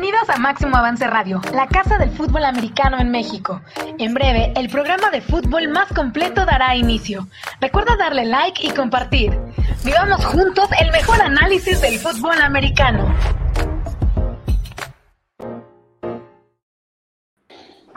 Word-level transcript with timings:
Bienvenidos 0.00 0.30
a 0.30 0.38
Máximo 0.38 0.76
Avance 0.76 1.04
Radio, 1.08 1.40
la 1.52 1.66
casa 1.66 1.98
del 1.98 2.10
fútbol 2.10 2.44
americano 2.44 3.00
en 3.00 3.10
México. 3.10 3.60
En 3.98 4.14
breve, 4.14 4.52
el 4.54 4.68
programa 4.68 5.10
de 5.10 5.20
fútbol 5.20 5.66
más 5.66 5.92
completo 5.92 6.46
dará 6.46 6.76
inicio. 6.76 7.26
Recuerda 7.60 7.96
darle 7.96 8.24
like 8.24 8.64
y 8.64 8.70
compartir. 8.70 9.36
Vivamos 9.84 10.24
juntos 10.24 10.68
el 10.80 10.92
mejor 10.92 11.20
análisis 11.20 11.80
del 11.80 11.98
fútbol 11.98 12.40
americano. 12.40 13.12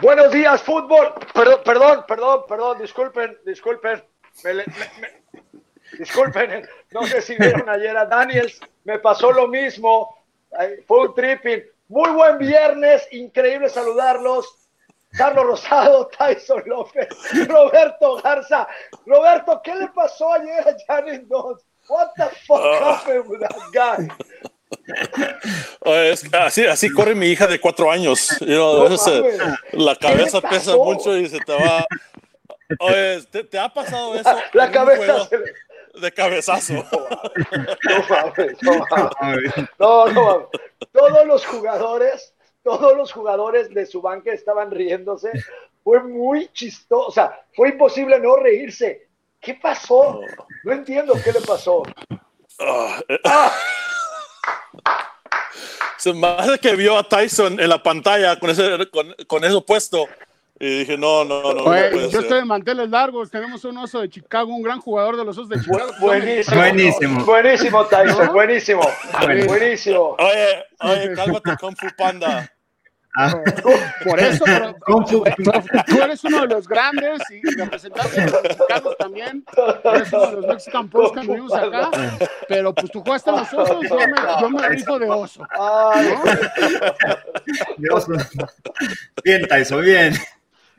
Buenos 0.01 0.31
días, 0.31 0.63
fútbol. 0.63 1.13
Perdón, 1.35 1.59
perdón, 1.63 2.05
perdón, 2.07 2.41
perdón, 2.49 2.77
disculpen, 2.81 3.37
disculpen. 3.45 4.03
Disculpen, 5.99 6.67
no 6.89 7.03
sé 7.03 7.21
si 7.21 7.35
vieron 7.35 7.69
ayer 7.69 7.95
a 7.95 8.07
Daniels, 8.07 8.59
me 8.85 8.97
pasó 8.97 9.31
lo 9.31 9.47
mismo. 9.47 10.17
Fue 10.87 11.07
un 11.07 11.13
tripping. 11.13 11.61
Muy 11.91 12.09
buen 12.11 12.37
viernes, 12.37 13.05
increíble 13.11 13.69
saludarlos. 13.69 14.45
Carlos 15.11 15.45
Rosado, 15.45 16.07
Tyson 16.17 16.63
López, 16.65 17.09
Roberto 17.49 18.15
Garza. 18.23 18.65
Roberto, 19.05 19.61
¿qué 19.61 19.75
le 19.75 19.87
pasó 19.89 20.31
ayer 20.31 20.61
a 20.69 20.73
Janet 20.87 21.23
Dodds? 21.27 21.65
What 21.89 22.11
the 22.15 22.29
fuck 22.47 22.61
happened 22.81 23.25
with 23.27 23.41
that 23.41 23.57
guy? 23.73 24.07
Así, 26.31 26.65
así 26.65 26.89
corre 26.91 27.13
mi 27.13 27.27
hija 27.27 27.45
de 27.45 27.59
cuatro 27.59 27.91
años. 27.91 28.29
You 28.39 28.45
know, 28.55 28.87
No 28.87 28.95
eh, 28.95 29.37
la 29.73 29.95
¿Qué 29.95 30.07
le 30.07 30.13
cabeza 30.15 30.39
pesa 30.39 30.77
mucho 30.77 31.17
y 31.17 31.27
se 31.27 31.39
te 31.39 31.51
va. 31.53 31.85
Oye, 32.79 33.21
¿te, 33.29 33.43
te 33.43 33.59
ha 33.59 33.67
pasado 33.67 34.15
eso? 34.15 34.29
La 34.53 34.71
cabeza 34.71 35.25
se 35.27 35.37
le- 35.39 35.53
De 35.99 36.11
cabezazo. 36.11 36.73
No 36.73 38.05
mames, 38.09 38.57
no 38.61 38.85
mames. 38.89 39.53
No, 39.77 40.07
no 40.07 40.23
mames. 40.25 40.47
Todos 40.91 41.25
los 41.25 41.45
jugadores, 41.45 42.33
todos 42.63 42.95
los 42.95 43.11
jugadores 43.11 43.69
de 43.73 43.85
su 43.85 44.01
banca 44.01 44.31
estaban 44.31 44.71
riéndose. 44.71 45.31
Fue 45.83 46.01
muy 46.01 46.47
chistoso. 46.53 47.07
O 47.07 47.11
sea, 47.11 47.45
fue 47.53 47.69
imposible 47.69 48.19
no 48.19 48.35
reírse. 48.37 49.07
¿Qué 49.39 49.55
pasó? 49.55 50.21
No 50.63 50.71
entiendo 50.71 51.13
qué 51.23 51.31
le 51.31 51.41
pasó. 51.41 51.83
Ah, 52.59 53.01
eh. 53.09 53.19
Se 55.97 56.13
me 56.13 56.27
hace 56.27 56.59
que 56.59 56.75
vio 56.75 56.97
a 56.97 57.07
Tyson 57.07 57.59
en 57.59 57.69
la 57.69 57.81
pantalla 57.81 58.39
con, 58.39 58.49
ese, 58.49 58.89
con, 58.89 59.15
con 59.27 59.43
eso 59.43 59.65
puesto. 59.65 60.07
Y 60.63 60.79
dije, 60.81 60.95
no, 60.95 61.25
no, 61.25 61.41
no. 61.41 61.53
no 61.55 61.63
Oye, 61.63 61.89
yo 61.91 62.11
ser. 62.11 62.21
estoy 62.21 62.37
de 62.37 62.45
manteles 62.45 62.87
largos. 62.87 63.31
Tenemos 63.31 63.65
un 63.65 63.79
oso 63.79 63.99
de 63.99 64.09
Chicago, 64.09 64.53
un 64.55 64.61
gran 64.61 64.79
jugador 64.79 65.17
de 65.17 65.25
los 65.25 65.35
osos 65.35 65.49
de 65.49 65.59
Chicago. 65.59 65.91
Buenísimo. 65.99 66.55
Buenísimo. 66.55 67.25
Buenísimo, 67.25 67.85
Tyson. 67.85 68.27
¿No? 68.27 68.33
Buenísimo. 68.33 68.81
Buenísimo. 69.23 69.49
Buenísimo. 69.53 70.15
Oye, 70.19 70.65
oye, 70.81 71.13
cálmate, 71.15 71.57
Kung 71.59 71.75
Fu 71.75 71.87
Panda. 71.97 72.47
Ah, 73.17 73.33
Por 74.05 74.19
eso, 74.19 74.45
pero, 74.45 74.75
Kung 74.85 75.07
Fu. 75.07 75.23
pero 75.23 75.63
tú 75.87 75.99
eres 75.99 76.23
uno 76.25 76.41
de 76.41 76.47
los 76.47 76.67
grandes 76.67 77.19
y 77.31 77.41
representante 77.57 78.21
de 78.21 78.29
los 78.29 78.43
mexicanos 78.43 78.97
también. 78.99 79.43
Eres 79.83 80.13
uno 80.13 80.25
de 80.27 80.31
los 80.33 80.45
Mexican 80.45 80.89
Post 80.89 81.15
que 81.15 81.21
vivimos 81.21 81.53
acá. 81.55 81.89
Pero 82.47 82.75
pues 82.75 82.91
tú 82.91 83.01
jugaste 83.01 83.31
en 83.31 83.37
los 83.37 83.51
osos, 83.51 83.81
yo 83.89 83.95
me, 83.97 84.41
yo 84.41 84.49
me 84.51 84.69
rifo 84.69 84.99
de 84.99 85.09
oso. 85.09 85.43
Dios. 87.77 88.05
Bien, 89.23 89.47
Tyson, 89.47 89.81
bien. 89.81 90.13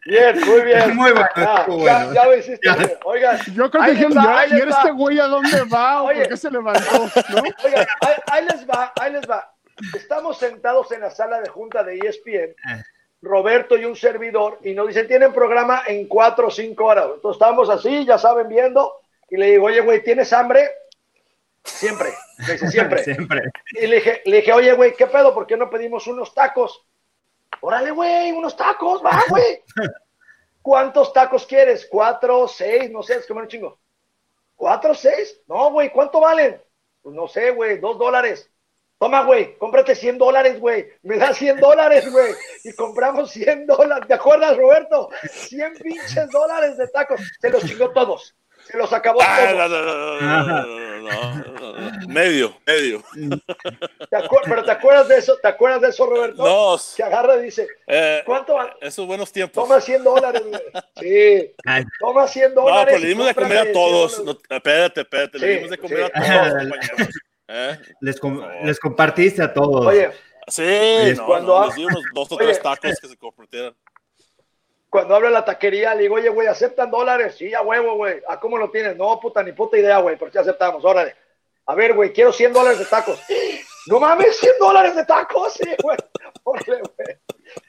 Bien, 0.04 0.40
muy 0.40 0.62
bien. 0.62 0.96
Muy 0.96 1.12
bueno, 1.12 1.28
Ya, 1.36 1.56
estuvo 1.60 1.84
ya, 1.84 1.98
bueno. 1.98 2.12
ya 2.14 2.24
lo 2.26 2.36
hiciste 2.36 2.60
Ya. 2.66 2.76
Oigan, 3.04 3.38
Yo 3.54 3.70
creo 3.70 3.84
que 3.84 3.90
dijeron, 3.92 4.12
¿y 4.50 4.60
este 4.70 4.90
güey 4.92 5.18
a 5.20 5.26
dónde 5.26 5.62
va? 5.72 6.02
¿O 6.02 6.06
Oye. 6.06 6.20
por 6.20 6.28
qué 6.28 6.36
se 6.36 6.50
levantó? 6.50 6.98
¿No? 7.30 7.42
Oigan, 7.64 7.86
ahí, 8.00 8.14
ahí 8.30 8.44
les 8.46 8.66
va, 8.68 8.92
ahí 9.00 9.12
les 9.12 9.28
va. 9.28 9.52
Estamos 9.96 10.38
sentados 10.38 10.92
en 10.92 11.00
la 11.00 11.10
sala 11.10 11.40
de 11.40 11.48
junta 11.48 11.82
de 11.82 11.98
ESPN, 11.98 12.54
Roberto 13.22 13.76
y 13.76 13.84
un 13.84 13.96
servidor, 13.96 14.58
y 14.62 14.74
nos 14.74 14.88
dicen, 14.88 15.08
tienen 15.08 15.32
programa 15.32 15.82
en 15.86 16.06
cuatro 16.08 16.48
o 16.48 16.50
cinco 16.50 16.84
horas. 16.86 17.06
Entonces 17.14 17.36
estábamos 17.36 17.70
así, 17.70 18.04
ya 18.04 18.18
saben, 18.18 18.48
viendo, 18.48 18.92
y 19.30 19.36
le 19.36 19.52
digo, 19.52 19.66
oye, 19.66 19.80
güey, 19.80 20.02
¿tienes 20.04 20.32
hambre? 20.32 20.68
Siempre, 21.64 22.10
dice, 22.38 22.68
siempre. 22.68 23.04
Siempre. 23.04 23.42
Y 23.80 23.86
le 23.86 23.96
dije, 23.96 24.22
le 24.24 24.36
dije, 24.36 24.52
oye, 24.52 24.72
güey, 24.72 24.94
¿qué 24.94 25.06
pedo? 25.06 25.32
¿Por 25.32 25.46
qué 25.46 25.56
no 25.56 25.70
pedimos 25.70 26.06
unos 26.06 26.34
tacos? 26.34 26.84
Órale, 27.64 27.92
güey, 27.92 28.32
unos 28.32 28.56
tacos, 28.56 29.04
va, 29.04 29.22
güey. 29.28 29.62
¿Cuántos 30.62 31.12
tacos 31.12 31.46
quieres? 31.46 31.86
¿Cuatro, 31.88 32.48
seis? 32.48 32.90
No 32.90 33.04
sé, 33.04 33.14
es 33.14 33.26
que 33.26 33.32
me 33.34 33.42
un 33.42 33.48
chingo. 33.48 33.78
¿Cuatro, 34.56 34.94
seis? 34.94 35.40
No, 35.46 35.70
güey, 35.70 35.92
¿cuánto 35.92 36.20
valen? 36.20 36.60
Pues 37.02 37.14
no 37.14 37.28
sé, 37.28 37.52
güey, 37.52 37.78
dos 37.78 37.98
dólares. 37.98 38.50
Toma, 38.98 39.22
güey, 39.24 39.56
cómprate 39.58 39.94
100 39.94 40.18
dólares, 40.18 40.60
güey. 40.60 40.88
Me 41.02 41.18
das 41.18 41.36
100 41.36 41.58
dólares, 41.58 42.10
güey. 42.10 42.34
Y 42.62 42.72
compramos 42.74 43.30
100 43.30 43.66
dólares. 43.66 44.06
¿Te 44.06 44.14
acuerdas, 44.14 44.56
Roberto? 44.56 45.08
100 45.28 45.74
pinches 45.74 46.30
dólares 46.30 46.76
de 46.76 46.86
tacos. 46.88 47.20
Se 47.40 47.50
los 47.50 47.64
chingó 47.64 47.90
todos. 47.90 48.36
Se 48.66 48.78
los 48.78 48.92
acabó. 48.92 49.20
Ah, 49.22 49.52
no, 49.56 49.68
no, 49.68 49.82
no, 50.62 50.82
medio, 52.08 52.56
medio. 52.66 53.02
¿Te 53.12 54.16
pero 54.44 54.64
¿te 54.64 54.70
acuerdas 54.70 55.08
de 55.08 55.18
eso? 55.18 55.36
¿Te 55.40 55.48
acuerdas 55.48 55.80
de 55.80 55.88
eso, 55.88 56.06
Roberto? 56.06 56.44
No. 56.44 56.76
Que 56.96 57.02
agarra 57.02 57.36
y 57.36 57.42
dice, 57.42 57.66
¿cuánto 58.24 58.54
va? 58.54 58.74
Esos 58.80 59.06
buenos 59.06 59.32
tiempos. 59.32 59.62
Toma 59.62 59.80
100 59.80 60.04
dólares, 60.04 60.42
Sí. 61.00 61.54
Toma 62.00 62.26
100 62.26 62.54
dólares. 62.54 62.80
No, 62.80 62.86
pero 62.86 62.98
le 62.98 63.06
dimos 63.06 63.26
de 63.26 63.34
comer 63.34 63.58
a 63.58 63.72
todos. 63.72 64.22
espérate, 64.48 65.00
espérate. 65.00 65.38
Sí, 65.38 65.44
le 65.44 65.54
dimos 65.54 65.70
de 65.70 65.78
comer 65.78 65.98
sí. 65.98 66.04
a 66.14 66.22
todos, 66.22 66.62
compañeros. 66.62 67.08
¿Eh? 67.48 67.78
Les, 68.00 68.18
com 68.18 68.40
les, 68.62 68.78
compartiste 68.80 69.42
a 69.42 69.52
todos. 69.52 69.86
Oye. 69.86 70.10
Sí, 70.48 71.14
cuando 71.24 71.66
les 71.66 71.74
di 71.74 71.84
unos 71.84 72.02
dos 72.14 72.32
o 72.32 72.36
tres 72.36 72.60
tacos 72.60 72.98
que 73.00 73.08
se 73.08 73.16
compartieron 73.16 73.76
cuando 74.92 75.14
habla 75.14 75.30
la 75.30 75.42
taquería, 75.42 75.94
le 75.94 76.02
digo, 76.02 76.16
oye, 76.16 76.28
güey, 76.28 76.48
¿aceptan 76.48 76.90
dólares? 76.90 77.36
Sí, 77.38 77.54
a 77.54 77.62
huevo, 77.62 77.94
güey. 77.94 78.20
¿A 78.28 78.38
cómo 78.38 78.58
lo 78.58 78.70
tienes? 78.70 78.94
No, 78.94 79.18
puta, 79.18 79.42
ni 79.42 79.52
puta 79.52 79.78
idea, 79.78 79.96
güey, 80.00 80.18
pero 80.18 80.30
sí 80.30 80.36
aceptamos, 80.36 80.84
órale. 80.84 81.16
A 81.64 81.74
ver, 81.74 81.94
güey, 81.94 82.12
quiero 82.12 82.30
100 82.30 82.52
dólares 82.52 82.78
de 82.78 82.84
tacos. 82.84 83.18
No 83.86 83.98
mames, 83.98 84.36
100 84.36 84.52
dólares 84.60 84.94
de 84.94 85.06
tacos, 85.06 85.54
sí, 85.54 85.64
güey. 85.82 85.96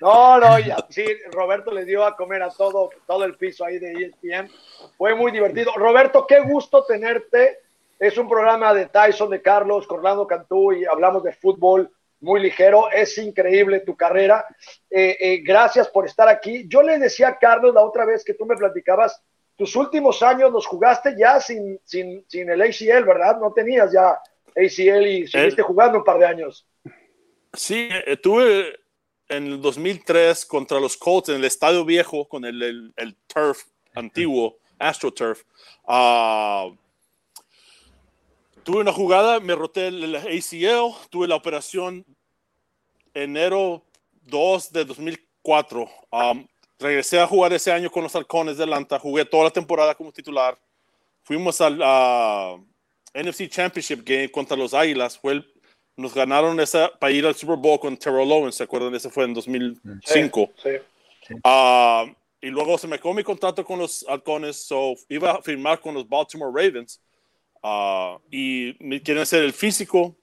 No, 0.01 0.37
no, 0.37 0.59
ya. 0.59 0.75
Sí, 0.89 1.05
Roberto 1.31 1.71
le 1.71 1.85
dio 1.85 2.03
a 2.03 2.13
comer 2.17 2.43
a 2.43 2.49
todo, 2.49 2.89
todo 3.07 3.23
el 3.23 3.37
piso 3.37 3.63
ahí 3.63 3.79
de 3.79 3.93
ESPN. 3.93 4.51
Fue 4.97 5.15
muy 5.15 5.31
divertido. 5.31 5.71
Roberto, 5.77 6.27
qué 6.27 6.41
gusto 6.41 6.83
tenerte. 6.83 7.61
Es 7.99 8.17
un 8.17 8.27
programa 8.27 8.73
de 8.73 8.87
Tyson, 8.87 9.29
de 9.29 9.41
Carlos, 9.41 9.87
con 9.87 9.99
Orlando 9.99 10.27
Cantú 10.27 10.73
y 10.73 10.83
hablamos 10.83 11.23
de 11.23 11.31
fútbol 11.31 11.89
muy 12.23 12.41
ligero. 12.41 12.89
Es 12.89 13.17
increíble 13.17 13.81
tu 13.81 13.95
carrera. 13.95 14.45
Eh, 14.89 15.17
eh, 15.19 15.37
gracias 15.45 15.87
por 15.89 16.05
estar 16.05 16.27
aquí. 16.27 16.65
Yo 16.67 16.81
le 16.81 16.97
decía 16.97 17.27
a 17.27 17.37
Carlos 17.37 17.73
la 17.73 17.81
otra 17.81 18.05
vez 18.05 18.23
que 18.23 18.33
tú 18.33 18.45
me 18.45 18.55
platicabas, 18.55 19.21
tus 19.55 19.75
últimos 19.75 20.23
años 20.23 20.51
los 20.51 20.65
jugaste 20.65 21.15
ya 21.17 21.39
sin, 21.39 21.79
sin, 21.83 22.25
sin 22.27 22.49
el 22.49 22.61
ACL, 22.61 23.05
¿verdad? 23.05 23.39
No 23.39 23.53
tenías 23.53 23.91
ya 23.91 24.19
ACL 24.55 25.05
y 25.05 25.27
seguiste 25.27 25.61
jugando 25.61 25.99
un 25.99 26.03
par 26.03 26.17
de 26.17 26.25
años. 26.25 26.67
Sí, 27.53 27.89
estuve 28.07 28.79
en 29.29 29.47
el 29.47 29.61
2003 29.61 30.45
contra 30.45 30.79
los 30.79 30.97
Colts 30.97 31.29
en 31.29 31.35
el 31.35 31.45
Estadio 31.45 31.85
Viejo 31.85 32.27
con 32.27 32.45
el, 32.45 32.61
el, 32.63 32.93
el 32.95 33.15
turf 33.27 33.63
antiguo, 33.93 34.57
AstroTurf. 34.79 35.43
Ah, 35.85 36.69
tuve 38.63 38.79
una 38.79 38.93
jugada, 38.93 39.39
me 39.39 39.55
roté 39.55 39.87
el, 39.87 40.15
ACL, 40.15 40.95
tuve 41.09 41.27
la 41.27 41.35
operación 41.35 42.05
enero 43.13 43.83
2 44.23 44.71
de 44.71 44.85
2004. 44.85 45.89
Um, 46.11 46.47
regresé 46.79 47.19
a 47.19 47.27
jugar 47.27 47.53
ese 47.53 47.71
año 47.71 47.91
con 47.91 48.03
los 48.03 48.15
Halcones 48.15 48.57
de 48.57 48.63
Atlanta, 48.63 48.99
jugué 48.99 49.25
toda 49.25 49.45
la 49.45 49.51
temporada 49.51 49.95
como 49.95 50.11
titular. 50.11 50.57
Fuimos 51.23 51.61
al 51.61 51.79
ah, 51.81 52.57
NFC 53.13 53.47
Championship 53.49 54.03
Game 54.03 54.29
contra 54.29 54.57
los 54.57 54.73
Águilas. 54.73 55.17
Fue 55.17 55.33
el- 55.33 55.53
nos 55.95 56.13
ganaron 56.13 56.59
esa 56.59 56.91
para 56.99 57.13
ir 57.13 57.25
al 57.25 57.35
Super 57.35 57.55
Bowl 57.55 57.79
con 57.79 57.95
Terrell 57.95 58.31
Owens, 58.31 58.55
¿se 58.55 58.63
acuerdan? 58.63 58.95
Ese 58.95 59.09
fue 59.09 59.25
en 59.25 59.33
2005. 59.33 60.51
Sí. 60.61 61.35
Ah, 61.43 62.05
y 62.41 62.47
luego 62.47 62.77
se 62.77 62.87
me 62.87 62.95
acabó 62.95 63.13
mi 63.13 63.23
contrato 63.23 63.63
con 63.63 63.79
los 63.79 64.03
Halcones, 64.09 64.65
so 64.65 64.95
iba 65.07 65.31
a 65.31 65.41
firmar 65.41 65.79
con 65.79 65.93
los 65.93 66.07
Baltimore 66.07 66.51
Ravens. 66.53 66.99
Ah, 67.63 68.17
y 68.29 68.75
me 68.79 69.01
quieren 69.01 69.23
hacer 69.23 69.43
el 69.43 69.53
físico 69.53 70.15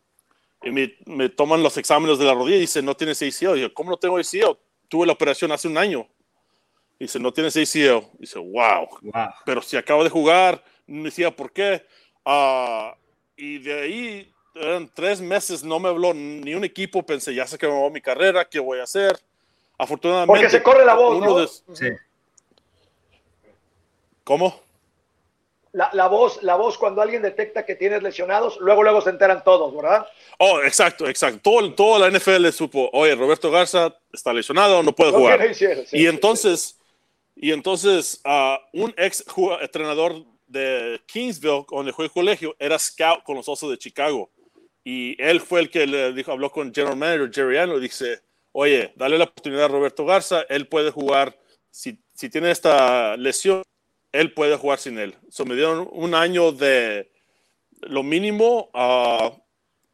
y 0.62 0.70
me, 0.70 0.94
me 1.06 1.30
toman 1.30 1.62
los 1.62 1.76
exámenes 1.78 2.18
de 2.18 2.26
la 2.26 2.34
rodilla 2.34 2.58
y 2.58 2.60
dicen, 2.60 2.84
no 2.84 2.94
tienes 2.94 3.22
ACL. 3.22 3.56
Y 3.56 3.62
yo, 3.62 3.72
¿cómo 3.74 3.90
no 3.90 3.96
tengo 3.96 4.18
ACL? 4.18 4.58
Tuve 4.88 5.06
la 5.06 5.14
operación 5.14 5.50
hace 5.52 5.66
un 5.68 5.78
año. 5.78 6.06
Y 6.98 7.04
dice, 7.04 7.18
no 7.18 7.32
tienes 7.32 7.56
ACL. 7.56 8.04
Y 8.18 8.20
dice, 8.20 8.38
wow. 8.38 8.86
Wow. 9.00 9.28
Pero 9.46 9.62
si 9.62 9.76
acabo 9.78 10.04
de 10.04 10.10
jugar, 10.10 10.62
no 10.86 11.04
decía 11.04 11.34
por 11.34 11.50
qué. 11.52 11.84
Ah, 12.26 12.94
y 13.36 13.58
de 13.58 13.80
ahí, 13.80 14.32
eran 14.54 14.90
tres 14.92 15.22
meses, 15.22 15.64
no 15.64 15.78
me 15.80 15.88
habló 15.88 16.12
ni 16.12 16.52
un 16.54 16.64
equipo. 16.64 17.02
Pensé, 17.06 17.34
ya 17.34 17.46
se 17.46 17.56
acabó 17.56 17.88
mi 17.90 18.02
carrera, 18.02 18.44
¿qué 18.46 18.58
voy 18.58 18.80
a 18.80 18.82
hacer? 18.82 19.18
Afortunadamente. 19.78 20.40
Porque 20.42 20.50
se 20.50 20.62
corre 20.62 20.84
la 20.84 20.94
voz, 20.94 21.16
uno 21.16 21.26
¿no? 21.26 21.36
de- 21.38 21.48
Sí. 21.48 21.86
¿Cómo? 24.24 24.60
La, 25.72 25.90
la, 25.92 26.08
voz, 26.08 26.42
la 26.42 26.56
voz 26.56 26.76
cuando 26.78 27.00
alguien 27.00 27.22
detecta 27.22 27.64
que 27.64 27.76
tienes 27.76 28.02
lesionados, 28.02 28.58
luego 28.60 28.82
luego 28.82 29.00
se 29.00 29.10
enteran 29.10 29.44
todos, 29.44 29.74
¿verdad? 29.74 30.06
Oh, 30.38 30.60
exacto, 30.62 31.08
exacto. 31.08 31.40
Todo, 31.42 31.74
toda 31.74 31.98
la 32.08 32.18
NFL 32.18 32.48
supo, 32.48 32.90
oye, 32.92 33.14
Roberto 33.14 33.50
Garza 33.50 33.96
está 34.12 34.32
lesionado, 34.32 34.82
no 34.82 34.94
puede 34.94 35.12
jugar. 35.12 35.40
Sí, 35.54 35.66
y 35.92 36.06
entonces, 36.06 36.78
y 37.36 37.52
entonces 37.52 38.20
uh, 38.24 38.56
un 38.82 38.94
ex 38.96 39.24
entrenador 39.60 40.24
de 40.46 41.00
Kingsville, 41.06 41.64
donde 41.70 41.92
fue 41.92 42.06
el 42.06 42.10
colegio, 42.10 42.56
era 42.58 42.78
scout 42.78 43.22
con 43.22 43.36
los 43.36 43.48
Osos 43.48 43.70
de 43.70 43.78
Chicago. 43.78 44.30
Y 44.82 45.20
él 45.22 45.40
fue 45.40 45.60
el 45.60 45.70
que 45.70 45.86
le 45.86 46.12
dijo, 46.12 46.32
habló 46.32 46.50
con 46.50 46.74
General 46.74 46.96
Manager 46.96 47.30
Jerry 47.32 47.58
Allen 47.58 47.76
y 47.76 47.80
dice, 47.80 48.20
oye, 48.52 48.92
dale 48.96 49.18
la 49.18 49.24
oportunidad 49.24 49.66
a 49.66 49.68
Roberto 49.68 50.04
Garza, 50.04 50.42
él 50.48 50.66
puede 50.66 50.90
jugar, 50.90 51.38
si, 51.70 51.98
si 52.14 52.28
tiene 52.28 52.50
esta 52.50 53.16
lesión, 53.16 53.62
él 54.12 54.32
puede 54.32 54.56
jugar 54.56 54.78
sin 54.78 54.98
él. 54.98 55.16
So, 55.28 55.44
me 55.44 55.54
dieron 55.54 55.88
un 55.92 56.14
año 56.14 56.52
de 56.52 57.10
lo 57.82 58.02
mínimo. 58.02 58.70
Uh, 58.74 59.38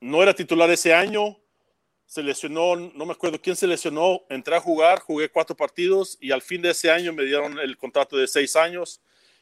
no 0.01 0.23
era 0.23 0.35
titular 0.35 0.71
ese 0.71 0.95
año. 0.95 1.37
Se 2.07 2.23
lesionó, 2.23 2.77
no 2.77 3.05
me 3.05 3.13
acuerdo 3.13 3.41
quién 3.41 3.57
se 3.57 3.67
lesionó. 3.67 4.23
Entré 4.29 4.57
a 4.57 4.61
jugar, 4.61 5.01
jugué 5.01 5.29
cuatro 5.29 5.57
partidos 5.57 6.17
y 6.21 6.31
al 6.31 6.41
fin 6.41 6.63
de 6.63 6.71
ese 6.71 6.91
año 6.91 7.13
me 7.13 7.25
dieron 7.25 7.59
el 7.59 7.77
contrato 7.77 8.17
de 8.17 8.29
seis 8.29 8.55
años 8.55 9.01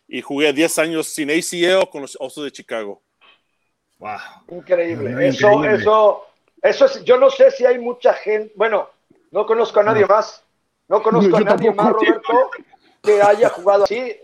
y 0.09 0.23
jugué 0.23 0.53
diez 0.53 0.79
años 0.79 1.09
sin 1.09 1.31
ACL 1.31 1.89
con 1.91 2.03
los 2.03 2.17
Osos 2.19 2.45
de 2.45 2.53
Chicago. 2.53 3.03
Wow. 3.99 4.19
Increíble. 4.51 5.29
Eso, 5.29 5.53
increíble. 5.53 5.83
eso, 5.83 6.27
eso 6.63 6.87
es, 6.87 7.05
yo 7.05 7.19
no 7.19 7.31
sé 7.31 7.51
si 7.51 7.67
hay 7.67 7.79
mucha 7.79 8.15
gente, 8.15 8.53
bueno, 8.57 8.89
no 9.31 9.45
conozco 9.45 9.81
a 9.81 9.85
nadie 9.85 10.03
no. 10.03 10.09
más. 10.09 10.43
No 10.89 11.03
conozco 11.03 11.31
no, 11.31 11.37
a 11.37 11.41
nadie 11.57 11.71
más, 11.71 11.93
Roberto, 11.93 12.51
que 13.03 13.21
haya 13.21 13.51
jugado 13.51 13.85
así 13.85 14.17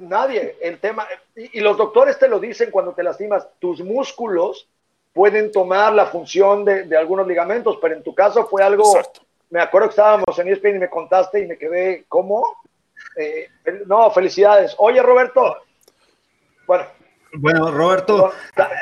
nadie. 0.00 0.56
El 0.60 0.78
tema, 0.78 1.06
y, 1.36 1.58
y, 1.58 1.60
los 1.60 1.76
doctores 1.76 2.18
te 2.18 2.28
lo 2.28 2.40
dicen 2.40 2.70
cuando 2.70 2.92
te 2.92 3.02
lastimas, 3.02 3.46
tus 3.58 3.80
músculos 3.80 4.68
pueden 5.12 5.52
tomar 5.52 5.92
la 5.92 6.06
función 6.06 6.64
de, 6.64 6.84
de 6.84 6.96
algunos 6.96 7.26
ligamentos, 7.26 7.78
pero 7.80 7.94
en 7.94 8.02
tu 8.02 8.14
caso 8.14 8.46
fue 8.46 8.62
algo, 8.62 8.96
Exacto. 8.96 9.20
me 9.50 9.60
acuerdo 9.60 9.88
que 9.88 9.92
estábamos 9.92 10.38
en 10.38 10.48
ESPN 10.48 10.76
y 10.76 10.78
me 10.78 10.90
contaste 10.90 11.40
y 11.40 11.46
me 11.46 11.58
quedé, 11.58 12.04
¿cómo? 12.08 12.46
Eh, 13.16 13.48
no, 13.86 14.10
felicidades. 14.10 14.74
Oye, 14.78 15.02
Roberto, 15.02 15.56
bueno. 16.66 16.86
Bueno, 17.34 17.70
Roberto, 17.70 18.30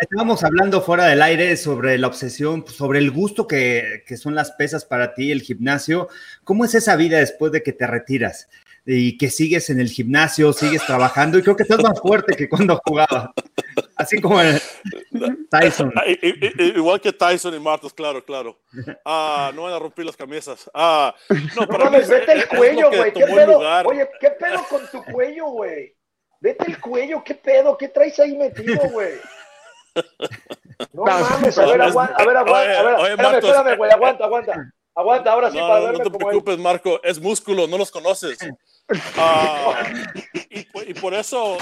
estábamos 0.00 0.42
hablando 0.42 0.80
fuera 0.80 1.04
del 1.04 1.22
aire 1.22 1.56
sobre 1.56 1.96
la 1.98 2.08
obsesión, 2.08 2.66
sobre 2.66 2.98
el 2.98 3.12
gusto 3.12 3.46
que, 3.46 4.02
que 4.04 4.16
son 4.16 4.34
las 4.34 4.50
pesas 4.50 4.84
para 4.84 5.14
ti, 5.14 5.30
el 5.30 5.42
gimnasio. 5.42 6.08
¿Cómo 6.42 6.64
es 6.64 6.74
esa 6.74 6.96
vida 6.96 7.18
después 7.18 7.52
de 7.52 7.62
que 7.62 7.72
te 7.72 7.86
retiras? 7.86 8.48
Y 8.86 9.18
que 9.18 9.30
sigues 9.30 9.70
en 9.70 9.80
el 9.80 9.88
gimnasio, 9.88 10.52
sigues 10.52 10.84
trabajando 10.84 11.38
y 11.38 11.42
creo 11.42 11.56
que 11.56 11.64
estás 11.64 11.82
más 11.82 12.00
fuerte 12.00 12.36
que 12.36 12.48
cuando 12.48 12.80
jugaba. 12.84 13.32
Así 13.96 14.20
como 14.20 14.40
Tyson. 15.50 15.92
Igual 16.58 17.00
que 17.00 17.12
Tyson 17.12 17.54
y 17.54 17.60
Martos, 17.60 17.92
claro, 17.92 18.24
claro. 18.24 18.58
Ah, 19.04 19.52
no 19.54 19.62
van 19.64 19.74
a 19.74 19.78
romper 19.78 20.06
las 20.06 20.16
camisas. 20.16 20.70
Ah, 20.74 21.14
no, 21.56 21.66
para 21.66 21.84
no, 21.84 21.90
vete 21.90 22.32
el 22.32 22.48
cuello, 22.48 22.90
güey. 22.90 23.12
¿Qué 23.12 23.26
pedo? 23.26 23.58
Oye, 23.86 24.08
¿qué 24.20 24.30
pedo 24.30 24.64
con 24.68 24.86
tu 24.90 25.04
cuello, 25.12 25.46
güey? 25.48 25.94
Vete 26.40 26.64
el 26.66 26.80
cuello, 26.80 27.22
¿qué 27.22 27.34
pedo? 27.34 27.76
¿Qué 27.76 27.88
traes 27.88 28.18
ahí 28.18 28.36
metido, 28.36 28.80
güey? 28.90 29.12
No 30.92 31.04
mames, 31.04 31.58
a 31.58 31.66
ver, 31.66 31.82
aguanta, 31.82 32.14
a 32.14 32.24
ver, 32.24 32.36
aguanta, 32.36 32.80
a 32.80 32.82
ver, 32.82 33.10
espérame, 33.10 33.34
espérame, 33.36 33.76
güey, 33.76 33.90
aguanta, 33.90 34.24
aguanta. 34.24 34.72
Aguanta, 35.00 35.32
ahora 35.32 35.50
sí, 35.50 35.56
no, 35.56 35.66
para 35.66 35.80
no, 35.80 35.84
verme 35.86 35.98
no 35.98 36.04
te 36.04 36.10
como 36.10 36.26
preocupes, 36.26 36.58
Marco, 36.58 37.00
es 37.02 37.18
músculo, 37.18 37.66
no 37.66 37.78
los 37.78 37.90
conoces. 37.90 38.38
Ah, 39.16 39.84
y, 40.50 40.66
y, 40.90 40.94
por 40.94 41.14
eso, 41.14 41.56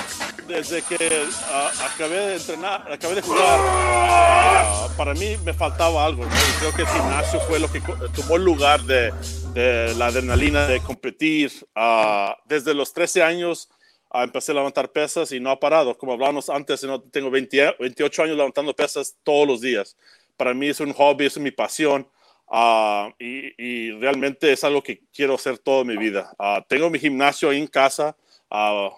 desde 0.46 0.80
que 0.80 0.94
uh, 0.96 1.84
acabé 1.84 2.20
de 2.20 2.36
entrenar, 2.36 2.90
acabé 2.90 3.16
de 3.16 3.20
jugar, 3.20 3.60
uh, 3.60 4.96
para 4.96 5.12
mí 5.12 5.36
me 5.44 5.52
faltaba 5.52 6.06
algo. 6.06 6.24
¿no? 6.24 6.30
Y 6.30 6.58
creo 6.58 6.72
que 6.72 6.82
el 6.82 6.88
gimnasio 6.88 7.38
fue 7.40 7.58
lo 7.58 7.70
que 7.70 7.82
tomó 8.16 8.36
el 8.36 8.44
lugar 8.44 8.80
de, 8.84 9.12
de 9.52 9.94
la 9.96 10.06
adrenalina 10.06 10.66
de 10.66 10.80
competir. 10.80 11.52
Uh, 11.76 12.32
desde 12.46 12.72
los 12.72 12.94
13 12.94 13.22
años 13.22 13.68
empecé 14.14 14.52
a 14.52 14.54
levantar 14.54 14.90
pesas 14.90 15.30
y 15.30 15.38
no 15.38 15.50
ha 15.50 15.60
parado. 15.60 15.98
Como 15.98 16.14
hablábamos 16.14 16.48
antes, 16.48 16.82
no 16.84 16.98
tengo 16.98 17.30
20, 17.30 17.76
28 17.78 18.22
años 18.22 18.36
levantando 18.38 18.74
pesas 18.74 19.14
todos 19.22 19.46
los 19.46 19.60
días. 19.60 19.98
Para 20.38 20.54
mí 20.54 20.68
es 20.68 20.80
un 20.80 20.94
hobby, 20.94 21.26
es 21.26 21.36
mi 21.36 21.50
pasión. 21.50 22.08
Uh, 22.50 23.12
y, 23.18 23.52
y, 23.62 23.90
realmente 23.92 24.50
es 24.50 24.64
algo 24.64 24.82
que 24.82 25.02
quiero 25.12 25.34
hacer 25.34 25.58
toda 25.58 25.84
mi 25.84 25.98
vida. 25.98 26.34
Uh, 26.38 26.62
tengo 26.66 26.88
mi 26.88 26.98
gimnasio 26.98 27.50
ahí 27.50 27.58
en 27.58 27.66
casa, 27.66 28.16
uh, 28.50 28.88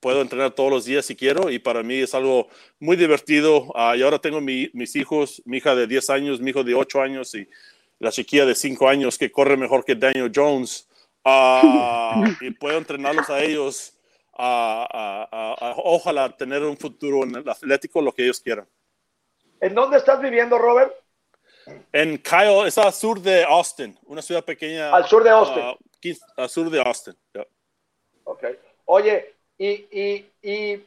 puedo 0.00 0.20
entrenar 0.20 0.50
todos 0.50 0.70
los 0.70 0.84
días 0.84 1.06
si 1.06 1.14
quiero 1.14 1.48
y 1.48 1.60
para 1.60 1.84
mí 1.84 1.94
es 1.94 2.12
algo 2.14 2.48
muy 2.80 2.96
divertido. 2.96 3.72
y 3.96 4.02
ahora 4.02 4.18
tengo 4.18 4.40
mi, 4.40 4.68
mis 4.72 4.96
hijos, 4.96 5.40
mi 5.44 5.58
hija 5.58 5.76
de 5.76 5.86
10 5.86 6.10
años, 6.10 6.40
mi 6.40 6.50
hijo 6.50 6.64
de 6.64 6.74
8 6.74 7.00
años 7.00 7.34
y 7.36 7.48
la 8.00 8.10
chiquilla 8.10 8.44
de 8.44 8.56
5 8.56 8.88
años 8.88 9.16
que 9.16 9.30
corre 9.30 9.56
mejor 9.56 9.84
que 9.84 9.94
Daniel 9.94 10.32
Jones 10.34 10.88
y 12.40 12.50
puedo 12.50 12.78
entrenarlos 12.78 13.30
a 13.30 13.42
ellos. 13.44 13.96
ojalá 15.84 16.36
tener 16.36 16.64
un 16.64 16.76
futuro 16.76 17.22
en 17.22 17.36
el 17.36 17.48
atlético, 17.48 18.02
lo 18.02 18.12
que 18.12 18.24
ellos 18.24 18.40
quieran. 18.40 18.66
¿En 19.60 19.74
dónde 19.74 19.98
estás 19.98 20.20
viviendo, 20.20 20.58
Robert? 20.58 20.92
En 21.92 22.18
Kyle, 22.18 22.66
es 22.66 22.76
al 22.78 22.92
sur 22.92 23.20
de 23.20 23.44
Austin, 23.44 23.96
una 24.06 24.22
ciudad 24.22 24.44
pequeña. 24.44 24.94
Al 24.94 25.06
sur 25.06 25.24
de 25.24 25.30
Austin. 25.30 25.62
Uh, 25.62 25.76
al 26.36 26.48
sur 26.48 26.70
de 26.70 26.80
Austin. 26.80 27.16
Yeah. 27.32 27.46
Ok. 28.24 28.44
Oye, 28.86 29.34
y, 29.58 29.68
y, 29.68 30.30
y 30.42 30.82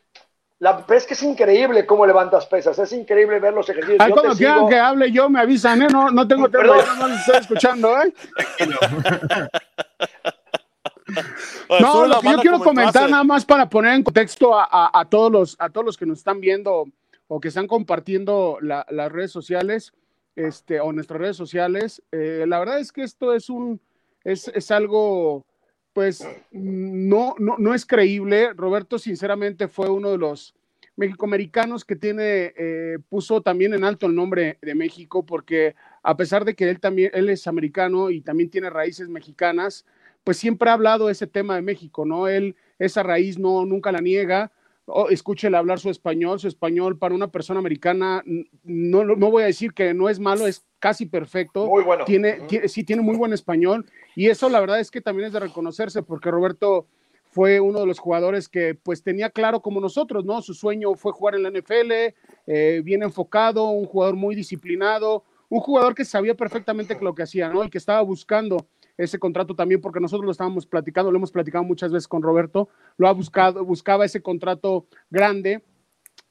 la 0.59 0.85
es 0.89 1.07
que 1.07 1.15
es 1.15 1.23
increíble 1.23 1.87
cómo 1.87 2.05
levantas 2.05 2.45
pesas, 2.45 2.77
es 2.77 2.93
increíble 2.93 3.39
ver 3.39 3.53
los 3.53 3.67
ejercicios. 3.67 3.99
Ay, 3.99 4.11
cuando 4.11 4.35
quieran 4.35 4.57
sigo... 4.57 4.69
que 4.69 4.77
hable 4.77 5.11
yo, 5.11 5.27
me 5.27 5.39
avisan, 5.39 5.81
¿eh? 5.81 5.87
No, 5.91 6.11
no 6.11 6.27
tengo 6.27 6.47
tiempo, 6.49 6.75
no 6.97 7.07
les 7.07 7.19
estoy 7.19 7.37
escuchando, 7.37 7.99
¿eh? 7.99 8.13
no, 11.81 12.05
lo 12.05 12.21
que 12.21 12.29
yo 12.29 12.37
quiero 12.37 12.59
comentar 12.59 13.09
nada 13.09 13.23
más 13.23 13.43
para 13.43 13.67
poner 13.67 13.95
en 13.95 14.03
contexto 14.03 14.55
a, 14.57 14.67
a, 14.69 14.99
a, 14.99 15.05
todos 15.05 15.31
los, 15.31 15.55
a 15.59 15.69
todos 15.69 15.83
los 15.83 15.97
que 15.97 16.05
nos 16.05 16.19
están 16.19 16.39
viendo 16.39 16.85
o 17.27 17.39
que 17.39 17.47
están 17.47 17.65
compartiendo 17.65 18.59
la, 18.61 18.85
las 18.89 19.11
redes 19.11 19.31
sociales 19.31 19.93
este, 20.35 20.79
o 20.79 20.91
nuestras 20.91 21.19
redes 21.19 21.37
sociales. 21.37 22.01
Eh, 22.11 22.45
la 22.47 22.59
verdad 22.59 22.79
es 22.79 22.91
que 22.91 23.03
esto 23.03 23.33
es 23.33 23.49
un, 23.49 23.79
es, 24.23 24.47
es 24.49 24.71
algo, 24.71 25.45
pues, 25.93 26.27
no, 26.51 27.35
no, 27.39 27.55
no, 27.57 27.73
es 27.73 27.85
creíble. 27.85 28.53
Roberto, 28.53 28.99
sinceramente, 28.99 29.67
fue 29.67 29.89
uno 29.89 30.11
de 30.11 30.17
los 30.17 30.53
mexicoamericanos 30.95 31.85
que 31.85 31.95
tiene, 31.95 32.53
eh, 32.57 32.97
puso 33.09 33.41
también 33.41 33.73
en 33.73 33.83
alto 33.83 34.05
el 34.05 34.15
nombre 34.15 34.57
de 34.61 34.75
México, 34.75 35.25
porque 35.25 35.75
a 36.03 36.15
pesar 36.17 36.45
de 36.45 36.55
que 36.55 36.69
él 36.69 36.79
también, 36.79 37.11
él 37.13 37.29
es 37.29 37.47
americano 37.47 38.09
y 38.09 38.21
también 38.21 38.49
tiene 38.49 38.69
raíces 38.69 39.09
mexicanas, 39.09 39.85
pues 40.23 40.37
siempre 40.37 40.69
ha 40.69 40.73
hablado 40.73 41.09
ese 41.09 41.27
tema 41.27 41.55
de 41.55 41.61
México, 41.61 42.05
¿no? 42.05 42.27
Él 42.27 42.55
esa 42.77 43.03
raíz 43.03 43.39
no, 43.39 43.65
nunca 43.65 43.91
la 43.91 44.01
niega 44.01 44.51
oh, 44.93 45.09
escúchele 45.09 45.57
hablar 45.57 45.79
su 45.79 45.89
español, 45.89 46.39
su 46.39 46.47
español 46.47 46.97
para 46.97 47.15
una 47.15 47.31
persona 47.31 47.59
americana, 47.59 48.23
no, 48.63 49.03
no 49.03 49.31
voy 49.31 49.43
a 49.43 49.47
decir 49.47 49.73
que 49.73 49.93
no 49.93 50.09
es 50.09 50.19
malo, 50.19 50.47
es 50.47 50.65
casi 50.79 51.05
perfecto. 51.05 51.67
Muy 51.67 51.83
bueno. 51.83 52.05
Tiene, 52.05 52.39
uh 52.39 52.43
-huh. 52.43 52.47
tiene, 52.47 52.67
sí, 52.67 52.83
tiene 52.83 53.01
muy 53.01 53.15
buen 53.15 53.33
español 53.33 53.85
y 54.15 54.27
eso 54.27 54.49
la 54.49 54.59
verdad 54.59 54.79
es 54.79 54.91
que 54.91 55.01
también 55.01 55.27
es 55.27 55.33
de 55.33 55.39
reconocerse 55.39 56.03
porque 56.03 56.31
Roberto 56.31 56.87
fue 57.31 57.61
uno 57.61 57.79
de 57.79 57.85
los 57.85 57.99
jugadores 57.99 58.49
que 58.49 58.75
pues 58.75 59.03
tenía 59.03 59.29
claro 59.29 59.61
como 59.61 59.79
nosotros, 59.79 60.25
¿no? 60.25 60.41
Su 60.41 60.53
sueño 60.53 60.95
fue 60.95 61.13
jugar 61.13 61.35
en 61.35 61.43
la 61.43 61.49
NFL, 61.49 62.13
eh, 62.45 62.81
bien 62.83 63.03
enfocado, 63.03 63.69
un 63.69 63.85
jugador 63.85 64.17
muy 64.17 64.35
disciplinado, 64.35 65.23
un 65.47 65.61
jugador 65.61 65.95
que 65.95 66.03
sabía 66.03 66.35
perfectamente 66.35 66.97
lo 66.99 67.15
que 67.15 67.23
hacía, 67.23 67.49
¿no? 67.49 67.63
Y 67.63 67.69
que 67.69 67.77
estaba 67.77 68.01
buscando 68.01 68.67
ese 69.03 69.19
contrato 69.19 69.55
también, 69.55 69.81
porque 69.81 69.99
nosotros 69.99 70.25
lo 70.25 70.31
estábamos 70.31 70.65
platicando, 70.65 71.11
lo 71.11 71.17
hemos 71.17 71.31
platicado 71.31 71.63
muchas 71.63 71.91
veces 71.91 72.07
con 72.07 72.21
Roberto, 72.21 72.69
lo 72.97 73.07
ha 73.07 73.11
buscado, 73.13 73.65
buscaba 73.65 74.05
ese 74.05 74.21
contrato 74.21 74.85
grande 75.09 75.63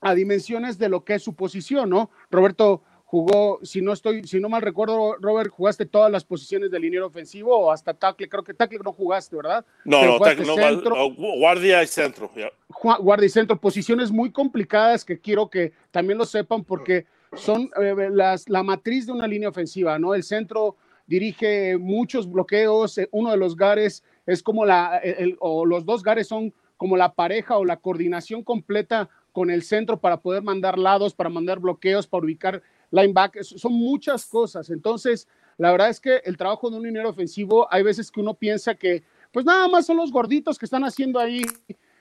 a 0.01 0.15
dimensiones 0.15 0.79
de 0.79 0.89
lo 0.89 1.05
que 1.05 1.15
es 1.15 1.23
su 1.23 1.35
posición, 1.35 1.91
¿no? 1.91 2.11
Roberto 2.31 2.83
jugó, 3.11 3.59
si 3.65 3.83
no 3.83 3.93
estoy, 3.93 4.23
si 4.23 4.39
no 4.39 4.49
mal 4.49 4.63
recuerdo, 4.63 5.17
Robert, 5.17 5.51
jugaste 5.51 5.85
todas 5.85 6.13
las 6.13 6.23
posiciones 6.23 6.71
del 6.71 6.83
liniero 6.83 7.09
ofensivo 7.09 7.59
o 7.59 7.73
hasta 7.73 7.93
tackle, 7.93 8.29
creo 8.29 8.45
que 8.45 8.55
tackle 8.55 8.79
no 8.85 8.93
jugaste, 8.93 9.35
¿verdad? 9.35 9.67
No, 9.85 10.05
no, 10.05 10.21
tackle, 10.21 10.47
no, 10.47 10.55
centro, 10.55 11.11
guardia 11.17 11.83
y 11.83 11.89
centro. 11.89 12.31
Yeah. 12.37 12.53
Guardia 13.01 13.27
y 13.27 13.31
centro, 13.31 13.61
posiciones 13.61 14.13
muy 14.13 14.31
complicadas 14.31 15.05
que 15.05 15.21
quiero 15.21 15.51
que 15.51 15.73
también 15.91 16.19
lo 16.19 16.25
sepan 16.25 16.63
porque 16.63 17.07
son 17.35 17.69
eh, 17.83 18.11
las, 18.13 18.49
la 18.49 18.63
matriz 18.63 19.07
de 19.07 19.13
una 19.13 19.27
línea 19.27 19.49
ofensiva, 19.49 19.99
¿no? 19.99 20.15
El 20.15 20.23
centro 20.23 20.77
dirige 21.11 21.77
muchos 21.77 22.31
bloqueos, 22.31 22.97
eh, 22.97 23.09
uno 23.11 23.33
de 23.33 23.37
los 23.37 23.57
gares 23.57 24.05
es 24.27 24.45
como 24.45 24.65
la, 24.65 24.99
el, 24.99 25.37
o 25.41 25.67
los 25.67 25.85
dos 25.85 26.05
gares 26.05 26.29
son 26.29 26.55
como 26.77 26.97
la 26.97 27.15
pareja 27.15 27.59
o 27.59 27.65
la 27.65 27.79
coordinación 27.79 28.45
completa 28.45 29.09
con 29.33 29.51
el 29.51 29.65
centro 29.65 30.01
para 30.01 30.21
poder 30.21 30.45
mandar 30.45 30.79
lados, 30.79 31.13
para 31.13 31.29
mandar 31.29 31.59
bloqueos, 31.59 32.07
para 32.07 32.25
ubicar 32.25 32.63
linebackers, 32.93 33.49
son 33.49 33.73
muchas 33.73 34.25
cosas. 34.27 34.71
Entonces, 34.71 35.27
la 35.59 35.73
verdad 35.73 35.91
es 35.91 35.99
que 35.99 36.23
el 36.25 36.37
trabajo 36.37 36.71
de 36.71 36.77
un 36.77 36.85
liniero 36.85 37.11
ofensivo, 37.11 37.67
hay 37.73 37.83
veces 37.83 38.11
que 38.11 38.21
uno 38.21 38.35
piensa 38.35 38.77
que, 38.77 39.03
pues 39.33 39.45
nada 39.45 39.67
más 39.67 39.87
son 39.87 39.97
los 39.97 40.13
gorditos 40.13 40.59
que 40.59 40.65
están 40.65 40.85
haciendo 40.85 41.19
ahí 41.19 41.43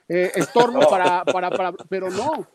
eh, 0.08 0.30
estorbo 0.36 0.80
para, 0.90 1.24
para, 1.24 1.50
para, 1.50 1.72
pero 1.72 2.10
no. 2.10 2.46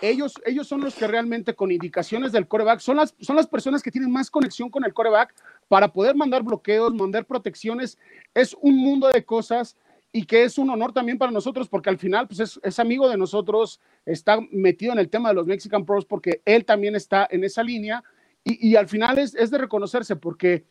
Ellos, 0.00 0.34
ellos 0.44 0.66
son 0.66 0.80
los 0.80 0.94
que 0.94 1.06
realmente 1.06 1.54
con 1.54 1.70
indicaciones 1.70 2.32
del 2.32 2.48
coreback, 2.48 2.80
son 2.80 2.96
las, 2.96 3.14
son 3.20 3.36
las 3.36 3.46
personas 3.46 3.82
que 3.82 3.90
tienen 3.90 4.10
más 4.10 4.30
conexión 4.30 4.68
con 4.68 4.84
el 4.84 4.92
coreback 4.92 5.32
para 5.72 5.90
poder 5.90 6.14
mandar 6.14 6.42
bloqueos, 6.42 6.92
mandar 6.92 7.24
protecciones. 7.24 7.96
Es 8.34 8.54
un 8.60 8.76
mundo 8.76 9.08
de 9.08 9.24
cosas 9.24 9.74
y 10.12 10.26
que 10.26 10.44
es 10.44 10.58
un 10.58 10.68
honor 10.68 10.92
también 10.92 11.16
para 11.16 11.32
nosotros 11.32 11.66
porque 11.66 11.88
al 11.88 11.96
final 11.96 12.28
pues 12.28 12.40
es, 12.40 12.60
es, 12.62 12.78
amigo 12.78 13.08
de 13.08 13.16
nosotros, 13.16 13.80
está 14.04 14.38
metido 14.50 14.92
en 14.92 14.98
el 14.98 15.08
tema 15.08 15.30
de 15.30 15.34
los 15.34 15.46
Mexican 15.46 15.86
Pros 15.86 16.04
porque 16.04 16.42
él 16.44 16.66
también 16.66 16.94
está 16.94 17.26
en 17.30 17.42
esa 17.42 17.62
línea 17.62 18.04
y, 18.44 18.68
y 18.68 18.76
al 18.76 18.86
final 18.86 19.18
es, 19.18 19.34
es, 19.34 19.50
de 19.50 19.56
reconocerse 19.56 20.14
porque 20.14 20.66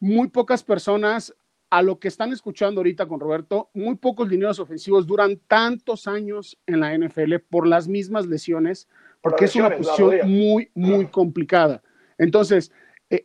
muy 0.00 0.28
pocas 0.28 0.62
personas 0.62 1.34
a 1.70 1.80
lo 1.80 1.98
que 1.98 2.08
están 2.08 2.30
escuchando 2.30 2.80
ahorita 2.80 3.06
con 3.06 3.20
Roberto, 3.20 3.70
muy 3.72 3.94
pocos 3.94 4.28
lineos 4.28 4.58
ofensivos 4.58 5.06
duran 5.06 5.40
tantos 5.48 6.06
años 6.06 6.58
en 6.66 6.80
la 6.80 6.94
NFL 6.94 7.36
por 7.48 7.66
las 7.66 7.88
mismas 7.88 8.26
lesiones, 8.26 8.86
porque 9.22 9.46
es 9.46 9.56
una 9.56 9.74
posición 9.74 10.30
muy, 10.30 10.68
muy 10.74 11.06
complicada. 11.06 11.82
Entonces, 12.18 12.70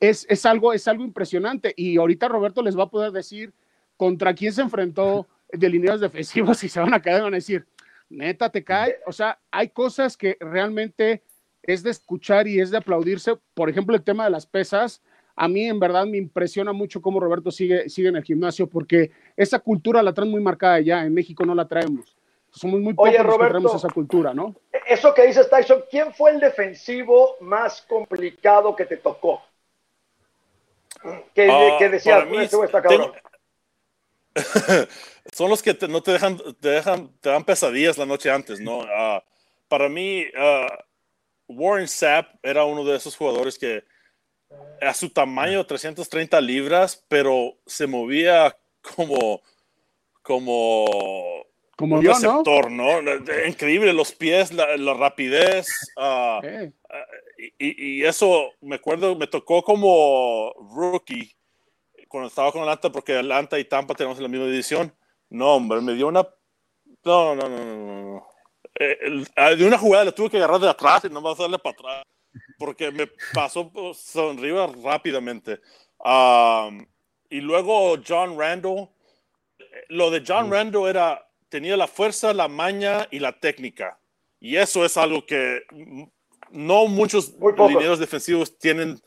es, 0.02 0.26
es, 0.30 0.46
algo, 0.46 0.74
es 0.74 0.88
algo 0.88 1.04
impresionante 1.04 1.74
y 1.76 1.98
ahorita 1.98 2.28
Roberto 2.28 2.62
les 2.62 2.78
va 2.78 2.84
a 2.84 2.90
poder 2.90 3.12
decir 3.12 3.54
contra 3.96 4.34
quién 4.34 4.52
se 4.52 4.62
enfrentó 4.62 5.28
de 5.52 5.70
lineos 5.70 6.02
defensivos 6.02 6.64
y 6.64 6.70
se 6.70 6.80
van 6.80 6.94
a 6.94 7.02
quedar 7.02 7.20
y 7.20 7.24
van 7.24 7.34
a 7.34 7.38
decir, 7.38 7.66
neta, 8.10 8.50
te 8.50 8.64
cae. 8.64 8.98
O 9.06 9.12
sea, 9.12 9.40
hay 9.50 9.70
cosas 9.70 10.18
que 10.18 10.38
realmente 10.40 11.24
es 11.64 11.84
de 11.84 11.92
escuchar 11.92 12.48
y 12.48 12.60
es 12.60 12.70
de 12.70 12.78
aplaudirse. 12.78 13.38
Por 13.54 13.70
ejemplo, 13.70 13.96
el 13.96 14.04
tema 14.04 14.26
de 14.26 14.32
las 14.32 14.46
pesas 14.46 15.02
a 15.38 15.48
mí 15.48 15.66
en 15.66 15.80
verdad 15.80 16.06
me 16.06 16.18
impresiona 16.18 16.74
mucho 16.74 17.00
cómo 17.00 17.20
Roberto 17.20 17.52
sigue, 17.52 17.88
sigue 17.90 18.10
en 18.10 18.16
el 18.16 18.24
gimnasio, 18.24 18.68
porque 18.68 19.12
esa 19.38 19.60
cultura 19.60 20.02
la 20.02 20.12
traen 20.12 20.32
muy 20.32 20.42
marcada 20.42 20.80
ya, 20.80 21.06
en 21.06 21.14
México 21.14 21.46
no 21.46 21.54
la 21.54 21.68
traemos. 21.68 22.18
Somos 22.50 22.80
muy 22.80 22.96
pocos 22.96 23.10
Oye, 23.10 23.22
Roberto, 23.22 23.44
que 23.44 23.50
traemos 23.50 23.76
esa 23.76 23.90
cultura, 23.90 24.34
¿no? 24.34 24.56
Eso 24.88 25.14
que 25.14 25.28
dices, 25.28 25.48
Tyson, 25.48 25.84
¿quién 25.92 26.12
fue 26.12 26.32
el 26.32 26.40
defensivo 26.40 27.36
más 27.40 27.84
complicado 27.84 28.76
que 28.76 28.86
te 28.86 28.98
tocó? 28.98 29.44
Que, 31.34 31.50
uh, 31.50 31.78
que 31.78 31.90
decías, 31.90 32.28
mí, 32.28 32.38
este 32.38 32.58
está 32.64 32.82
cabrón. 32.82 33.14
son 35.34 35.50
los 35.50 35.62
que 35.62 35.74
te, 35.74 35.88
no 35.88 36.02
te 36.02 36.12
dejan, 36.12 36.38
te 36.60 36.70
dejan, 36.70 37.12
te 37.20 37.30
dan 37.30 37.44
pesadillas 37.44 37.98
la 37.98 38.06
noche 38.06 38.30
antes, 38.30 38.60
¿no? 38.60 38.80
Uh, 38.80 39.22
para 39.68 39.90
mí, 39.90 40.24
uh, 40.24 40.68
Warren 41.48 41.88
Sapp 41.88 42.36
era 42.44 42.66
uno 42.66 42.84
de 42.84 42.98
esos 42.98 43.16
jugadores 43.16 43.58
que 43.58 43.84
a 44.82 44.94
su 44.94 45.10
tamaño, 45.10 45.66
330 45.66 46.40
libras, 46.42 47.04
pero 47.08 47.58
se 47.66 47.88
movía 47.88 48.56
como, 48.82 49.42
como, 50.22 51.46
como 51.76 51.96
un 51.98 52.04
yo, 52.04 52.14
receptor, 52.14 52.72
¿no? 52.72 53.02
Increíble, 53.46 53.92
los 53.94 54.14
pies, 54.14 54.54
la, 54.54 54.78
la 54.78 54.94
rapidez. 54.94 55.68
Uh, 55.98 56.38
okay. 56.38 56.74
Y, 57.58 58.00
y, 58.00 58.04
eso, 58.04 58.52
me 58.62 58.76
acuerdo, 58.76 59.16
me 59.16 59.28
tocó 59.28 59.64
como 59.64 60.54
rookie 60.76 61.36
cuando 62.08 62.30
estaba 62.30 62.52
con 62.52 62.62
Atlanta, 62.62 62.92
porque 62.92 63.18
Atlanta 63.18 63.60
y 63.60 63.66
Tampa 63.66 63.94
tenemos 63.94 64.20
la 64.20 64.28
misma 64.28 64.46
división. 64.46 64.94
No, 65.30 65.56
hombre, 65.56 65.82
me 65.82 65.94
dio 65.94 66.08
una... 66.08 66.28
No, 67.04 67.36
no, 67.36 67.50
no, 67.50 67.66
no. 67.66 68.12
no. 68.14 68.28
Eh, 68.80 68.98
el, 69.02 69.58
de 69.58 69.66
una 69.66 69.78
jugada 69.78 70.06
le 70.06 70.12
tuve 70.12 70.30
que 70.30 70.38
agarrar 70.38 70.60
de 70.60 70.70
atrás 70.70 71.04
y 71.06 71.10
no 71.10 71.22
más 71.22 71.38
darle 71.38 71.58
para 71.58 71.74
atrás 71.74 72.04
porque 72.58 72.92
me 72.92 73.08
pasó 73.34 73.72
sonriba 73.94 74.68
rápidamente. 74.84 75.60
Um, 76.00 76.86
y 77.30 77.42
luego 77.42 77.98
John 78.06 78.38
Randall, 78.38 78.90
lo 79.90 80.12
de 80.12 80.24
John 80.26 80.52
Randall 80.52 80.90
era, 80.90 81.28
tenía 81.50 81.78
la 81.78 81.88
fuerza, 81.88 82.34
la 82.34 82.48
maña 82.48 83.08
y 83.12 83.20
la 83.20 83.40
técnica. 83.40 84.00
Y 84.40 84.58
eso 84.58 84.86
es 84.86 84.98
algo 84.98 85.26
que 85.26 85.64
no 86.52 86.88
muchos 86.88 87.34
lineros 87.40 88.00
defensivos 88.00 88.58
tienen 88.58 89.00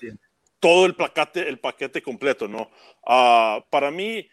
todo 0.59 0.87
el 0.87 0.95
paquete, 0.95 1.49
el 1.49 1.59
paquete 1.59 2.03
completo, 2.03 2.47
¿no? 2.49 2.71
Uh, 3.07 3.63
para 3.71 3.91
mí, 3.91 4.29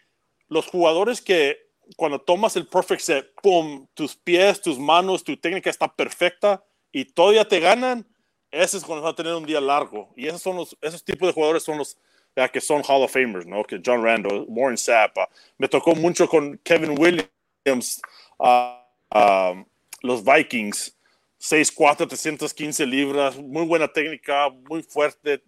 los 0.48 0.66
jugadores 0.66 1.20
que 1.20 1.68
cuando 1.96 2.20
tomas 2.20 2.56
el 2.56 2.66
perfect 2.66 3.00
set, 3.00 3.32
pum, 3.42 3.86
tus 3.94 4.14
pies, 4.14 4.60
tus 4.60 4.78
manos, 4.78 5.24
tu 5.24 5.36
técnica 5.36 5.70
está 5.70 5.88
perfecta 5.88 6.62
y 6.92 7.06
todavía 7.06 7.48
te 7.48 7.60
ganan, 7.60 8.06
ese 8.50 8.76
es 8.76 8.84
cuando 8.84 9.04
va 9.04 9.10
a 9.10 9.14
tener 9.14 9.34
un 9.34 9.46
día 9.46 9.60
largo. 9.60 10.12
Y 10.16 10.26
esos 10.26 10.42
son 10.42 10.56
los, 10.56 10.76
esos 10.80 11.02
tipos 11.02 11.28
de 11.28 11.32
jugadores 11.32 11.62
son 11.62 11.78
los 11.78 11.98
ya, 12.36 12.48
que 12.48 12.60
son 12.60 12.82
Hall 12.86 13.02
of 13.02 13.12
Famers, 13.12 13.46
¿no? 13.46 13.64
Que 13.64 13.80
John 13.84 14.02
Randall, 14.02 14.44
Warren 14.48 14.78
Sapp. 14.78 15.16
Uh, 15.16 15.22
me 15.58 15.66
tocó 15.66 15.94
mucho 15.94 16.28
con 16.28 16.56
Kevin 16.58 16.96
Williams, 16.96 18.00
uh, 18.38 18.78
uh, 19.12 19.64
los 20.02 20.22
Vikings. 20.22 20.96
6'4, 21.40 22.08
315 22.08 22.86
libras, 22.86 23.36
muy 23.36 23.64
buena 23.64 23.88
técnica, 23.88 24.48
muy 24.68 24.82
fuerte. 24.82 25.42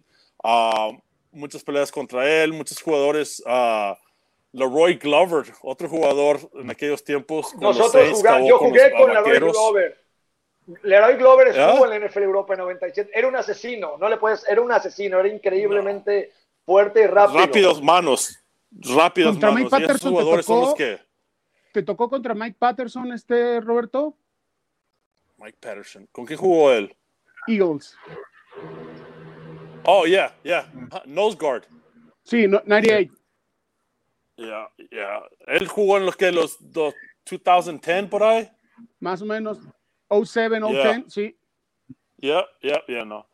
muchas 1.31 1.63
peleas 1.63 1.91
contra 1.91 2.27
él, 2.27 2.53
muchos 2.53 2.81
jugadores. 2.81 3.43
Leroy 4.53 4.95
Glover, 4.95 5.45
otro 5.61 5.87
jugador 5.87 6.39
en 6.55 6.69
aquellos 6.69 7.03
tiempos. 7.03 7.55
Nosotros 7.55 8.09
jugamos, 8.11 8.49
yo 8.49 8.57
jugué 8.57 8.91
con, 8.91 9.13
con 9.13 9.13
Leroy 9.13 9.51
Glover. 9.51 10.01
Leroy 10.83 11.15
Glover 11.15 11.47
estuvo 11.49 11.85
en 11.85 12.01
la 12.01 12.07
NFL 12.07 12.23
Europa 12.23 12.53
en 12.53 12.59
97. 12.59 13.11
Era 13.13 13.27
un 13.27 13.35
asesino, 13.35 13.97
no 13.97 14.09
le 14.09 14.17
puedes, 14.17 14.47
era 14.47 14.61
un 14.61 14.71
asesino, 14.71 15.19
era 15.19 15.27
increíblemente 15.27 16.31
fuerte 16.65 17.03
y 17.03 17.07
rápido. 17.07 17.39
Rápidos 17.39 17.81
manos, 17.81 18.39
rápidos 18.71 19.33
contra 19.33 19.51
manos. 19.51 19.71
Mike 19.71 19.87
Patterson 19.87 20.15
te 20.15 20.21
tocó, 20.21 20.43
son 20.43 20.61
los 20.61 20.75
que... 20.75 20.99
¿Te 21.73 21.83
tocó 21.83 22.09
contra 22.09 22.33
Mike 22.33 22.57
Patterson 22.59 23.11
este, 23.13 23.61
Roberto? 23.61 24.15
Mike 25.41 25.57
Patterson. 25.59 26.07
¿Con 26.11 26.25
quién 26.25 26.37
jugó 26.37 26.71
él? 26.71 26.95
Eagles. 27.47 27.95
Oh, 29.85 30.05
yeah, 30.05 30.31
yeah. 30.43 30.71
Nose 31.05 31.35
guard. 31.35 31.63
Sí, 32.23 32.47
98. 32.47 33.11
Yeah, 34.37 34.69
yeah. 34.91 35.21
Él 35.47 35.67
jugó 35.67 35.97
en 35.97 36.05
los 36.05 36.15
que 36.15 36.31
los, 36.31 36.59
los 36.61 36.93
2010 37.25 38.09
por 38.09 38.23
ahí. 38.23 38.49
Más 38.99 39.21
o 39.21 39.25
menos. 39.25 39.59
07, 40.09 40.59
010, 40.59 41.05
sí. 41.07 41.35
Ya, 42.17 42.45
ya, 42.61 42.83
ya, 42.87 43.03
no. 43.03 43.27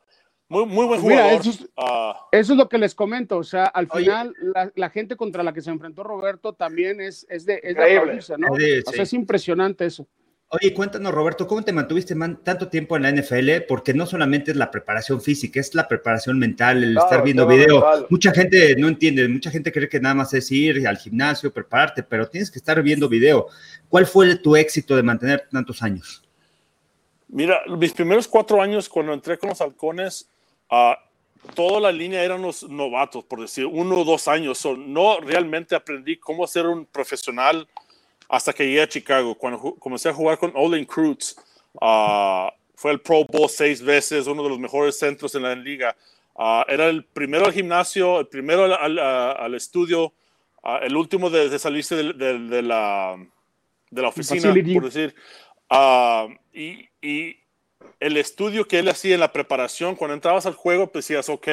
Muy, 0.48 0.66
muy 0.66 0.86
buen 0.86 1.02
jugador. 1.02 1.26
Mira, 1.26 1.34
eso, 1.34 1.50
es, 1.50 1.62
uh, 1.62 2.14
eso, 2.32 2.54
es, 2.54 2.58
lo 2.58 2.70
que 2.70 2.78
les 2.78 2.96
comento. 2.96 3.38
O 3.38 3.44
sea, 3.44 3.66
al 3.66 3.90
final, 3.90 4.34
la, 4.40 4.72
la, 4.76 4.90
gente 4.90 5.18
contra 5.18 5.44
la 5.44 5.52
que 5.52 5.62
se 5.62 5.72
enfrentó 5.72 6.04
Roberto 6.04 6.54
también 6.54 7.02
es, 7.02 7.26
es 7.30 7.46
de, 7.46 7.60
es 7.62 7.76
de 7.76 8.38
¿no? 8.38 8.56
Sí, 8.56 8.80
o 8.86 8.92
sea, 8.92 9.04
es 9.04 9.12
impresionante 9.12 9.86
eso. 9.86 10.08
Oye, 10.50 10.74
cuéntanos, 10.74 11.14
Roberto, 11.14 11.46
¿cómo 11.46 11.62
te 11.62 11.74
mantuviste 11.74 12.16
man, 12.16 12.42
tanto 12.42 12.70
tiempo 12.70 12.96
en 12.96 13.04
la 13.04 13.12
NFL? 13.12 13.66
Porque 13.68 13.94
no 13.94 14.06
solamente 14.06 14.52
es 14.52 14.58
la 14.58 14.72
preparación 14.72 15.22
física, 15.22 15.60
es 15.60 15.76
la 15.76 15.90
preparación 15.90 16.40
mental, 16.40 16.86
el 16.86 16.94
claro, 16.94 17.06
estar 17.06 17.24
viendo 17.26 17.46
video. 17.46 17.82
Mental. 17.82 18.08
Mucha 18.10 18.32
gente 18.32 18.74
no 18.78 18.88
entiende, 18.88 19.28
mucha 19.28 19.52
gente 19.52 19.74
cree 19.74 19.90
que 19.90 20.00
nada 20.00 20.16
más 20.16 20.34
es 20.34 20.50
ir 20.50 20.88
al 20.88 20.98
gimnasio, 20.98 21.52
prepararte, 21.52 22.02
pero 22.02 22.30
tienes 22.30 22.50
que 22.50 22.60
estar 22.60 22.82
viendo 22.82 23.10
video. 23.10 23.48
¿Cuál 23.90 24.06
fue 24.06 24.38
tu 24.38 24.56
éxito 24.56 24.96
de 24.96 25.04
mantener 25.04 25.50
tantos 25.52 25.84
años? 25.84 26.24
Mira, 27.28 27.60
mis 27.68 27.92
primeros 27.92 28.26
cuatro 28.26 28.62
años 28.62 28.88
cuando 28.88 29.12
entré 29.14 29.38
con 29.38 29.50
los 29.50 29.60
halcones, 29.60 30.30
uh, 30.72 30.94
toda 31.56 31.82
la 31.82 31.92
línea 31.92 32.24
eran 32.24 32.42
los 32.42 32.64
novatos, 32.64 33.26
por 33.26 33.42
decir, 33.42 33.66
uno 33.66 33.98
o 33.98 34.06
dos 34.06 34.30
años. 34.30 34.58
So, 34.60 34.78
no 34.78 35.20
realmente 35.20 35.76
aprendí 35.76 36.16
cómo 36.16 36.48
ser 36.48 36.68
un 36.68 36.86
profesional 36.86 37.68
hasta 38.30 38.54
que 38.54 38.66
llegué 38.66 38.82
a 38.82 38.90
Chicago. 38.90 39.36
Cuando 39.36 39.76
comencé 39.76 40.10
a 40.10 40.14
jugar 40.14 40.38
con 40.38 40.52
Olin 40.56 40.86
Cruz, 40.86 41.36
uh, 41.74 42.50
fue 42.76 42.92
el 42.92 43.02
Pro 43.02 43.26
Bowl 43.26 43.50
seis 43.50 43.82
veces, 43.82 44.28
uno 44.28 44.44
de 44.44 44.50
los 44.50 44.60
mejores 44.60 44.98
centros 44.98 45.34
en 45.36 45.44
la 45.44 45.56
liga. 45.56 45.96
Uh, 46.34 46.64
era 46.68 46.88
el 46.88 47.04
primero 47.04 47.46
al 47.46 47.54
gimnasio, 47.54 48.20
el 48.20 48.28
primero 48.28 48.66
al, 48.66 48.74
al, 48.74 49.00
al 49.00 49.56
estudio, 49.56 50.14
el 50.82 50.96
último 50.96 51.30
de, 51.30 51.50
de 51.50 51.60
salirse 51.60 51.96
de, 51.96 52.14
de, 52.14 52.40
de, 52.40 52.62
la, 52.62 53.16
de 53.90 54.02
la 54.02 54.10
oficina, 54.10 54.54
por 54.74 54.84
decir. 54.84 55.16
Y, 56.54 56.90
y, 57.02 57.38
el 58.00 58.18
estudio 58.18 58.68
que 58.68 58.80
él 58.80 58.90
hacía 58.90 59.16
en 59.16 59.22
la 59.22 59.32
preparación, 59.32 59.96
cuando 59.96 60.14
entrabas 60.14 60.46
al 60.46 60.54
juego, 60.54 60.92
pues 60.92 61.08
decías, 61.08 61.30
ok, 61.30 61.48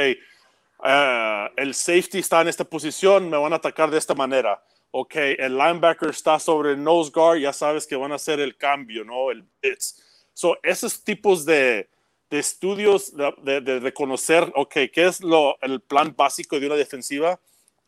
el 1.56 1.74
safety 1.74 2.18
está 2.18 2.42
en 2.42 2.48
esta 2.48 2.64
posición, 2.64 3.30
me 3.30 3.38
van 3.38 3.52
a 3.52 3.56
atacar 3.56 3.90
de 3.90 3.98
esta 3.98 4.14
manera. 4.14 4.62
Ok, 4.96 5.16
el 5.16 5.58
linebacker 5.58 6.10
está 6.10 6.38
sobre 6.38 6.70
el 6.70 6.80
nose 6.80 7.10
guard, 7.12 7.40
ya 7.40 7.52
sabes 7.52 7.84
que 7.84 7.96
van 7.96 8.12
a 8.12 8.14
hacer 8.14 8.38
el 8.38 8.56
cambio, 8.56 9.02
¿no? 9.02 9.32
El 9.32 9.44
bits. 9.60 10.00
So, 10.32 10.56
esos 10.62 11.02
tipos 11.02 11.44
de, 11.44 11.88
de 12.30 12.38
estudios, 12.38 13.12
de, 13.42 13.60
de, 13.60 13.80
reconocer, 13.80 14.52
ok, 14.54 14.72
qué 14.92 15.06
es 15.06 15.20
lo, 15.20 15.58
el 15.62 15.80
plan 15.80 16.14
básico 16.16 16.60
de 16.60 16.68
una 16.68 16.76
defensiva 16.76 17.40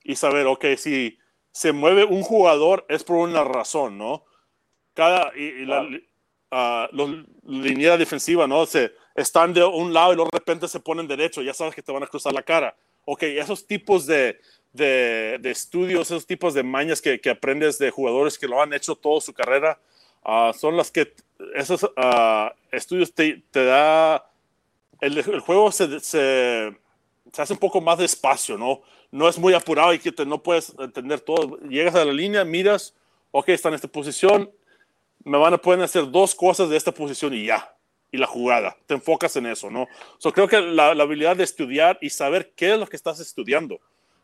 y 0.02 0.16
saber, 0.16 0.48
ok, 0.48 0.64
si 0.76 1.16
se 1.52 1.70
mueve 1.70 2.02
un 2.02 2.22
jugador 2.22 2.84
es 2.88 3.04
por 3.04 3.18
una 3.18 3.44
razón, 3.44 3.98
¿no? 3.98 4.24
Cada, 4.92 5.30
y, 5.36 5.44
y 5.44 5.64
la, 5.64 5.82
uh, 5.82 6.88
los 6.90 7.24
línea 7.44 7.96
defensiva, 7.96 8.48
¿no? 8.48 8.66
Se, 8.66 8.92
están 9.14 9.54
de 9.54 9.62
un 9.62 9.94
lado 9.94 10.12
y 10.12 10.16
de 10.16 10.24
repente 10.32 10.66
se 10.66 10.80
ponen 10.80 11.06
derecho, 11.06 11.40
ya 11.40 11.54
sabes 11.54 11.72
que 11.72 11.82
te 11.82 11.92
van 11.92 12.02
a 12.02 12.08
cruzar 12.08 12.32
la 12.32 12.42
cara. 12.42 12.76
Ok, 13.04 13.22
esos 13.22 13.64
tipos 13.64 14.06
de, 14.06 14.40
de, 14.76 15.38
de 15.40 15.50
estudios, 15.50 16.10
esos 16.10 16.26
tipos 16.26 16.54
de 16.54 16.62
mañas 16.62 17.00
que, 17.00 17.20
que, 17.20 17.30
aprendes 17.30 17.78
de 17.78 17.90
jugadores 17.90 18.38
que 18.38 18.48
lo 18.48 18.60
han 18.60 18.72
hecho 18.72 18.94
toda 18.94 19.20
su 19.20 19.32
carrera, 19.32 19.78
Ah, 20.28 20.52
son 20.52 20.76
las 20.76 20.90
que 20.90 21.14
esos 21.54 21.88
ah, 21.96 22.52
estudios 22.72 23.14
te, 23.14 23.44
te 23.52 23.64
da, 23.64 24.28
el, 25.00 25.18
el 25.18 25.38
juego 25.38 25.70
se, 25.70 26.00
se, 26.00 26.76
se, 27.32 27.42
hace 27.42 27.52
un 27.52 27.60
poco 27.60 27.80
más 27.80 27.98
despacio, 27.98 28.58
¿no? 28.58 28.82
No 29.12 29.28
es 29.28 29.38
muy 29.38 29.54
apurado 29.54 29.94
y 29.94 30.00
que 30.00 30.10
te, 30.10 30.26
no 30.26 30.42
puedes 30.42 30.74
entender 30.80 31.20
todo. 31.20 31.60
Llegas 31.68 31.94
a 31.94 32.04
la 32.04 32.12
línea, 32.12 32.44
miras, 32.44 32.92
ok, 33.30 33.50
está 33.50 33.68
en 33.68 33.76
esta 33.76 33.86
posición, 33.86 34.50
me 35.22 35.38
van 35.38 35.54
a 35.54 35.58
poder 35.58 35.80
hacer 35.80 36.10
dos 36.10 36.34
cosas 36.34 36.70
de 36.70 36.76
esta 36.76 36.90
posición 36.90 37.32
y 37.32 37.46
ya. 37.46 37.72
Y 38.10 38.16
la 38.16 38.26
jugada, 38.26 38.76
te 38.86 38.94
enfocas 38.94 39.36
en 39.36 39.46
eso, 39.46 39.70
¿no? 39.70 39.86
So, 40.18 40.32
creo 40.32 40.48
que 40.48 40.60
la, 40.60 40.92
la 40.92 41.04
habilidad 41.04 41.36
de 41.36 41.44
estudiar 41.44 41.98
y 42.00 42.10
saber 42.10 42.52
qué 42.56 42.72
es 42.72 42.80
lo 42.80 42.88
que 42.88 42.96
estás 42.96 43.20
estudiando. 43.20 43.78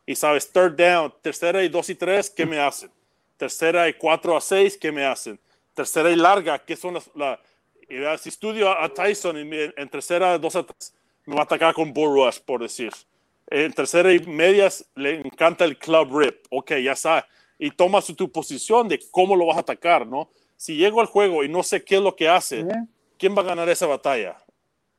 Y 0.07 0.15
sabes, 0.15 0.51
third 0.51 0.77
down, 0.77 1.13
tercera 1.23 1.63
y 1.63 1.69
dos 1.69 1.89
y 1.91 1.95
tres, 1.95 2.29
¿qué 2.31 2.45
me 2.45 2.59
hacen? 2.59 2.91
Tercera 3.37 3.89
y 3.89 3.95
cuatro 3.95 4.37
a 4.37 4.41
seis, 4.41 4.77
¿qué 4.77 4.91
me 4.91 5.05
hacen? 5.05 5.39
tercera 5.75 6.11
y 6.11 6.17
larga, 6.17 6.59
que 6.59 6.77
son 6.77 6.95
las... 6.95 7.11
La, 7.15 7.39
si 8.17 8.31
estudio 8.31 8.71
a, 8.71 8.89
Tyson 8.89 9.37
en, 9.37 9.73
en, 9.77 9.89
tercera, 9.89 10.39
dos 10.39 10.57
a 10.57 10.63
tres, 10.63 10.95
me 11.27 11.35
va 11.35 11.43
a 11.43 11.45
atacar 11.45 11.75
con 11.75 11.93
bull 11.93 12.15
rush, 12.15 12.39
por 12.39 12.63
decir. 12.63 12.91
En 13.49 13.71
tercera 13.73 14.11
y 14.13 14.21
medias 14.21 14.87
le 14.95 15.21
encanta 15.21 15.67
el 15.67 15.77
club 15.77 16.19
rip. 16.19 16.47
Ok, 16.49 16.73
ya 16.83 16.97
sabe. 16.97 17.25
Y 17.59 17.71
tomas 17.71 18.07
tu 18.07 18.33
posición 18.33 18.89
de 18.89 18.99
cómo 19.11 19.37
lo 19.37 19.45
vas 19.47 19.59
a 19.59 19.61
atacar, 19.61 20.07
¿no? 20.07 20.31
Si 20.57 20.77
llego 20.77 21.03
al 21.03 21.07
juego 21.07 21.45
y 21.45 21.51
no 21.51 21.63
sé 21.63 21.85
qué 21.85 21.97
es 21.97 22.01
lo 22.01 22.17
que 22.17 22.29
hace, 22.31 22.65
¿quién 23.19 23.37
va 23.37 23.43
a 23.43 23.47
ganar 23.47 23.69
esa 23.69 23.87
batalla? 23.87 24.39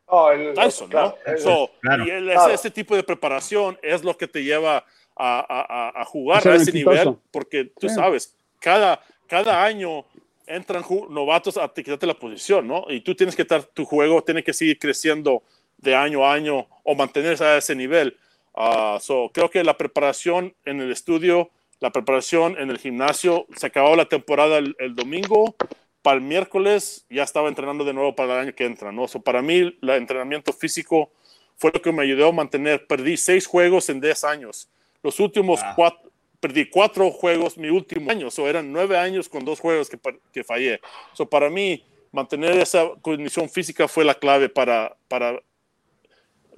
Oh, 0.05 0.31
el, 0.31 0.53
Tyson, 0.53 0.89
¿no? 0.89 1.15
so, 1.37 1.71
Y 2.05 2.09
el, 2.09 2.29
ese, 2.29 2.53
ese, 2.53 2.71
tipo 2.71 2.95
de 2.95 3.03
preparación 3.03 3.79
es 3.81 4.03
lo 4.03 4.15
que 4.15 4.27
te 4.27 4.43
lleva 4.43 4.85
a, 5.15 5.93
a, 5.95 6.01
a 6.01 6.05
jugar 6.05 6.47
a 6.47 6.55
ese 6.55 6.71
nivel, 6.71 7.15
porque 7.31 7.71
tú 7.79 7.89
sabes, 7.89 8.35
cada, 8.59 9.01
cada 9.27 9.63
año 9.63 10.05
entran 10.47 10.83
novatos 11.09 11.57
a 11.57 11.67
quitarte 11.69 12.05
la 12.05 12.13
posición, 12.13 12.67
¿no? 12.67 12.85
Y 12.89 13.01
tú 13.01 13.15
tienes 13.15 13.35
que 13.35 13.43
estar, 13.43 13.63
tu 13.63 13.85
juego 13.85 14.23
tiene 14.23 14.43
que 14.43 14.53
seguir 14.53 14.77
creciendo 14.77 15.43
de 15.77 15.95
año 15.95 16.25
a 16.25 16.33
año 16.33 16.67
o 16.83 16.95
mantenerse 16.95 17.43
a 17.43 17.57
ese 17.57 17.75
nivel. 17.75 18.17
Uh, 18.55 18.99
so, 18.99 19.31
creo 19.33 19.49
que 19.49 19.63
la 19.63 19.77
preparación 19.77 20.53
en 20.65 20.81
el 20.81 20.91
estudio, 20.91 21.49
la 21.79 21.91
preparación 21.91 22.57
en 22.57 22.69
el 22.69 22.77
gimnasio, 22.77 23.47
se 23.55 23.67
acabó 23.67 23.95
la 23.95 24.05
temporada 24.05 24.57
el, 24.57 24.75
el 24.79 24.95
domingo, 24.95 25.55
para 26.03 26.17
el 26.17 26.21
miércoles 26.21 27.05
ya 27.09 27.23
estaba 27.23 27.47
entrenando 27.47 27.83
de 27.83 27.93
nuevo 27.93 28.13
para 28.13 28.35
el 28.35 28.39
año 28.41 28.55
que 28.55 28.65
entra, 28.65 28.91
¿no? 28.91 29.07
So, 29.07 29.21
para 29.21 29.41
mí, 29.41 29.55
el 29.81 29.89
entrenamiento 29.89 30.53
físico 30.53 31.11
fue 31.55 31.71
lo 31.73 31.81
que 31.81 31.91
me 31.91 32.03
ayudó 32.03 32.27
a 32.27 32.31
mantener, 32.33 32.85
perdí 32.85 33.15
seis 33.17 33.47
juegos 33.47 33.89
en 33.89 34.01
10 34.01 34.23
años. 34.25 34.69
Los 35.01 35.19
últimos 35.19 35.61
ah. 35.63 35.73
cuatro, 35.75 36.11
perdí 36.41 36.69
cuatro 36.69 37.09
juegos 37.09 37.57
mi 37.57 37.69
último 37.69 38.11
año, 38.11 38.27
o 38.37 38.47
eran 38.47 38.71
nueve 38.71 38.97
años 38.97 39.29
con 39.29 39.45
dos 39.45 39.61
juegos 39.61 39.89
que, 39.89 39.97
que 40.33 40.43
fallé. 40.43 40.81
So, 41.13 41.27
para 41.27 41.49
mí, 41.49 41.83
mantener 42.11 42.57
esa 42.57 42.91
condición 43.01 43.49
física 43.49 43.87
fue 43.87 44.03
la 44.03 44.13
clave 44.13 44.49
para, 44.49 44.95
para 45.07 45.41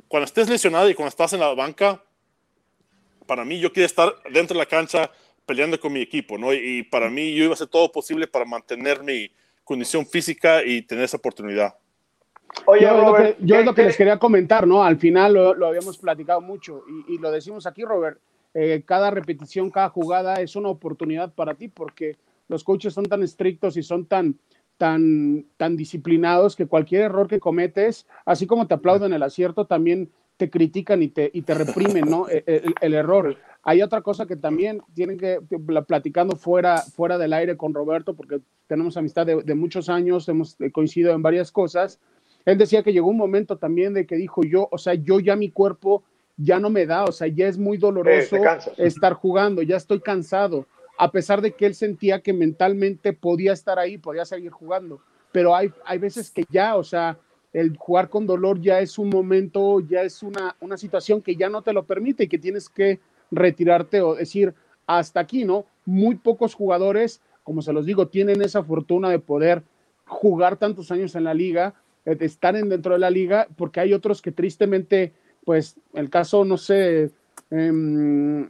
cuando 0.07 0.25
estés 0.25 0.49
lesionado 0.49 0.89
y 0.89 0.95
cuando 0.95 1.09
estás 1.09 1.33
en 1.33 1.39
la 1.39 1.53
banca, 1.53 2.03
para 3.27 3.45
mí 3.45 3.59
yo 3.59 3.71
quiero 3.71 3.85
estar 3.85 4.11
dentro 4.31 4.55
de 4.55 4.59
la 4.59 4.65
cancha 4.65 5.11
peleando 5.45 5.79
con 5.79 5.93
mi 5.93 6.01
equipo, 6.01 6.37
¿no? 6.37 6.53
Y, 6.53 6.83
para 6.83 7.09
mí 7.09 7.33
yo 7.33 7.43
iba 7.43 7.51
a 7.51 7.55
hacer 7.55 7.67
todo 7.67 7.91
posible 7.91 8.27
para 8.27 8.45
mantener 8.45 9.03
mi 9.03 9.29
condición 9.63 10.05
física 10.05 10.63
y 10.63 10.81
tener 10.81 11.05
esa 11.05 11.17
oportunidad. 11.17 11.75
Oye, 12.65 12.83
yo, 12.83 12.99
Robert, 13.01 13.39
lo 13.39 13.45
que, 13.45 13.45
yo 13.45 13.61
lo 13.63 13.75
que 13.75 13.83
les 13.83 13.97
quería 13.97 14.17
comentar, 14.17 14.65
¿no? 14.65 14.83
Al 14.83 14.97
final 14.97 15.33
lo, 15.33 15.53
lo 15.53 15.67
habíamos 15.67 15.97
platicado 15.97 16.41
mucho 16.41 16.83
y, 17.07 17.15
y, 17.15 17.17
lo 17.17 17.31
decimos 17.31 17.65
aquí, 17.65 17.83
Robert. 17.83 18.19
Eh, 18.53 18.83
cada 18.85 19.11
repetición, 19.11 19.69
cada 19.69 19.89
jugada 19.89 20.35
es 20.35 20.55
una 20.55 20.69
oportunidad 20.69 21.33
para 21.33 21.55
ti 21.55 21.67
porque 21.67 22.15
los 22.47 22.63
coaches 22.63 22.93
son 22.93 23.05
tan 23.05 23.21
estrictos 23.21 23.75
y 23.75 23.83
son 23.83 24.05
tan, 24.05 24.39
tan, 24.77 25.45
tan 25.57 25.75
disciplinados 25.75 26.55
que 26.55 26.65
cualquier 26.65 27.01
error 27.03 27.27
que 27.27 27.41
cometes, 27.41 28.07
así 28.25 28.47
como 28.47 28.65
te 28.67 28.73
aplauden 28.73 29.11
el 29.11 29.23
acierto, 29.23 29.65
también 29.65 30.09
te 30.37 30.49
critican 30.49 31.01
y 31.01 31.07
te, 31.07 31.29
y 31.33 31.41
te 31.43 31.53
reprimen 31.53 32.09
¿no? 32.09 32.27
E, 32.29 32.43
el, 32.45 32.73
el, 32.81 32.93
error. 32.93 33.37
Hay 33.63 33.81
otra 33.81 34.01
cosa 34.01 34.25
que 34.25 34.35
también 34.35 34.81
tienen 34.93 35.17
que, 35.17 35.39
platicando 35.87 36.35
fuera, 36.35 36.77
fuera 36.77 37.17
del 37.17 37.33
aire 37.33 37.57
con 37.57 37.73
Roberto, 37.73 38.15
porque 38.15 38.41
tenemos 38.67 38.97
amistad 38.97 39.25
de, 39.25 39.41
de 39.43 39.55
muchos 39.55 39.89
años, 39.89 40.27
hemos 40.29 40.57
coincidido 40.71 41.13
en 41.13 41.21
varias 41.21 41.51
cosas. 41.51 41.99
Él 42.45 42.57
decía 42.57 42.83
que 42.83 42.93
llegó 42.93 43.09
un 43.09 43.17
momento 43.17 43.57
también 43.57 43.93
de 43.93 44.05
que 44.05 44.15
dijo 44.15 44.43
yo, 44.43 44.67
o 44.71 44.77
sea, 44.77 44.93
yo 44.93 45.19
ya 45.19 45.35
mi 45.35 45.49
cuerpo 45.49 46.03
ya 46.37 46.59
no 46.59 46.69
me 46.69 46.85
da, 46.85 47.05
o 47.05 47.11
sea, 47.11 47.27
ya 47.27 47.47
es 47.47 47.57
muy 47.57 47.77
doloroso 47.77 48.37
estar 48.77 49.13
jugando, 49.13 49.61
ya 49.61 49.77
estoy 49.77 50.01
cansado, 50.01 50.67
a 50.97 51.11
pesar 51.11 51.41
de 51.41 51.51
que 51.53 51.65
él 51.65 51.75
sentía 51.75 52.21
que 52.21 52.33
mentalmente 52.33 53.13
podía 53.13 53.53
estar 53.53 53.79
ahí, 53.79 53.97
podía 53.97 54.25
seguir 54.25 54.51
jugando, 54.51 54.99
pero 55.31 55.55
hay, 55.55 55.71
hay 55.85 55.97
veces 55.97 56.29
que 56.31 56.43
ya, 56.49 56.75
o 56.75 56.83
sea, 56.83 57.17
el 57.55 57.77
jugar 57.77 58.09
con 58.09 58.27
dolor 58.27 58.59
ya 58.59 58.81
es 58.81 58.99
un 58.99 59.07
momento, 59.07 59.79
ya 59.79 60.01
es 60.01 60.21
una, 60.23 60.57
una 60.59 60.75
situación 60.75 61.21
que 61.21 61.37
ya 61.37 61.47
no 61.47 61.61
te 61.61 61.71
lo 61.71 61.85
permite 61.85 62.25
y 62.25 62.27
que 62.27 62.37
tienes 62.37 62.67
que 62.67 62.99
retirarte 63.31 64.01
o 64.01 64.13
decir 64.13 64.53
hasta 64.85 65.21
aquí, 65.21 65.45
¿no? 65.45 65.65
Muy 65.85 66.15
pocos 66.15 66.53
jugadores, 66.53 67.21
como 67.43 67.61
se 67.61 67.71
los 67.71 67.85
digo, 67.85 68.09
tienen 68.09 68.41
esa 68.41 68.61
fortuna 68.61 69.09
de 69.09 69.19
poder 69.19 69.63
jugar 70.05 70.57
tantos 70.57 70.91
años 70.91 71.15
en 71.15 71.23
la 71.23 71.33
liga, 71.33 71.75
de 72.03 72.25
estar 72.25 72.57
en 72.57 72.67
dentro 72.67 72.91
de 72.91 72.99
la 72.99 73.09
liga, 73.09 73.47
porque 73.55 73.79
hay 73.79 73.93
otros 73.93 74.21
que 74.21 74.33
tristemente 74.33 75.13
pues 75.45 75.77
el 75.93 76.09
caso, 76.09 76.43
no 76.43 76.57
sé, 76.57 77.09
eh, 77.51 78.49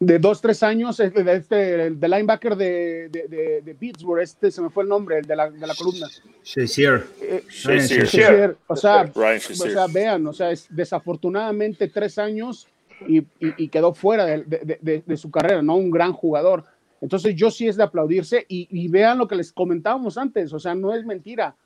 de 0.00 0.18
dos, 0.18 0.40
tres 0.40 0.62
años, 0.62 0.96
de 0.96 1.12
este, 1.34 1.90
de 1.90 2.08
linebacker 2.08 2.56
de, 2.56 3.10
de, 3.10 3.60
de, 3.62 3.74
Pittsburgh, 3.74 4.22
este 4.22 4.50
se 4.50 4.62
me 4.62 4.70
fue 4.70 4.82
el 4.82 4.88
nombre, 4.88 5.18
el 5.18 5.26
de 5.26 5.36
la, 5.36 5.50
de 5.50 5.66
la 5.66 5.74
columna. 5.74 6.08
Shazier. 6.42 7.06
Eh, 7.20 7.44
Shazier. 7.50 8.56
O 8.66 8.74
sea, 8.74 9.12
o 9.14 9.38
sea, 9.38 9.86
vean, 9.92 10.26
o 10.26 10.32
sea, 10.32 10.52
es 10.52 10.66
desafortunadamente 10.70 11.86
tres 11.88 12.18
años 12.18 12.66
y, 13.06 13.18
y, 13.18 13.26
y 13.58 13.68
quedó 13.68 13.92
fuera 13.92 14.24
de, 14.24 15.02
de, 15.06 15.16
su 15.18 15.30
carrera, 15.30 15.60
¿no? 15.60 15.76
Un 15.76 15.90
gran 15.90 16.14
jugador. 16.14 16.64
Entonces 17.02 17.36
yo 17.36 17.50
sí 17.50 17.68
es 17.68 17.76
de 17.76 17.82
aplaudirse 17.82 18.46
y, 18.48 18.68
y 18.70 18.88
vean 18.88 19.18
lo 19.18 19.28
que 19.28 19.36
les 19.36 19.52
comentábamos 19.52 20.16
antes, 20.16 20.50
o 20.54 20.58
sea, 20.58 20.74
no 20.74 20.94
es 20.94 21.04
mentira. 21.04 21.56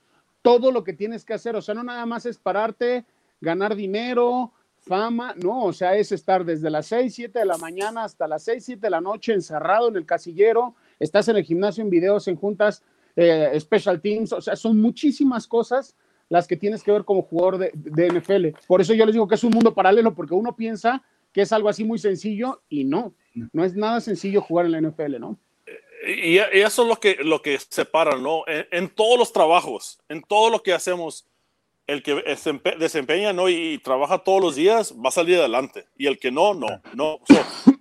Todo 0.43 0.73
lo 0.73 0.83
que 0.83 0.93
tienes 0.93 1.25
que 1.25 1.35
hacer, 1.35 1.55
o 1.55 1.63
sea, 1.63 1.75
no 1.77 1.85
nada 1.85 2.05
más 2.05 2.27
es 2.27 2.37
pararte, 2.39 3.05
ganar 3.41 3.77
dinero, 3.77 4.53
fama, 4.85 5.35
no, 5.43 5.65
o 5.65 5.73
sea, 5.73 5.97
es 5.97 6.13
estar 6.13 6.45
desde 6.45 6.71
las 6.71 6.87
6, 6.87 7.15
7 7.15 7.39
de 7.39 7.45
la 7.45 7.57
mañana 7.57 8.05
hasta 8.05 8.29
las 8.29 8.45
6, 8.45 8.65
7 8.65 8.81
de 8.81 8.91
la 8.91 9.01
noche 9.01 9.33
encerrado 9.33 9.89
en 9.89 9.97
el 9.97 10.07
casillero, 10.07 10.75
estás 10.99 11.29
en 11.29 11.37
el 11.37 11.45
gimnasio, 11.45 11.83
en 11.83 11.91
videos, 11.91 12.29
en 12.29 12.37
juntas, 12.37 12.83
eh, 13.17 13.59
special 13.59 14.01
teams, 14.01 14.33
o 14.33 14.41
sea, 14.41 14.57
son 14.57 14.81
muchísimas 14.81 15.47
cosas 15.47 15.97
las 16.29 16.47
que 16.47 16.57
tienes 16.57 16.83
que 16.83 16.93
ver 16.93 17.05
como 17.05 17.23
jugador 17.23 17.59
de, 17.59 18.09
NFL. 18.09 18.67
Por 18.67 18.81
eso 18.81 18.95
yo 18.95 19.07
les 19.07 19.13
digo 19.13 19.29
que 19.29 19.37
es 19.37 19.45
un 19.45 19.53
mundo 19.53 19.75
paralelo, 19.75 20.15
porque 20.15 20.35
uno 20.35 20.57
piensa 20.57 21.03
que 21.33 21.43
es 21.43 21.53
algo 21.53 21.69
así 21.69 21.85
muy 21.85 21.99
sencillo 21.99 22.63
y 22.69 22.85
no, 22.85 23.15
no 23.53 23.65
es 23.65 23.75
nada 23.75 24.01
sencillo 24.01 24.41
jugar 24.41 24.67
en 24.67 24.73
la 24.73 24.81
NFL, 24.81 25.19
¿no? 25.19 25.39
Y, 26.07 26.39
eso 26.39 26.83
es 26.83 26.89
lo 26.89 26.97
que, 26.97 27.17
lo 27.23 27.41
que 27.41 27.59
separa, 27.59 28.17
¿no? 28.17 28.45
En 28.47 28.89
todos 28.89 29.19
los 29.19 29.33
trabajos, 29.33 30.01
en 30.09 30.23
todo 30.23 30.51
lo 30.51 30.63
que 30.63 30.73
hacemos, 30.73 31.27
el 31.87 32.03
que 32.03 32.15
desempeña 32.79 33.33
¿no? 33.33 33.49
y, 33.49 33.79
trabaja 33.79 34.19
todos 34.19 34.41
los 34.41 34.57
días 34.57 34.95
va 34.95 35.09
a 35.09 35.13
salir 35.13 35.39
adelante. 35.39 35.87
Y 35.97 36.07
el 36.07 36.19
que 36.19 36.31
no, 36.31 36.55
no. 36.55 36.67
no. 36.95 37.19
So, 37.29 37.35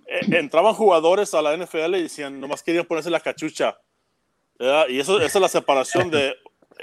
eh, 0.06 0.20
entraban 0.32 0.74
jugadores 0.74 1.34
a 1.34 1.42
la 1.42 1.56
NFL 1.56 1.94
y 1.96 2.02
decían, 2.02 2.40
nomás 2.40 2.62
querían 2.62 2.84
ponerse 2.84 3.10
la 3.10 3.20
cachucha. 3.20 3.78
¿verdad? 4.58 4.88
Y 4.88 5.00
eso, 5.00 5.20
esa 5.20 5.38
es 5.38 5.42
la 5.42 5.48
separación 5.48 6.10
de 6.10 6.34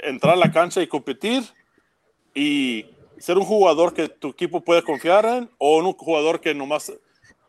entrar 0.02 0.34
a 0.34 0.36
la 0.36 0.50
cancha 0.50 0.82
y 0.82 0.86
competir 0.86 1.42
y 2.34 2.86
ser 3.18 3.38
un 3.38 3.44
jugador 3.44 3.94
que 3.94 4.08
tu 4.08 4.30
equipo 4.30 4.60
puede 4.62 4.82
confiar 4.82 5.24
en 5.26 5.50
o 5.58 5.78
un 5.78 5.92
jugador 5.92 6.40
que 6.40 6.54
nomás 6.54 6.92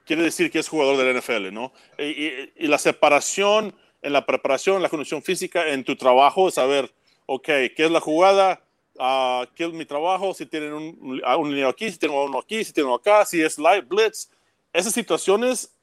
quiere 0.05 0.21
decir 0.21 0.51
que 0.51 0.59
es 0.59 0.69
jugador 0.69 0.97
de 0.97 1.11
la 1.11 1.19
NFL, 1.19 1.51
¿no? 1.51 1.73
Y, 1.97 2.03
y, 2.03 2.53
y 2.57 2.67
la 2.67 2.77
separación 2.77 3.73
en 4.01 4.13
la 4.13 4.25
preparación, 4.25 4.77
en 4.77 4.83
la 4.83 4.89
condición 4.89 5.23
física, 5.23 5.69
en 5.69 5.83
tu 5.83 5.95
trabajo, 5.95 6.51
saber, 6.51 6.93
ok, 7.25 7.45
¿qué 7.45 7.73
es 7.77 7.91
la 7.91 8.01
jugada? 8.01 8.61
Uh, 8.95 9.45
qué 9.55 9.65
es 9.65 9.73
mi 9.73 9.85
trabajo, 9.85 10.33
si 10.33 10.45
tienen 10.45 10.73
un, 10.73 11.21
un 11.23 11.49
niño 11.49 11.67
aquí, 11.67 11.91
si 11.91 11.97
tienen 11.97 12.17
uno 12.17 12.39
aquí, 12.39 12.63
si 12.63 12.81
uno 12.81 12.95
acá, 12.95 13.25
si 13.25 13.41
es 13.41 13.57
live 13.57 13.81
blitz. 13.81 14.29
Esas 14.71 14.93
situaciones 14.93 15.75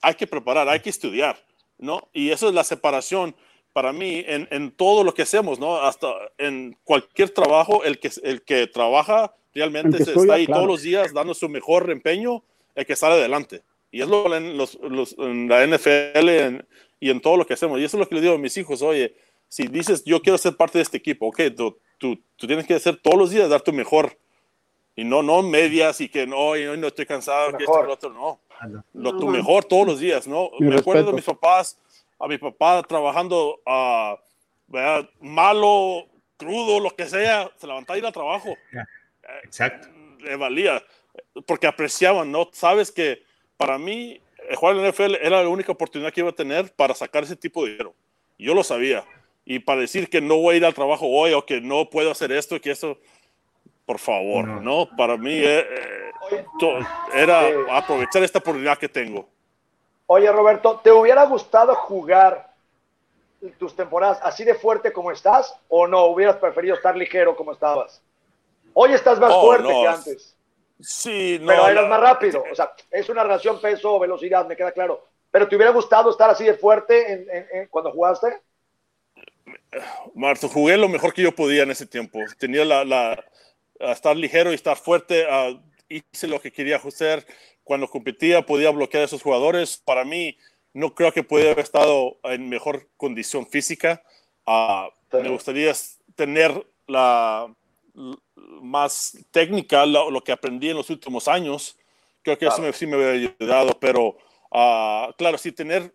hay 0.00 0.14
que 0.14 0.26
preparar, 0.26 0.68
hay 0.68 0.80
que 0.80 0.90
estudiar, 0.90 1.38
¿no? 1.78 2.08
Y 2.12 2.30
eso 2.30 2.48
es 2.48 2.54
la 2.54 2.64
separación 2.64 3.34
para 3.72 3.92
mí 3.92 4.22
en, 4.26 4.46
en 4.50 4.70
todo 4.70 5.02
lo 5.02 5.14
que 5.14 5.22
hacemos, 5.22 5.58
¿no? 5.58 5.76
Hasta 5.78 6.08
en 6.38 6.76
cualquier 6.84 7.30
trabajo, 7.30 7.82
el 7.84 7.98
que, 7.98 8.10
el 8.22 8.42
que 8.42 8.66
trabaja 8.66 9.34
realmente 9.54 9.98
que 9.98 10.04
está 10.04 10.34
ahí 10.34 10.46
claro. 10.46 10.62
todos 10.62 10.72
los 10.72 10.82
días 10.82 11.12
dando 11.12 11.34
su 11.34 11.48
mejor 11.48 11.90
empeño, 11.90 12.44
el 12.74 12.86
que 12.86 12.96
sale 12.96 13.14
adelante. 13.14 13.62
Y 13.90 14.02
es 14.02 14.08
lo 14.08 14.34
en, 14.34 14.56
los, 14.56 14.74
los, 14.82 15.16
en 15.18 15.48
la 15.48 15.66
NFL 15.66 16.28
en, 16.28 16.66
y 17.00 17.10
en 17.10 17.20
todo 17.20 17.36
lo 17.36 17.46
que 17.46 17.54
hacemos. 17.54 17.80
Y 17.80 17.84
eso 17.84 17.96
es 17.96 18.00
lo 18.00 18.08
que 18.08 18.16
le 18.16 18.20
digo 18.20 18.34
a 18.34 18.38
mis 18.38 18.56
hijos, 18.56 18.82
oye, 18.82 19.14
si 19.48 19.68
dices, 19.68 20.04
yo 20.04 20.20
quiero 20.20 20.38
ser 20.38 20.56
parte 20.56 20.78
de 20.78 20.82
este 20.82 20.96
equipo, 20.96 21.28
ok, 21.28 21.40
tú, 21.56 21.78
tú, 21.98 22.18
tú, 22.36 22.46
tienes 22.46 22.66
que 22.66 22.74
hacer 22.74 22.96
todos 22.96 23.18
los 23.18 23.30
días, 23.30 23.48
dar 23.48 23.60
tu 23.60 23.72
mejor. 23.72 24.16
Y 24.96 25.04
no, 25.04 25.22
no 25.22 25.42
medias 25.42 26.00
y 26.00 26.08
que 26.08 26.26
no, 26.26 26.56
y 26.56 26.64
no, 26.64 26.76
no 26.76 26.86
estoy 26.86 27.06
cansado, 27.06 27.56
que 27.56 27.64
esto, 27.64 27.82
lo 27.82 27.92
otro, 27.92 28.10
no. 28.10 28.40
Lo, 28.92 29.18
tu 29.18 29.28
mejor 29.28 29.64
todos 29.64 29.86
los 29.86 30.00
días, 30.00 30.26
¿no? 30.26 30.50
Mi 30.58 30.66
Me 30.66 30.72
respeto. 30.72 30.90
acuerdo 30.90 31.10
de 31.10 31.16
mis 31.16 31.24
papás, 31.24 31.78
a 32.18 32.28
mi 32.28 32.38
papá 32.38 32.82
trabajando 32.84 33.60
uh, 33.66 34.16
malo, 35.20 36.06
crudo, 36.36 36.80
lo 36.80 36.90
que 36.90 37.06
sea, 37.06 37.50
se 37.56 37.66
levantaba 37.66 37.96
y 37.96 38.00
ir 38.00 38.06
al 38.06 38.12
trabajo. 38.12 38.54
Exacto. 39.42 39.88
Le 40.20 40.36
valía, 40.36 40.82
porque 41.46 41.66
apreciaban, 41.66 42.30
¿no? 42.30 42.48
Sabes 42.52 42.90
que 42.90 43.22
para 43.56 43.78
mí, 43.78 44.20
jugar 44.54 44.76
en 44.76 44.82
la 44.82 44.90
NFL 44.90 45.16
era 45.20 45.42
la 45.42 45.48
única 45.48 45.72
oportunidad 45.72 46.12
que 46.12 46.20
iba 46.20 46.30
a 46.30 46.34
tener 46.34 46.72
para 46.72 46.94
sacar 46.94 47.24
ese 47.24 47.36
tipo 47.36 47.64
de 47.64 47.72
dinero. 47.72 47.94
Yo 48.38 48.54
lo 48.54 48.64
sabía. 48.64 49.04
Y 49.44 49.58
para 49.58 49.80
decir 49.80 50.08
que 50.08 50.20
no 50.20 50.36
voy 50.36 50.54
a 50.54 50.56
ir 50.58 50.64
al 50.64 50.74
trabajo 50.74 51.06
hoy 51.06 51.32
o 51.32 51.44
que 51.44 51.60
no 51.60 51.90
puedo 51.90 52.10
hacer 52.10 52.32
esto, 52.32 52.60
que 52.60 52.70
eso, 52.70 52.96
por 53.84 53.98
favor, 53.98 54.46
¿no? 54.46 54.88
Para 54.96 55.18
mí 55.18 55.34
eh, 55.34 55.66
eh, 56.30 56.84
era 57.12 57.42
aprovechar 57.70 58.22
esta 58.22 58.38
oportunidad 58.38 58.78
que 58.78 58.88
tengo. 58.88 59.28
Oye, 60.06 60.30
Roberto, 60.32 60.80
¿te 60.82 60.90
hubiera 60.90 61.24
gustado 61.24 61.74
jugar 61.74 62.52
tus 63.58 63.76
temporadas 63.76 64.18
así 64.22 64.44
de 64.44 64.54
fuerte 64.54 64.92
como 64.92 65.10
estás 65.10 65.54
o 65.68 65.86
no? 65.86 66.06
¿Hubieras 66.06 66.36
preferido 66.36 66.74
estar 66.74 66.96
ligero 66.96 67.36
como 67.36 67.52
estabas? 67.52 68.02
Hoy 68.72 68.92
estás 68.92 69.20
más 69.20 69.32
oh, 69.34 69.42
fuerte 69.42 69.68
que 69.68 69.86
antes. 69.86 70.36
Sí, 70.80 71.38
no. 71.40 71.48
Pero 71.48 71.68
eras 71.68 71.88
más 71.88 72.00
rápido. 72.00 72.44
O 72.50 72.54
sea, 72.54 72.72
es 72.90 73.08
una 73.10 73.22
relación 73.22 73.60
peso-velocidad, 73.60 74.46
me 74.46 74.56
queda 74.56 74.72
claro. 74.72 75.04
¿Pero 75.30 75.48
te 75.48 75.56
hubiera 75.56 75.72
gustado 75.72 76.10
estar 76.10 76.30
así 76.30 76.44
de 76.44 76.54
fuerte 76.54 77.68
cuando 77.70 77.90
jugaste? 77.90 78.40
Marto, 80.14 80.48
jugué 80.48 80.76
lo 80.76 80.88
mejor 80.88 81.12
que 81.12 81.22
yo 81.22 81.34
podía 81.34 81.62
en 81.62 81.70
ese 81.70 81.86
tiempo. 81.86 82.20
Tenía 82.38 82.64
la, 82.64 82.84
la 82.84 83.24
estar 83.78 84.16
ligero 84.16 84.52
y 84.52 84.54
estar 84.54 84.76
fuerte. 84.76 85.26
Uh, 85.26 85.60
hice 85.88 86.28
lo 86.28 86.40
que 86.40 86.52
quería 86.52 86.76
hacer. 86.76 87.26
Cuando 87.62 87.88
competía 87.88 88.44
podía 88.44 88.70
bloquear 88.70 89.02
a 89.02 89.06
esos 89.06 89.22
jugadores. 89.22 89.76
Para 89.78 90.04
mí, 90.04 90.36
no 90.72 90.94
creo 90.94 91.12
que 91.12 91.22
pudiera 91.22 91.52
haber 91.52 91.64
estado 91.64 92.18
en 92.24 92.48
mejor 92.48 92.88
condición 92.96 93.46
física. 93.46 94.02
Uh, 94.46 94.88
me 95.12 95.28
gustaría 95.28 95.72
tener 96.14 96.66
la 96.86 97.54
más 98.60 99.16
técnica, 99.30 99.86
lo, 99.86 100.22
que 100.22 100.32
aprendí 100.32 100.70
en 100.70 100.76
los 100.76 100.90
últimos 100.90 101.28
años. 101.28 101.78
Creo 102.22 102.38
que 102.38 102.46
eso 102.46 102.60
me, 102.60 102.72
sí 102.72 102.86
me 102.86 102.96
hubiera 102.96 103.12
ayudado, 103.12 103.78
pero 103.78 104.16
uh, 104.50 105.12
claro, 105.16 105.38
sí 105.38 105.52
tener 105.52 105.92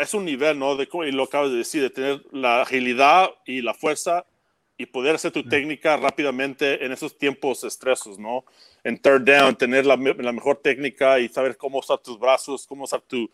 es 0.00 0.14
un 0.14 0.24
nivel, 0.24 0.58
¿no? 0.58 0.76
De, 0.76 0.88
y 1.06 1.12
lo 1.12 1.24
acabas 1.24 1.50
de 1.50 1.58
decir, 1.58 1.82
de 1.82 1.90
tener 1.90 2.22
la 2.32 2.62
agilidad 2.62 3.30
y 3.46 3.62
la 3.62 3.74
fuerza 3.74 4.26
y 4.76 4.86
poder 4.86 5.14
hacer 5.14 5.30
tu 5.30 5.46
técnica 5.46 5.98
rápidamente 5.98 6.84
en 6.84 6.92
esos 6.92 7.18
tiempos 7.18 7.64
estresos, 7.64 8.18
¿no? 8.18 8.44
En 8.82 8.98
third 8.98 9.22
down, 9.22 9.54
tener 9.54 9.84
la, 9.84 9.96
la 9.96 10.32
mejor 10.32 10.56
técnica 10.56 11.20
y 11.20 11.28
saber 11.28 11.58
cómo 11.58 11.78
usar 11.80 11.98
tus 11.98 12.18
brazos, 12.18 12.66
cómo 12.66 12.84
usar 12.84 13.02
tu, 13.02 13.30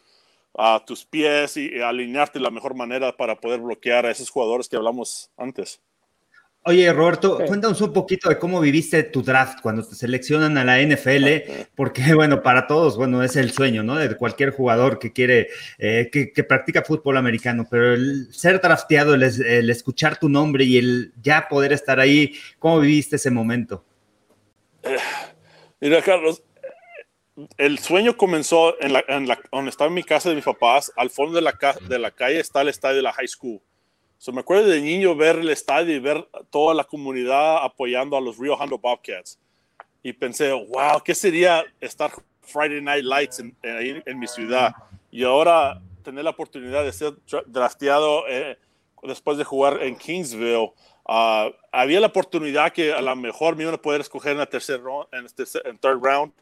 uh, 0.54 0.80
tus 0.84 1.04
pies 1.04 1.56
y, 1.56 1.76
y, 1.76 1.80
alinearte 1.80 2.40
de 2.40 2.42
la 2.42 2.50
mejor 2.50 2.74
manera 2.74 3.16
para 3.16 3.36
poder 3.36 3.60
bloquear 3.60 4.06
a 4.06 4.10
esos 4.10 4.28
jugadores 4.28 4.68
que 4.68 4.74
hablamos 4.74 5.30
antes. 5.36 5.80
Oye, 6.68 6.92
Roberto, 6.92 7.38
cuéntanos 7.46 7.80
un 7.80 7.92
poquito 7.92 8.28
de 8.28 8.40
cómo 8.40 8.58
viviste 8.58 9.04
tu 9.04 9.22
draft 9.22 9.60
cuando 9.62 9.86
te 9.86 9.94
seleccionan 9.94 10.58
a 10.58 10.64
la 10.64 10.82
NFL, 10.82 11.68
porque, 11.76 12.02
bueno, 12.16 12.42
para 12.42 12.66
todos, 12.66 12.96
bueno, 12.96 13.22
es 13.22 13.36
el 13.36 13.52
sueño, 13.52 13.84
¿no? 13.84 13.94
De 13.94 14.16
cualquier 14.16 14.50
jugador 14.50 14.98
que 14.98 15.12
quiere, 15.12 15.46
eh, 15.78 16.10
que, 16.10 16.42
practica 16.42 16.82
fútbol 16.82 17.18
americano, 17.18 17.68
pero 17.70 17.94
el 17.94 18.34
ser 18.34 18.60
drafteado, 18.60 19.14
el, 19.14 19.70
escuchar 19.70 20.18
tu 20.18 20.28
nombre 20.28 20.64
y 20.64 20.78
el 20.78 21.12
ya 21.22 21.46
poder 21.48 21.72
estar 21.72 22.00
ahí, 22.00 22.34
¿cómo 22.58 22.80
viviste 22.80 23.14
ese 23.14 23.30
momento? 23.30 23.84
Eh, 24.82 24.96
mira, 25.80 26.02
Carlos, 26.02 26.42
el 27.58 27.78
sueño 27.78 28.16
comenzó 28.16 28.74
en 28.82 28.92
la, 28.92 29.04
en 29.06 29.28
la, 29.28 29.38
donde 29.52 29.70
estaba 29.70 29.86
en 29.86 29.94
mi 29.94 30.02
casa 30.02 30.30
de 30.30 30.34
mis 30.34 30.44
papás, 30.44 30.92
al 30.96 31.10
fondo 31.10 31.36
de 31.36 31.42
la, 31.42 31.56
de 31.88 31.98
la 32.00 32.10
calle 32.10 32.40
está 32.40 32.62
el 32.62 32.68
estadio 32.70 32.96
de 32.96 33.02
la 33.02 33.12
high 33.12 33.28
school 33.28 33.62
So, 34.18 34.32
me 34.32 34.40
acuerdo 34.40 34.68
de 34.68 34.80
niño 34.80 35.14
ver 35.14 35.36
el 35.36 35.50
estadio 35.50 35.94
y 35.94 35.98
ver 35.98 36.26
toda 36.50 36.74
la 36.74 36.84
comunidad 36.84 37.62
apoyando 37.62 38.16
a 38.16 38.20
los 38.20 38.38
Rio 38.38 38.54
Hondo 38.54 38.78
Bobcats. 38.78 39.38
Y 40.02 40.12
pensé, 40.12 40.52
wow, 40.52 41.02
¿qué 41.04 41.14
sería 41.14 41.64
estar 41.80 42.10
Friday 42.40 42.80
Night 42.80 43.04
Lights 43.04 43.40
en, 43.40 43.56
en, 43.62 44.18
mi 44.18 44.26
ciudad? 44.26 44.74
Y 45.10 45.24
ahora 45.24 45.82
tener 46.02 46.24
la 46.24 46.30
oportunidad 46.30 46.84
de 46.84 46.92
ser 46.92 47.14
drafteado 47.46 48.24
eh, 48.28 48.56
después 49.02 49.36
de 49.36 49.44
jugar 49.44 49.82
en 49.82 49.96
Kingsville. 49.96 50.72
Uh, 51.08 51.52
había 51.70 52.00
la 52.00 52.08
oportunidad 52.08 52.72
que 52.72 52.92
a 52.92 53.00
lo 53.00 53.14
mejor 53.14 53.54
me 53.56 53.62
iban 53.62 53.74
a 53.74 53.82
poder 53.82 54.00
escoger 54.00 54.32
en 54.32 54.38
la 54.38 54.46
tercer 54.46 54.80
round, 54.80 55.06
en, 55.12 55.26
este, 55.26 55.44
en 55.68 55.78
third 55.78 56.00
round, 56.02 56.32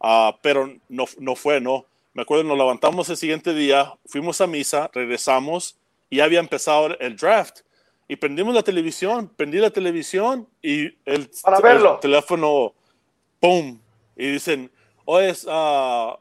uh, 0.00 0.32
pero 0.42 0.72
no, 0.88 1.04
no 1.18 1.36
fue, 1.36 1.60
¿no? 1.60 1.84
Me 2.14 2.22
acuerdo, 2.22 2.44
nos 2.44 2.56
levantamos 2.56 3.10
el 3.10 3.16
siguiente 3.18 3.52
día, 3.52 3.92
fuimos 4.06 4.40
a 4.40 4.46
misa, 4.46 4.90
regresamos 4.94 5.76
y 6.10 6.20
había 6.20 6.40
empezado 6.40 6.98
el 6.98 7.16
draft. 7.16 7.60
Y 8.08 8.16
prendimos 8.16 8.54
la 8.54 8.62
televisión, 8.62 9.28
prendí 9.36 9.58
la 9.58 9.70
televisión 9.70 10.48
y 10.62 10.94
el, 11.04 11.28
Para 11.42 11.60
verlo. 11.60 11.98
teléfono, 11.98 12.74
¡pum! 13.40 13.80
Y 14.16 14.30
dicen, 14.32 14.70
oh, 15.04 15.18
es 15.18 15.44
uh, 15.44 16.16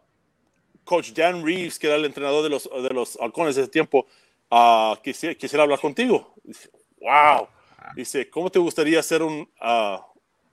Coach 0.83 1.11
Dan 1.11 1.45
Reeves, 1.45 1.77
que 1.77 1.87
era 1.87 1.95
el 1.95 2.05
entrenador 2.05 2.43
de 2.43 2.49
los, 2.49 2.69
de 2.69 2.89
los 2.89 3.17
halcones 3.21 3.55
de 3.55 3.63
ese 3.63 3.71
tiempo, 3.71 4.07
uh, 4.49 4.95
quisiera, 5.03 5.35
quisiera, 5.35 5.63
hablar 5.63 5.79
contigo. 5.79 6.33
Dice, 6.43 6.69
¡Wow! 6.99 7.47
Dice, 7.95 8.29
¿cómo 8.29 8.49
te 8.49 8.57
gustaría 8.57 9.01
ser 9.03 9.21
un 9.21 9.47
uh, 9.61 9.99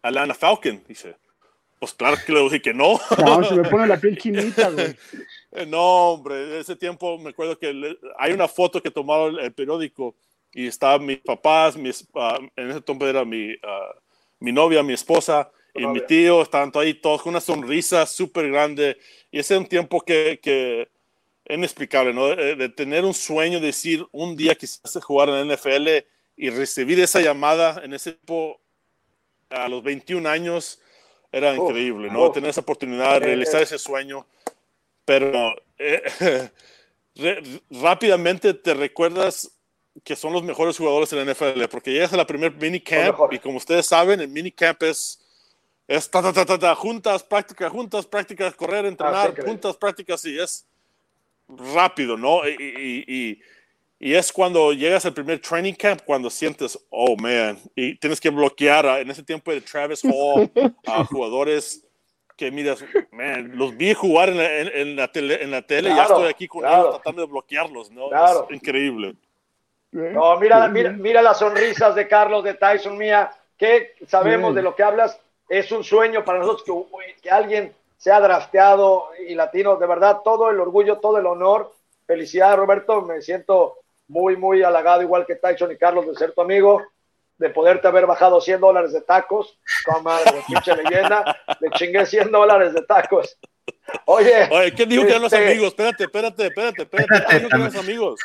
Atlanta 0.02 0.34
Falcon? 0.34 0.82
Dice, 0.86 1.16
pues 1.82 1.94
claro 1.94 2.16
que 2.24 2.32
le 2.32 2.40
dije 2.42 2.62
que 2.62 2.72
no. 2.72 3.00
No, 3.18 3.42
se 3.48 3.56
me 3.56 3.68
pone 3.68 3.88
la 3.88 3.96
piel 3.96 4.16
chinita, 4.16 4.70
güey. 4.70 4.94
No, 5.66 6.12
hombre, 6.12 6.60
ese 6.60 6.76
tiempo 6.76 7.18
me 7.18 7.30
acuerdo 7.30 7.58
que 7.58 7.96
hay 8.18 8.32
una 8.32 8.46
foto 8.46 8.80
que 8.80 8.92
tomaron 8.92 9.36
el, 9.40 9.52
periódico 9.52 10.14
y 10.52 10.68
estaban 10.68 11.04
mis 11.04 11.18
papás, 11.18 11.76
mis, 11.76 12.08
uh, 12.14 12.36
en 12.54 12.70
ese 12.70 12.82
tiempo 12.82 13.04
era 13.04 13.24
mi, 13.24 13.50
uh, 13.54 13.98
mi 14.38 14.52
novia, 14.52 14.84
mi 14.84 14.92
esposa 14.92 15.50
y 15.74 15.84
mi 15.84 16.06
tío, 16.06 16.42
estaban 16.42 16.70
ahí 16.76 16.94
todos 16.94 17.20
con 17.20 17.30
una 17.30 17.40
sonrisa 17.40 18.06
súper 18.06 18.48
grande. 18.48 18.96
Y 19.32 19.40
ese 19.40 19.54
es 19.54 19.60
un 19.60 19.66
tiempo 19.66 20.02
que, 20.02 20.38
que 20.40 20.88
inexplicable, 21.48 22.14
¿no? 22.14 22.28
De, 22.28 22.54
de, 22.54 22.68
tener 22.68 23.04
un 23.04 23.12
sueño, 23.12 23.58
de 23.58 23.66
decir 23.66 24.06
un 24.12 24.36
día 24.36 24.54
quisiste 24.54 25.00
jugar 25.00 25.30
en 25.30 25.48
la 25.48 25.56
NFL 25.56 25.88
y 26.36 26.48
recibir 26.50 27.00
esa 27.00 27.20
llamada 27.20 27.82
en 27.84 27.92
ese 27.92 28.12
tiempo 28.12 28.60
a 29.50 29.68
los 29.68 29.82
21 29.82 30.28
años 30.28 30.78
era 31.32 31.54
increíble, 31.54 32.10
¿no? 32.10 32.30
Tener 32.30 32.50
esa 32.50 32.60
oportunidad 32.60 33.14
de 33.14 33.20
realizar 33.20 33.62
ese 33.62 33.78
sueño. 33.78 34.26
Pero 35.04 35.54
eh, 35.78 36.50
rápidamente 37.70 38.54
te 38.54 38.74
recuerdas 38.74 39.50
que 40.04 40.14
son 40.14 40.32
los 40.32 40.42
mejores 40.42 40.76
jugadores 40.76 41.12
en 41.12 41.24
la 41.24 41.32
NFL, 41.32 41.64
porque 41.70 41.92
llegas 41.92 42.12
a 42.12 42.16
la 42.16 42.26
primer 42.26 42.54
minicamp 42.54 43.32
y 43.32 43.38
como 43.38 43.56
ustedes 43.56 43.86
saben, 43.86 44.20
el 44.20 44.28
minicamp 44.28 44.82
es, 44.82 45.20
es 45.86 46.10
ta, 46.10 46.22
ta, 46.22 46.44
ta, 46.44 46.58
ta, 46.58 46.74
juntas, 46.74 47.22
prácticas, 47.22 47.70
juntas, 47.70 48.06
prácticas, 48.06 48.54
correr, 48.54 48.86
entrenar, 48.86 49.34
ah, 49.36 49.42
juntas, 49.42 49.76
prácticas, 49.76 50.24
y 50.24 50.38
es 50.38 50.66
rápido, 51.48 52.16
¿no? 52.16 52.48
Y, 52.48 52.52
y, 52.52 53.04
y, 53.06 53.42
es 54.02 54.32
cuando 54.32 54.72
llegas 54.72 55.06
al 55.06 55.14
primer 55.14 55.40
training 55.40 55.74
camp, 55.74 56.00
cuando 56.04 56.28
sientes, 56.28 56.76
oh, 56.90 57.14
man, 57.16 57.56
y 57.76 57.94
tienes 57.94 58.20
que 58.20 58.30
bloquear 58.30 58.84
a, 58.84 59.00
en 59.00 59.08
ese 59.08 59.22
tiempo 59.22 59.52
de 59.52 59.60
Travis 59.60 60.02
Hall 60.04 60.50
a 60.86 61.04
jugadores 61.10 61.86
que 62.36 62.50
miras, 62.50 62.84
man, 63.12 63.52
los 63.54 63.76
vi 63.76 63.94
jugar 63.94 64.30
en 64.30 64.38
la, 64.38 64.58
en, 64.58 64.96
la 64.96 65.06
tele, 65.06 65.40
en 65.40 65.52
la 65.52 65.62
tele 65.62 65.90
y 65.90 65.94
ya 65.94 66.02
estoy 66.02 66.28
aquí 66.28 66.48
con 66.48 66.64
ellos 66.64 66.90
tratando 66.94 67.22
de 67.22 67.28
bloquearlos, 67.28 67.92
¿no? 67.92 68.08
Es 68.10 68.50
increíble. 68.50 69.14
No, 69.92 70.36
mira, 70.40 70.66
mira, 70.68 70.90
mira 70.90 71.22
las 71.22 71.38
sonrisas 71.38 71.94
de 71.94 72.08
Carlos, 72.08 72.42
de 72.42 72.54
Tyson, 72.54 72.98
mía, 72.98 73.30
que 73.56 73.94
sabemos 74.08 74.52
de 74.54 74.62
lo 74.62 74.74
que 74.74 74.82
hablas. 74.82 75.20
Es 75.48 75.70
un 75.70 75.84
sueño 75.84 76.24
para 76.24 76.40
nosotros 76.40 76.64
que, 76.64 77.22
que 77.22 77.30
alguien 77.30 77.72
sea 77.98 78.18
drafteado 78.18 79.10
y 79.28 79.36
latino. 79.36 79.76
De 79.76 79.86
verdad, 79.86 80.22
todo 80.24 80.50
el 80.50 80.58
orgullo, 80.58 80.98
todo 80.98 81.18
el 81.18 81.26
honor. 81.26 81.72
Felicidades, 82.06 82.56
Roberto. 82.56 83.02
Me 83.02 83.20
siento 83.20 83.81
muy, 84.12 84.36
muy 84.36 84.62
halagado, 84.62 85.00
igual 85.00 85.24
que 85.26 85.36
Tyson 85.36 85.72
y 85.72 85.78
Carlos, 85.78 86.06
de 86.06 86.14
ser 86.14 86.32
tu 86.32 86.42
amigo 86.42 86.82
de 87.38 87.48
poderte 87.48 87.88
haber 87.88 88.06
bajado 88.06 88.40
100 88.40 88.60
dólares 88.60 88.92
de 88.92 89.00
tacos, 89.00 89.58
como 89.84 90.10
pinche 90.46 90.76
leyenda, 90.76 91.36
le 91.58 91.70
chingué 91.70 92.06
100 92.06 92.30
dólares 92.30 92.74
de 92.74 92.82
tacos. 92.82 93.36
Oye, 94.04 94.48
Oye 94.50 94.72
¿quién 94.74 94.88
dijo 94.88 95.02
que 95.02 95.10
eran 95.10 95.22
los 95.22 95.32
este, 95.32 95.48
amigos? 95.48 95.68
Espérate, 95.68 96.04
espérate, 96.04 96.46
espérate, 96.46 96.82
espérate. 96.82 97.24
¿Quién 97.26 97.38
dijo 97.38 97.48
que 97.48 97.56
eran 97.56 97.72
los 97.72 97.82
amigos? 97.82 98.20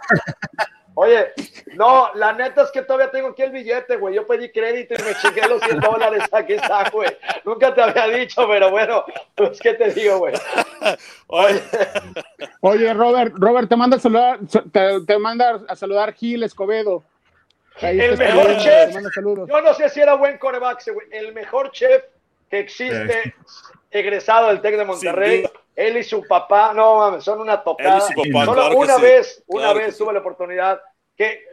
Oye, 1.00 1.28
no, 1.76 2.10
la 2.16 2.34
neta 2.34 2.64
es 2.64 2.72
que 2.72 2.82
todavía 2.82 3.12
tengo 3.12 3.30
aquí 3.30 3.44
el 3.44 3.52
billete, 3.52 3.98
güey. 3.98 4.16
Yo 4.16 4.26
pedí 4.26 4.52
crédito 4.52 4.96
y 4.96 5.04
me 5.04 5.14
chingué 5.16 5.48
los 5.48 5.62
100 5.62 5.80
dólares. 5.80 6.24
Aquí 6.32 6.54
está, 6.54 6.90
güey. 6.90 7.16
Nunca 7.46 7.74
te 7.74 7.82
había 7.82 8.08
dicho, 8.08 8.48
pero 8.48 8.72
bueno, 8.72 9.06
pues, 9.36 9.60
¿qué 9.60 9.76
te 9.76 9.94
digo, 9.94 10.18
güey? 10.18 10.34
Oye. 11.28 11.62
Oye, 12.62 12.94
Robert, 12.94 13.34
Robert, 13.38 13.70
te 13.70 13.76
manda 13.76 13.98
a 13.98 14.00
saludar, 14.00 14.40
te, 14.72 15.02
te 15.06 15.18
manda 15.20 15.62
a 15.68 15.76
saludar 15.76 16.14
Gil 16.14 16.44
Escobedo 16.44 17.04
el 17.82 18.18
mejor 18.18 18.58
chef, 18.58 18.96
yo 19.16 19.62
no 19.62 19.74
sé 19.74 19.90
si 19.90 20.02
era 20.02 20.16
buen 20.16 20.38
coreback, 20.38 20.84
el 21.12 21.34
mejor 21.34 21.72
chef 21.72 22.04
que 22.50 22.60
existe, 22.60 23.36
egresado 23.92 24.48
del 24.48 24.62
TEC 24.62 24.78
de 24.78 24.86
Monterrey. 24.86 25.50
Él 25.78 25.96
y 25.98 26.04
su 26.04 26.24
papá, 26.24 26.74
no 26.74 26.98
mames, 26.98 27.24
son 27.24 27.40
una 27.40 27.64
tocada. 27.64 28.02
Solo 28.02 28.76
una 28.76 28.98
vez, 28.98 29.44
una 29.46 29.74
vez 29.74 29.96
tuve 29.96 30.12
la 30.12 30.20
oportunidad 30.20 30.82
que, 31.16 31.46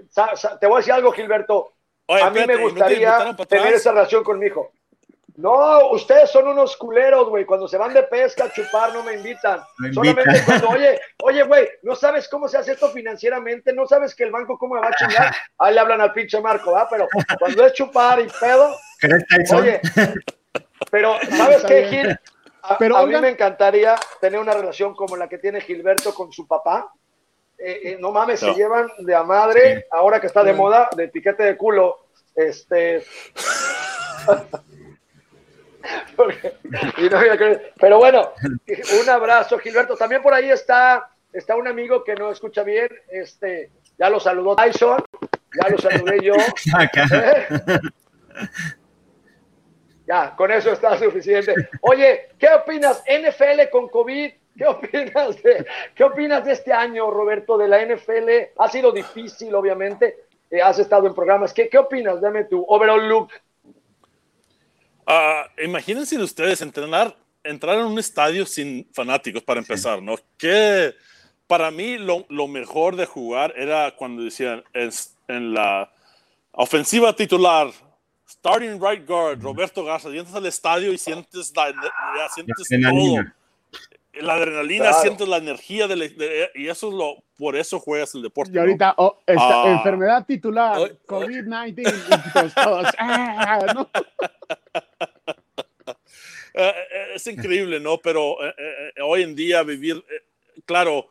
te 0.59 0.67
voy 0.67 0.77
a 0.77 0.79
decir 0.79 0.95
algo, 0.95 1.13
Gilberto. 1.13 1.75
a 2.09 2.31
mí 2.31 2.41
me 2.47 2.57
gustaría 2.57 3.37
tener 3.47 3.75
esa 3.75 3.93
relación 3.93 4.25
con 4.25 4.39
mi 4.39 4.47
hijo. 4.47 4.73
No, 5.37 5.91
ustedes 5.91 6.31
son 6.31 6.49
unos 6.49 6.77
culeros, 6.77 7.29
güey. 7.29 7.45
Cuando 7.45 7.69
se 7.69 7.77
van 7.77 7.93
de 7.93 8.05
pesca 8.05 8.45
a 8.45 8.53
chupar, 8.53 8.95
no 8.95 9.03
me 9.03 9.15
invitan. 9.15 9.61
Solamente 9.93 10.43
cuando, 10.47 10.69
oye, 10.69 11.01
oye, 11.23 11.43
güey, 11.43 11.69
no 11.83 11.95
sabes 11.95 12.27
cómo 12.29 12.49
se 12.49 12.57
hace 12.57 12.73
esto 12.73 12.89
financieramente, 12.91 13.73
no 13.75 13.87
sabes 13.87 14.15
que 14.15 14.25
el 14.25 14.31
banco 14.31 14.57
cómo 14.57 14.77
me 14.77 14.81
va 14.81 14.89
a 14.89 14.95
chingar. 14.95 15.35
Ahí 15.59 15.75
le 15.75 15.81
hablan 15.81 16.01
al 16.01 16.13
pinche 16.13 16.41
Marco, 16.41 16.73
¿va? 16.73 16.89
Pero 16.89 17.09
cuando 17.39 17.67
es 17.67 17.73
chupar 17.75 18.21
y 18.21 18.29
pedo, 18.41 18.75
oye, 19.55 19.81
pero 20.91 21.17
¿sabes 21.37 21.65
qué, 21.65 21.89
Gil? 21.89 22.19
A, 22.67 22.79
pero, 22.79 22.97
a 22.97 23.07
mí 23.07 23.15
me 23.21 23.29
encantaría 23.29 23.95
tener 24.21 24.41
una 24.41 24.55
relación 24.55 24.95
como 24.95 25.17
la 25.17 25.29
que 25.29 25.37
tiene 25.37 25.61
Gilberto 25.61 26.15
con 26.15 26.33
su 26.33 26.47
papá. 26.47 26.91
Eh, 27.59 27.81
eh, 27.85 27.99
no 28.01 28.11
mames, 28.11 28.41
se 28.41 28.55
llevan 28.55 28.89
de 28.99 29.15
a 29.15 29.23
madre, 29.23 29.87
ahora 29.91 30.19
que 30.19 30.29
está 30.29 30.43
de 30.43 30.55
moda, 30.55 30.89
de 30.97 31.09
piquete 31.09 31.43
de 31.43 31.59
culo. 31.59 32.07
Este. 32.35 33.05
Pero 37.79 37.99
bueno, 37.99 38.33
un 39.03 39.11
abrazo, 39.11 39.59
Gilberto. 39.59 39.97
También 39.97 40.23
por 40.23 40.33
ahí 40.33 40.51
está, 40.51 41.11
está 41.33 41.57
un 41.57 41.69
amigo 41.69 42.03
que 42.03 42.15
no 42.15 42.31
escucha 42.31 42.63
bien. 42.63 42.89
Este, 43.09 43.71
ya 43.99 44.09
lo 44.09 44.19
saludó 44.19 44.57
Tyson, 44.57 45.05
ya 45.63 45.69
lo 45.69 45.77
saludé 45.79 46.21
yo. 46.23 46.33
Ya, 50.07 50.35
con 50.37 50.51
eso 50.51 50.73
está 50.73 50.99
suficiente. 50.99 51.55
Oye, 51.81 52.29
¿qué 52.39 52.49
opinas? 52.49 53.03
NFL 53.07 53.71
con 53.71 53.89
COVID. 53.89 54.33
¿Qué 54.57 54.67
opinas 54.67 55.43
de, 55.43 55.67
qué 55.97 56.05
opinas 56.05 56.45
de 56.45 56.53
este 56.53 56.73
año, 56.73 57.11
Roberto, 57.11 57.59
de 57.59 57.67
la 57.67 57.85
NFL? 57.85 58.53
Ha 58.57 58.69
sido 58.69 58.93
difícil, 58.93 59.55
obviamente. 59.55 60.27
Eh, 60.51 60.63
has 60.63 60.79
estado 60.79 61.07
en 61.07 61.15
programas. 61.15 61.53
¿Qué, 61.53 61.69
¿Qué 61.69 61.79
opinas? 61.79 62.21
Dame 62.21 62.45
tu 62.45 62.65
overall 62.69 63.09
look. 63.09 63.31
Uh, 65.07 65.63
imagínense 65.63 66.17
ustedes 66.17 66.63
entrenar, 66.63 67.17
entrar 67.43 67.79
en 67.79 67.87
un 67.87 67.99
estadio 67.99 68.47
sin 68.47 68.89
fanáticos 68.93 69.43
para 69.43 69.61
empezar, 69.61 70.01
¿no? 70.01 70.15
Para 71.47 71.71
mí 71.71 71.99
lo, 71.99 72.25
lo, 72.29 72.47
mejor 72.47 72.97
de 72.97 73.05
jugar 73.05 73.53
era 73.57 73.95
cuando 73.97 74.23
decían 74.23 74.65
en 74.73 75.53
la 75.53 75.93
ofensiva 76.53 77.15
titular 77.15 77.71
starting 78.35 78.81
right 78.81 79.07
guard, 79.07 79.43
Roberto 79.43 79.85
Garza, 79.85 80.09
y 80.11 80.19
entras 80.19 80.37
al 80.37 80.47
estadio 80.47 80.93
y 80.93 80.99
sientes, 80.99 81.53
la, 81.57 81.73
sientes 82.35 82.71
la 82.71 82.91
todo. 82.91 83.25
La 84.21 84.35
adrenalina, 84.35 84.93
sientes 84.93 85.27
la 85.27 85.39
energía 85.39 85.89
de, 85.89 86.51
y 86.55 86.69
eso 86.69 86.89
es 86.89 86.95
lo, 86.95 87.17
por 87.37 87.57
eso 87.57 87.81
juegas 87.81 88.15
el 88.15 88.23
deporte. 88.23 88.53
Y 88.55 88.59
ahorita, 88.59 88.95
oh, 88.99 89.19
esta, 89.27 89.63
ah. 89.65 89.73
enfermedad 89.73 90.25
titular, 90.25 90.79
COVID-19, 91.07 92.53
ah, 92.99 93.67
¿no? 93.75 93.91
Eh, 96.57 96.69
eh, 96.69 97.07
es 97.17 97.27
increíble, 97.27 97.81
¿no? 97.81 97.99
Pero 97.99 98.37
eh, 98.47 98.55
hoy 99.03 99.23
en 99.23 99.35
día 99.35 99.65
vivir, 99.65 100.05
claro, 100.65 101.09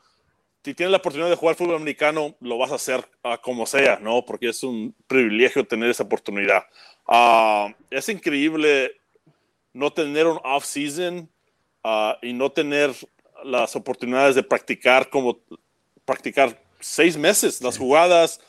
si 0.64 0.74
tienes 0.74 0.92
la 0.92 0.98
oportunidad 0.98 1.30
de 1.30 1.36
jugar 1.36 1.56
fútbol 1.56 1.76
americano, 1.76 2.36
lo 2.40 2.58
vas 2.58 2.72
a 2.72 2.76
hacer 2.76 3.06
como 3.42 3.66
sea, 3.66 4.00
¿no? 4.02 4.24
Porque 4.24 4.50
es 4.50 4.64
un 4.64 4.96
privilegio 5.08 5.68
tener 5.68 5.90
esa 5.90 6.04
oportunidad. 6.04 6.64
Ah, 7.06 7.74
es 7.90 8.08
increíble 8.08 8.94
no 9.74 9.92
tener 9.92 10.26
un 10.26 10.40
off-season 10.44 11.30
ah, 11.84 12.18
y 12.22 12.32
no 12.32 12.50
tener 12.50 12.92
las 13.44 13.76
oportunidades 13.76 14.36
de 14.36 14.44
practicar 14.44 15.10
como 15.10 15.38
practicar 16.06 16.62
seis 16.80 17.18
meses 17.18 17.62
las 17.62 17.78
jugadas. 17.78 18.40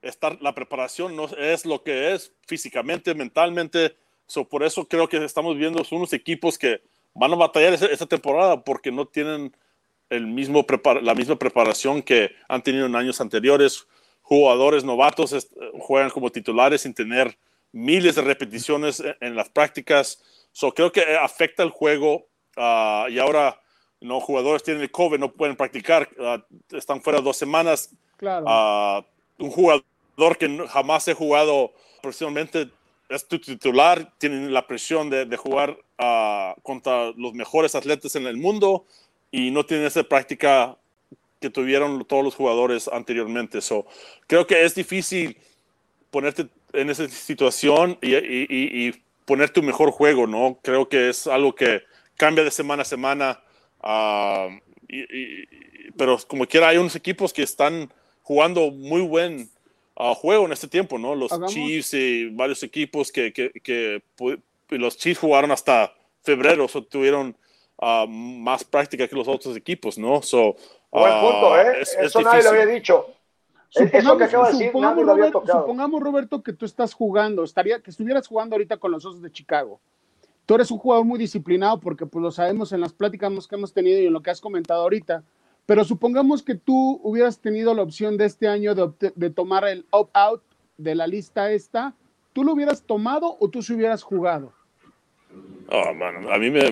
Estar, 0.00 0.40
la 0.40 0.54
preparación 0.54 1.16
no 1.16 1.26
es 1.36 1.66
lo 1.66 1.82
que 1.82 2.14
es 2.14 2.32
físicamente, 2.46 3.14
mentalmente. 3.14 3.96
por 4.48 4.62
eso 4.62 4.86
creo 4.86 5.08
que 5.08 5.24
estamos 5.24 5.56
viendo 5.56 5.82
unos 5.90 6.12
equipos 6.12 6.56
que 6.56 6.80
van 7.14 7.32
a 7.32 7.36
batallar 7.36 7.74
esta 7.74 8.06
temporada 8.06 8.62
porque 8.62 8.92
no 8.92 9.04
tienen 9.04 9.52
el 10.10 10.26
mismo 10.26 10.64
la 11.02 11.14
misma 11.14 11.36
preparación 11.36 12.02
que 12.02 12.30
han 12.48 12.62
tenido 12.62 12.86
en 12.86 12.96
años 12.96 13.20
anteriores 13.20 13.86
jugadores 14.28 14.84
novatos 14.84 15.48
juegan 15.78 16.10
como 16.10 16.30
titulares 16.30 16.82
sin 16.82 16.92
tener 16.92 17.38
miles 17.72 18.14
de 18.14 18.22
repeticiones 18.22 19.02
en, 19.20 19.34
las 19.34 19.48
prácticas. 19.48 20.22
So, 20.52 20.72
creo 20.72 20.92
que 20.92 21.16
afecta 21.16 21.62
el 21.62 21.70
juego 21.70 22.26
ah, 22.56 23.06
y 23.08 23.18
ahora 23.18 23.58
no 24.00 24.20
jugadores 24.20 24.62
tienen 24.62 24.82
el 24.82 24.90
COVID, 24.90 25.18
no 25.18 25.32
pueden 25.32 25.56
practicar, 25.56 26.10
ah, 26.20 26.44
están 26.72 27.00
fuera 27.00 27.22
dos 27.22 27.38
semanas. 27.38 27.94
Claro. 28.18 28.44
Ah, 28.46 29.02
un 29.38 29.50
jugador 29.50 30.36
que 30.38 30.66
jamás 30.68 31.08
he 31.08 31.14
jugado 31.14 31.72
profesionalmente 32.02 32.70
es 33.08 33.26
tu 33.26 33.38
titular, 33.38 34.12
tienen 34.18 34.52
la 34.52 34.66
presión 34.66 35.08
de, 35.08 35.24
de 35.24 35.36
jugar 35.38 35.78
contra 36.62 37.10
los 37.16 37.32
mejores 37.32 37.74
atletas 37.74 38.14
en 38.14 38.26
el 38.26 38.36
mundo 38.36 38.84
y 39.30 39.50
no 39.50 39.64
tienen 39.66 39.86
esa 39.86 40.02
práctica 40.02 40.76
que 41.40 41.50
tuvieron 41.50 42.04
todos 42.04 42.24
los 42.24 42.34
jugadores 42.34 42.88
anteriormente. 42.88 43.60
So, 43.60 43.86
creo 44.26 44.46
que 44.46 44.64
es 44.64 44.74
difícil 44.74 45.36
ponerte 46.10 46.48
en 46.72 46.90
esa 46.90 47.08
situación 47.08 47.98
y, 48.02 48.14
y, 48.16 48.94
poner 49.24 49.50
tu 49.50 49.62
mejor 49.62 49.90
juego, 49.90 50.26
¿no? 50.26 50.58
Creo 50.62 50.88
que 50.88 51.10
es 51.10 51.26
algo 51.26 51.54
que 51.54 51.82
cambia 52.16 52.44
de 52.44 52.50
semana 52.50 52.80
a 52.80 52.86
semana. 52.86 53.40
Ah, 53.80 54.48
pero 55.98 56.18
como 56.26 56.46
quiera, 56.46 56.68
hay 56.68 56.78
unos 56.78 56.96
equipos 56.96 57.34
que 57.34 57.42
están 57.42 57.92
jugando 58.22 58.70
muy 58.70 59.02
buen 59.02 59.50
ah, 59.96 60.14
juego 60.14 60.46
en 60.46 60.52
este 60.52 60.66
tiempo, 60.66 60.98
¿no? 60.98 61.14
Los 61.14 61.30
Chiefs 61.48 61.92
y 61.92 62.30
varios 62.30 62.62
equipos 62.62 63.12
que, 63.12 63.32
que, 63.32 63.50
que, 63.62 64.02
los 64.70 64.96
Chiefs 64.96 65.20
jugaron 65.20 65.50
hasta 65.50 65.94
febrero, 66.22 66.66
o 66.72 66.82
tuvieron 66.82 67.36
ah, 67.78 68.06
más 68.08 68.64
práctica 68.64 69.06
que 69.08 69.16
los 69.16 69.28
otros 69.28 69.56
equipos, 69.56 69.98
¿no? 69.98 70.22
So, 70.22 70.56
Buen 70.90 71.20
punto, 71.20 71.52
ah, 71.52 71.62
¿eh? 71.62 71.84
Eso 72.00 72.22
nadie 72.22 72.42
lo 72.42 72.50
había 72.50 72.66
dicho. 72.66 73.06
Eso 73.74 74.16
que 74.16 74.24
acaba 74.24 74.46
de 74.50 74.52
decir, 74.52 74.74
nadie 74.74 75.04
lo 75.04 75.12
había 75.12 75.30
tocado. 75.30 75.60
Supongamos, 75.60 76.02
Roberto, 76.02 76.42
que 76.42 76.54
tú 76.54 76.64
estás 76.64 76.94
jugando, 76.94 77.44
estaría, 77.44 77.80
que 77.80 77.90
estuvieras 77.90 78.26
jugando 78.26 78.54
ahorita 78.54 78.78
con 78.78 78.92
los 78.92 79.04
Osos 79.04 79.20
de 79.20 79.30
Chicago. 79.30 79.80
Tú 80.46 80.54
eres 80.54 80.70
un 80.70 80.78
jugador 80.78 81.04
muy 81.04 81.18
disciplinado 81.18 81.78
porque 81.78 82.06
pues 82.06 82.22
lo 82.22 82.30
sabemos 82.30 82.72
en 82.72 82.80
las 82.80 82.94
pláticas 82.94 83.46
que 83.46 83.54
hemos 83.54 83.74
tenido 83.74 84.00
y 84.00 84.06
en 84.06 84.14
lo 84.14 84.22
que 84.22 84.30
has 84.30 84.40
comentado 84.40 84.80
ahorita. 84.82 85.22
Pero 85.66 85.84
supongamos 85.84 86.42
que 86.42 86.54
tú 86.54 86.98
hubieras 87.02 87.38
tenido 87.38 87.74
la 87.74 87.82
opción 87.82 88.16
de 88.16 88.24
este 88.24 88.48
año 88.48 88.74
de, 88.74 89.12
de 89.14 89.28
tomar 89.28 89.68
el 89.68 89.84
opt-out 89.90 90.42
de 90.78 90.94
la 90.94 91.06
lista 91.06 91.52
esta, 91.52 91.92
¿tú 92.32 92.44
lo 92.44 92.54
hubieras 92.54 92.82
tomado 92.82 93.36
o 93.38 93.50
tú 93.50 93.62
se 93.62 93.74
hubieras 93.74 94.02
jugado? 94.02 94.54
Oh, 95.70 95.92
mano, 95.92 96.32
a 96.32 96.38
mí 96.38 96.50
me, 96.50 96.62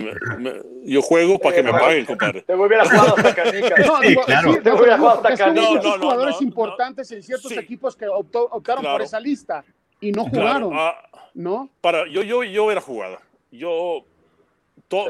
yo 0.84 1.02
juego 1.02 1.38
para 1.38 1.56
que 1.56 1.62
me 1.62 1.70
paguen, 1.70 2.06
compadre. 2.06 2.40
Te 2.42 2.54
voy 2.54 2.72
a 2.74 2.84
jugar 2.84 3.08
hasta 3.08 3.34
canica. 3.42 3.76
No, 3.84 4.00
sí, 4.00 4.16
claro. 4.24 4.62
te 4.62 4.70
voy 4.70 4.88
a 4.88 4.98
jugar 4.98 5.16
hasta 5.16 5.36
canica. 5.36 5.60
No, 5.60 5.74
no, 5.74 5.98
jugadores 5.98 6.40
importantes 6.40 7.10
en 7.12 7.22
ciertos 7.22 7.52
equipos 7.52 7.94
que 7.94 8.06
optaron 8.08 8.82
por 8.82 9.02
esa 9.02 9.20
lista 9.20 9.62
y 10.00 10.12
no 10.12 10.24
jugaron, 10.24 10.72
ah, 10.74 10.94
¿no? 11.34 11.68
Para, 11.82 12.08
yo, 12.08 12.22
yo, 12.22 12.42
yo 12.42 12.70
era 12.70 12.80
jugada. 12.80 13.20
Yo, 13.50 14.04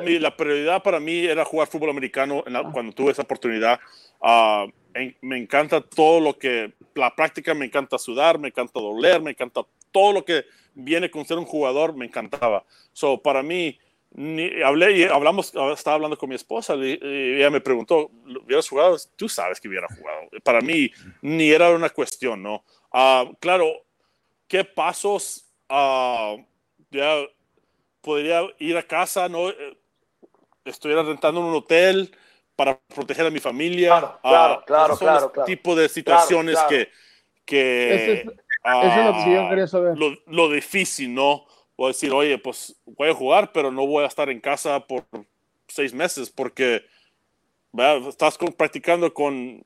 mi, 0.04 0.18
la 0.18 0.36
prioridad 0.36 0.82
para 0.82 0.98
mí 0.98 1.24
era 1.24 1.44
jugar 1.44 1.68
fútbol 1.68 1.90
americano 1.90 2.42
ah. 2.44 2.70
cuando 2.72 2.92
tuve 2.92 3.12
esa 3.12 3.22
oportunidad. 3.22 3.78
Uh, 4.20 4.68
me 5.20 5.38
encanta 5.38 5.80
todo 5.80 6.20
lo 6.20 6.36
que, 6.36 6.72
la 6.94 7.14
práctica, 7.14 7.54
me 7.54 7.66
encanta 7.66 7.98
sudar, 7.98 8.38
me 8.38 8.48
encanta 8.48 8.80
doler, 8.80 9.20
me 9.20 9.30
encanta 9.30 9.62
todo 9.96 10.12
lo 10.12 10.26
que 10.26 10.44
viene 10.74 11.10
con 11.10 11.24
ser 11.24 11.38
un 11.38 11.46
jugador, 11.46 11.96
me 11.96 12.04
encantaba. 12.04 12.66
So, 12.92 13.22
para 13.22 13.42
mí, 13.42 13.78
ni, 14.10 14.62
hablé 14.62 14.92
y 14.92 15.04
hablamos, 15.04 15.54
estaba 15.72 15.94
hablando 15.94 16.18
con 16.18 16.28
mi 16.28 16.34
esposa 16.34 16.74
y, 16.74 16.98
ella 17.00 17.48
me 17.48 17.62
preguntó, 17.62 18.10
¿hubieras 18.44 18.68
jugado? 18.68 18.98
Tú 19.16 19.26
sabes 19.26 19.58
que 19.58 19.68
hubiera 19.68 19.88
jugado. 19.88 20.28
Para 20.44 20.60
mí, 20.60 20.90
ni 21.22 21.50
era 21.50 21.70
una 21.70 21.88
cuestión, 21.88 22.42
¿no? 22.42 22.62
Uh, 22.92 23.34
claro, 23.40 23.72
¿qué 24.46 24.64
pasos 24.64 25.46
uh, 25.70 26.44
ya 26.90 27.24
podría 28.02 28.42
ir 28.58 28.76
a 28.76 28.82
casa, 28.82 29.30
¿no? 29.30 29.48
Eh, 29.48 29.78
estuviera 30.66 31.04
rentando 31.04 31.40
un 31.40 31.54
hotel 31.54 32.14
para 32.54 32.78
proteger 32.78 33.24
a 33.24 33.30
mi 33.30 33.40
familia. 33.40 33.88
Claro, 33.88 34.18
claro, 34.22 34.62
claro, 34.66 34.98
claro, 34.98 35.46
Tipo 35.46 35.74
de 35.74 35.88
situaciones 35.88 36.58
que... 36.68 36.90
que 37.46 38.26
eso 38.66 39.00
es 39.00 39.06
lo 39.06 39.24
que 39.24 39.34
yo 39.34 39.48
quería 39.48 39.66
saber. 39.66 39.96
Lo, 40.26 40.50
difícil, 40.50 41.14
¿no? 41.14 41.44
A 41.78 41.88
decir, 41.88 42.12
oye, 42.12 42.38
pues 42.38 42.74
voy 42.86 43.10
a 43.10 43.14
jugar, 43.14 43.52
pero 43.52 43.70
no 43.70 43.86
voy 43.86 44.04
a 44.04 44.08
estar 44.08 44.30
en 44.30 44.40
casa 44.40 44.80
por 44.80 45.04
seis 45.68 45.92
meses 45.92 46.30
porque 46.30 46.84
estás 48.08 48.38
practicando 48.56 49.12
con 49.12 49.62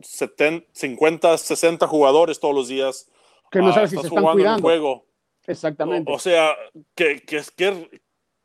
70, 0.00 0.66
50, 0.72 1.38
60 1.38 1.86
jugadores 1.86 2.38
todos 2.38 2.54
los 2.54 2.68
días. 2.68 3.10
Que 3.50 3.60
no 3.60 3.72
sabes 3.72 3.90
si 3.90 3.96
se 3.96 4.06
están 4.06 4.24
cuidando. 4.24 4.62
juego. 4.62 5.06
Exactamente. 5.46 6.10
O, 6.12 6.18
sea, 6.18 6.54
que, 6.94 7.20
que, 7.20 7.42
que 7.56 8.02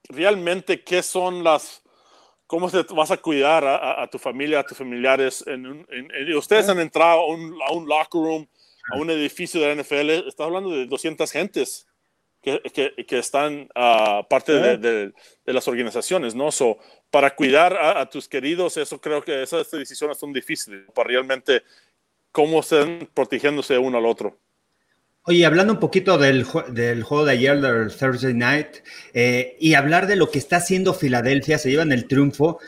realmente 0.09 0.83
qué 0.83 1.03
son 1.03 1.43
las 1.43 1.83
cómo 2.49 2.67
te 2.67 2.81
vas 2.95 3.11
a 3.11 3.17
cuidar 3.17 3.63
a, 3.63 4.07
tu 4.07 4.17
familia, 4.17 4.61
a 4.61 4.63
tus 4.63 4.75
familiares. 4.75 5.45
En, 5.45 5.85
ustedes 6.35 6.67
han 6.67 6.79
entrado 6.79 7.21
a 7.21 7.27
un, 7.27 7.55
a 7.61 7.71
un, 7.73 7.87
locker 7.87 8.19
room, 8.19 8.47
a 8.91 8.97
un 8.97 9.09
edificio 9.09 9.61
de 9.61 9.75
la 9.75 9.81
NFL, 9.81 10.27
estás 10.27 10.45
hablando 10.45 10.71
de 10.71 10.85
200 10.85 11.31
gentes 11.31 11.87
que, 12.41 12.61
que, 12.73 13.05
que 13.05 13.19
están 13.19 13.69
uh, 13.75 14.27
parte 14.29 14.53
de, 14.53 14.77
de, 14.77 15.13
las 15.45 15.67
organizaciones, 15.67 16.35
¿no? 16.35 16.51
So, 16.51 16.77
para 17.11 17.35
cuidar 17.35 17.75
a, 17.75 18.09
tus 18.09 18.27
queridos, 18.27 18.77
eso 18.77 19.01
creo 19.01 19.21
que 19.21 19.43
esas 19.43 19.69
decisiones 19.71 20.17
son 20.17 20.31
difíciles, 20.31 20.85
para 20.93 21.09
realmente 21.09 21.63
cómo 22.31 22.61
están 22.61 23.09
protegiéndose 23.13 23.77
uno 23.77 23.97
al 23.97 24.05
otro. 24.05 24.37
Oye, 25.23 25.45
hablando 25.45 25.73
un 25.73 25.79
poquito 25.79 26.17
del, 26.17 26.45
del 26.69 27.03
juego 27.03 27.25
de 27.25 27.33
ayer, 27.33 27.59
del 27.59 27.95
Thursday 27.95 28.33
Night, 28.33 28.77
eh, 29.13 29.57
y 29.59 29.73
hablar 29.73 30.07
de 30.07 30.15
lo 30.15 30.31
que 30.31 30.39
está 30.39 30.57
haciendo 30.57 30.93
Filadelfia, 30.93 31.57
se 31.57 31.69
llevan 31.69 31.91
el 31.91 32.07
triunfo, 32.07 32.59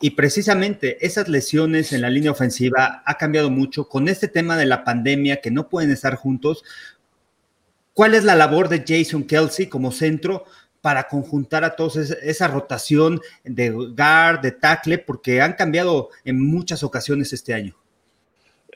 y 0.00 0.10
precisamente 0.10 1.04
esas 1.04 1.28
lesiones 1.28 1.92
en 1.92 2.02
la 2.02 2.10
línea 2.10 2.30
ofensiva 2.30 3.02
ha 3.04 3.18
cambiado 3.18 3.50
mucho 3.50 3.88
con 3.88 4.08
este 4.08 4.28
tema 4.28 4.56
de 4.56 4.66
la 4.66 4.84
pandemia, 4.84 5.40
que 5.40 5.50
no 5.50 5.68
pueden 5.68 5.90
estar 5.90 6.14
juntos. 6.14 6.64
¿Cuál 7.94 8.14
es 8.14 8.24
la 8.24 8.36
labor 8.36 8.68
de 8.68 8.84
Jason 8.86 9.24
Kelsey 9.24 9.66
como 9.66 9.90
centro 9.90 10.44
para 10.80 11.08
conjuntar 11.08 11.64
a 11.64 11.74
todos 11.74 11.96
esa 11.96 12.46
rotación 12.46 13.20
de 13.42 13.70
guard, 13.70 14.40
de 14.40 14.52
tackle, 14.52 14.98
porque 14.98 15.40
han 15.40 15.54
cambiado 15.54 16.10
en 16.24 16.40
muchas 16.40 16.82
ocasiones 16.82 17.32
este 17.32 17.54
año? 17.54 17.76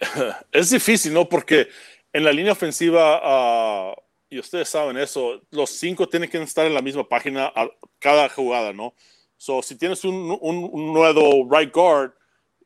Es 0.50 0.70
difícil, 0.70 1.14
¿no? 1.14 1.28
Porque 1.28 1.68
en 2.12 2.24
la 2.24 2.32
línea 2.32 2.52
ofensiva, 2.52 3.20
ah, 3.22 3.94
y 4.28 4.40
ustedes 4.40 4.68
saben 4.68 4.96
eso, 4.96 5.40
los 5.50 5.70
cinco 5.70 6.08
tienen 6.08 6.28
que 6.28 6.42
estar 6.42 6.66
en 6.66 6.74
la 6.74 6.82
misma 6.82 7.08
página 7.08 7.52
cada 8.00 8.28
jugada, 8.28 8.72
¿no? 8.72 8.94
So, 9.42 9.60
si 9.60 9.74
tienes 9.74 10.04
un, 10.04 10.38
un, 10.40 10.92
nuevo 10.94 11.48
right 11.50 11.74
guard 11.74 12.12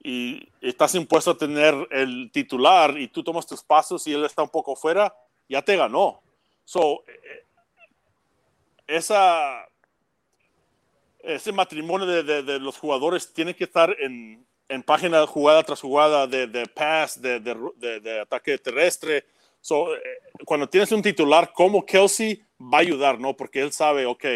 y 0.05 0.47
estás 0.61 0.95
impuesto 0.95 1.31
a 1.31 1.39
tener 1.39 1.75
el 1.91 2.31
titular 2.31 2.99
y 2.99 3.09
tú 3.09 3.25
tomas 3.25 3.47
tus 3.47 3.63
pasos 3.63 4.07
y 4.07 4.13
él 4.13 4.27
está 4.27 4.43
un 4.43 4.51
poco 4.51 4.77
fuera, 4.77 5.17
ya 5.49 5.63
te 5.63 5.75
ganó. 5.75 6.21
So, 6.67 7.03
eh, 7.07 7.45
esa, 8.87 9.67
ese 11.21 11.51
matrimonio 11.51 12.07
de, 12.07 12.43
de, 12.43 12.61
los 12.61 12.77
jugadores 12.77 13.33
tiene 13.33 13.57
que 13.57 13.65
estar 13.65 13.97
en, 13.99 14.47
en 14.69 14.83
página 14.83 15.27
jugada 15.27 15.63
tras 15.63 15.81
jugada 15.81 16.27
de, 16.27 16.47
de 16.47 16.67
pass, 16.67 17.19
de, 17.23 17.41
de, 17.41 18.21
ataque 18.21 18.59
terrestre. 18.59 19.25
So, 19.63 19.97
eh, 19.97 20.01
cuando 20.45 20.69
tienes 20.69 20.93
un 20.93 21.01
titular 21.01 21.55
como 21.55 21.87
Kelsey, 21.87 22.45
va 22.61 22.77
a 22.77 22.83
ayudar, 22.83 23.19
¿no? 23.19 23.35
Porque 23.35 23.63
él 23.63 23.73
sabe, 23.73 24.05
ok, 24.05 24.27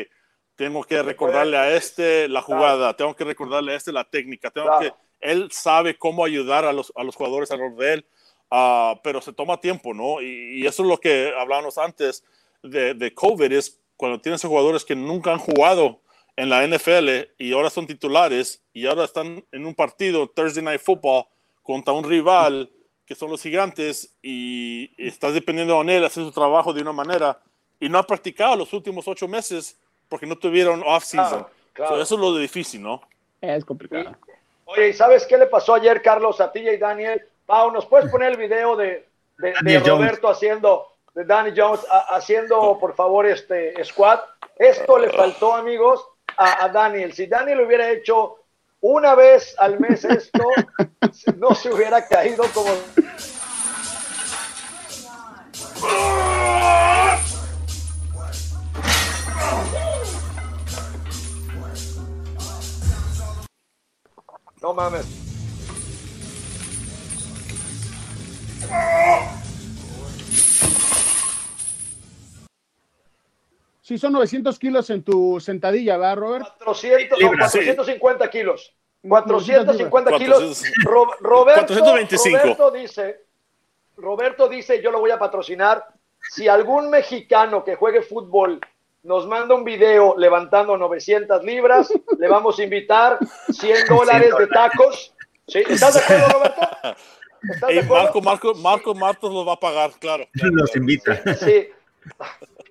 tengo 0.61 0.85
que 0.85 1.03
recordarle 1.03 1.57
a 1.57 1.75
este 1.75 2.29
la 2.29 2.43
jugada, 2.43 2.95
tengo 2.95 3.17
que 3.17 3.25
recordarle 3.25 3.73
a 3.73 3.77
este 3.77 3.93
la 3.93 4.05
técnica, 4.05 4.51
tengo 4.51 4.69
que, 4.79 4.93
él 5.19 5.51
sabe 5.51 5.97
cómo 5.97 6.23
ayudar 6.23 6.67
a 6.67 6.73
los, 6.75 6.93
a 6.97 7.03
los 7.03 7.17
jugadores 7.17 7.51
alrededor 7.51 7.79
de 7.79 7.93
él, 7.95 8.07
uh, 8.51 9.01
pero 9.03 9.23
se 9.23 9.33
toma 9.33 9.59
tiempo, 9.59 9.95
¿no? 9.95 10.21
Y, 10.21 10.61
y, 10.61 10.67
eso 10.67 10.83
es 10.83 10.89
lo 10.91 11.01
que 11.01 11.33
hablábamos 11.35 11.79
antes 11.79 12.23
de, 12.63 12.93
de 12.93 13.15
COVID, 13.15 13.51
es 13.51 13.81
cuando 13.97 14.21
tienes 14.21 14.43
jugadores 14.43 14.85
que 14.85 14.95
nunca 14.95 15.33
han 15.33 15.39
jugado 15.39 16.03
en 16.37 16.51
la 16.51 16.67
NFL 16.67 17.09
y 17.39 17.55
ahora 17.55 17.71
son 17.71 17.87
titulares 17.87 18.63
y 18.75 18.85
ahora 18.85 19.05
están 19.05 19.43
en 19.53 19.65
un 19.65 19.75
partido 19.75 20.29
Thursday 20.29 20.63
Night 20.63 20.83
Football 20.83 21.25
contra 21.63 21.95
un 21.95 22.05
rival 22.05 22.71
que 23.07 23.15
son 23.15 23.31
los 23.31 23.41
gigantes 23.41 24.15
y 24.21 24.91
estás 25.03 25.33
dependiendo 25.33 25.83
de 25.83 25.97
él 25.97 26.05
hacer 26.05 26.23
su 26.23 26.33
trabajo 26.33 26.75
de 26.75 26.83
una 26.83 26.93
manera 26.93 27.41
y 27.81 27.89
no 27.89 27.97
ha 27.97 28.07
practicado 28.07 28.57
los 28.57 28.75
últimos 28.75 29.09
ocho 29.09 29.27
meses 29.27 29.79
porque 30.11 30.27
no 30.27 30.37
tuvieron 30.37 30.83
off-season. 30.85 31.47
eso 31.75 32.03
es 32.03 32.11
lo 32.11 32.37
difícil, 32.37 32.83
¿no? 32.83 33.01
Es 33.41 33.65
complicado. 33.65 34.17
oye, 34.67 34.89
¿y 34.89 34.93
sabes 34.93 35.25
qué 35.25 35.39
le 35.39 35.47
pasó 35.47 35.75
ayer, 35.75 36.03
Carlos, 36.03 36.41
a 36.41 36.53
ti 36.53 36.59
y 36.59 36.77
Daniel? 36.77 37.23
Pau, 37.47 37.71
¿nos 37.71 37.87
puedes 37.87 38.11
poner 38.11 38.33
el 38.33 38.37
video 38.37 38.77
de, 38.77 39.09
de, 39.39 39.81
Roberto 39.81 40.29
haciendo, 40.29 40.89
de 41.15 41.25
Danny 41.25 41.53
Jones, 41.57 41.81
haciendo, 42.11 42.77
por 42.79 42.95
favor, 42.95 43.25
este 43.25 43.83
squat? 43.85 44.21
Esto 44.57 44.99
le 44.99 45.11
faltó, 45.11 45.55
amigos, 45.55 46.05
a, 46.37 46.69
Daniel. 46.69 47.13
Si 47.13 47.27
Daniel 47.27 47.61
hubiera 47.61 47.89
hecho 47.89 48.41
una 48.81 49.15
vez 49.15 49.55
al 49.59 49.79
mes 49.79 50.05
esto, 50.05 50.45
no 51.37 51.55
se 51.55 51.73
hubiera 51.73 52.07
caído 52.07 52.45
como... 52.53 52.71
No 64.63 64.75
mames. 64.75 65.07
Sí, 73.81 73.99
son 73.99 74.13
900 74.13 74.59
kilos 74.59 74.89
en 74.91 75.03
tu 75.03 75.41
sentadilla, 75.41 75.97
¿verdad, 75.97 76.17
Robert? 76.17 76.47
400, 76.59 77.19
450 77.19 78.31
kilos. 78.31 78.73
450 79.03 80.19
kilos. 80.19 80.63
Roberto, 81.21 81.75
425. 81.75 82.39
Roberto 82.39 82.71
dice, 82.71 83.25
Roberto 83.97 84.49
dice, 84.49 84.81
yo 84.83 84.93
lo 84.93 85.01
voy 85.01 85.11
a 85.11 85.19
patrocinar. 85.19 85.87
Si 86.21 86.47
algún 86.47 86.91
mexicano 86.91 87.65
que 87.65 87.75
juegue 87.75 88.03
fútbol 88.03 88.61
nos 89.03 89.27
manda 89.27 89.55
un 89.55 89.65
video 89.65 90.15
levantando 90.17 90.77
900 90.77 91.43
libras, 91.45 91.93
le 92.19 92.29
vamos 92.29 92.59
a 92.59 92.65
invitar 92.65 93.19
100 93.51 93.87
dólares 93.87 94.35
de 94.39 94.47
tacos. 94.47 95.15
¿Sí? 95.47 95.63
¿Estás 95.69 95.95
de 95.95 96.01
acuerdo, 96.01 96.29
Roberto? 96.29 96.61
Marco, 97.89 98.21
Marco, 98.21 98.55
Marco 98.55 98.95
Martos 98.95 99.33
lo 99.33 99.45
va 99.45 99.55
a 99.55 99.61
pagar, 99.61 99.91
claro. 99.99 100.27
Nos 100.35 100.77
invita. 100.77 101.35
sí. 101.37 101.69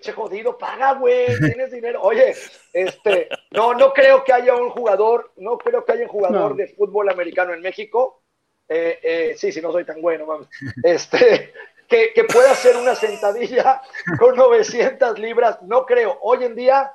che 0.02 0.14
jodido, 0.14 0.58
paga, 0.58 0.94
güey, 0.94 1.38
tienes 1.40 1.72
dinero. 1.72 2.02
Oye, 2.02 2.34
este, 2.74 3.30
no, 3.52 3.74
no 3.74 3.92
creo 3.94 4.24
que 4.24 4.34
haya 4.34 4.56
un 4.56 4.70
jugador, 4.70 5.32
no 5.38 5.58
creo 5.58 5.84
que 5.84 5.92
haya 5.92 6.04
un 6.04 6.10
jugador 6.10 6.56
de 6.56 6.68
fútbol 6.68 7.10
americano 7.10 7.54
en 7.54 7.62
México. 7.62 8.24
Eh, 8.68 9.00
eh, 9.02 9.36
sí, 9.38 9.52
sí, 9.52 9.62
no 9.62 9.72
soy 9.72 9.84
tan 9.84 10.02
bueno, 10.02 10.26
vamos. 10.26 10.48
Este, 10.84 11.54
que, 11.90 12.14
que, 12.14 12.24
pueda 12.24 12.52
hacer 12.52 12.78
una 12.78 12.96
sentadilla 12.96 13.82
con 14.20 14.36
900 14.36 15.18
libras, 15.20 15.62
no 15.64 15.86
creo. 15.86 16.18
Hoy 16.22 16.44
en 16.44 16.56
día, 16.56 16.94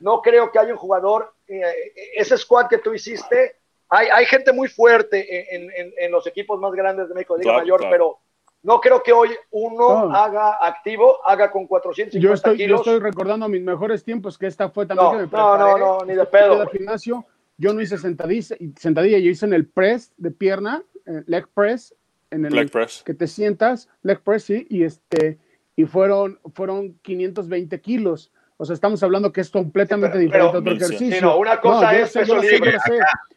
no 0.00 0.22
creo 0.22 0.50
que 0.50 0.58
haya 0.58 0.72
un 0.72 0.78
jugador, 0.78 1.34
eh, 1.46 1.92
ese 2.16 2.38
squad 2.38 2.68
que 2.68 2.78
tú 2.78 2.94
hiciste, 2.94 3.56
hay, 3.88 4.08
hay 4.08 4.26
gente 4.26 4.52
muy 4.52 4.68
fuerte 4.68 5.54
en, 5.54 5.70
en, 5.74 5.92
en, 5.98 6.12
los 6.12 6.26
equipos 6.26 6.60
más 6.60 6.72
grandes 6.72 7.08
de 7.08 7.14
México, 7.14 7.36
Liga 7.36 7.54
Mayor, 7.54 7.80
pero 7.90 8.20
no 8.62 8.80
creo 8.80 9.02
que 9.02 9.12
hoy 9.12 9.30
uno 9.50 10.14
haga 10.14 10.58
activo, 10.60 11.18
haga 11.26 11.50
con 11.50 11.66
450 11.66 12.18
yo 12.18 12.34
estoy, 12.34 12.56
kilos. 12.56 12.84
Yo 12.84 12.92
estoy 12.92 13.00
recordando 13.00 13.48
mis 13.48 13.62
mejores 13.62 14.04
tiempos, 14.04 14.36
que 14.36 14.46
esta 14.46 14.68
fue 14.70 14.86
también 14.86 15.06
no, 15.06 15.18
que 15.18 15.26
me 15.26 15.32
No, 15.32 15.56
no, 15.56 15.78
no, 15.78 16.04
ni 16.04 16.14
de 16.14 16.26
pedo. 16.26 16.66
gimnasio, 16.68 17.24
yo 17.56 17.72
no 17.72 17.80
hice 17.80 17.96
sentadilla, 17.98 18.56
sentadilla, 18.76 19.18
yo 19.18 19.30
hice 19.30 19.46
en 19.46 19.54
el 19.54 19.66
press 19.66 20.12
de 20.16 20.30
pierna, 20.30 20.82
eh, 21.06 21.22
leg 21.26 21.48
press, 21.54 21.94
en 22.30 22.44
el 22.44 22.54
leg 22.54 22.70
press. 22.70 23.02
que 23.04 23.14
te 23.14 23.26
sientas, 23.26 23.88
leg 24.02 24.20
press, 24.20 24.44
sí, 24.44 24.66
y 24.68 24.84
este, 24.84 25.38
y 25.76 25.84
fueron, 25.84 26.38
fueron 26.54 26.98
520 27.02 27.80
kilos. 27.80 28.32
O 28.56 28.64
sea, 28.64 28.74
estamos 28.74 29.00
hablando 29.04 29.32
que 29.32 29.40
es 29.40 29.50
completamente 29.50 30.18
diferente 30.18 30.56
a 30.56 30.58
otro 30.58 30.72
ejercicio. 30.72 31.16
Sí, 31.16 31.22
no, 31.22 31.36
una 31.36 31.60
cosa 31.60 31.96
es 31.96 32.12
peso 32.12 32.36
libre. 32.38 32.76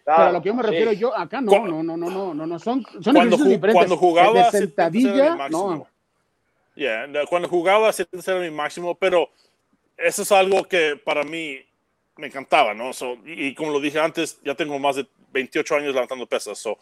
pero 0.04 0.18
a 0.18 0.32
lo 0.32 0.42
que 0.42 0.48
yo 0.48 0.56
me 0.56 0.64
refiero 0.64 0.92
yo, 0.94 1.16
acá 1.16 1.42
no, 1.42 1.52
no, 1.68 1.84
no, 1.84 1.96
no, 1.96 2.10
no, 2.10 2.34
no, 2.34 2.48
no, 2.48 2.60
son, 2.60 2.84
son 2.84 3.14
cuando, 3.14 3.36
ejercicios 3.36 3.50
diferentes. 3.50 3.74
Cuando 3.74 3.98
jugaba, 3.98 4.46
de 4.46 4.52
sentadilla, 4.52 5.48
no. 5.50 5.88
Yeah, 6.74 7.08
cuando 7.30 7.48
jugaba, 7.48 7.92
era 7.92 8.40
mi 8.40 8.50
máximo, 8.50 8.96
pero 8.96 9.30
eso 9.98 10.24
es 10.24 10.32
algo 10.32 10.64
que 10.64 11.00
para 11.04 11.24
mí 11.24 11.60
me 12.18 12.28
encantaba, 12.28 12.74
¿no? 12.74 12.94
So, 12.94 13.18
y, 13.26 13.54
como 13.54 13.72
lo 13.72 13.80
dije 13.80 14.00
antes, 14.00 14.40
ya 14.44 14.56
tengo 14.56 14.80
más 14.80 14.96
de 14.96 15.06
28 15.32 15.76
años 15.76 15.94
levantando 15.94 16.26
pesas. 16.26 16.58
So, 16.58 16.78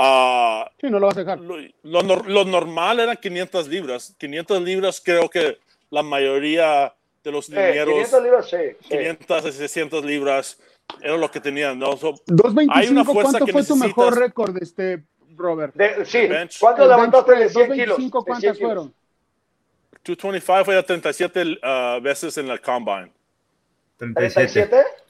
uh, 0.00 0.64
sí, 0.80 0.90
no 0.90 0.98
lo 0.98 1.06
vas 1.06 1.16
a 1.16 1.20
dejar. 1.20 1.40
Lo, 1.40 1.56
lo, 1.82 2.02
lo 2.02 2.44
normal 2.44 3.00
eran 3.00 3.16
500 3.16 3.68
libras. 3.68 4.14
500 4.18 4.62
libras 4.62 5.00
creo 5.04 5.28
que 5.28 5.58
la 5.90 6.02
mayoría 6.02 6.94
de 7.22 7.32
los 7.32 7.48
linieros. 7.48 7.94
500 7.94 8.22
libras, 8.22 8.50
sí, 8.50 8.88
500 8.88 9.44
a 9.44 9.52
600 9.52 10.04
libras 10.04 10.58
era 11.00 11.16
lo 11.16 11.30
que 11.30 11.40
tenían. 11.40 11.78
¿no? 11.78 11.96
So, 11.96 12.14
225, 12.26 13.12
¿cuánto 13.12 13.46
fue 13.46 13.64
tu 13.64 13.76
mejor 13.76 14.18
récord, 14.18 14.56
este, 14.60 15.02
Robert? 15.36 15.74
De, 15.74 16.04
sí, 16.04 16.28
¿cuánto 16.58 16.86
levantaste 16.86 17.36
de 17.36 17.48
100 17.48 17.72
kilos? 17.72 17.98
225, 17.98 18.24
¿cuántas 18.24 18.58
fueron? 18.58 18.94
225 20.04 20.64
fue 20.64 20.78
a 20.78 20.82
37 20.82 21.42
uh, 21.42 22.00
veces 22.00 22.36
en 22.38 22.48
el 22.48 22.60
combine. 22.60 23.12
37. 23.98 24.68
37 24.68 25.09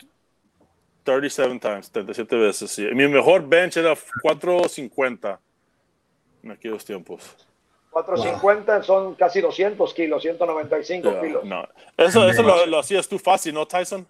times, 1.61 1.91
37 1.91 2.37
veces, 2.37 2.71
sí. 2.71 2.87
Mi 2.95 3.09
mejor 3.09 3.47
bench 3.47 3.77
era 3.77 3.95
450 4.23 5.41
en 6.43 6.51
aquellos 6.51 6.85
tiempos. 6.85 7.37
450 7.91 8.83
son 8.83 9.15
casi 9.15 9.41
200 9.41 9.93
kilos, 9.95 10.23
195 10.23 11.21
kilos. 11.21 11.45
No. 11.45 11.67
Eso, 11.97 12.29
eso 12.29 12.43
lo, 12.43 12.79
hacías 12.79 13.09
tú 13.09 13.19
fácil, 13.19 13.55
¿no, 13.55 13.67
Tyson? 13.67 14.07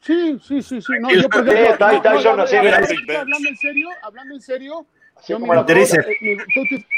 Sí, 0.00 0.38
sí, 0.42 0.62
sí, 0.62 0.80
sí. 0.80 0.92
No, 1.00 1.10
yo 1.10 1.28
por 1.28 1.48
ejemplo, 1.48 1.86
hablando 1.86 2.42
en 3.48 3.56
serio, 3.56 3.88
hablando 4.02 4.34
en 4.34 4.40
serio, 4.40 4.86
yo 5.26 5.38
mi 5.38 5.48
mejor, 5.48 5.70
el, 5.70 6.38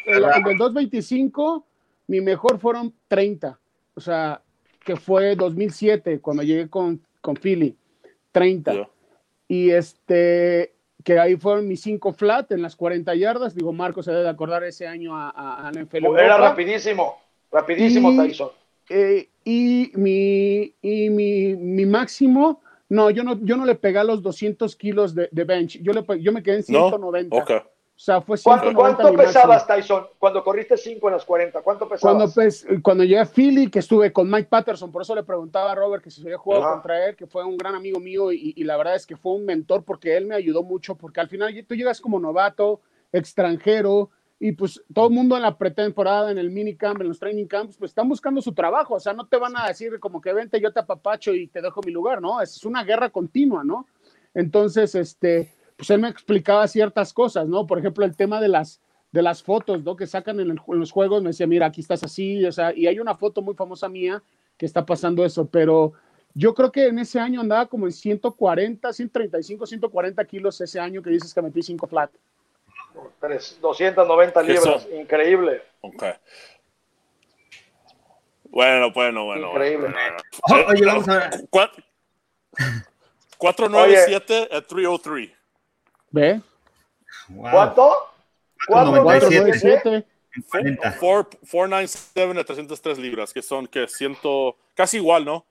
el, 0.07 0.45
del 0.45 0.59
225, 0.59 1.67
mi 2.09 2.21
mejor 2.21 2.59
fueron 2.59 2.93
30. 3.09 3.59
O 3.95 4.01
sea, 4.01 4.43
que 4.85 4.97
fue 4.97 5.37
2007, 5.37 6.21
cuando 6.21 6.43
llegué 6.43 6.69
con, 6.69 7.01
con 7.21 7.37
Philly. 7.37 7.77
30. 8.33 8.89
Y 9.49 9.71
este, 9.71 10.75
que 11.05 11.19
ahí 11.19 11.37
fueron 11.37 11.69
mis 11.69 11.83
cinco 11.83 12.13
flat 12.13 12.51
en 12.53 12.63
las 12.63 12.77
40 12.77 13.15
yardas. 13.15 13.55
Digo, 13.55 13.73
Marco 13.73 14.03
se 14.03 14.13
debe 14.13 14.29
acordar 14.29 14.65
ese 14.65 14.87
año 14.87 15.17
a, 15.17 15.31
a, 15.31 15.69
a 15.69 15.71
NFL. 15.71 16.07
Era 16.19 16.37
rapidísimo, 16.37 17.17
rapidísimo, 17.53 18.11
Tyson. 18.23 18.51
Eh, 18.89 19.29
y 19.45 19.91
mi, 19.95 20.75
y 20.83 21.11
mi, 21.11 21.55
mi, 21.57 21.87
máximo, 21.87 22.61
no 22.89 23.11
yo, 23.11 23.25
no, 23.25 23.39
yo 23.45 23.57
no 23.57 23.65
le 23.65 23.75
pegué 23.75 23.99
a 23.99 24.05
los 24.05 24.23
200 24.23 24.75
kilos 24.77 25.15
de, 25.15 25.29
de 25.31 25.45
bench. 25.45 25.81
Yo, 25.83 25.93
le, 25.93 26.05
yo 26.21 26.33
me 26.33 26.43
quedé 26.43 26.57
en 26.57 26.63
190. 26.65 27.37
Okay. 27.37 27.59
O 27.97 27.99
sea, 27.99 28.21
fue 28.21 28.37
¿Cuánto, 28.43 29.15
pesabas, 29.15 29.67
Tyson, 29.67 30.07
cuando 30.19 30.45
corriste 30.45 30.77
5 30.77 31.09
en 31.09 31.15
las 31.15 31.25
40? 31.25 31.63
¿Cuánto 31.63 31.89
pesabas? 31.89 32.35
Cuando, 32.35 32.83
cuando 32.83 33.05
llegué 33.05 33.19
a 33.19 33.25
Philly, 33.25 33.71
que 33.71 33.79
estuve 33.79 34.13
con 34.13 34.31
Mike 34.31 34.49
Patterson, 34.51 34.93
por 34.93 35.01
eso 35.01 35.15
le 35.15 35.23
preguntaba 35.23 35.73
a 35.73 35.75
Robert 35.75 36.05
que 36.05 36.11
si 36.11 36.21
se 36.21 36.27
había 36.27 36.37
jugado 36.37 36.75
contra 36.75 37.07
él, 37.07 37.17
que 37.17 37.27
fue 37.27 37.43
un 37.43 37.57
gran 37.57 37.75
amigo 37.75 37.99
mío 37.99 38.31
y, 38.33 38.53
y, 38.55 38.65
la 38.65 38.77
verdad 38.77 38.97
es 38.97 39.07
que 39.07 39.17
fue 39.17 39.33
un 39.33 39.47
mentor 39.47 39.83
porque 39.83 40.15
él 40.15 40.27
me 40.27 40.35
ayudó 40.35 40.63
mucho, 40.63 40.95
porque 40.95 41.21
al 41.21 41.29
final 41.29 41.55
tú 41.67 41.75
llegas 41.75 42.03
como 42.03 42.21
novato, 42.21 42.83
extranjero, 43.13 44.11
y 44.39 44.53
pues 44.53 44.83
todo 44.93 45.07
el 45.07 45.15
mundo 45.15 45.37
en 45.37 45.43
la 45.43 45.57
pretemporada, 45.57 46.31
en 46.31 46.37
el 46.37 46.51
minicamp, 46.51 47.01
en 47.01 47.09
los 47.09 47.19
training 47.19 47.47
camps, 47.47 47.79
pues 47.79 47.93
están 47.93 48.09
buscando 48.09 48.43
su 48.43 48.53
trabajo, 48.53 48.95
o 48.95 49.01
sea, 49.01 49.15
no 49.15 49.27
te 49.27 49.39
van 49.39 49.57
a 49.57 49.69
decir 49.69 49.99
como 50.01 50.21
que 50.21 50.35
vente, 50.35 50.61
yo 50.61 50.73
te 50.73 50.81
apapacho 50.81 51.33
y 51.33 51.49
te 51.49 51.63
dejo 51.63 51.81
mi 51.87 51.93
lugar, 51.93 52.21
¿no? 52.21 52.43
Es 52.43 52.63
una 52.65 52.85
guerra 52.85 53.09
continua, 53.09 53.65
¿no? 53.65 53.87
Entonces, 54.35 54.95
este 54.95 55.56
pues 55.77 55.91
él 55.91 56.01
me 56.01 56.09
explicaba 56.09 56.67
ciertas 56.69 57.13
cosas, 57.13 57.47
¿no? 57.47 57.67
Por 57.67 57.79
ejemplo, 57.79 58.05
el 58.05 58.17
tema 58.17 58.41
de 58.41 58.49
las, 58.49 58.81
de 59.13 59.23
las 59.23 59.43
fotos, 59.43 59.85
¿no? 59.85 59.97
Que 59.97 60.07
sacan 60.07 60.41
en, 60.41 60.59
los 60.67 60.91
juegos, 60.91 61.23
me 61.23 61.29
decía, 61.31 61.47
mira, 61.47 61.67
aquí 61.67 61.81
estás 61.81 62.03
así, 62.03 62.45
o 62.45 62.53
sea, 62.53 62.73
y 62.75 62.87
hay 62.87 62.99
una 62.99 63.15
foto 63.15 63.43
muy 63.43 63.55
famosa 63.55 63.89
mía 63.89 64.23
que 64.57 64.65
está 64.67 64.87
pasando 64.87 65.25
eso, 65.25 65.47
pero 65.47 65.93
yo 66.35 66.55
creo 66.55 66.73
que 66.73 66.87
en 66.87 66.99
ese 66.99 67.21
año 67.21 67.41
andaba 67.43 67.67
como 67.67 67.87
en 67.87 67.93
140, 67.93 68.93
135, 68.93 69.67
140 69.67 70.25
kilos 70.25 70.61
ese 70.61 70.81
año 70.81 71.03
que 71.03 71.11
dices 71.11 71.35
que 71.35 71.43
metí 71.43 71.63
5 71.63 71.87
flat. 71.87 72.11
290 73.61 74.43
libras, 74.43 74.89
increíble. 74.99 75.63
Ok. 75.83 76.05
Bueno, 78.45 78.91
bueno, 78.93 79.25
bueno. 79.27 79.51
Increíble. 79.51 79.95
Oye, 80.69 80.87
vamos 80.87 81.09
a 81.09 81.19
ver. 81.19 81.31
497 83.37 84.49
a 84.51 84.63
303. 84.63 85.36
¿Ve? 86.11 86.41
¿Cuánto? 87.35 87.97
497. 88.67 90.07
497 90.51 92.41
a 92.41 92.45
303 92.45 92.99
libras, 92.99 93.33
que 93.33 93.43
son 93.43 93.67
que 93.67 93.89
siento 93.89 94.57
casi 94.75 94.99
igual, 94.99 95.25
¿no? 95.25 95.47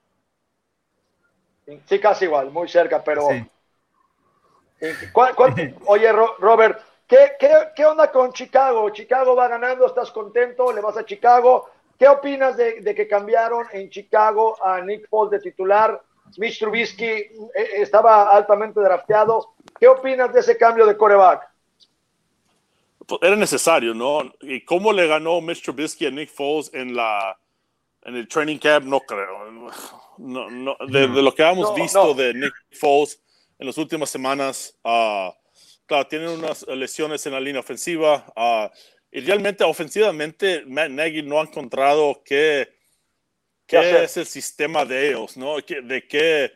Sí, 1.86 1.98
casi 1.98 2.26
igual, 2.26 2.50
muy 2.50 2.68
cerca, 2.68 3.02
pero. 3.02 3.28
Oye, 5.86 6.12
Robert, 6.38 6.80
¿qué, 7.06 7.32
qué, 7.40 7.50
qué 7.74 7.86
onda 7.86 8.12
con 8.12 8.32
Chicago? 8.32 8.90
Chicago 8.90 9.34
va 9.34 9.48
ganando, 9.48 9.86
¿estás 9.86 10.10
contento? 10.10 10.72
¿Le 10.72 10.80
vas 10.80 10.96
a 10.96 11.04
Chicago? 11.04 11.70
¿Qué 11.98 12.06
opinas 12.06 12.56
de, 12.56 12.82
de 12.82 12.94
que 12.94 13.08
cambiaron 13.08 13.66
en 13.72 13.88
Chicago 13.88 14.62
a 14.62 14.80
Nick 14.82 15.08
Foles 15.08 15.30
de 15.30 15.50
titular? 15.50 16.00
Mitch 16.38 16.58
Trubisky 16.58 17.04
eh, 17.04 17.30
estaba 17.74 18.30
altamente 18.30 18.80
drafteado. 18.80 19.54
¿Qué 19.78 19.88
opinas 19.88 20.32
de 20.32 20.40
ese 20.40 20.56
cambio 20.56 20.86
de 20.86 20.96
coreback? 20.96 21.48
Pues, 23.06 23.20
era 23.22 23.36
necesario, 23.36 23.94
¿no? 23.94 24.32
¿Y 24.40 24.64
cómo 24.64 24.92
le 24.92 25.06
ganó 25.06 25.40
Mitch 25.40 25.62
Trubisky 25.62 26.06
a 26.06 26.10
Nick 26.10 26.30
Foles 26.30 26.70
en 26.74 26.94
la 26.94 27.38
en 28.02 28.16
el 28.16 28.28
training 28.28 28.58
camp? 28.58 28.86
No 28.86 29.00
creo. 29.00 29.70
No, 30.18 30.50
no, 30.50 30.76
de, 30.88 31.08
lo 31.08 31.34
que 31.34 31.42
hemos 31.42 31.74
visto 31.74 32.14
de 32.14 32.34
Nick 32.34 32.54
Foles 32.72 33.20
en 33.58 33.66
las 33.66 33.78
últimas 33.78 34.10
semanas, 34.10 34.76
uh, 34.84 35.30
claro, 35.86 36.06
tienen 36.08 36.28
unas 36.28 36.66
lesiones 36.68 37.24
en 37.26 37.32
la 37.32 37.40
línea 37.40 37.60
ofensiva. 37.60 38.24
Uh, 38.36 38.68
y 39.10 39.20
realmente, 39.20 39.64
ofensivamente, 39.64 40.64
Matt 40.66 40.90
Nagy 40.90 41.22
no 41.22 41.38
ha 41.40 41.42
encontrado 41.42 42.22
qué, 43.66 43.78
qué 43.78 44.04
es 44.04 44.16
el 44.16 44.26
sistema 44.26 44.84
de 44.84 45.08
ellos, 45.08 45.36
¿no? 45.36 45.56
De 45.56 46.06
qué 46.08 46.52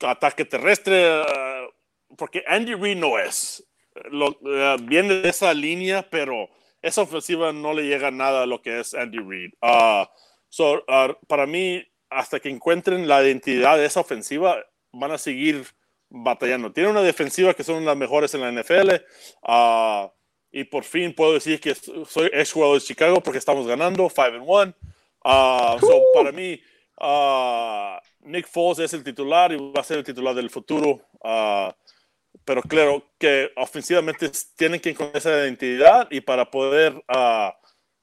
ataque 0.00 0.44
terrestre, 0.44 1.20
uh, 1.20 2.14
porque 2.16 2.44
Andy 2.46 2.74
Reid 2.74 2.96
no 2.96 3.18
es. 3.18 3.64
Lo, 4.10 4.28
uh, 4.28 4.76
viene 4.82 5.14
de 5.14 5.28
esa 5.28 5.52
línea, 5.52 6.08
pero 6.08 6.48
esa 6.82 7.02
ofensiva 7.02 7.52
no 7.52 7.72
le 7.72 7.82
llega 7.82 8.10
nada 8.10 8.42
a 8.42 8.46
lo 8.46 8.62
que 8.62 8.80
es 8.80 8.94
Andy 8.94 9.18
Reid. 9.18 9.52
Uh, 9.62 10.06
so, 10.48 10.84
uh, 10.88 11.14
para 11.26 11.46
mí, 11.46 11.84
hasta 12.10 12.40
que 12.40 12.48
encuentren 12.48 13.08
la 13.08 13.22
identidad 13.22 13.76
de 13.76 13.86
esa 13.86 14.00
ofensiva, 14.00 14.64
van 14.92 15.12
a 15.12 15.18
seguir 15.18 15.66
batallando. 16.08 16.72
Tiene 16.72 16.90
una 16.90 17.02
defensiva 17.02 17.54
que 17.54 17.64
son 17.64 17.84
las 17.84 17.96
mejores 17.96 18.34
en 18.34 18.40
la 18.40 18.52
NFL. 18.52 18.90
y 20.50 20.64
por 20.64 20.84
fin 20.84 21.14
puedo 21.14 21.34
decir 21.34 21.60
que 21.60 21.74
soy 21.74 22.30
ex 22.32 22.52
jugador 22.52 22.80
de 22.80 22.86
Chicago 22.86 23.20
porque 23.22 23.38
estamos 23.38 23.66
ganando 23.66 24.08
5 24.08 24.22
and 24.22 24.44
1. 24.46 24.74
So, 25.22 26.02
para 26.14 26.32
mí, 26.32 26.60
Nick 28.20 28.48
Foles 28.48 28.78
es 28.80 28.92
el 28.92 29.04
titular 29.04 29.52
y 29.52 29.56
va 29.56 29.80
a 29.80 29.84
ser 29.84 29.98
el 29.98 30.04
titular 30.04 30.34
del 30.34 30.50
futuro 30.50 31.00
pero 32.48 32.62
claro 32.62 33.04
que 33.18 33.52
ofensivamente 33.56 34.30
tienen 34.56 34.80
que 34.80 34.88
encontrar 34.88 35.18
esa 35.18 35.38
identidad 35.38 36.08
y 36.10 36.22
para 36.22 36.50
poder 36.50 36.94
uh, 36.94 37.52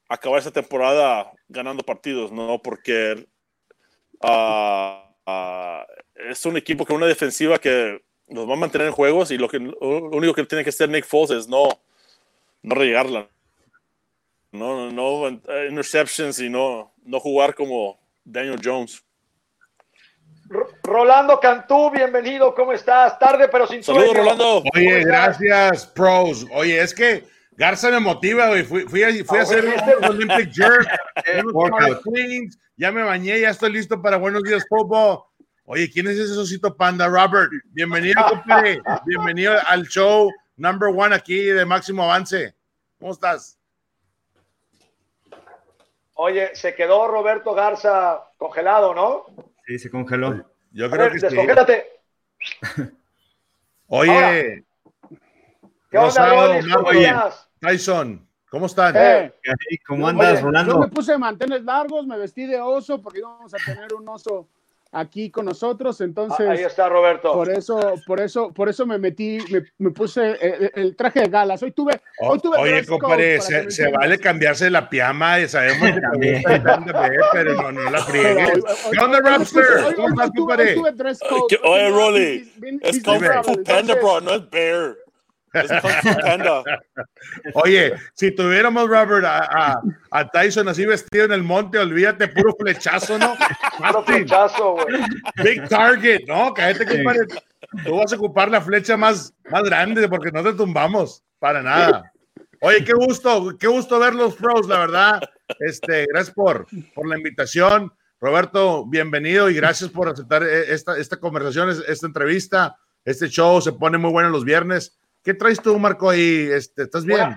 acabar 0.08 0.38
esa 0.38 0.52
temporada 0.52 1.32
ganando 1.48 1.82
partidos, 1.82 2.30
¿no? 2.30 2.62
Porque 2.62 3.26
uh, 4.22 5.30
uh, 5.30 6.30
es 6.30 6.46
un 6.46 6.56
equipo 6.56 6.86
con 6.86 6.94
una 6.94 7.06
defensiva 7.06 7.58
que 7.58 8.00
nos 8.28 8.48
va 8.48 8.54
a 8.54 8.56
mantener 8.56 8.86
en 8.86 8.92
juegos 8.92 9.32
y 9.32 9.36
lo, 9.36 9.48
que, 9.48 9.58
lo 9.58 9.74
único 10.10 10.32
que 10.32 10.44
tiene 10.44 10.62
que 10.62 10.70
hacer 10.70 10.88
Nick 10.88 11.06
Foles 11.06 11.30
es 11.32 11.48
no, 11.48 11.68
no 12.62 12.74
regarla. 12.76 13.28
No, 14.52 14.92
no, 14.92 15.28
no 15.28 15.40
interceptions 15.68 16.38
y 16.38 16.48
no, 16.48 16.94
no 17.06 17.20
jugar 17.20 17.54
como 17.54 17.98
Daniel 18.24 18.60
Jones. 18.62 19.02
Rolando 20.82 21.40
Cantú, 21.40 21.90
bienvenido, 21.90 22.54
¿cómo 22.54 22.72
estás? 22.72 23.18
Tarde 23.18 23.48
pero 23.48 23.66
sin 23.66 23.82
Saludos, 23.82 24.16
Rolando. 24.16 24.62
Oye, 24.74 25.04
gracias, 25.04 25.86
pros. 25.86 26.46
Oye, 26.52 26.80
es 26.80 26.94
que 26.94 27.24
Garza 27.56 27.90
me 27.90 27.98
motiva, 27.98 28.48
güey. 28.48 28.62
Fui, 28.62 28.82
fui, 28.82 29.02
a, 29.02 29.08
fui 29.24 29.38
a 29.38 29.42
hacer 29.42 29.64
un 29.64 30.04
Olympic 30.04 30.52
Jerk, 30.52 30.88
ya 32.76 32.92
me 32.92 33.02
bañé, 33.02 33.40
ya 33.40 33.50
estoy 33.50 33.72
listo 33.72 34.00
para 34.00 34.18
Buenos 34.18 34.42
Días 34.44 34.64
Fútbol. 34.68 35.20
Oye, 35.64 35.90
¿quién 35.90 36.06
es 36.06 36.16
ese 36.16 36.38
osito 36.38 36.76
panda? 36.76 37.08
Robert, 37.08 37.50
bienvenido, 37.72 38.22
compadre. 38.28 38.80
Bienvenido 39.06 39.54
al 39.66 39.84
show 39.88 40.30
number 40.56 40.90
one 40.90 41.12
aquí 41.14 41.42
de 41.42 41.64
Máximo 41.64 42.04
Avance. 42.04 42.54
¿Cómo 43.00 43.10
estás? 43.10 43.55
Oye, 46.18 46.54
se 46.54 46.74
quedó 46.74 47.08
Roberto 47.08 47.54
Garza 47.54 48.24
congelado, 48.38 48.94
¿no? 48.94 49.26
Sí, 49.66 49.78
se 49.78 49.90
congeló. 49.90 50.46
Yo 50.72 50.90
creo 50.90 51.10
que 51.12 51.18
descongélate. 51.18 51.86
Oye. 53.88 54.64
¿Qué 55.90 55.98
onda, 55.98 56.32
Oye, 56.84 57.14
Tyson, 57.60 58.26
¿cómo 58.50 58.66
están? 58.66 58.94
Eh, 58.96 59.32
¿Cómo 59.86 60.08
andas, 60.08 60.40
Rolando? 60.40 60.72
Yo 60.72 60.78
me 60.80 60.88
puse 60.88 61.18
mantener 61.18 61.62
largos, 61.62 62.06
me 62.06 62.16
vestí 62.16 62.46
de 62.46 62.60
oso 62.60 63.00
porque 63.00 63.18
íbamos 63.18 63.52
a 63.52 63.58
tener 63.58 63.92
un 63.92 64.08
oso 64.08 64.48
aquí 64.92 65.30
con 65.30 65.46
nosotros, 65.46 66.00
entonces. 66.00 66.48
Ahí 66.48 66.64
está 66.64 66.88
Roberto. 66.88 67.32
Por 67.32 67.50
eso, 67.50 67.94
por 68.06 68.20
eso, 68.20 68.52
por 68.52 68.68
eso 68.68 68.86
me 68.86 68.98
metí, 68.98 69.38
me, 69.78 69.90
puse 69.90 70.36
el, 70.74 70.96
traje 70.96 71.20
de 71.20 71.28
galas. 71.28 71.62
Hoy 71.62 71.72
tuve, 71.72 72.00
hoy 72.20 72.38
tuve 72.40 72.58
Oye, 72.58 72.86
compadre, 72.86 73.40
se, 73.40 73.90
vale 73.90 74.18
cambiarse 74.18 74.70
la 74.70 74.88
piama 74.88 75.40
y 75.40 75.48
sabemos 75.48 75.92
que 75.92 76.00
también 76.00 76.42
pero 77.32 77.54
no, 77.54 77.72
no 77.72 77.90
la 77.90 78.02
friegues. 78.02 78.64
¿Qué 78.90 78.98
onda, 78.98 79.20
Rapster? 79.20 79.64
¿Cómo 79.94 80.08
estás, 80.08 80.30
compadre? 80.36 80.76
Oye, 81.64 81.90
Rolly, 81.90 82.52
es 82.82 83.02
Fu 83.02 83.62
Panda, 83.64 83.94
bro, 83.94 84.20
no 84.20 84.34
es 84.34 84.50
Bear. 84.50 85.05
Oye, 87.54 87.94
si 88.14 88.30
tuviéramos, 88.30 88.88
Robert, 88.88 89.24
a, 89.24 89.80
a, 90.10 90.30
Tyson 90.30 90.68
así 90.68 90.84
vestido 90.84 91.24
en 91.24 91.32
el 91.32 91.42
monte, 91.42 91.78
olvídate, 91.78 92.28
puro 92.28 92.54
flechazo, 92.58 93.18
¿no? 93.18 93.34
Puro 93.78 94.04
flechazo, 94.04 94.72
güey. 94.72 95.02
Big 95.42 95.68
target, 95.68 96.24
¿no? 96.26 96.52
Cállate, 96.52 96.86
compadre. 96.86 97.26
Tú 97.84 97.96
vas 97.96 98.12
a 98.12 98.16
ocupar 98.16 98.50
la 98.50 98.60
flecha 98.60 98.96
más, 98.96 99.34
más 99.50 99.62
grande 99.64 100.08
porque 100.08 100.30
no 100.30 100.42
te 100.42 100.52
tumbamos, 100.52 101.22
para 101.38 101.62
nada. 101.62 102.12
Oye, 102.60 102.84
qué 102.84 102.92
gusto, 102.92 103.56
qué 103.58 103.66
gusto 103.66 103.98
ver 103.98 104.14
los 104.14 104.34
pros, 104.34 104.66
la 104.66 104.78
verdad. 104.78 105.20
Este, 105.58 106.06
gracias 106.08 106.34
por, 106.34 106.66
por 106.94 107.08
la 107.08 107.16
invitación. 107.16 107.92
Roberto, 108.20 108.86
bienvenido 108.86 109.50
y 109.50 109.54
gracias 109.54 109.90
por 109.90 110.08
aceptar 110.08 110.42
eh, 110.42 110.72
esta, 110.72 110.96
esta 110.96 111.18
conversación, 111.18 111.70
esta 111.86 112.06
entrevista. 112.06 112.76
Este 113.04 113.28
show 113.28 113.60
se 113.60 113.72
pone 113.72 113.98
muy 113.98 114.10
bueno 114.10 114.30
los 114.30 114.44
viernes. 114.44 114.98
¿Qué 115.26 115.34
traes 115.34 115.60
tú, 115.60 115.76
Marco, 115.76 116.08
ahí? 116.08 116.48
Este, 116.52 116.84
¿Estás 116.84 117.04
bien? 117.04 117.34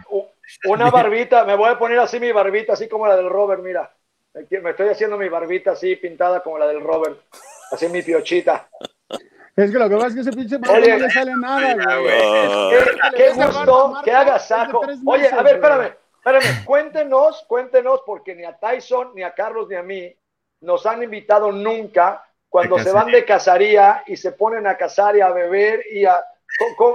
Una, 0.66 0.92
barbita, 0.92 1.44
me 1.44 1.56
voy 1.56 1.72
a 1.72 1.80
poner 1.80 1.98
así 1.98 2.20
mi 2.20 2.32
barbita, 2.32 2.74
así 2.74 2.88
como 2.88 3.08
la 3.08 3.16
del 3.16 3.28
Robert, 3.28 3.64
mira. 3.64 3.92
Me 4.36 4.70
estoy 4.70 4.90
haciendo 4.90 5.18
mi 5.18 5.28
barbita 5.28 5.72
así 5.72 5.96
pintada 5.96 6.44
como 6.44 6.60
la 6.60 6.68
del 6.68 6.82
Robert. 6.82 7.20
Así 7.72 7.90
mi 7.90 8.04
piochita. 8.04 8.70
Es 9.56 9.72
que 9.72 9.80
lo 9.80 9.90
que 9.90 9.96
pasa 9.96 10.08
es 10.10 10.14
que 10.14 10.22
ese 10.22 10.32
pinche 10.34 10.60
no 10.60 10.80
le 10.80 11.10
sale 11.10 11.34
nada, 11.36 11.98
güey. 11.98 13.16
Qué, 13.16 13.32
gusto, 13.34 14.02
que 14.04 14.12
haga 14.12 14.38
saco. 14.38 14.82
Oye, 15.08 15.28
a 15.28 15.42
ver, 15.42 15.56
espérame, 15.56 15.92
espérame. 16.18 16.66
Cuéntenos, 16.66 17.44
cuéntenos, 17.48 18.04
porque 18.06 18.36
ni 18.36 18.46
a 18.46 18.56
Tyson, 18.56 19.14
ni 19.16 19.24
a 19.24 19.34
Carlos, 19.34 19.68
ni 19.68 19.76
a 19.76 19.82
mí 19.82 20.16
nos 20.62 20.86
han 20.86 21.02
invitado 21.02 21.52
nunca 21.52 22.24
cuando 22.50 22.78
se 22.78 22.92
van 22.92 23.08
de 23.12 23.26
cazaría 23.26 24.04
y 24.06 24.16
se 24.16 24.34
ponen 24.34 24.68
a 24.68 24.78
cazar 24.78 25.16
y 25.16 25.22
a 25.22 25.32
beber 25.32 25.84
y 25.92 26.06
a... 26.06 26.24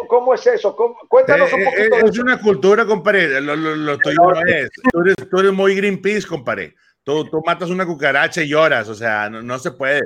¿Cómo, 0.09 0.35
es 0.35 0.47
eso? 0.47 0.77
Cuéntanos 1.09 1.53
un 1.53 1.61
eh, 1.61 1.65
poquito. 1.65 2.07
es, 2.07 2.19
una 2.19 2.41
cultura, 2.41 2.85
compadre. 2.85 3.41
Lo, 3.41 3.57
lo, 3.57 3.99
tuyo 3.99 4.17
no 4.17 4.41
es. 4.47 4.71
Tú 4.93 5.01
eres, 5.01 5.17
tú 5.31 5.39
eres, 5.39 5.53
muy 5.53 5.75
Greenpeace, 5.75 6.27
compadre. 6.27 6.75
Tú, 7.03 7.29
tú, 7.31 7.43
matas 7.45 7.71
una 7.71 7.87
cucaracha 7.87 8.43
y 8.43 8.49
lloras. 8.49 8.89
O 8.89 8.95
sea, 8.95 9.31
no, 9.31 9.43
no 9.43 9.59
se 9.59 9.71
puede. 9.71 10.03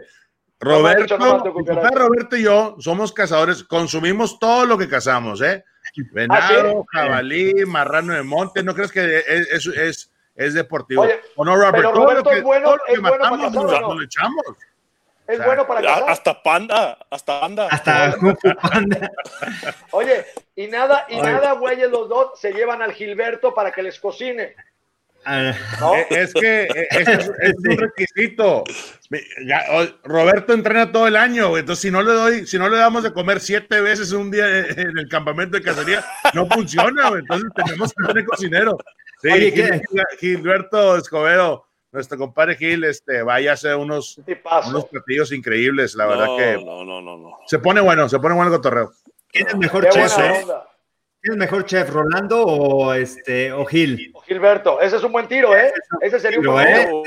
Roberto, 0.61 1.17
Roberto 1.17 2.37
y 2.37 2.43
yo 2.43 2.77
somos 2.81 3.13
cazadores, 3.13 3.63
consumimos 3.63 4.41
todo 4.41 4.67
lo 4.67 4.77
que 4.77 4.89
cazamos, 4.89 5.41
¿eh? 5.41 5.65
Venado, 6.13 6.85
¿Ah, 6.95 7.01
jabalí, 7.01 7.65
marrano 7.65 8.15
de 8.15 8.23
monte, 8.23 8.63
¿no 8.63 8.75
crees 8.75 8.91
que 8.91 9.19
es, 9.19 9.67
es, 9.67 10.11
es, 10.35 10.55
deportivo? 10.55 11.07
¿O 11.37 11.45
no, 11.45 11.55
Robert? 11.57 11.77
Pero 11.77 11.93
Roberto 11.93 12.33
es 12.33 12.43
bueno, 12.43 12.75
es 12.89 13.01
bueno 13.01 13.19
para 13.19 13.39
cazar, 13.39 13.83
¿no? 13.83 13.95
lo 13.95 14.03
echamos. 14.03 14.45
Es 15.29 15.45
bueno 15.45 15.67
para 15.67 15.83
cazar. 15.83 16.09
Hasta 16.09 16.43
panda, 16.43 16.99
hasta 17.11 17.41
panda. 17.41 17.69
Hasta 17.71 18.17
panda. 18.63 19.11
Oye, 19.91 20.25
y 20.57 20.69
nada, 20.69 21.05
y 21.11 21.21
nada, 21.21 21.53
güeyes, 21.53 21.91
los 21.91 22.09
dos 22.09 22.41
se 22.41 22.51
llevan 22.53 22.81
al 22.81 22.95
Gilberto 22.95 23.55
para 23.55 23.71
que 23.71 23.83
les 23.83 24.01
cocine. 24.01 24.57
Ah. 25.27 25.53
Eh, 25.95 26.07
es 26.11 26.33
que 26.33 26.63
eh, 26.63 26.89
es, 26.91 27.57
un 27.59 27.77
requisito. 27.77 28.65
Roberto 30.05 30.55
entrena 30.55 30.91
todo 30.91 31.07
el 31.07 31.17
año, 31.17 31.59
entonces 31.59 31.83
si 31.83 31.91
no 31.91 32.03
le 32.03 32.13
doy, 32.13 32.47
si 32.47 32.59
no 32.59 32.71
le 32.71 32.79
damos 32.79 33.03
de 33.03 33.13
comer 33.13 33.41
siete 33.41 33.83
veces 33.83 34.13
un 34.13 34.31
día 34.31 34.47
en 34.61 34.99
el 34.99 35.09
campamento 35.11 35.59
de 35.59 35.63
cacería, 35.63 36.03
no 36.33 36.47
funciona, 36.47 37.09
entonces 37.09 37.51
tenemos 37.55 37.93
que 37.93 38.07
tener 38.07 38.25
cocinero. 38.25 38.79
Sí, 39.21 39.53
Gilberto 40.21 40.97
Escobedo, 40.97 41.68
nuestro 41.93 42.19
compadre 42.19 42.57
Gil, 42.57 42.85
este, 42.85 43.23
vaya 43.23 43.53
a 43.53 43.55
hacer 43.55 43.77
unos, 43.77 44.21
unos 44.69 44.85
platillos 44.87 45.33
increíbles, 45.33 45.95
la 45.95 46.07
verdad 46.07 46.27
que 46.37 46.65
no, 46.65 46.85
no, 46.85 47.01
no, 47.01 47.17
no. 47.17 47.39
se 47.47 47.59
pone 47.59 47.81
bueno, 47.81 48.09
se 48.09 48.19
pone 48.19 48.35
bueno 48.35 48.51
el 48.51 48.57
cotorreo. 48.57 48.93
¿Quién 49.29 49.49
es 49.49 49.57
mejor 49.57 49.89
chef? 49.89 50.15
¿Quién 51.21 51.33
es 51.33 51.37
mejor 51.37 51.65
chef, 51.65 51.91
Rolando 51.91 52.45
o 52.47 52.95
este 52.95 53.53
o 53.53 53.65
Gil? 53.65 54.13
Gilberto, 54.27 54.81
ese 54.81 54.97
es 54.97 55.03
un 55.03 55.13
buen 55.13 55.27
tiro, 55.29 55.57
¿eh? 55.57 55.73
Ese 56.01 56.21
sería 56.21 56.41
un 56.41 56.47
buen 56.47 56.67
tiro. 56.67 57.03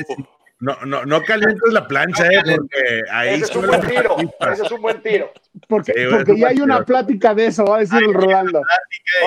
No, 0.62 0.78
no, 0.86 1.04
no 1.06 1.24
calientes 1.24 1.74
la 1.74 1.88
plancha, 1.88 2.28
¿eh? 2.28 2.40
Porque 2.46 3.02
ahí 3.12 3.30
ese 3.30 3.46
es 3.46 3.56
un 3.56 3.66
buen 3.66 3.82
tiro. 3.82 4.16
Ese 4.52 4.64
es 4.64 4.72
un 4.72 4.82
buen 4.82 5.02
tiro. 5.02 5.32
Porque, 5.68 6.08
porque 6.12 6.38
ya 6.38 6.50
hay 6.50 6.62
una 6.62 6.86
plática 6.86 7.34
de 7.34 7.48
eso, 7.48 7.66
va 7.66 7.78
a 7.78 7.80
decir 7.80 8.04
el 8.04 8.14
Rolando. 8.14 8.62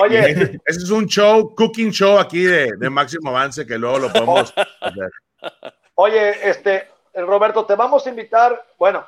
Oye, 0.01 0.31
ese 0.31 0.59
es 0.65 0.89
un 0.89 1.07
show, 1.07 1.53
cooking 1.53 1.91
show 1.91 2.19
aquí 2.19 2.43
de, 2.43 2.71
de 2.77 2.89
máximo 2.89 3.31
avance 3.31 3.65
que 3.65 3.77
luego 3.77 3.99
lo 3.99 4.13
podemos 4.13 4.53
hacer. 4.81 5.11
Oye, 5.95 6.49
este, 6.49 6.87
Roberto, 7.13 7.65
te 7.65 7.75
vamos 7.75 8.05
a 8.05 8.09
invitar, 8.09 8.65
bueno, 8.77 9.05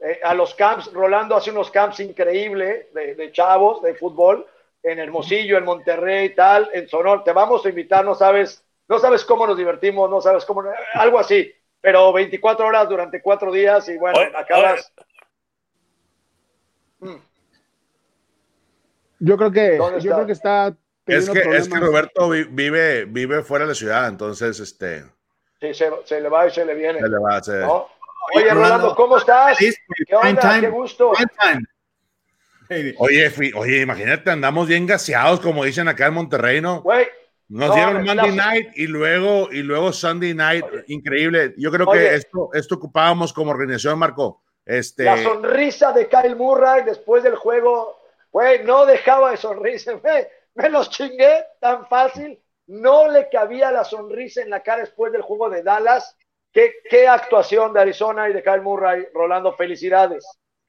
eh, 0.00 0.20
a 0.22 0.34
los 0.34 0.54
camps. 0.54 0.92
Rolando 0.92 1.34
hace 1.34 1.50
unos 1.50 1.70
camps 1.70 2.00
increíbles 2.00 2.92
de, 2.94 3.14
de 3.14 3.32
chavos 3.32 3.82
de 3.82 3.94
fútbol 3.94 4.46
en 4.82 4.98
Hermosillo, 4.98 5.58
en 5.58 5.64
Monterrey, 5.64 6.26
y 6.26 6.34
tal, 6.34 6.70
en 6.72 6.88
Sonor. 6.88 7.24
Te 7.24 7.32
vamos 7.32 7.64
a 7.64 7.68
invitar, 7.68 8.04
no 8.04 8.14
sabes, 8.14 8.64
no 8.88 8.98
sabes 8.98 9.24
cómo 9.24 9.46
nos 9.46 9.56
divertimos, 9.56 10.08
no 10.08 10.20
sabes 10.20 10.44
cómo, 10.44 10.64
algo 10.94 11.18
así, 11.18 11.52
pero 11.80 12.12
24 12.12 12.66
horas 12.66 12.88
durante 12.88 13.20
cuatro 13.20 13.52
días 13.52 13.88
y 13.88 13.98
bueno, 13.98 14.18
acabas. 14.36 14.92
Mm. 17.00 17.16
Yo 19.20 19.36
creo 19.36 19.50
que, 19.50 19.78
yo 20.00 20.14
creo 20.14 20.26
que 20.26 20.32
está. 20.32 20.76
Es 21.06 21.28
que, 21.28 21.40
es 21.40 21.68
que 21.68 21.78
Roberto 21.78 22.28
vive, 22.28 23.04
vive 23.06 23.42
fuera 23.42 23.64
de 23.64 23.70
la 23.70 23.74
ciudad, 23.74 24.08
entonces 24.08 24.60
este. 24.60 25.04
Sí, 25.60 25.74
se, 25.74 25.90
se 26.04 26.20
le 26.20 26.28
va 26.28 26.46
y 26.46 26.50
se 26.50 26.64
le 26.64 26.74
viene. 26.74 27.00
Se 27.00 27.08
le 27.08 27.18
va, 27.18 27.42
se... 27.42 27.62
Oye, 28.34 28.50
Rolando, 28.52 28.94
¿cómo 28.94 29.16
estás? 29.16 29.58
¿Qué 29.58 30.14
onda? 30.14 30.60
Qué 30.60 30.68
gusto. 30.68 31.12
Oye, 32.98 33.32
oye, 33.54 33.80
imagínate, 33.80 34.30
andamos 34.30 34.68
bien 34.68 34.86
gaseados, 34.86 35.40
como 35.40 35.64
dicen 35.64 35.88
acá 35.88 36.06
en 36.06 36.14
Monterrey, 36.14 36.60
¿no? 36.60 36.84
Nos 37.48 37.74
dieron 37.74 38.04
Monday 38.04 38.36
Night 38.36 38.68
y 38.74 38.86
luego, 38.86 39.48
y 39.50 39.62
luego 39.62 39.92
Sunday 39.92 40.34
Night, 40.34 40.66
increíble. 40.88 41.54
Yo 41.56 41.70
creo 41.70 41.90
que 41.90 42.14
esto, 42.14 42.50
esto 42.52 42.74
ocupábamos 42.74 43.32
como 43.32 43.50
organización, 43.50 43.98
Marco. 43.98 44.42
Este... 44.66 45.04
La 45.04 45.16
sonrisa 45.16 45.92
de 45.92 46.08
Kyle 46.08 46.36
Murray 46.36 46.84
después 46.84 47.22
del 47.22 47.36
juego, 47.36 47.98
güey, 48.30 48.64
no 48.64 48.84
dejaba 48.84 49.30
de 49.30 49.38
sonreírse, 49.38 49.94
güey. 50.02 50.26
Me 50.54 50.68
los 50.68 50.90
chingué 50.90 51.44
tan 51.58 51.86
fácil. 51.86 52.38
No 52.68 53.10
le 53.10 53.28
cabía 53.28 53.72
la 53.72 53.84
sonrisa 53.84 54.42
en 54.42 54.50
la 54.50 54.62
cara 54.62 54.82
después 54.82 55.12
del 55.12 55.22
juego 55.22 55.50
de 55.50 55.62
Dallas. 55.62 56.16
Qué, 56.52 56.74
qué 56.88 57.08
actuación 57.08 57.72
de 57.72 57.80
Arizona 57.80 58.28
y 58.28 58.32
de 58.32 58.42
Kyle 58.42 58.62
Murray, 58.62 59.08
Rolando. 59.12 59.52
Felicidades. 59.54 60.24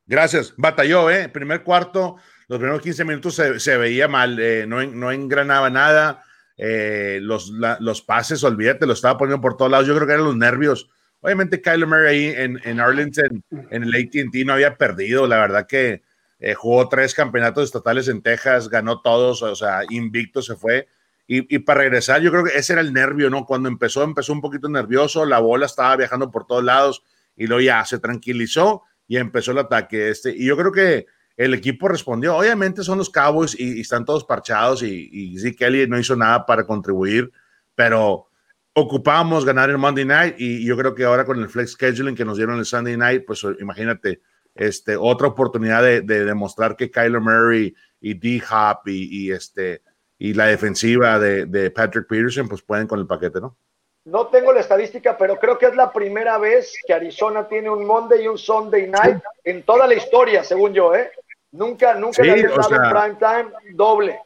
Gracias. 0.05 0.53
Batalló, 0.57 1.11
¿eh? 1.11 1.29
Primer 1.29 1.61
cuarto, 1.63 2.15
los 2.47 2.57
primeros 2.57 2.81
15 2.81 3.05
minutos 3.05 3.35
se, 3.35 3.77
veía 3.77 4.07
mal, 4.07 4.39
eh, 4.39 4.65
no, 4.67 4.83
no, 4.83 5.11
engranaba 5.11 5.69
nada. 5.69 6.23
Eh, 6.57 7.19
los, 7.21 8.01
pases, 8.01 8.43
olvídate, 8.43 8.87
lo 8.87 8.93
estaba 8.93 9.19
poniendo 9.19 9.39
por 9.39 9.55
todos 9.55 9.69
lados. 9.69 9.85
Yo 9.85 9.93
creo 9.93 10.07
que 10.07 10.13
eran 10.13 10.25
los 10.25 10.35
nervios. 10.35 10.89
Obviamente, 11.21 11.61
Kyler 11.61 11.87
Murray 11.87 12.07
ahí 12.07 12.33
en, 12.35 12.59
en 12.63 12.79
Arlington, 12.79 13.43
en 13.51 13.83
el 13.83 13.93
ATT, 13.93 14.33
no 14.45 14.53
había 14.53 14.77
perdido. 14.77 15.27
La 15.27 15.37
verdad 15.37 15.67
que 15.67 16.01
eh, 16.39 16.53
jugó 16.53 16.87
tres 16.87 17.13
campeonatos 17.13 17.65
estatales 17.65 18.07
en 18.07 18.21
Texas, 18.21 18.69
ganó 18.69 19.01
todos, 19.01 19.41
o 19.43 19.55
sea, 19.55 19.81
invicto 19.89 20.41
se 20.41 20.55
fue. 20.55 20.87
Y, 21.31 21.55
y, 21.55 21.59
para 21.59 21.81
regresar, 21.81 22.21
yo 22.21 22.31
creo 22.31 22.43
que 22.43 22.57
ese 22.57 22.73
era 22.73 22.81
el 22.81 22.91
nervio, 22.91 23.29
¿no? 23.29 23.45
Cuando 23.45 23.69
empezó, 23.69 24.01
empezó 24.01 24.33
un 24.33 24.41
poquito 24.41 24.67
nervioso, 24.67 25.25
la 25.25 25.37
bola 25.37 25.67
estaba 25.67 25.95
viajando 25.95 26.31
por 26.31 26.47
todos 26.47 26.63
lados 26.63 27.03
y 27.35 27.45
luego 27.45 27.61
ya 27.61 27.85
se 27.85 27.99
tranquilizó 27.99 28.81
y 29.07 29.17
empezó 29.17 29.51
el 29.51 29.59
ataque. 29.59 30.09
Este, 30.09 30.35
y 30.35 30.47
yo 30.47 30.57
creo 30.57 30.71
que 30.71 31.05
el 31.37 31.53
equipo 31.53 31.87
respondió. 31.87 32.35
Obviamente 32.35 32.81
son 32.81 32.97
los 32.97 33.11
Cowboys 33.11 33.55
y, 33.59 33.79
están 33.79 34.05
todos 34.05 34.25
parchados 34.25 34.81
y, 34.81 35.07
y 35.11 35.37
sí, 35.37 35.55
Kelly 35.55 35.87
no 35.87 35.99
hizo 35.99 36.15
nada 36.15 36.47
para 36.47 36.65
contribuir, 36.65 37.31
pero 37.75 38.29
ocupábamos 38.73 39.45
ganar 39.45 39.69
el 39.69 39.77
Monday 39.77 40.05
Night 40.05 40.35
y 40.39 40.65
yo 40.65 40.75
creo 40.77 40.95
que 40.95 41.03
ahora 41.03 41.25
con 41.25 41.39
el 41.39 41.49
flex 41.49 41.73
scheduling 41.73 42.15
que 42.15 42.25
nos 42.25 42.37
dieron 42.37 42.57
el 42.57 42.65
Sunday 42.65 42.97
Night, 42.97 43.23
pues 43.27 43.45
imagínate, 43.59 44.21
este, 44.55 44.97
otra 44.97 45.27
oportunidad 45.27 45.83
de, 45.83 46.01
demostrar 46.01 46.75
que 46.75 46.89
Kyler 46.89 47.21
Murray 47.21 47.75
y 48.01 48.13
D-Hop 48.15 48.87
y, 48.87 49.27
y, 49.27 49.31
este, 49.31 49.83
y 50.19 50.33
la 50.33 50.47
defensiva 50.47 51.17
de, 51.17 51.45
de 51.45 51.71
Patrick 51.71 52.05
Peterson 52.07 52.47
pues 52.47 52.61
pueden 52.61 52.85
con 52.85 52.99
el 52.99 53.07
paquete, 53.07 53.39
¿no? 53.39 53.57
No 54.05 54.27
tengo 54.27 54.51
la 54.51 54.59
estadística, 54.59 55.17
pero 55.17 55.37
creo 55.37 55.57
que 55.57 55.67
es 55.67 55.75
la 55.75 55.91
primera 55.91 56.37
vez 56.37 56.73
que 56.85 56.93
Arizona 56.93 57.47
tiene 57.47 57.69
un 57.69 57.85
Monday 57.85 58.23
y 58.23 58.27
un 58.27 58.37
Sunday 58.37 58.87
night 58.87 59.21
en 59.43 59.63
toda 59.63 59.87
la 59.87 59.93
historia, 59.93 60.43
según 60.43 60.73
yo, 60.73 60.93
¿eh? 60.93 61.11
Nunca, 61.51 61.95
nunca 61.95 62.21
le 62.21 62.31
había 62.31 62.49
dado 62.49 62.69
prime 62.69 63.15
time 63.19 63.51
doble. 63.73 64.19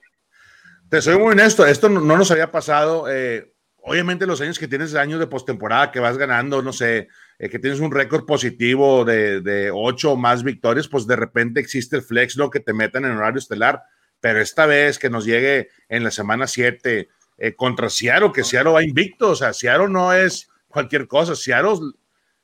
Te 0.89 1.01
soy 1.01 1.17
muy 1.17 1.31
honesto, 1.31 1.65
esto 1.65 1.89
no, 1.89 2.01
nos 2.01 2.31
había 2.31 2.51
pasado. 2.51 3.05
Eh, 3.09 3.53
obviamente 3.77 4.25
los 4.25 4.41
años 4.41 4.57
que 4.57 4.67
tienes 4.67 4.95
años 4.95 5.19
de 5.19 5.27
postemporada 5.27 5.91
que 5.91 5.99
vas 5.99 6.17
ganando, 6.17 6.61
no 6.61 6.73
sé, 6.73 7.07
eh, 7.39 7.49
que 7.49 7.59
tienes 7.59 7.79
un 7.79 7.91
récord 7.91 8.25
positivo 8.25 9.05
de, 9.05 9.41
de 9.41 9.71
ocho 9.71 10.13
o 10.13 10.17
más 10.17 10.43
victorias, 10.43 10.87
pues 10.87 11.05
de 11.07 11.15
repente 11.15 11.59
existe 11.59 11.97
el 11.97 12.03
flex, 12.03 12.37
¿no? 12.37 12.49
Que 12.49 12.59
te 12.59 12.73
metan 12.73 13.05
en 13.05 13.17
horario 13.17 13.39
estelar. 13.39 13.81
Pero 14.23 14.39
esta 14.39 14.65
vez 14.65 14.99
que 14.99 15.09
nos 15.09 15.25
llegue 15.25 15.67
en 15.89 16.01
la 16.01 16.09
semana 16.09 16.47
7 16.47 17.09
eh, 17.37 17.55
contra 17.55 17.89
Seattle, 17.89 18.31
que 18.31 18.45
Seattle 18.45 18.71
va 18.71 18.81
invicto, 18.81 19.31
o 19.31 19.35
sea, 19.35 19.51
Seattle 19.51 19.89
no 19.89 20.13
es 20.13 20.49
cualquier 20.69 21.09
cosa, 21.09 21.35
Seattle, 21.35 21.91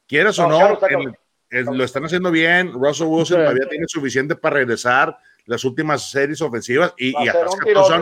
quieras 0.06 0.38
o 0.40 0.50
no, 0.50 0.78
lo 1.50 1.84
están 1.86 2.04
haciendo 2.04 2.32
bien, 2.32 2.74
Russell 2.74 3.08
Wilson 3.08 3.38
todavía 3.38 3.70
tiene 3.70 3.86
suficiente 3.88 4.36
para 4.36 4.58
regresar 4.58 5.18
las 5.46 5.64
últimas 5.64 6.12
series 6.12 6.42
ofensivas 6.42 6.94
y, 6.98 7.12
y, 7.12 7.30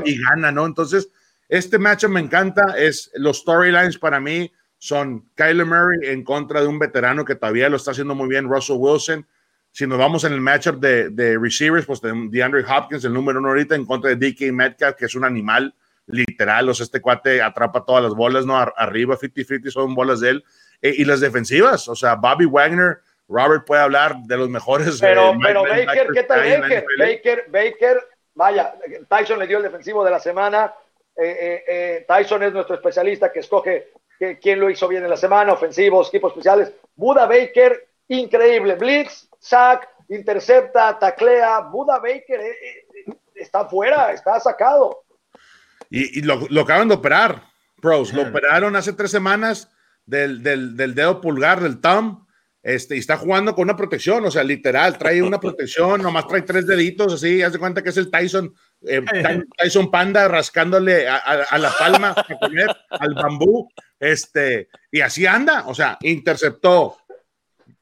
y 0.06 0.24
gana, 0.24 0.52
¿no? 0.52 0.66
Entonces, 0.66 1.10
este 1.48 1.78
matchup 1.78 2.10
me 2.10 2.20
encanta, 2.20 2.74
es 2.80 3.12
los 3.14 3.42
storylines 3.42 4.00
para 4.00 4.20
mí 4.20 4.52
son 4.80 5.30
Kyler 5.36 5.68
Murray 5.68 6.00
en 6.10 6.24
contra 6.24 6.62
de 6.62 6.68
un 6.68 6.80
veterano 6.80 7.24
que 7.24 7.36
todavía 7.36 7.70
lo 7.70 7.78
está 7.78 7.92
haciendo 7.92 8.16
muy 8.16 8.28
bien, 8.28 8.50
Russell 8.50 8.78
Wilson. 8.80 9.28
Si 9.78 9.86
nos 9.86 10.00
vamos 10.00 10.24
en 10.24 10.34
el 10.34 10.42
matchup 10.42 10.80
de, 10.80 11.12
de 11.12 11.38
receivers, 11.38 11.86
pues 11.86 12.02
de 12.02 12.12
DeAndre 12.32 12.66
Hopkins, 12.68 13.06
el 13.06 13.14
número 13.14 13.38
uno 13.38 13.50
ahorita, 13.50 13.76
en 13.76 13.86
contra 13.86 14.10
de 14.10 14.16
DK 14.16 14.52
Metcalf, 14.52 14.96
que 14.96 15.06
es 15.06 15.14
un 15.14 15.24
animal 15.24 15.72
literal, 16.08 16.68
o 16.68 16.74
sea, 16.74 16.86
este 16.86 17.00
cuate 17.00 17.44
atrapa 17.44 17.86
todas 17.86 18.02
las 18.04 18.16
bolas, 18.16 18.44
¿no? 18.44 18.58
Arriba, 18.58 19.16
50-50 19.16 19.70
son 19.70 19.94
bolas 19.94 20.20
de 20.20 20.32
él. 20.32 20.46
Eh, 20.82 20.96
y 20.98 21.06
las 21.06 21.20
defensivas, 21.20 21.88
o 21.90 21.96
sea, 21.96 22.16
Bobby 22.16 22.46
Wagner, 22.46 23.02
Robert 23.28 23.68
puede 23.68 23.84
hablar 23.84 24.16
de 24.24 24.38
los 24.38 24.50
mejores. 24.50 25.00
Pero, 25.00 25.34
eh, 25.34 25.40
pero 25.44 25.62
Baker, 25.62 26.08
¿qué 26.12 26.24
tal 26.24 26.40
Baker? 26.40 26.86
Baker, 26.98 27.46
Baker, 27.48 27.98
vaya, 28.34 28.74
Tyson 29.08 29.38
le 29.38 29.46
dio 29.46 29.58
el 29.58 29.64
defensivo 29.64 30.04
de 30.04 30.10
la 30.10 30.20
semana. 30.20 30.74
Eh, 31.16 32.04
Tyson 32.08 32.42
es 32.42 32.52
nuestro 32.52 32.74
especialista 32.74 33.32
que 33.32 33.42
escoge 33.42 33.90
quién 34.42 34.60
lo 34.60 34.72
hizo 34.72 34.88
bien 34.88 35.04
en 35.04 35.12
la 35.12 35.18
semana, 35.18 35.54
ofensivos, 35.54 36.08
equipos 36.08 36.32
especiales. 36.32 36.74
Buda 36.96 37.28
Baker, 37.28 37.90
increíble. 38.08 38.74
Blitz, 38.74 39.27
sack, 39.48 39.90
intercepta, 40.10 40.98
taclea. 41.00 41.60
Buda 41.62 42.00
Baker 42.00 42.42
está 43.36 43.66
fuera, 43.66 44.12
está 44.12 44.40
sacado. 44.40 45.04
Y, 45.90 46.22
lo, 46.22 46.48
lo, 46.50 46.62
acaban 46.62 46.88
de 46.90 46.96
operar, 46.96 47.44
pros. 47.82 48.14
Lo 48.14 48.24
operaron 48.24 48.76
hace 48.76 48.94
tres 48.94 49.12
semanas 49.12 49.72
del, 50.06 50.44
del, 50.44 50.76
del 50.76 50.96
dedo 50.96 51.22
pulgar, 51.22 51.62
del 51.62 51.80
thumb, 51.80 52.28
este, 52.68 52.98
y 52.98 53.00
está 53.00 53.16
jugando 53.16 53.56
con 53.56 53.64
una 53.64 53.78
protección, 53.78 54.26
o 54.26 54.30
sea, 54.30 54.44
literal, 54.44 54.98
trae 54.98 55.22
una 55.22 55.40
protección, 55.40 56.02
nomás 56.02 56.28
trae 56.28 56.42
tres 56.42 56.68
deditos, 56.68 57.14
así, 57.14 57.42
haz 57.42 57.54
de 57.54 57.60
cuenta 57.60 57.82
que 57.82 57.92
es 57.92 57.98
el 57.98 58.12
Tyson, 58.12 58.54
eh, 58.86 59.02
Tyson 59.58 59.90
Panda 59.90 60.28
rascándole 60.28 61.08
a, 61.08 61.58
la 61.58 61.72
palma 61.80 62.14
a 62.18 62.38
comer, 62.38 62.76
al 62.90 63.14
bambú, 63.14 63.70
este, 63.98 64.68
y 64.92 65.00
así 65.00 65.26
anda, 65.26 65.66
o 65.68 65.74
sea, 65.74 65.98
interceptó, 66.02 66.98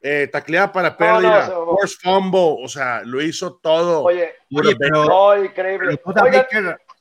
eh, 0.00 0.28
tacleada 0.30 0.72
para 0.72 0.96
pérdida, 0.96 1.46
force 1.46 1.96
fumble, 2.00 2.56
o 2.62 2.68
sea, 2.68 3.02
lo 3.04 3.20
hizo 3.20 3.56
todo. 3.56 4.02
Oye, 4.02 4.34
pero, 4.78 5.44
increíble. 5.44 6.00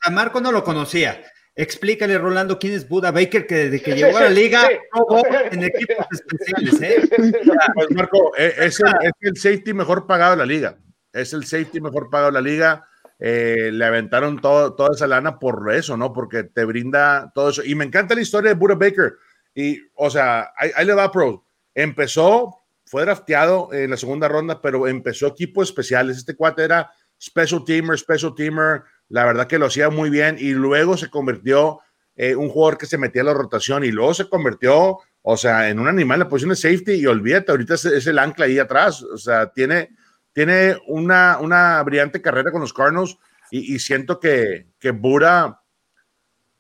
a 0.02 0.10
Marco 0.10 0.42
no 0.42 0.52
lo 0.52 0.64
conocía. 0.64 1.22
Explícale, 1.58 2.18
Rolando, 2.18 2.60
quién 2.60 2.74
es 2.74 2.88
Buda 2.88 3.12
Baker, 3.12 3.48
que 3.48 3.56
desde 3.56 3.82
que 3.82 3.94
llegó 3.96 4.18
a 4.18 4.24
la 4.24 4.30
liga 4.30 4.68
en 5.52 5.64
equipos 5.64 6.06
especiales. 6.12 6.82
¿eh? 6.82 7.10
Pues 7.74 7.92
Marco, 7.92 8.34
eh, 8.38 8.54
es 8.58 8.82
el, 9.22 9.38
safety 9.38 9.74
mejor 9.74 10.06
pagado 10.06 10.32
de 10.32 10.38
la 10.38 10.46
liga. 10.46 10.78
Es 11.14 11.32
el 11.32 11.46
safety 11.46 11.80
mejor 11.80 12.10
pagado 12.10 12.32
de 12.32 12.34
la 12.34 12.42
liga. 12.42 12.88
Eh, 13.18 13.70
le 13.72 13.86
aventaron 13.86 14.42
todo, 14.42 14.76
toda 14.76 14.94
esa 14.94 15.08
lana 15.08 15.40
por 15.40 15.74
eso, 15.74 15.96
¿no? 15.96 16.12
Porque 16.12 16.44
te 16.44 16.66
brinda 16.66 17.32
todo 17.34 17.50
eso. 17.50 17.64
Y 17.64 17.74
me 17.74 17.86
encanta 17.86 18.16
la 18.16 18.22
historia 18.22 18.50
de 18.50 18.60
Buda 18.60 18.76
Baker. 18.76 19.14
Y, 19.54 19.80
o 19.96 20.10
sea, 20.10 20.52
ahí, 20.58 20.86
le 20.86 20.94
va, 20.94 21.10
Pro. 21.10 21.46
Empezó, 21.74 22.65
fue 22.86 23.04
drafteado 23.04 23.74
en 23.74 23.90
la 23.90 23.98
segunda 23.98 24.28
ronda, 24.28 24.62
pero 24.62 24.88
empezó 24.88 25.28
equipos 25.28 25.70
especiales. 25.70 26.18
Este 26.18 26.36
cuate 26.36 26.64
era 26.64 26.92
special 27.20 27.64
teamer, 27.66 27.98
special 27.98 28.34
teamer 28.36 28.84
la 29.10 29.26
verdad 29.26 29.48
que 29.48 29.60
lo 29.60 29.68
hacía 29.68 29.90
muy 29.90 30.10
bien 30.10 30.38
y 30.40 30.52
luego 30.52 30.98
se 30.98 31.10
convirtió 31.10 31.80
eh, 32.16 32.36
un 32.36 32.50
jugador 32.50 32.78
que 32.78 32.86
se 32.86 32.98
metía 32.98 33.22
a 33.22 33.26
la 33.26 33.34
rotación 33.34 33.84
y 33.84 33.92
luego 33.92 34.14
se 34.14 34.30
convirtió, 34.30 35.00
o 35.22 35.38
sea, 35.38 35.70
en 35.70 35.80
un 35.80 35.88
animal 35.88 36.16
en 36.16 36.20
la 36.22 36.30
posición 36.30 36.50
de 36.50 36.56
safety 36.56 36.94
y 36.94 37.06
olvídate, 37.06 37.52
ahorita 37.52 37.76
es, 37.76 38.08
el 38.08 38.20
ancla 38.20 38.46
ahí 38.46 38.58
atrás, 38.58 39.04
o 39.04 39.18
sea, 39.18 39.52
tiene, 39.52 39.90
tiene 40.34 40.78
una, 40.88 41.38
una 41.40 41.84
brillante 41.84 42.22
carrera 42.22 42.52
con 42.52 42.62
los 42.62 42.74
Cardinals 42.74 43.18
y, 43.52 43.78
siento 43.80 44.20
que, 44.20 44.68
que 44.80 44.92
Bura 44.92 45.62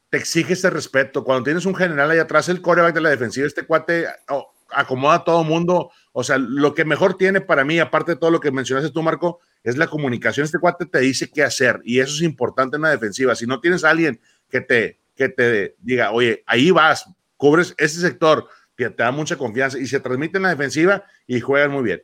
te 0.09 0.17
exige 0.17 0.53
ese 0.53 0.69
respeto. 0.69 1.23
Cuando 1.23 1.43
tienes 1.43 1.65
un 1.65 1.75
general 1.75 2.11
ahí 2.11 2.19
atrás, 2.19 2.47
el 2.47 2.61
coreback 2.61 2.93
de 2.93 3.01
la 3.01 3.09
defensiva, 3.09 3.47
este 3.47 3.65
cuate 3.65 4.05
oh, 4.29 4.53
acomoda 4.71 5.15
a 5.15 5.23
todo 5.23 5.43
mundo, 5.43 5.91
o 6.11 6.23
sea, 6.23 6.37
lo 6.37 6.73
que 6.73 6.85
mejor 6.85 7.17
tiene 7.17 7.41
para 7.41 7.63
mí, 7.63 7.79
aparte 7.79 8.13
de 8.13 8.17
todo 8.17 8.31
lo 8.31 8.39
que 8.39 8.51
mencionaste 8.51 8.91
tú, 8.91 9.03
Marco, 9.03 9.39
es 9.63 9.77
la 9.77 9.87
comunicación. 9.87 10.45
Este 10.45 10.59
cuate 10.59 10.85
te 10.85 10.99
dice 10.99 11.29
qué 11.29 11.43
hacer 11.43 11.81
y 11.83 11.99
eso 11.99 12.13
es 12.15 12.21
importante 12.21 12.75
en 12.75 12.83
la 12.83 12.89
defensiva. 12.89 13.35
Si 13.35 13.45
no 13.45 13.59
tienes 13.59 13.83
a 13.83 13.89
alguien 13.89 14.19
que 14.49 14.61
te, 14.61 14.99
que 15.15 15.29
te 15.29 15.75
diga, 15.79 16.11
oye, 16.11 16.43
ahí 16.45 16.71
vas, 16.71 17.05
cubres 17.37 17.73
ese 17.77 17.99
sector, 17.99 18.47
que 18.75 18.89
te 18.89 19.03
da 19.03 19.11
mucha 19.11 19.37
confianza 19.37 19.77
y 19.79 19.87
se 19.87 19.99
transmite 19.99 20.37
en 20.37 20.43
la 20.43 20.49
defensiva 20.49 21.05
y 21.27 21.39
juegan 21.39 21.71
muy 21.71 21.83
bien. 21.83 22.03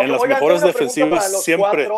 en 0.00 0.12
las 0.12 0.22
mejores 0.22 0.62
defensivas 0.62 1.42
siempre. 1.42 1.88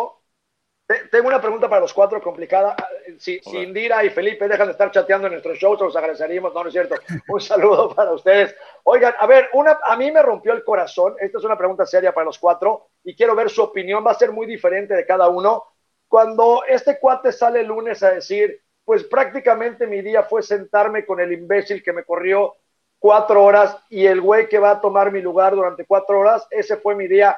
Tengo 1.11 1.29
una 1.29 1.41
pregunta 1.41 1.69
para 1.69 1.83
los 1.83 1.93
cuatro 1.93 2.23
complicada. 2.23 2.75
Si, 3.19 3.39
Indira 3.45 4.03
y 4.05 4.11
Felipe 4.11 4.49
dejan 4.49 4.69
de 4.69 4.73
estar 4.73 4.91
chateando 4.91 5.27
en 5.27 5.35
nuestro 5.35 5.55
show, 5.55 5.77
se 5.77 5.85
los 5.85 5.95
agradeceríamos. 5.95 6.55
No, 6.55 6.63
no 6.63 6.69
es 6.69 6.73
cierto. 6.73 6.95
Un 7.29 7.41
saludo 7.43 7.95
para 7.95 8.13
ustedes. 8.13 8.57
Oigan, 8.85 9.15
a 9.19 9.27
ver, 9.27 9.51
una, 9.53 9.79
a 9.85 9.97
mí 9.97 10.11
me 10.11 10.23
rompió 10.23 10.55
el 10.55 10.65
corazón. 10.65 11.15
Esta 11.21 11.37
es 11.37 11.45
una 11.45 11.59
pregunta 11.59 11.85
seria 11.85 12.15
para 12.15 12.25
los 12.25 12.39
cuatro 12.39 12.89
y 13.05 13.15
quiero 13.15 13.35
ver 13.35 13.51
su 13.51 13.63
opinión. 13.63 14.03
Va 14.07 14.13
a 14.13 14.19
ser 14.19 14.33
muy 14.33 14.47
diferente 14.47 14.95
de 14.95 15.05
cada 15.05 15.29
uno. 15.29 15.63
Cuando 16.09 16.65
este 16.67 16.99
cuate 16.99 17.33
sale 17.33 17.61
el 17.61 17.67
lunes 17.67 18.03
a 18.03 18.13
decir, 18.13 18.63
pues 18.83 19.05
prácticamente 19.05 19.87
mi 19.87 20.01
día 20.01 20.23
fue 20.23 20.43
sentarme 20.43 21.05
con 21.05 21.21
el 21.21 21.33
imbécil 21.33 21.83
que 21.83 21.93
me 21.93 22.05
corrió 22.05 22.57
cuatro 22.99 23.45
horas 23.45 23.77
y 23.91 24.07
el 24.07 24.23
güey 24.23 24.49
que 24.49 24.59
va 24.59 24.71
a 24.71 24.81
tomar 24.81 25.13
mi 25.13 25.21
lugar 25.21 25.55
durante 25.55 25.85
cuatro 25.85 26.21
horas, 26.21 26.47
ese 26.51 26.79
fue 26.79 26.95
mi 26.95 27.07
día 27.07 27.37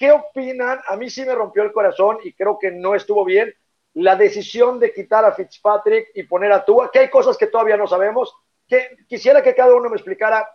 ¿Qué 0.00 0.10
opinan? 0.10 0.80
A 0.88 0.96
mí 0.96 1.10
sí 1.10 1.26
me 1.26 1.34
rompió 1.34 1.62
el 1.62 1.72
corazón 1.72 2.20
y 2.24 2.32
creo 2.32 2.58
que 2.58 2.70
no 2.70 2.94
estuvo 2.94 3.22
bien 3.22 3.54
la 3.92 4.16
decisión 4.16 4.80
de 4.80 4.94
quitar 4.94 5.26
a 5.26 5.32
Fitzpatrick 5.32 6.12
y 6.14 6.22
poner 6.22 6.52
a 6.52 6.64
Tua, 6.64 6.90
que 6.90 7.00
hay 7.00 7.10
cosas 7.10 7.36
que 7.36 7.48
todavía 7.48 7.76
no 7.76 7.86
sabemos. 7.86 8.34
Que, 8.66 8.96
quisiera 9.06 9.42
que 9.42 9.54
cada 9.54 9.74
uno 9.74 9.90
me 9.90 9.96
explicara 9.96 10.48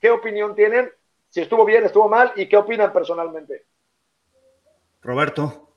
qué 0.00 0.08
opinión 0.08 0.54
tienen, 0.54 0.88
si 1.30 1.40
estuvo 1.40 1.64
bien, 1.64 1.82
estuvo 1.82 2.08
mal 2.08 2.32
y 2.36 2.48
qué 2.48 2.56
opinan 2.56 2.92
personalmente. 2.92 3.66
Roberto. 5.00 5.74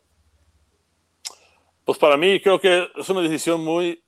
Pues 1.83 1.97
para 1.97 2.17
mí 2.17 2.39
creo 2.41 2.59
que 2.59 2.89
es 2.95 3.09
una 3.09 3.21
decisión 3.21 3.63
muy... 3.63 4.03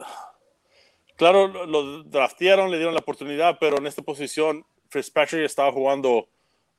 Claro, 1.16 1.66
lo 1.66 2.04
draftearon, 2.04 2.70
le 2.70 2.78
dieron 2.78 2.94
la 2.94 3.02
oportunidad, 3.02 3.58
pero 3.60 3.78
en 3.78 3.88
esta 3.88 4.04
posición 4.04 4.64
Fitzpatrick 4.92 5.44
estaba 5.44 5.72
jugando 5.72 6.30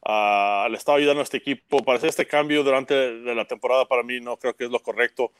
le 0.05 0.77
estaba 0.77 0.99
ayudando 0.99 1.21
a 1.21 1.25
este 1.25 1.39
equipo. 1.39 1.83
Para 1.85 1.99
hacer 1.99 2.11
este 2.11 2.27
cambio 2.27 2.63
durante 2.63 3.13
la 3.35 3.45
temporada 3.47 3.87
para 3.87 4.03
mí 4.03 4.21
no 4.21 4.37
creo 4.37 4.55
que 4.55 4.65
es 4.65 4.71
lo 4.71 4.81
correcto. 4.81 5.33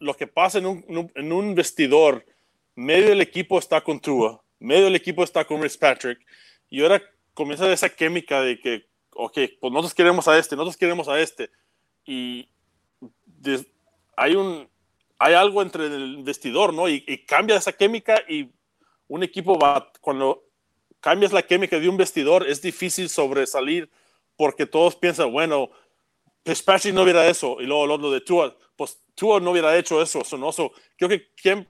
lo 0.00 0.14
que 0.14 0.26
pasa 0.26 0.58
en 0.58 0.66
un, 0.66 1.12
en 1.14 1.32
un, 1.32 1.54
vestidor, 1.54 2.24
medio 2.74 3.08
del 3.10 3.20
equipo 3.20 3.58
está 3.58 3.80
con 3.82 4.00
Tua, 4.00 4.42
medio 4.58 4.84
del 4.84 4.96
equipo 4.96 5.24
está 5.24 5.44
con 5.44 5.62
Rich 5.62 5.78
Patrick, 5.78 6.18
y 6.68 6.82
ahora 6.82 7.02
comienza 7.34 7.70
esa 7.72 7.88
química 7.88 8.40
de 8.40 8.58
que, 8.58 8.86
ok, 9.14 9.38
pues 9.60 9.72
nosotros 9.72 9.94
queremos 9.94 10.26
a 10.28 10.38
este, 10.38 10.56
nosotros 10.56 10.76
queremos 10.76 11.08
a 11.08 11.20
este, 11.20 11.50
y 12.04 12.48
hay 14.16 14.34
un, 14.34 14.68
hay 15.18 15.34
algo 15.34 15.62
entre 15.62 15.86
el 15.86 16.22
vestidor, 16.22 16.72
¿no? 16.72 16.88
Y, 16.88 17.04
y, 17.06 17.24
cambia 17.24 17.56
esa 17.56 17.72
química 17.72 18.22
y 18.28 18.50
un 19.08 19.22
equipo 19.22 19.58
va, 19.58 19.92
cuando 20.00 20.45
cambias 21.00 21.32
la 21.32 21.42
química 21.42 21.78
de 21.78 21.88
un 21.88 21.96
vestidor, 21.96 22.46
es 22.48 22.62
difícil 22.62 23.08
sobresalir 23.08 23.90
porque 24.36 24.66
todos 24.66 24.96
piensan, 24.96 25.32
bueno, 25.32 25.70
Fitzpatrick 26.44 26.94
no 26.94 27.02
hubiera 27.02 27.26
eso, 27.26 27.56
y 27.60 27.66
luego 27.66 27.86
lo 27.86 28.10
de 28.10 28.20
Tua, 28.20 28.56
pues 28.76 28.98
Tua 29.14 29.40
no 29.40 29.50
hubiera 29.50 29.76
hecho 29.76 30.00
eso, 30.00 30.22
sonoso. 30.24 30.72
Creo 30.96 31.08
que 31.08 31.32
quien, 31.34 31.68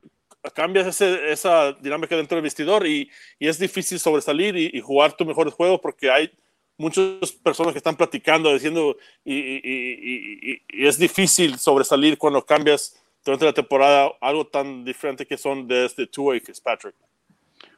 cambias 0.55 1.01
esa 1.01 1.72
dinámica 1.72 2.16
dentro 2.16 2.37
del 2.37 2.43
vestidor 2.43 2.87
y, 2.87 3.11
y 3.39 3.49
es 3.49 3.59
difícil 3.59 3.99
sobresalir 3.99 4.57
y, 4.57 4.81
jugar 4.81 5.16
tu 5.16 5.24
mejor 5.24 5.51
juego 5.51 5.81
porque 5.81 6.11
hay 6.11 6.31
muchas 6.77 7.33
personas 7.43 7.72
que 7.72 7.79
están 7.79 7.97
platicando, 7.97 8.53
diciendo, 8.53 8.97
y, 9.24 9.35
y, 9.35 10.62
es 10.87 10.99
difícil 10.99 11.59
sobresalir 11.59 12.18
cuando 12.18 12.45
cambias 12.45 12.97
durante 13.24 13.45
la 13.45 13.53
temporada 13.53 14.12
algo 14.20 14.47
tan 14.47 14.85
diferente 14.85 15.27
que 15.27 15.39
son 15.39 15.66
desde 15.66 15.87
este 15.87 16.07
Tua 16.07 16.37
y 16.37 16.41
Fitzpatrick 16.41 16.95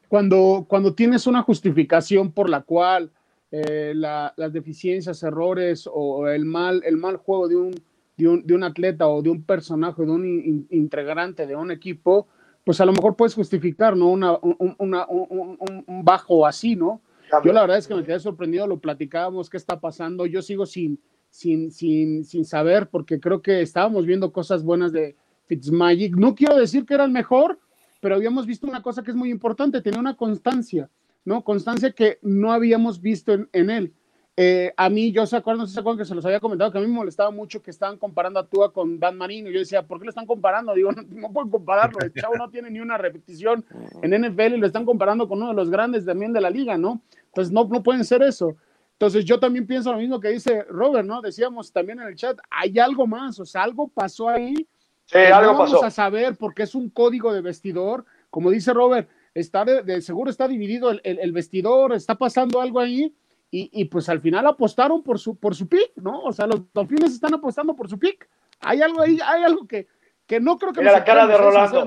cuando, 0.08 0.66
cuando 0.68 0.94
tienes 0.94 1.26
una 1.26 1.42
justificación 1.42 2.32
por 2.32 2.48
la 2.48 2.62
cual 2.62 3.10
eh, 3.50 3.92
las 3.94 4.52
deficiencias, 4.52 5.22
errores 5.22 5.88
o 5.90 6.28
el 6.28 6.44
mal, 6.44 6.82
el 6.84 6.96
mal 6.96 7.16
juego 7.16 7.48
de 7.48 7.56
un, 7.56 7.74
de 8.16 8.28
un, 8.28 8.46
de 8.46 8.54
un 8.54 8.64
atleta 8.64 9.06
o 9.08 9.22
de 9.22 9.30
un 9.30 9.42
personaje, 9.42 10.02
de 10.02 10.10
un 10.10 10.66
integrante 10.70 11.46
de 11.46 11.56
un 11.56 11.70
equipo, 11.70 12.26
pues 12.64 12.80
a 12.80 12.84
lo 12.84 12.92
mejor 12.92 13.16
puedes 13.16 13.34
justificar 13.34 13.96
¿no? 13.96 14.08
Una, 14.10 14.36
un, 14.38 14.76
un, 14.78 16.04
bajo 16.04 16.46
así, 16.46 16.76
¿no? 16.76 17.00
Yo 17.44 17.52
la 17.52 17.62
verdad 17.62 17.78
es 17.78 17.86
que 17.86 17.94
me 17.94 18.04
quedé 18.04 18.20
sorprendido, 18.20 18.66
lo 18.66 18.80
platicábamos, 18.80 19.50
qué 19.50 19.58
está 19.58 19.80
pasando, 19.80 20.26
yo 20.26 20.42
sigo 20.42 20.66
sin, 20.66 20.98
sin, 21.30 21.70
sin, 21.70 22.24
sin 22.24 22.44
saber, 22.44 22.88
porque 22.88 23.20
creo 23.20 23.42
que 23.42 23.60
estábamos 23.60 24.06
viendo 24.06 24.32
cosas 24.32 24.62
buenas 24.62 24.92
de 24.92 25.14
Fitzmagic. 25.46 26.16
No 26.16 26.34
quiero 26.34 26.56
decir 26.56 26.86
que 26.86 26.94
era 26.94 27.04
el 27.04 27.10
mejor, 27.10 27.58
pero 28.00 28.14
habíamos 28.14 28.46
visto 28.46 28.66
una 28.66 28.82
cosa 28.82 29.02
que 29.02 29.10
es 29.10 29.16
muy 29.16 29.30
importante, 29.30 29.80
tenía 29.80 30.00
una 30.00 30.16
constancia, 30.16 30.90
¿no? 31.24 31.42
Constancia 31.42 31.92
que 31.92 32.18
no 32.22 32.52
habíamos 32.52 33.00
visto 33.00 33.32
en, 33.52 33.70
él. 33.70 33.92
Eh, 34.36 34.72
a 34.76 34.88
mí, 34.88 35.10
yo 35.10 35.26
se 35.26 35.36
acuerdan, 35.36 35.60
no 35.60 35.66
sé 35.66 35.70
si 35.70 35.74
se 35.74 35.80
acuerdan 35.80 35.98
que 35.98 36.04
se 36.04 36.14
los 36.14 36.24
había 36.24 36.38
comentado, 36.38 36.70
que 36.70 36.78
a 36.78 36.80
mí 36.80 36.86
me 36.86 36.92
molestaba 36.92 37.30
mucho 37.32 37.60
que 37.60 37.72
estaban 37.72 37.98
comparando 37.98 38.38
a 38.38 38.46
Tua 38.46 38.72
con 38.72 39.00
Dan 39.00 39.16
Marino. 39.16 39.50
Yo 39.50 39.58
decía, 39.58 39.82
¿por 39.82 39.98
qué 39.98 40.04
lo 40.04 40.10
están 40.10 40.26
comparando? 40.26 40.74
Digo, 40.74 40.92
no, 41.08 41.32
pueden 41.32 41.50
compararlo. 41.50 41.98
El 42.00 42.12
chavo 42.12 42.36
no 42.36 42.48
tiene 42.48 42.70
ni 42.70 42.80
una 42.80 42.98
repetición 42.98 43.64
en 44.02 44.22
NFL 44.22 44.54
y 44.54 44.58
lo 44.58 44.66
están 44.66 44.84
comparando 44.84 45.28
con 45.28 45.38
uno 45.38 45.48
de 45.48 45.54
los 45.54 45.70
grandes 45.70 46.04
también 46.04 46.32
de 46.32 46.40
la 46.40 46.50
liga, 46.50 46.78
¿no? 46.78 47.02
Entonces, 47.26 47.52
no, 47.52 47.64
no 47.64 47.82
pueden 47.82 48.04
ser 48.04 48.22
eso. 48.22 48.56
Entonces, 48.92 49.24
yo 49.24 49.40
también 49.40 49.66
pienso 49.66 49.92
lo 49.92 49.98
mismo 49.98 50.20
que 50.20 50.28
dice 50.28 50.64
Robert, 50.64 51.06
¿no? 51.06 51.20
Decíamos 51.20 51.72
también 51.72 52.00
en 52.00 52.08
el 52.08 52.16
chat, 52.16 52.38
hay 52.50 52.78
algo 52.78 53.06
más, 53.06 53.38
o 53.40 53.44
sea, 53.44 53.64
algo 53.64 53.88
pasó 53.88 54.28
ahí 54.28 54.66
Sí, 55.08 55.16
algo 55.16 55.52
no 55.52 55.58
vamos 55.58 55.82
a 55.82 55.90
saber 55.90 56.36
porque 56.36 56.64
es 56.64 56.74
un 56.74 56.90
código 56.90 57.32
de 57.32 57.40
vestidor, 57.40 58.04
como 58.28 58.50
dice 58.50 58.74
Robert, 58.74 59.08
está 59.32 59.64
de, 59.64 60.02
seguro 60.02 60.30
está 60.30 60.46
dividido 60.46 60.90
el, 61.02 61.32
vestidor, 61.32 61.94
está 61.94 62.16
pasando 62.16 62.60
algo 62.60 62.78
ahí 62.78 63.14
y, 63.50 63.86
pues 63.86 64.10
al 64.10 64.20
final 64.20 64.46
apostaron 64.46 65.02
por 65.02 65.18
su 65.18 65.36
por 65.36 65.54
su 65.54 65.66
pick, 65.66 65.92
¿no? 65.96 66.20
O 66.20 66.32
sea, 66.32 66.46
los 66.46 66.70
Dolphins 66.74 67.14
están 67.14 67.32
apostando 67.32 67.74
por 67.74 67.88
su 67.88 67.98
pick. 67.98 68.28
Hay 68.60 68.82
algo 68.82 69.00
ahí, 69.00 69.18
hay 69.24 69.44
algo 69.44 69.66
que, 69.66 69.86
que 70.26 70.38
no 70.40 70.58
creo 70.58 70.74
que 70.74 70.80
Mira 70.80 70.92
la 70.92 71.04
cara 71.04 71.26
de 71.26 71.38
Rolando. 71.38 71.86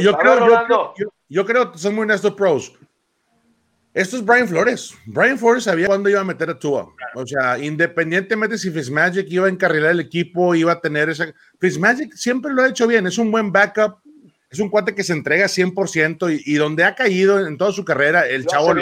Yo, 0.00 0.16
creo, 0.16 0.94
yo, 1.28 1.46
creo, 1.46 1.78
son 1.78 1.94
muy 1.94 2.02
honestos 2.02 2.34
pros. 2.34 2.72
Esto 3.94 4.16
es 4.16 4.24
Brian 4.24 4.48
Flores. 4.48 4.94
Brian 5.04 5.38
Flores 5.38 5.64
sabía 5.64 5.86
cuándo 5.86 6.08
iba 6.08 6.20
a 6.20 6.24
meter 6.24 6.48
a 6.48 6.58
Tua. 6.58 6.88
O 7.14 7.26
sea, 7.26 7.58
independientemente 7.58 8.56
si 8.56 8.70
Fitzmagic 8.70 9.30
iba 9.30 9.46
a 9.46 9.50
encarrilar 9.50 9.90
el 9.90 10.00
equipo, 10.00 10.54
iba 10.54 10.72
a 10.72 10.80
tener 10.80 11.10
esa. 11.10 11.26
Fitzmagic 11.60 12.14
siempre 12.14 12.54
lo 12.54 12.62
ha 12.62 12.68
hecho 12.68 12.86
bien. 12.86 13.06
Es 13.06 13.18
un 13.18 13.30
buen 13.30 13.52
backup. 13.52 13.98
Es 14.50 14.60
un 14.60 14.70
cuate 14.70 14.94
que 14.94 15.04
se 15.04 15.12
entrega 15.12 15.46
100% 15.46 16.42
y, 16.46 16.52
y 16.52 16.54
donde 16.56 16.84
ha 16.84 16.94
caído 16.94 17.46
en 17.46 17.56
toda 17.56 17.72
su 17.72 17.86
carrera, 17.86 18.26
el 18.26 18.44
chavo, 18.44 18.74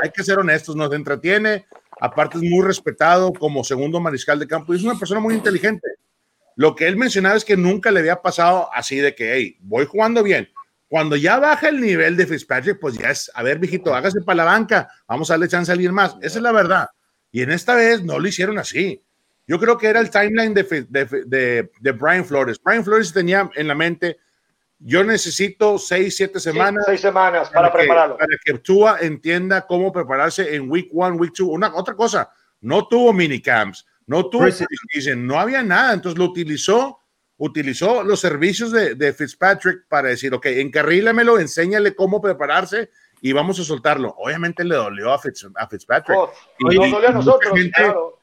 hay 0.00 0.10
que 0.14 0.22
ser 0.22 0.38
honestos, 0.38 0.76
nos 0.76 0.92
entretiene. 0.92 1.66
Aparte, 2.00 2.38
es 2.38 2.44
muy 2.44 2.64
respetado 2.64 3.32
como 3.32 3.64
segundo 3.64 3.98
mariscal 3.98 4.38
de 4.38 4.46
campo 4.46 4.72
y 4.72 4.76
es 4.76 4.84
una 4.84 4.96
persona 4.96 5.18
muy 5.18 5.34
inteligente. 5.34 5.88
Lo 6.54 6.76
que 6.76 6.86
él 6.86 6.96
mencionaba 6.96 7.36
es 7.36 7.44
que 7.44 7.56
nunca 7.56 7.90
le 7.90 7.98
había 7.98 8.22
pasado 8.22 8.68
así 8.72 8.96
de 8.96 9.14
que, 9.16 9.34
hey, 9.34 9.56
voy 9.60 9.86
jugando 9.86 10.22
bien 10.22 10.48
cuando 10.88 11.16
ya 11.16 11.38
baja 11.38 11.68
el 11.68 11.80
nivel 11.80 12.16
de 12.16 12.26
Fitzpatrick, 12.26 12.80
pues 12.80 12.96
ya 12.96 13.10
es, 13.10 13.30
a 13.34 13.42
ver, 13.42 13.58
viejito, 13.58 13.94
hágase 13.94 14.22
para 14.22 14.36
la 14.36 14.44
banca, 14.44 14.88
vamos 15.06 15.30
a 15.30 15.34
darle 15.34 15.48
chance 15.48 15.70
a 15.70 15.74
alguien 15.74 15.92
más. 15.92 16.16
Esa 16.22 16.38
es 16.38 16.42
la 16.42 16.52
verdad. 16.52 16.88
Y 17.30 17.42
en 17.42 17.50
esta 17.50 17.74
vez 17.74 18.02
no 18.02 18.18
lo 18.18 18.26
hicieron 18.26 18.58
así. 18.58 19.02
Yo 19.46 19.58
creo 19.58 19.76
que 19.76 19.86
era 19.86 20.00
el 20.00 20.10
timeline 20.10 20.54
de, 20.54 20.86
de, 20.88 21.70
de, 21.80 21.92
Brian 21.92 22.24
Flores. 22.24 22.58
Brian 22.62 22.84
Flores 22.84 23.12
tenía 23.12 23.50
en 23.54 23.68
la 23.68 23.74
mente, 23.74 24.18
yo 24.78 25.04
necesito 25.04 25.78
seis, 25.78 26.16
siete 26.16 26.40
semanas. 26.40 26.84
seis 26.86 27.00
semanas 27.00 27.50
para, 27.50 27.70
prepararlo. 27.70 28.16
Para 28.16 28.36
que 28.44 28.58
Tua 28.58 28.98
entienda 29.00 29.66
cómo 29.66 29.92
prepararse 29.92 30.54
en 30.54 30.70
week 30.70 30.90
one, 30.92 31.16
week 31.16 31.32
two. 31.34 31.48
Una, 31.48 31.74
otra 31.74 31.94
cosa, 31.94 32.30
no 32.60 32.88
tuvo 32.88 33.12
minicamps, 33.12 33.86
no 34.06 34.28
tuvo, 34.28 34.46
no 35.16 35.38
había 35.38 35.62
nada, 35.62 35.92
entonces 35.92 36.18
lo 36.18 36.26
utilizó 36.26 37.00
utilizó 37.38 38.02
los 38.02 38.20
servicios 38.20 38.70
de, 38.72 39.12
Fitzpatrick 39.12 39.86
para 39.88 40.08
decir, 40.08 40.34
ok, 40.34 40.46
encarrílamelo, 40.46 41.38
enséñale 41.38 41.94
cómo 41.94 42.20
prepararse 42.20 42.90
y 43.20 43.32
vamos 43.32 43.58
a 43.58 43.64
soltarlo. 43.64 44.14
Obviamente 44.18 44.64
le 44.64 44.74
dolió 44.74 45.12
a, 45.12 45.18
Fitzpatrick. 45.18 46.16
Oh, 46.16 46.32
y, 46.58 46.74
dolió 46.74 47.08
a 47.08 47.12
nosotros, 47.12 47.52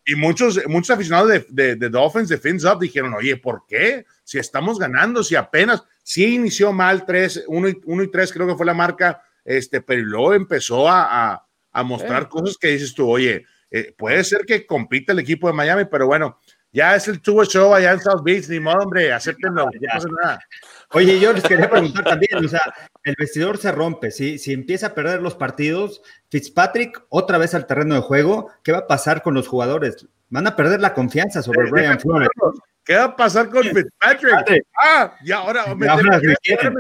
y 0.06 0.16
muchos, 0.16 0.60
muchos 0.68 0.92
aficionados 0.92 1.30
de, 1.30 1.46
de, 1.50 1.76
de 1.76 1.90
Dolphins, 1.90 2.30
de 2.30 2.38
Fins 2.38 2.64
Up, 2.66 2.80
dijeron, 2.80 3.14
oye, 3.14 3.38
¿por 3.38 3.66
qué? 3.68 4.06
Si 4.24 4.38
estamos 4.38 4.78
ganando, 4.78 5.24
si 5.24 5.36
apenas, 5.36 5.84
sí 6.04 6.36
inició 6.36 6.72
mal 6.72 7.06
3, 7.06 7.46
1 7.48 7.70
y, 7.70 8.12
3, 8.12 8.34
creo 8.34 8.48
que 8.48 8.56
fue 8.56 8.66
la 8.66 8.74
marca, 8.74 9.24
este, 9.44 9.82
pero 9.82 10.04
luego 10.04 10.34
empezó 10.34 10.88
a, 10.88 11.48
a, 11.72 11.84
mostrar 11.84 12.30
cosas 12.30 12.58
que 12.58 12.68
dices 12.70 12.94
tú, 12.94 13.10
oye, 13.10 13.46
eh, 13.72 13.94
puede 13.98 14.24
ser 14.24 14.46
que 14.46 14.66
compita 14.66 15.12
el 15.12 15.20
equipo 15.20 15.48
de 15.48 15.54
Miami, 15.54 15.86
pero 15.86 16.08
bueno, 16.08 16.40
ya 16.76 16.94
es 16.94 17.08
el 17.08 17.22
tubo 17.22 17.46
show 17.46 17.74
allá 17.74 17.94
en 17.94 18.02
South 18.02 18.22
Beach, 18.22 18.50
ni 18.50 18.60
modo, 18.60 18.84
hombre, 18.84 19.14
acéptenlo, 19.14 19.64
no 19.64 19.72
pasa 19.94 20.08
nada. 20.22 20.40
Oye, 20.92 21.18
yo 21.22 21.32
les 21.32 21.44
quería 21.44 21.70
preguntar 21.70 22.04
también, 22.04 22.44
o 22.44 22.48
sea, 22.50 22.62
el 23.04 23.16
vestidor 23.18 23.58
se 23.58 23.72
rompe, 23.72 24.12
si, 24.12 24.38
si 24.38 24.52
empieza 24.52 24.88
a 24.88 24.94
perder 24.94 25.22
los 25.22 25.36
partidos, 25.36 26.02
Fitzpatrick 26.30 27.02
otra 27.08 27.38
vez 27.38 27.56
al 27.56 27.66
terreno 27.66 27.96
de 27.96 28.02
juego, 28.02 28.52
¿qué 28.62 28.74
va 28.74 28.80
a 28.80 28.88
pasar 28.88 29.22
con 29.22 29.34
los 29.34 29.48
jugadores? 29.48 30.06
Van 30.28 30.48
a 30.48 30.58
perder 30.58 30.82
la 30.82 30.94
confianza 30.94 31.42
sobre 31.42 31.72
Brian 31.72 31.98
Flores. 31.98 32.28
¿Qué 32.84 32.96
va 32.96 33.06
a 33.06 33.16
pasar 33.16 33.50
con 33.50 33.64
Fitzpatrick? 33.64 34.66
Ah, 34.78 35.16
y 35.24 35.32
ahora, 35.32 35.74
me, 35.76 35.88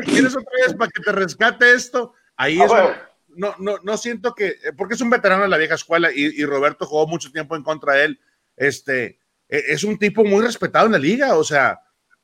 quieres 0.03 0.35
otra 0.35 0.51
vez 0.65 0.73
para 0.77 0.91
que 0.91 1.03
te 1.03 1.11
rescate 1.13 1.73
esto. 1.73 2.13
Ahí 2.35 2.59
ah, 2.59 2.65
es. 2.65 2.97
No, 3.37 3.55
no, 3.59 3.77
no 3.81 3.95
siento 3.95 4.35
que, 4.35 4.55
porque 4.77 4.95
es 4.95 5.01
un 5.01 5.09
veterano 5.09 5.43
de 5.43 5.49
la 5.49 5.57
vieja 5.57 5.75
escuela 5.75 6.09
y, 6.11 6.41
y 6.41 6.45
Roberto 6.45 6.85
jugó 6.85 7.07
mucho 7.07 7.31
tiempo 7.31 7.55
en 7.55 7.63
contra 7.63 7.93
de 7.93 8.03
él. 8.05 8.19
Este, 8.57 9.19
es 9.47 9.83
un 9.83 9.97
tipo 9.97 10.23
muy 10.23 10.43
respetado 10.43 10.85
en 10.87 10.93
la 10.93 10.97
liga, 10.97 11.35
o 11.35 11.43
sea, 11.43 11.79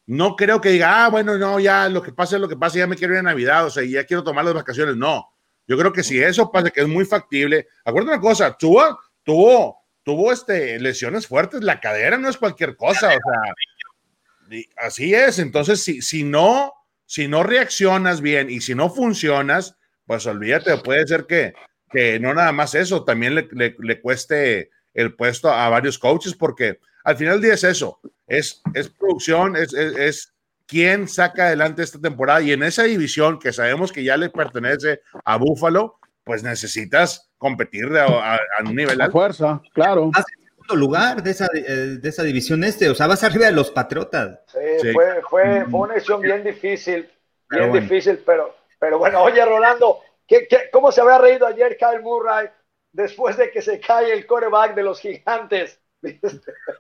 no 0.08 0.36
creo 0.36 0.60
que 0.60 0.70
diga, 0.70 1.06
ah, 1.06 1.10
bueno, 1.10 1.38
no, 1.38 1.60
ya 1.60 1.88
lo 1.88 2.02
que 2.02 2.12
pasa 2.12 2.36
es 2.36 2.42
lo 2.42 2.50
que 2.50 2.58
pasa, 2.58 2.80
ya 2.80 2.88
me 2.88 2.96
quiero 2.96 3.14
ir 3.14 3.20
a 3.20 3.24
Navidad, 3.24 3.66
o 3.66 3.70
sea, 3.70 3.84
ya 3.84 4.06
quiero 4.06 4.24
tomar 4.24 4.44
las 4.46 4.54
vacaciones, 4.54 4.96
no. 4.96 5.28
Yo 5.68 5.78
creo 5.78 5.94
que 5.94 6.04
si 6.04 6.22
eso 6.22 6.52
pasa, 6.52 6.72
que 6.72 6.82
es 6.82 6.88
muy 6.88 7.06
factible, 7.06 7.68
acuérdate 7.86 8.16
una 8.16 8.22
cosa, 8.22 8.58
tuvo, 8.58 9.00
tuvo, 9.24 9.78
tuvo 10.04 10.32
este, 10.32 10.80
lesiones 10.80 11.28
fuertes, 11.28 11.64
la 11.64 11.80
cadera 11.80 12.18
no 12.18 12.28
es 12.30 12.38
cualquier 12.38 12.76
cosa, 12.76 13.08
o 13.08 13.12
sea, 13.12 14.64
así 14.78 15.14
es, 15.14 15.40
entonces 15.40 15.82
si, 15.84 16.02
si 16.02 16.24
no, 16.24 16.74
si 17.06 17.28
no 17.28 17.44
reaccionas 17.44 18.22
bien 18.22 18.50
y 18.50 18.62
si 18.62 18.76
no 18.76 18.90
funcionas, 18.90 19.78
pues 20.06 20.26
olvídate, 20.26 20.78
puede 20.78 21.08
ser 21.08 21.26
que, 21.26 21.54
que 21.90 22.20
no 22.20 22.34
nada 22.34 22.52
más 22.52 22.76
eso, 22.76 23.06
también 23.06 23.36
le, 23.36 23.48
le 23.52 24.02
cueste 24.02 24.72
el 24.94 25.16
puesto 25.16 25.50
a 25.50 25.70
varios 25.70 25.98
coaches 25.98 26.34
porque 26.34 26.80
al 27.04 27.18
final 27.18 27.36
del 27.36 27.42
día 27.42 27.54
es 27.54 27.64
eso, 27.64 28.00
es, 28.28 28.62
es 28.74 28.90
producción, 28.90 29.56
es, 29.56 29.74
es, 29.74 30.34
quién 30.68 31.08
saca 31.08 31.48
adelante 31.48 31.84
esta 31.84 32.00
temporada 32.00 32.42
y 32.42 32.54
en 32.54 32.64
esa 32.64 32.84
división 32.84 33.40
que 33.40 33.52
sabemos 33.52 33.92
que 33.92 34.04
ya 34.06 34.16
le 34.16 34.30
pertenece 34.30 35.02
a 35.26 35.36
Buffalo, 35.38 36.00
pues 36.24 36.44
necesitas 36.44 37.30
competir 37.38 37.86
a, 37.98 38.40
un 38.64 38.76
nivel 38.76 39.02
alto. 39.02 39.12
fuerza, 39.12 39.62
claro. 39.74 40.12
Vas 40.14 40.24
en 40.38 40.46
segundo 40.46 40.76
lugar 40.76 41.22
de 41.24 41.32
esa, 41.32 41.48
de 41.52 42.08
esa 42.08 42.24
división 42.24 42.64
este, 42.64 42.90
o 42.90 42.96
sea, 42.96 43.08
vas 43.08 43.24
arriba 43.24 43.48
de 43.48 43.52
los 43.52 43.70
Patriotas. 43.70 44.40
Sí, 44.48 44.94
Fue, 44.94 45.22
fue, 45.30 45.66
una 45.72 45.96
decisión 45.96 46.22
bien 46.22 46.42
difícil, 46.42 47.10
bien 47.50 47.74
difícil, 47.74 48.24
pero, 48.26 48.56
pero 48.80 48.98
bueno, 48.98 49.24
oye, 49.24 49.44
Rolando, 49.44 50.00
¿qué, 50.26 50.48
qué, 50.48 50.70
cómo 50.72 50.92
se 50.94 51.02
había 51.02 51.18
reído 51.18 51.48
ayer 51.48 51.76
Kyle 51.78 52.02
Murray 52.02 52.48
después 52.94 53.36
de 53.36 53.52
que 53.52 53.62
se 53.62 53.82
cae 53.82 54.14
el 54.14 54.26
coreback 54.26 54.74
de 54.74 54.84
los 54.84 55.02
gigantes? 55.02 55.81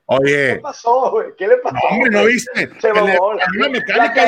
Oye. 0.06 0.56
¿Qué 0.56 0.60
pasó, 0.62 1.12
güey? 1.12 1.28
¿Qué 1.38 1.48
le 1.48 1.58
pasó? 1.58 1.76
No, 1.76 1.96
hombre, 1.96 2.10
¿no 2.12 2.26
viste? 2.26 2.70
Se 2.80 2.94
me 2.94 3.02
la, 3.02 3.70
mecánica 3.70 4.26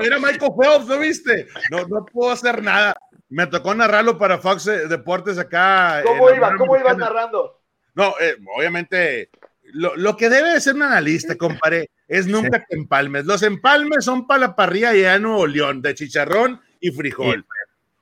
era 0.00 0.18
Michael 0.18 0.52
Phelps, 0.58 0.86
¿no 0.86 0.98
viste? 0.98 1.48
No, 1.70 1.86
no 1.86 2.04
puedo 2.06 2.32
hacer 2.32 2.62
nada. 2.62 2.96
Me 3.28 3.46
tocó 3.46 3.74
narrarlo 3.74 4.18
para 4.18 4.38
Fox 4.38 4.64
Deportes 4.64 5.38
acá. 5.38 6.02
¿Cómo 6.04 6.30
iba? 6.30 6.56
¿Cómo 6.56 6.76
ibas 6.76 6.96
narrando? 6.96 7.60
No, 7.94 8.14
eh, 8.20 8.36
obviamente, 8.56 9.30
lo, 9.64 9.96
lo, 9.96 10.16
que 10.16 10.28
debe 10.28 10.50
de 10.50 10.60
ser 10.60 10.74
un 10.74 10.82
analista, 10.82 11.36
compadre, 11.36 11.90
es 12.08 12.26
nunca 12.26 12.64
que 12.64 12.76
empalmes. 12.76 13.24
Los 13.24 13.42
empalmes 13.42 14.04
son 14.04 14.26
para 14.26 14.40
la 14.40 14.56
parrilla 14.56 14.94
y 14.94 15.04
en 15.04 15.22
Nuevo 15.22 15.46
León, 15.46 15.82
de 15.82 15.94
chicharrón 15.94 16.60
y 16.80 16.90
frijol. 16.90 17.46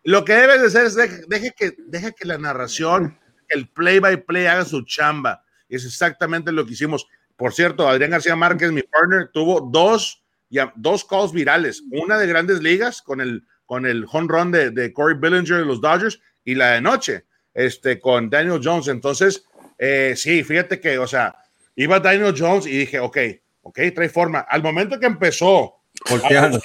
Lo 0.03 0.25
que 0.25 0.35
debes 0.35 0.61
de 0.61 0.67
hacer 0.67 0.87
es 0.87 1.29
deje, 1.29 1.53
que, 1.57 1.75
deje 1.79 2.13
que 2.15 2.27
la 2.27 2.39
narración, 2.39 3.19
el 3.49 3.69
play 3.69 3.99
by 3.99 4.25
play 4.25 4.47
haga 4.47 4.65
su 4.65 4.83
chamba 4.85 5.45
es 5.77 5.85
exactamente 5.85 6.53
lo 6.53 6.67
que 6.67 6.73
hicimos. 6.73 7.07
Por 7.37 7.53
cierto, 7.53 7.89
Adrián 7.89 8.11
García 8.11 8.37
Márquez, 8.37 8.71
mi 8.73 8.83
partner, 8.83 9.31
tuvo 9.33 9.61
dos, 9.61 10.23
ya, 10.49 10.73
dos 10.77 11.05
calls 11.05 11.33
virales. 11.33 11.83
Una 11.91 12.19
de 12.19 12.27
grandes 12.27 12.61
ligas 12.63 13.03
con 13.03 13.21
el, 13.21 13.45
con 13.67 13.87
el 13.87 14.05
home 14.11 14.29
run 14.29 14.51
de, 14.51 14.93
Corey 14.93 15.17
Billinger 15.19 15.59
de 15.59 15.65
los 15.65 15.81
Dodgers 15.81 16.21
y 16.45 16.55
la 16.55 16.73
de 16.73 16.81
noche 16.81 17.25
este, 17.55 18.01
con 18.01 18.29
Daniel 18.29 18.61
Jones. 18.63 18.89
Entonces, 18.89 19.45
eh, 19.79 20.15
sí, 20.17 20.45
fíjate 20.45 20.81
que, 20.81 20.99
o 20.99 21.07
sea, 21.07 21.37
iba 21.77 22.01
Daniel 22.01 22.35
Jones 22.37 22.67
y 22.67 22.79
dije, 22.79 23.01
ok, 23.01 23.19
ok, 23.63 23.79
trae 23.95 24.09
forma. 24.09 24.41
Al 24.41 24.63
momento 24.63 25.01
que 25.01 25.07
empezó 25.07 25.80
Volteando. 26.09 26.61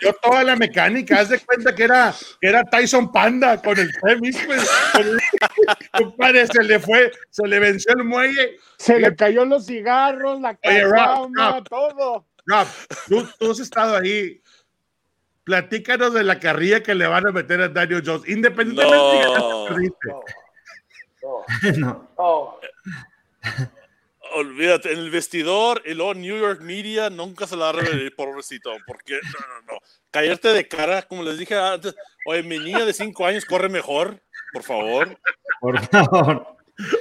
Yo 0.00 0.12
toda 0.14 0.44
la 0.44 0.56
mecánica, 0.56 1.20
haz 1.20 1.30
de 1.30 1.40
cuenta 1.40 1.74
que 1.74 1.84
era, 1.84 2.14
que 2.40 2.48
era 2.48 2.64
Tyson 2.64 3.10
Panda 3.10 3.60
con 3.60 3.78
el 3.78 3.90
tenis, 4.00 4.38
pues, 4.44 4.68
compadre, 5.92 6.46
se 6.46 6.62
le 6.62 6.78
fue, 6.78 7.10
se 7.30 7.46
le 7.46 7.58
venció 7.58 7.92
el 7.94 8.04
muelle. 8.04 8.58
Se 8.76 8.98
le 8.98 9.14
cayó 9.16 9.44
los 9.44 9.66
cigarros, 9.66 10.40
la 10.40 10.54
caguama, 10.56 11.62
todo. 11.64 12.26
Rob, 12.44 12.66
tú, 13.08 13.28
tú 13.38 13.52
has 13.52 13.60
estado 13.60 13.96
ahí. 13.96 14.42
Platícanos 15.44 16.14
de 16.14 16.22
la 16.22 16.38
carrilla 16.38 16.82
que 16.82 16.94
le 16.94 17.06
van 17.06 17.26
a 17.26 17.32
meter 17.32 17.60
a 17.62 17.68
Daniel 17.68 18.02
Jones, 18.04 18.28
independientemente 18.28 18.98
no. 18.98 19.64
de 19.64 19.92
que 21.60 21.72
no. 21.80 22.08
no. 22.16 22.58
no 23.42 23.81
olvídate, 24.34 24.92
en 24.92 24.98
el 24.98 25.10
vestidor, 25.10 25.82
el 25.84 25.98
New 25.98 26.38
York 26.38 26.60
Media 26.60 27.10
nunca 27.10 27.46
se 27.46 27.56
la 27.56 27.64
va 27.64 27.70
a 27.70 27.72
revelar, 27.72 28.12
pobrecito, 28.16 28.70
porque 28.86 29.14
no, 29.14 29.46
no, 29.46 29.72
no. 29.72 29.78
Caerte 30.10 30.48
de 30.48 30.68
cara, 30.68 31.02
como 31.02 31.22
les 31.22 31.38
dije 31.38 31.56
antes, 31.56 31.94
oye, 32.26 32.42
mi 32.42 32.58
niña 32.58 32.84
de 32.84 32.92
5 32.92 33.26
años 33.26 33.44
corre 33.44 33.68
mejor, 33.68 34.22
por 34.52 34.62
favor. 34.62 35.18
Por 35.60 35.80
favor. 35.86 36.52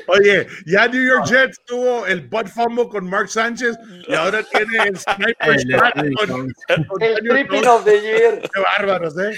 Oye, 0.08 0.48
ya 0.66 0.88
New 0.88 1.04
York 1.04 1.26
Jets 1.26 1.60
tuvo 1.66 2.06
el 2.06 2.22
butt 2.28 2.48
fumble 2.48 2.88
con 2.90 3.10
Mark 3.10 3.30
Sánchez 3.30 3.78
y 4.08 4.14
ahora 4.14 4.44
tiene 4.52 4.90
el 4.90 4.98
sniper 4.98 5.58
shot 5.58 5.94
con, 6.28 6.54
el 7.02 7.16
tripping 7.16 7.66
of 7.66 7.86
the 7.86 8.02
year. 8.02 8.42
Qué 8.42 8.62
bárbaros, 8.78 9.16
¿eh? 9.18 9.34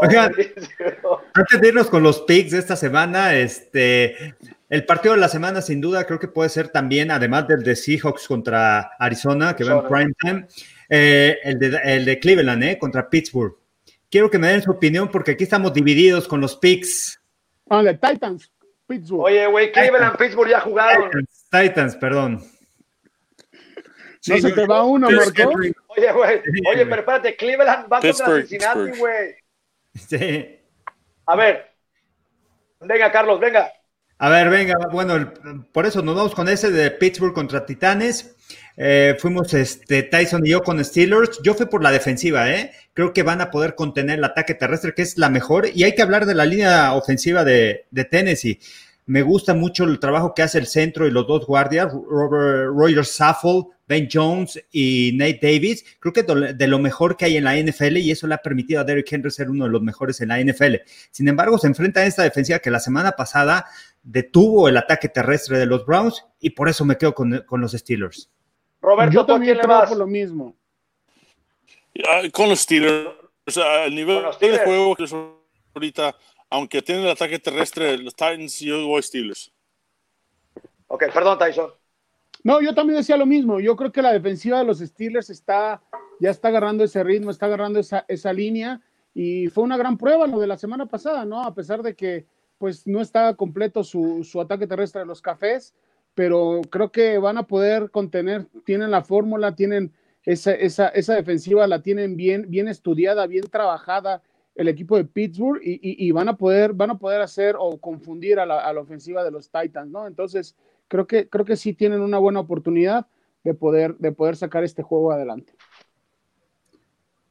Oigan, 0.00 0.32
antes 1.34 1.60
de 1.60 1.68
irnos 1.68 1.88
con 1.88 2.02
los 2.02 2.22
picks 2.22 2.52
de 2.52 2.58
esta 2.58 2.76
semana, 2.76 3.34
este, 3.34 4.34
El 4.68 4.84
partido 4.84 5.14
de 5.14 5.20
la 5.20 5.28
semana, 5.28 5.62
sin 5.62 5.80
duda, 5.80 6.04
creo 6.04 6.18
que 6.18 6.28
puede 6.28 6.50
ser 6.50 6.68
también, 6.68 7.10
además 7.10 7.48
del 7.48 7.62
de 7.62 7.74
Seahawks 7.74 8.28
contra 8.28 8.92
Arizona, 8.98 9.56
que 9.56 9.64
va 9.64 9.80
en 9.80 9.88
prime 9.88 10.12
time, 10.20 10.46
eh, 10.90 11.38
el, 11.42 11.58
de, 11.58 11.80
el, 11.84 12.04
de, 12.04 12.18
Cleveland, 12.18 12.62
¿eh? 12.62 12.78
Contra 12.78 13.08
Pittsburgh. 13.08 13.56
Quiero 14.10 14.30
que 14.30 14.38
me 14.38 14.48
den 14.48 14.62
su 14.62 14.70
opinión 14.70 15.08
porque 15.10 15.32
aquí 15.32 15.44
estamos 15.44 15.72
divididos 15.72 16.28
con 16.28 16.40
los 16.40 16.56
picks. 16.56 17.18
Ah, 17.70 17.82
de 17.82 17.94
Titans, 17.94 18.52
Pittsburgh. 18.86 19.24
Oye, 19.24 19.46
güey, 19.46 19.72
Cleveland, 19.72 20.16
Pittsburgh 20.18 20.50
ya 20.50 20.60
jugaron. 20.60 21.10
Titans, 21.10 21.46
Titans 21.50 21.96
perdón. 21.96 22.42
Sí, 24.20 24.32
no 24.32 24.38
se 24.38 24.52
te 24.52 24.66
va 24.66 24.82
uno, 24.84 25.10
Marco. 25.10 25.50
Oye, 25.88 26.12
güey. 26.12 26.42
Oye, 26.70 26.84
pero 26.84 26.96
espérate, 26.96 27.36
Cleveland 27.36 27.90
va 27.90 28.00
contra 28.00 28.36
Cincinnati, 28.36 28.98
güey. 28.98 29.34
Sí. 29.94 30.60
A 31.26 31.36
ver. 31.36 31.70
Venga, 32.80 33.10
Carlos, 33.10 33.40
venga. 33.40 33.72
A 34.20 34.28
ver, 34.28 34.50
venga, 34.50 34.74
bueno, 34.90 35.32
por 35.72 35.86
eso 35.86 36.02
nos 36.02 36.16
vamos 36.16 36.34
con 36.34 36.48
ese 36.48 36.72
de 36.72 36.90
Pittsburgh 36.90 37.32
contra 37.32 37.64
Titanes. 37.64 38.34
Eh, 38.76 39.16
fuimos 39.18 39.54
este, 39.54 40.02
Tyson 40.02 40.44
y 40.44 40.50
yo 40.50 40.62
con 40.62 40.84
Steelers. 40.84 41.40
Yo 41.44 41.54
fui 41.54 41.66
por 41.66 41.84
la 41.84 41.92
defensiva, 41.92 42.50
¿eh? 42.50 42.72
Creo 42.94 43.12
que 43.12 43.22
van 43.22 43.40
a 43.40 43.50
poder 43.50 43.76
contener 43.76 44.18
el 44.18 44.24
ataque 44.24 44.54
terrestre, 44.54 44.92
que 44.92 45.02
es 45.02 45.18
la 45.18 45.30
mejor. 45.30 45.68
Y 45.72 45.84
hay 45.84 45.94
que 45.94 46.02
hablar 46.02 46.26
de 46.26 46.34
la 46.34 46.46
línea 46.46 46.94
ofensiva 46.94 47.44
de, 47.44 47.86
Tennessee. 48.10 48.58
Me 49.06 49.22
gusta 49.22 49.54
mucho 49.54 49.84
el 49.84 50.00
trabajo 50.00 50.34
que 50.34 50.42
hace 50.42 50.58
el 50.58 50.66
centro 50.66 51.06
y 51.06 51.10
los 51.10 51.26
dos 51.26 51.46
guardias, 51.46 51.92
Robert 51.92 52.70
Rogers 52.76 53.10
Saffold, 53.10 53.66
Ben 53.88 54.08
Jones 54.12 54.62
y 54.70 55.12
Nate 55.14 55.40
Davis. 55.40 55.84
Creo 55.98 56.12
que 56.12 56.22
de 56.22 56.66
lo 56.66 56.78
mejor 56.78 57.16
que 57.16 57.24
hay 57.24 57.36
en 57.38 57.44
la 57.44 57.56
NFL 57.56 57.96
y 57.96 58.10
eso 58.10 58.26
le 58.26 58.34
ha 58.34 58.38
permitido 58.38 58.80
a 58.80 58.84
Derrick 58.84 59.10
Henry 59.10 59.30
ser 59.30 59.48
uno 59.48 59.64
de 59.64 59.70
los 59.70 59.80
mejores 59.80 60.20
en 60.20 60.28
la 60.28 60.40
NFL. 60.40 60.76
Sin 61.10 61.26
embargo, 61.26 61.58
se 61.58 61.68
enfrenta 61.68 62.00
a 62.00 62.06
esta 62.06 62.22
defensiva 62.22 62.58
que 62.58 62.70
la 62.70 62.80
semana 62.80 63.12
pasada 63.12 63.64
detuvo 64.02 64.68
el 64.68 64.76
ataque 64.76 65.08
terrestre 65.08 65.58
de 65.58 65.66
los 65.66 65.84
Browns 65.84 66.24
y 66.40 66.50
por 66.50 66.68
eso 66.68 66.84
me 66.84 66.96
quedo 66.96 67.14
con, 67.14 67.44
con 67.46 67.60
los 67.60 67.72
Steelers. 67.72 68.30
Roberto, 68.80 69.12
Yo 69.12 69.26
también 69.26 69.58
creo 69.58 69.84
por 69.86 69.96
lo 69.96 70.06
mismo. 70.06 70.56
con 72.32 72.48
los 72.48 72.60
Steelers, 72.60 73.08
o 73.46 73.50
sea, 73.50 73.84
el 73.86 73.94
nivel 73.94 74.22
de 74.40 74.58
juego 74.58 74.94
que 74.94 75.04
es 75.04 75.14
ahorita 75.74 76.14
aunque 76.50 76.82
tienen 76.82 77.04
el 77.04 77.10
ataque 77.10 77.38
terrestre, 77.38 77.98
los 77.98 78.14
Titans, 78.14 78.60
yo 78.60 78.86
voy 78.86 79.02
Steelers. 79.02 79.52
Ok, 80.86 81.04
perdón, 81.12 81.38
Tyson. 81.38 81.70
No, 82.42 82.62
yo 82.62 82.74
también 82.74 82.98
decía 82.98 83.16
lo 83.16 83.26
mismo. 83.26 83.60
Yo 83.60 83.76
creo 83.76 83.92
que 83.92 84.00
la 84.00 84.12
defensiva 84.12 84.58
de 84.58 84.64
los 84.64 84.78
Steelers 84.78 85.28
está, 85.28 85.82
ya 86.20 86.30
está 86.30 86.48
agarrando 86.48 86.84
ese 86.84 87.02
ritmo, 87.04 87.30
está 87.30 87.46
agarrando 87.46 87.78
esa, 87.78 88.04
esa 88.08 88.32
línea 88.32 88.80
y 89.12 89.48
fue 89.48 89.64
una 89.64 89.76
gran 89.76 89.98
prueba 89.98 90.26
lo 90.26 90.38
de 90.38 90.46
la 90.46 90.56
semana 90.56 90.86
pasada, 90.86 91.24
¿no? 91.24 91.42
A 91.42 91.54
pesar 91.54 91.82
de 91.82 91.94
que 91.94 92.26
pues 92.58 92.86
no 92.86 93.00
está 93.00 93.34
completo 93.34 93.84
su, 93.84 94.24
su 94.24 94.40
ataque 94.40 94.66
terrestre 94.66 95.00
de 95.00 95.06
los 95.06 95.22
cafés, 95.22 95.74
pero 96.14 96.60
creo 96.68 96.90
que 96.90 97.18
van 97.18 97.38
a 97.38 97.46
poder 97.46 97.90
contener, 97.90 98.46
tienen 98.64 98.90
la 98.90 99.02
fórmula, 99.02 99.54
tienen 99.54 99.92
esa, 100.24 100.52
esa, 100.52 100.88
esa 100.88 101.14
defensiva, 101.14 101.66
la 101.66 101.80
tienen 101.80 102.16
bien, 102.16 102.46
bien 102.48 102.68
estudiada, 102.68 103.26
bien 103.26 103.44
trabajada, 103.44 104.22
el 104.58 104.66
equipo 104.66 104.96
de 104.96 105.04
Pittsburgh 105.04 105.60
y, 105.62 106.10
van 106.10 106.28
a 106.28 106.36
poder 106.36 106.72
van 106.72 106.90
a 106.90 106.98
poder 106.98 107.20
hacer 107.20 107.54
o 107.56 107.78
confundir 107.78 108.40
a 108.40 108.44
la, 108.44 108.80
ofensiva 108.80 109.22
de 109.22 109.30
los 109.30 109.50
Titans, 109.52 109.88
¿no? 109.88 110.08
Entonces 110.08 110.56
creo 110.88 111.06
que 111.06 111.28
creo 111.28 111.44
que 111.44 111.54
sí 111.54 111.74
tienen 111.74 112.00
una 112.00 112.18
buena 112.18 112.40
oportunidad 112.40 113.06
de 113.44 113.54
poder 113.54 113.96
de 113.98 114.10
poder 114.10 114.34
sacar 114.34 114.64
este 114.64 114.82
juego 114.82 115.12
adelante. 115.12 115.54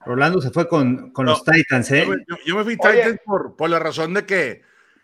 Rolando 0.06 0.40
se 0.40 0.52
fue 0.52 0.70
con, 0.70 1.12
los 1.18 1.44
Titans, 1.44 1.92
¿eh? 1.92 2.06
Yo, 2.46 2.56
me 2.56 2.64
fui 2.64 2.78
Titans 2.78 3.20
por, 3.26 3.58
por, 3.58 3.70
la 3.70 3.80
razón 3.80 4.14
de 4.14 4.26
que 4.26 4.62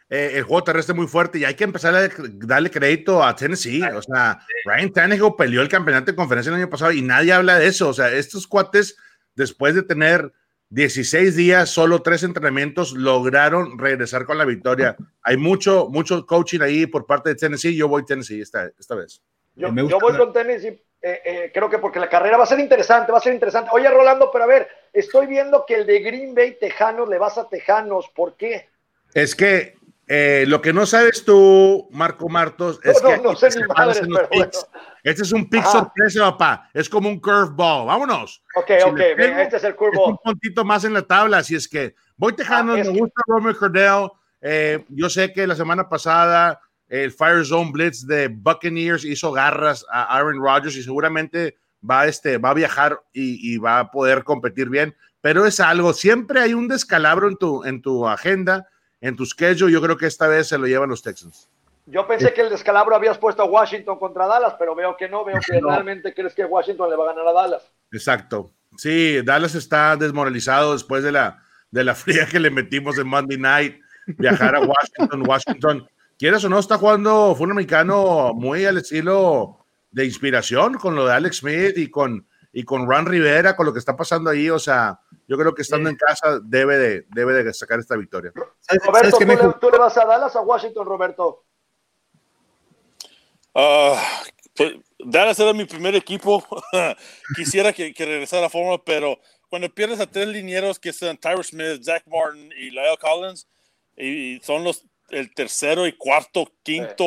eh, 0.10 0.34
el 0.36 0.44
juego 0.44 0.64
terrestre 0.64 0.94
es 0.94 0.98
muy 0.98 1.08
fuerte 1.08 1.40
y 1.40 1.46
hay 1.46 1.56
que 1.56 1.64
empezar 1.64 1.96
a 1.96 2.10
darle 2.46 2.70
crédito 2.70 3.24
a 3.24 3.36
Tennessee. 3.36 3.82
O 3.82 4.02
sea, 4.02 4.40
Ryan 4.66 4.92
Tannehill 4.92 5.36
peleó 5.38 5.62
el 5.62 5.70
campeonato 5.70 6.12
de 6.12 6.16
conferencia 6.16 6.50
el 6.50 6.58
año 6.58 6.70
pasado 6.70 6.92
y 6.92 7.02
nadie 7.02 7.34
habla 7.34 7.58
de 7.58 7.68
eso. 7.68 7.90
O 7.90 7.94
sea, 7.94 8.12
estos 8.12 8.48
cuates, 8.48 8.98
después 9.36 9.76
de 9.76 9.84
tener 9.84 10.32
16 10.70 11.36
días, 11.36 11.70
solo 11.70 12.02
tres 12.02 12.24
entrenamientos, 12.24 12.94
lograron 12.94 13.78
regresar 13.78 14.26
con 14.26 14.38
la 14.38 14.46
victoria. 14.46 14.96
Hay 15.22 15.38
mucho, 15.38 15.88
mucho 15.90 16.26
coaching 16.26 16.62
ahí 16.62 16.86
por 16.86 17.06
parte 17.06 17.30
de 17.30 17.36
Tennessee. 17.36 17.76
Yo 17.76 17.88
voy 17.88 18.06
Tennessee 18.06 18.42
esta, 18.42 18.72
esta 18.80 18.96
vez. 18.96 19.22
Yo, 19.56 19.70
yo 19.74 20.00
voy 20.00 20.18
con 20.18 20.34
Tennessee, 20.34 20.82
eh, 21.06 21.22
eh, 21.26 21.52
creo 21.54 21.70
que 21.70 21.80
porque 21.80 22.00
la 22.00 22.10
carrera 22.10 22.38
va 22.38 22.46
a 22.46 22.48
ser 22.48 22.60
interesante, 22.60 23.12
va 23.12 23.18
a 23.18 23.22
ser 23.22 23.34
interesante. 23.34 23.70
Oye, 23.74 23.90
Rolando, 23.90 24.32
pero 24.32 24.46
a 24.46 24.48
ver, 24.48 24.68
estoy 24.94 25.28
viendo 25.28 25.66
que 25.66 25.76
el 25.76 25.86
de 25.86 26.00
Green 26.00 26.34
Bay 26.34 26.58
Tejanos 26.60 27.10
le 27.10 27.18
vas 27.18 27.38
a 27.38 27.50
Tejanos. 27.50 28.10
¿Por 28.16 28.36
qué? 28.36 28.70
Es 29.14 29.36
que 29.36 29.76
eh, 30.08 30.46
lo 30.48 30.62
que 30.62 30.74
no 30.74 30.86
sabes 30.86 31.24
tú, 31.24 31.88
Marco 31.92 32.28
Martos, 32.28 32.80
es 32.84 33.02
que 33.02 33.18
no 33.20 33.36
sé 33.36 33.48
este 35.04 35.24
es 35.24 35.32
un 35.34 35.50
pick 35.50 35.66
sorpresa, 35.66 36.32
papá. 36.32 36.70
Es 36.74 36.88
como 36.88 37.10
un 37.10 37.20
curveball. 37.20 37.88
Vámonos. 37.88 38.42
Ok, 38.56 38.72
ok, 38.86 39.00
este 39.00 39.58
es 39.58 39.64
el 39.64 39.76
curveball. 39.76 40.12
un 40.12 40.18
puntito 40.18 40.64
más 40.64 40.86
en 40.86 40.94
la 40.94 41.02
tabla, 41.02 41.40
así 41.40 41.56
es 41.56 41.68
que 41.68 41.96
voy 42.16 42.34
tejano, 42.34 42.74
ah, 42.74 42.78
me 42.78 42.88
gusta 42.88 43.22
Romeo 43.28 43.58
Cordell. 43.58 44.10
Eh, 44.42 44.86
yo 44.90 45.10
sé 45.10 45.32
que 45.34 45.48
la 45.48 45.56
semana 45.56 45.88
pasada 45.90 46.60
el 46.88 47.12
Fire 47.12 47.46
Zone 47.46 47.72
Blitz 47.72 48.06
de 48.06 48.28
Buccaneers 48.28 49.04
hizo 49.06 49.32
garras 49.32 49.86
a 49.90 50.16
Aaron 50.16 50.42
Rodgers 50.42 50.76
y 50.76 50.84
seguramente 50.84 51.58
va, 51.90 52.08
este, 52.08 52.38
va 52.38 52.52
a 52.52 52.54
viajar 52.54 53.02
y, 53.14 53.54
y, 53.54 53.58
va 53.58 53.80
a 53.80 53.92
poder 53.92 54.24
competir 54.24 54.70
bien, 54.70 54.96
pero 55.22 55.46
es 55.46 55.60
algo, 55.60 55.94
siempre 55.94 56.42
hay 56.42 56.54
un 56.54 56.68
descalabro 56.68 57.30
en 57.30 57.38
tu, 57.38 57.64
en 57.64 57.82
tu 57.82 58.08
agenda 58.08 58.70
en 59.04 59.18
tu 59.18 59.26
schedule. 59.26 59.72
Yo 59.72 59.82
creo 59.82 59.98
que 59.98 60.08
esta 60.08 60.28
vez 60.28 60.48
se 60.48 60.58
lo 60.58 60.66
llevan 60.66 60.90
los 60.90 61.04
Texans. 61.04 61.50
Yo 61.86 62.08
pensé 62.08 62.34
que 62.34 62.42
el 62.42 62.50
descalabro 62.50 62.96
habías 62.96 63.18
puesto 63.18 63.44
a 63.44 63.46
Washington 63.46 64.00
contra 64.00 64.26
Dallas, 64.26 64.56
pero 64.58 64.74
veo 64.74 64.96
que 64.96 65.10
no, 65.10 65.26
veo 65.26 65.38
que 65.46 65.60
realmente 65.60 66.14
crees 66.14 66.34
que 66.34 66.46
Washington 66.46 66.90
le 66.90 66.96
va 66.96 67.04
a 67.04 67.08
ganar 67.14 67.28
a 67.28 67.34
Dallas. 67.34 67.72
Exacto. 67.92 68.52
Sí, 68.78 69.22
Dallas 69.22 69.54
está 69.56 69.98
desmoralizado 69.98 70.72
después 70.72 71.04
de 71.04 71.12
la, 71.12 71.44
de 71.70 71.84
la 71.84 71.94
fría 71.96 72.26
que 72.26 72.40
le 72.40 72.50
metimos 72.50 72.98
en 72.98 73.08
Monday 73.08 73.38
Night, 73.38 73.82
viajar 74.08 74.56
a 74.56 74.62
Washington, 74.62 75.24
Washington. 75.28 75.88
Quieres 76.18 76.46
o 76.46 76.50
no, 76.50 76.58
está 76.58 76.78
jugando 76.78 77.36
fue 77.36 77.46
un 77.46 77.52
americano 77.52 78.34
muy 78.34 78.64
al 78.64 78.78
estilo 78.78 79.66
de 79.92 80.06
inspiración 80.06 80.76
con 80.76 80.96
lo 80.96 81.06
de 81.06 81.14
Alex 81.14 81.38
Smith 81.38 81.78
y 81.78 81.90
con, 81.90 82.26
y 82.56 82.64
con 82.64 82.88
Ron 82.88 83.08
Rivera, 83.08 83.56
con 83.56 83.66
lo 83.66 83.74
que 83.74 83.80
está 83.80 83.98
pasando 83.98 84.30
ahí. 84.30 84.50
O 84.50 84.60
sea, 84.60 85.02
yo 85.28 85.38
creo 85.38 85.56
que 85.56 85.64
estando 85.64 85.90
en 85.90 85.96
casa 85.96 86.40
debe 86.42 86.78
de, 86.78 87.06
debe 87.10 87.44
de 87.44 87.54
sacar 87.54 87.80
esta 87.80 87.98
victoria. 87.98 88.32
Roberto, 88.86 89.18
¿tú, 89.60 89.70
le, 89.72 89.78
vas 89.80 89.98
a 89.98 90.06
Dallas 90.06 90.36
a 90.36 90.42
Washington, 90.42 90.86
Roberto? 90.86 91.44
Uh, 93.56 93.96
Dallas 95.00 95.40
era 95.40 95.52
mi 95.52 95.66
primer 95.66 95.96
equipo. 95.96 96.46
Quisiera 97.36 97.74
que, 97.74 97.92
que, 97.92 98.06
regresara 98.06 98.42
a 98.42 98.44
la 98.44 98.50
forma, 98.50 98.78
pero 98.84 99.20
cuando 99.50 99.68
pierdes 99.74 100.00
a 100.00 100.06
tres 100.06 100.28
linieros 100.28 100.78
que 100.78 100.94
son 100.94 101.18
Tyler 101.18 101.44
Smith, 101.44 101.84
Zach 101.84 102.04
Martin 102.06 102.52
y 102.56 102.70
Lyle 102.70 102.98
Collins, 103.02 103.48
y 103.98 104.40
son 104.44 104.64
los 104.64 104.86
el 105.10 105.34
tercero 105.34 105.88
y 105.88 105.94
cuarto, 105.94 106.52
quinto 106.64 107.04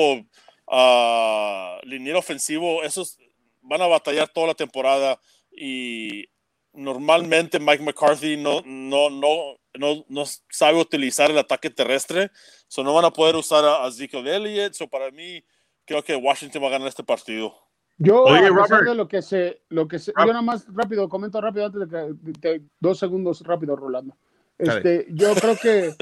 uh, 0.66 1.78
liniero 1.82 2.18
ofensivo, 2.18 2.82
esos 2.82 3.18
van 3.62 3.82
a 3.82 3.86
batallar 3.86 4.28
toda 4.28 4.48
la 4.48 4.54
temporada 4.54 5.18
y 5.56 6.28
normalmente 6.72 7.58
Mike 7.58 7.82
McCarthy 7.82 8.36
no, 8.36 8.60
no, 8.64 9.10
no, 9.10 9.56
no, 9.78 10.04
no 10.08 10.24
sabe 10.50 10.78
utilizar 10.78 11.30
el 11.30 11.38
ataque 11.38 11.70
terrestre, 11.70 12.30
so 12.68 12.84
no 12.84 12.94
van 12.94 13.06
a 13.06 13.10
poder 13.10 13.34
usar 13.36 13.64
a, 13.64 13.88
Ezekiel 13.88 14.26
Elliott, 14.26 14.74
so 14.74 14.86
para 14.86 15.10
mí 15.10 15.42
creo 15.84 16.02
que 16.02 16.14
Washington 16.14 16.62
va 16.62 16.68
a 16.68 16.72
ganar 16.72 16.88
este 16.88 17.02
partido. 17.02 17.54
Yo, 17.98 18.24
Oye, 18.24 18.42
de 18.42 18.94
lo 18.94 19.08
que 19.08 19.22
se, 19.22 19.62
lo 19.70 19.88
que 19.88 19.98
se, 19.98 20.12
yo 20.18 20.26
nada 20.26 20.42
más 20.42 20.66
rápido, 20.74 21.08
comento 21.08 21.40
rápido 21.40 21.66
antes 21.66 21.90
de 21.90 22.32
que, 22.34 22.62
dos 22.78 22.98
segundos 22.98 23.40
rápido, 23.40 23.74
Rolando. 23.74 24.14
Este, 24.58 25.06
yo 25.10 25.34
creo 25.34 25.56
que, 25.56 25.94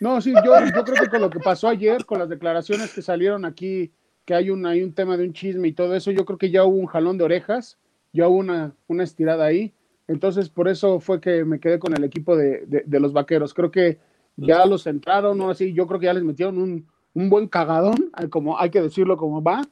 no, 0.00 0.20
sí, 0.20 0.32
yo, 0.44 0.54
yo 0.64 0.84
creo 0.84 1.02
que 1.02 1.08
con 1.08 1.20
lo 1.20 1.30
que 1.30 1.40
pasó 1.40 1.68
ayer, 1.68 2.04
con 2.04 2.20
las 2.20 2.28
declaraciones 2.28 2.92
que 2.92 3.02
salieron 3.02 3.44
aquí, 3.44 3.92
que 4.24 4.34
hay 4.34 4.50
un, 4.50 4.64
hay 4.64 4.82
un 4.82 4.94
tema 4.94 5.16
de 5.16 5.24
un 5.24 5.32
chisme 5.32 5.68
y 5.68 5.72
todo 5.72 5.96
eso, 5.96 6.12
yo 6.12 6.24
creo 6.24 6.38
que 6.38 6.50
ya 6.50 6.64
hubo 6.64 6.76
un 6.76 6.86
jalón 6.86 7.18
de 7.18 7.24
orejas, 7.24 7.78
ya 8.14 8.28
hubo 8.28 8.38
una, 8.38 8.74
una 8.86 9.04
estirada 9.04 9.44
ahí. 9.44 9.74
Entonces, 10.08 10.48
por 10.48 10.68
eso 10.68 11.00
fue 11.00 11.20
que 11.20 11.44
me 11.44 11.60
quedé 11.60 11.78
con 11.78 11.94
el 11.94 12.04
equipo 12.04 12.36
de, 12.36 12.64
de, 12.66 13.00
los 13.00 13.12
vaqueros. 13.12 13.52
Creo 13.52 13.70
que 13.70 13.98
ya 14.36 14.64
los 14.64 14.86
entraron, 14.86 15.36
¿no? 15.36 15.50
Así, 15.50 15.74
yo 15.74 15.86
creo 15.86 16.00
que 16.00 16.06
ya 16.06 16.14
les 16.14 16.24
metieron 16.24 16.58
un, 16.58 16.86
un 17.14 17.28
buen 17.28 17.48
cagadón, 17.48 18.10
como 18.30 18.58
hay 18.58 18.70
que 18.70 18.80
decirlo 18.80 19.16
como 19.16 19.42
va. 19.42 19.62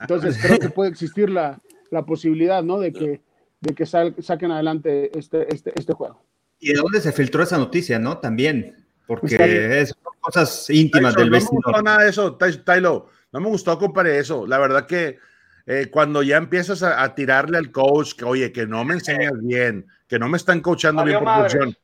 Entonces, 0.00 0.38
creo 0.42 0.58
que 0.58 0.70
puede 0.70 0.90
existir 0.90 1.30
la, 1.30 1.60
la 1.90 2.04
posibilidad, 2.04 2.62
¿no? 2.62 2.78
De 2.78 2.92
que, 2.92 3.20
de 3.60 3.74
que 3.74 3.86
saquen 3.86 4.50
adelante 4.50 5.16
este, 5.16 5.46
este, 5.54 5.72
este 5.76 5.92
juego. 5.92 6.24
¿Y 6.58 6.72
de 6.72 6.80
dónde 6.80 7.00
se 7.00 7.12
filtró 7.12 7.42
esa 7.42 7.58
noticia, 7.58 7.98
no? 7.98 8.18
También, 8.18 8.86
porque 9.06 9.80
es 9.80 9.94
cosas 10.20 10.68
íntimas 10.70 11.14
del 11.14 11.30
vecino. 11.30 11.60
No 11.64 11.70
me 11.70 11.72
gustó 11.72 11.82
nada 11.82 12.02
de 12.02 12.10
eso, 12.10 12.36
Tylo. 12.36 13.08
No 13.32 13.40
me 13.40 13.48
gustó, 13.48 13.78
compadre, 13.78 14.18
eso. 14.18 14.46
La 14.46 14.58
verdad 14.58 14.86
que 14.86 15.18
eh, 15.66 15.88
cuando 15.90 16.22
ya 16.22 16.36
empiezas 16.36 16.82
a, 16.82 17.14
tirarle 17.14 17.56
al 17.56 17.70
coach 17.70 18.14
que, 18.14 18.24
oye, 18.24 18.52
que 18.52 18.66
no 18.66 18.84
me 18.84 18.94
enseñas 18.94 19.32
bien, 19.42 19.86
que 20.06 20.18
no 20.18 20.28
me 20.28 20.36
están 20.36 20.60
coachando 20.60 21.04
bien 21.04 21.20
por 21.24 21.40
función. 21.40 21.76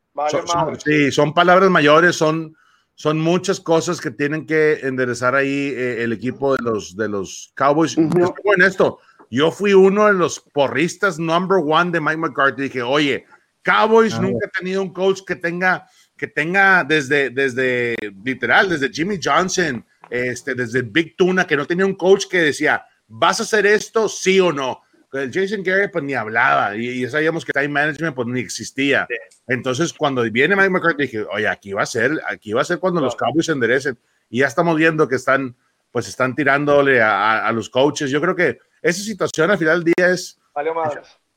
sí, 0.84 1.10
son 1.10 1.32
palabras 1.32 1.70
mayores, 1.70 2.16
son, 2.16 2.54
son 2.94 3.18
muchas 3.18 3.58
cosas 3.58 4.00
que 4.00 4.10
tienen 4.10 4.46
que 4.46 4.80
enderezar 4.82 5.34
ahí 5.34 5.72
eh, 5.74 6.02
el 6.02 6.12
equipo 6.12 6.56
de 6.56 6.62
los, 6.62 6.94
de 6.94 7.08
los 7.08 7.52
Cowboys. 7.54 7.96
en 7.96 8.62
esto, 8.62 8.98
yo 9.30 9.50
fui 9.50 9.72
uno 9.72 10.06
de 10.06 10.12
los 10.12 10.40
porristas 10.40 11.18
number 11.18 11.58
one 11.64 11.90
de 11.90 12.00
Mike 12.00 12.18
McCarthy. 12.18 12.62
Dije, 12.64 12.82
oye, 12.82 13.24
Cowboys 13.62 14.14
ah, 14.14 14.20
nunca 14.20 14.46
ha 14.46 14.50
tenido 14.50 14.82
un 14.82 14.92
coach 14.92 15.20
que 15.26 15.36
tenga, 15.36 15.86
que 16.16 16.26
tenga 16.26 16.84
desde, 16.84 17.30
desde 17.30 17.94
literal, 18.24 18.68
desde 18.68 18.90
Jimmy 18.90 19.18
Johnson, 19.22 19.86
este, 20.10 20.54
desde 20.54 20.82
Big 20.82 21.16
Tuna, 21.16 21.46
que 21.46 21.56
no 21.56 21.66
tenía 21.66 21.86
un 21.86 21.94
coach 21.94 22.26
que 22.28 22.38
decía, 22.42 22.84
¿vas 23.10 23.40
a 23.40 23.42
hacer 23.42 23.66
esto, 23.66 24.08
sí 24.08 24.40
o 24.40 24.52
no? 24.52 24.80
El 25.12 25.32
Jason 25.32 25.64
Garrett 25.64 25.90
pues 25.90 26.04
ni 26.04 26.14
hablaba 26.14 26.76
y, 26.76 27.06
sabíamos 27.08 27.44
que 27.44 27.52
time 27.52 27.68
management 27.68 28.14
pues 28.14 28.28
ni 28.28 28.40
existía. 28.40 29.08
Entonces 29.48 29.92
cuando 29.92 30.22
viene 30.30 30.54
Mike 30.54 30.70
McCarthy 30.70 31.02
dije, 31.02 31.26
oye, 31.32 31.48
aquí 31.48 31.72
va 31.72 31.82
a 31.82 31.86
ser, 31.86 32.12
aquí 32.28 32.52
va 32.52 32.62
a 32.62 32.64
ser 32.64 32.78
cuando 32.78 33.00
los 33.00 33.16
Cowboys 33.16 33.46
se 33.46 33.52
enderecen. 33.52 33.98
Y 34.28 34.38
ya 34.38 34.46
estamos 34.46 34.76
viendo 34.76 35.08
que 35.08 35.16
están, 35.16 35.56
pues 35.90 36.06
están 36.08 36.36
tirándole 36.36 37.02
a, 37.02 37.50
los 37.52 37.68
coaches. 37.68 38.10
Yo 38.10 38.20
creo 38.20 38.36
que 38.36 38.58
esa 38.80 39.02
situación 39.02 39.50
al 39.50 39.58
final 39.58 39.82
del 39.82 39.92
día 39.96 40.10
es... 40.10 40.38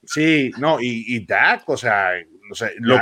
Sí, 0.05 0.51
no, 0.59 0.79
y, 0.79 1.15
y 1.15 1.25
Dak, 1.25 1.67
o 1.67 1.77
sea, 1.77 2.11
o 2.51 2.53
sea 2.53 2.69
lo, 2.77 2.99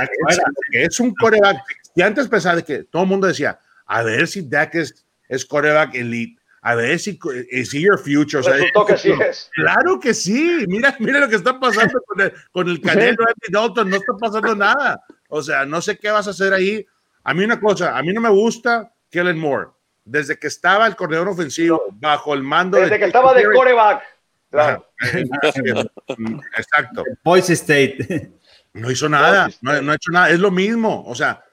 que 0.70 0.84
es, 0.84 0.98
un 1.00 1.12
coreback. 1.14 1.58
Y 1.94 2.00
antes 2.00 2.28
pensaba 2.28 2.56
de 2.56 2.62
que 2.62 2.84
todo 2.84 3.02
el 3.02 3.08
mundo 3.08 3.26
decía, 3.26 3.58
a 3.84 4.02
ver 4.02 4.26
si 4.26 4.48
Dak 4.48 4.76
es, 4.76 5.04
es 5.28 5.44
coreback 5.44 5.94
elite 5.96 6.41
a 6.64 6.76
ver 6.76 6.98
si 7.00 7.18
es 7.50 7.72
your 7.72 7.98
future. 7.98 8.38
O 8.38 8.42
sea, 8.42 8.54
que 8.86 8.96
sí 8.96 9.10
es. 9.10 9.50
Claro 9.52 9.98
que 9.98 10.14
sí. 10.14 10.64
Mira, 10.68 10.94
mira 11.00 11.18
lo 11.18 11.28
que 11.28 11.34
está 11.34 11.58
pasando 11.58 12.00
con 12.06 12.20
el, 12.20 12.32
con 12.52 12.68
el 12.68 12.80
Canelo 12.80 13.24
Andy 13.26 13.52
Dalton. 13.52 13.90
No 13.90 13.96
está 13.96 14.12
pasando 14.18 14.54
nada. 14.54 15.04
O 15.28 15.42
sea, 15.42 15.66
no 15.66 15.82
sé 15.82 15.98
qué 15.98 16.10
vas 16.10 16.28
a 16.28 16.30
hacer 16.30 16.54
ahí. 16.54 16.86
A 17.24 17.34
mí 17.34 17.42
una 17.42 17.58
cosa, 17.58 17.98
a 17.98 18.02
mí 18.02 18.12
no 18.12 18.20
me 18.20 18.28
gusta 18.28 18.92
Kellen 19.10 19.38
Moore. 19.38 19.70
Desde 20.04 20.38
que 20.38 20.46
estaba 20.46 20.86
el 20.86 20.94
corredor 20.94 21.28
ofensivo 21.28 21.84
bajo 21.94 22.32
el 22.32 22.44
mando. 22.44 22.78
Desde 22.78 22.98
que 22.98 23.06
estaba 23.06 23.34
de 23.34 23.44
coreback. 23.52 24.02
Claro. 24.48 24.88
Exacto. 26.56 27.04
Boise 27.24 27.54
State. 27.54 28.34
No 28.72 28.88
hizo 28.88 29.08
nada. 29.08 29.48
No, 29.62 29.82
no 29.82 29.90
ha 29.90 29.94
hecho 29.96 30.12
nada. 30.12 30.30
Es 30.30 30.38
lo 30.38 30.52
mismo. 30.52 31.04
O 31.08 31.14
sea, 31.16 31.44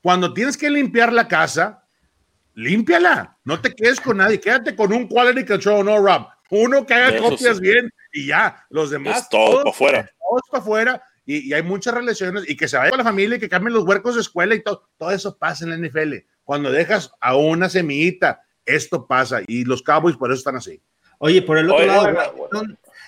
cuando 0.00 0.32
tienes 0.32 0.56
que 0.56 0.70
limpiar 0.70 1.12
la 1.12 1.28
casa, 1.28 1.84
límpiala, 2.58 3.38
no 3.44 3.60
te 3.60 3.72
quedes 3.72 4.00
con 4.00 4.16
nadie, 4.16 4.40
quédate 4.40 4.74
con 4.74 4.92
un 4.92 5.06
quality 5.06 5.44
control, 5.46 5.86
no, 5.86 5.98
Rob. 5.98 6.26
Uno 6.50 6.84
que 6.84 6.94
haga 6.94 7.18
copias 7.18 7.60
bien 7.60 7.90
y 8.12 8.26
ya, 8.26 8.66
los 8.70 8.90
demás. 8.90 9.28
todo 9.28 9.58
para 9.58 9.70
afuera. 9.70 10.10
Todos 10.18 10.42
para 10.50 10.62
afuera. 10.62 11.02
Y, 11.24 11.52
hay 11.52 11.62
muchas 11.62 11.94
relaciones 11.94 12.48
y 12.48 12.56
que 12.56 12.66
se 12.66 12.76
vaya 12.76 12.90
con 12.90 12.98
la 12.98 13.04
familia 13.04 13.36
y 13.36 13.38
que 13.38 13.50
cambien 13.50 13.74
los 13.74 13.84
huercos 13.84 14.14
de 14.14 14.22
escuela 14.22 14.54
y 14.54 14.62
todo. 14.62 14.88
Todo 14.96 15.10
eso 15.10 15.38
pasa 15.38 15.64
en 15.64 15.70
la 15.70 15.88
NFL. 15.88 16.14
Cuando 16.42 16.72
dejas 16.72 17.12
a 17.20 17.36
una 17.36 17.68
semillita, 17.68 18.42
esto 18.64 19.06
pasa 19.06 19.40
y 19.46 19.64
los 19.64 19.82
Cowboys 19.82 20.16
por 20.16 20.30
eso 20.30 20.38
están 20.38 20.56
así. 20.56 20.82
Oye, 21.18 21.42
por 21.42 21.58
el 21.58 21.70
otro 21.70 21.86
lado, 21.86 22.18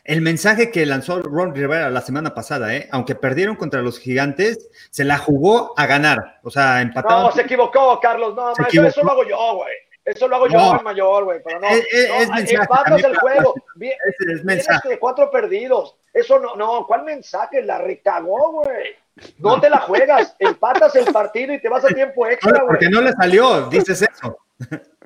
el 0.05 0.21
mensaje 0.21 0.71
que 0.71 0.87
lanzó 0.87 1.21
Ron 1.23 1.55
Rivera 1.55 1.91
la 1.91 2.01
semana 2.01 2.35
pasada, 2.35 2.75
¿eh? 2.75 2.89
aunque 2.91 3.15
perdieron 3.15 3.57
contra 3.57 3.83
los 3.83 3.99
gigantes, 3.99 4.69
se 4.91 5.05
la 5.05 5.19
jugó 5.19 5.75
a 5.77 5.87
ganar. 5.87 6.41
O 6.43 6.51
sea, 6.51 6.81
empataron. 6.81 7.25
No, 7.25 7.33
se 7.33 7.43
equivocó, 7.43 7.99
Carlos. 8.01 8.35
No, 8.35 8.53
eso 8.53 9.03
lo 9.03 9.11
hago 9.11 9.25
yo, 9.25 9.57
güey. 9.57 9.75
Eso 10.05 10.27
lo 10.27 10.37
hago 10.37 10.49
yo 10.49 10.81
mayor, 10.83 11.25
güey. 11.25 11.41
Pero 11.45 11.61
no, 11.61 11.69
es, 11.69 11.85
es, 11.93 12.53
empatas 12.53 13.05
el 13.05 13.17
juego. 13.17 13.55
es 13.81 14.45
mensaje. 14.45 14.89
de 14.89 14.99
cuatro 14.99 15.31
perdidos. 15.31 15.97
Eso 16.13 16.39
no, 16.39 16.57
no, 16.57 16.87
¿cuál 16.87 17.05
mensaje? 17.05 17.63
La 17.63 17.79
recagó, 17.79 18.53
güey. 18.53 18.97
No 19.39 19.61
te 19.61 19.69
la 19.69 19.79
juegas, 19.81 20.35
empatas 20.39 20.97
el 20.97 21.13
partido 21.13 21.53
y 21.55 21.61
te 21.61 21.69
vas 21.69 21.85
a 21.85 21.89
tiempo 21.89 22.27
extra, 22.27 22.63
güey. 22.63 22.67
Porque 22.67 22.89
no 22.89 23.01
le 23.03 23.13
salió, 23.13 23.69
dices 23.69 24.03
eso. 24.03 24.39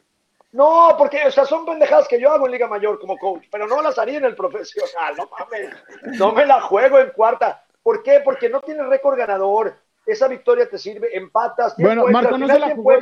No, 0.55 0.94
porque, 0.96 1.26
o 1.26 1.32
sea, 1.32 1.44
son 1.44 1.66
pendejadas 1.66 2.07
que 2.07 2.20
yo 2.20 2.30
hago 2.30 2.46
en 2.46 2.52
Liga 2.52 2.68
Mayor 2.68 3.00
como 3.00 3.18
coach, 3.18 3.42
pero 3.50 3.66
no 3.66 3.82
las 3.82 3.98
haría 3.98 4.18
en 4.18 4.24
el 4.24 4.36
profesional, 4.36 5.16
no 5.16 5.28
mames. 5.36 5.74
No 6.16 6.30
me 6.30 6.46
la 6.46 6.61
juego 6.61 7.00
en 7.00 7.11
cuarta. 7.11 7.64
¿Por 7.82 8.05
qué? 8.05 8.20
Porque 8.24 8.48
no 8.48 8.61
tiene 8.61 8.84
récord 8.84 9.18
ganador. 9.18 9.76
Esa 10.07 10.28
victoria 10.28 10.68
te 10.70 10.78
sirve, 10.78 11.09
empatas. 11.16 11.74
Bueno, 11.76 12.07
Marco 12.07 12.38
no 12.38 12.46
se 12.46 12.61
la 12.61 12.72
jugó 12.72 12.92
en 12.92 13.00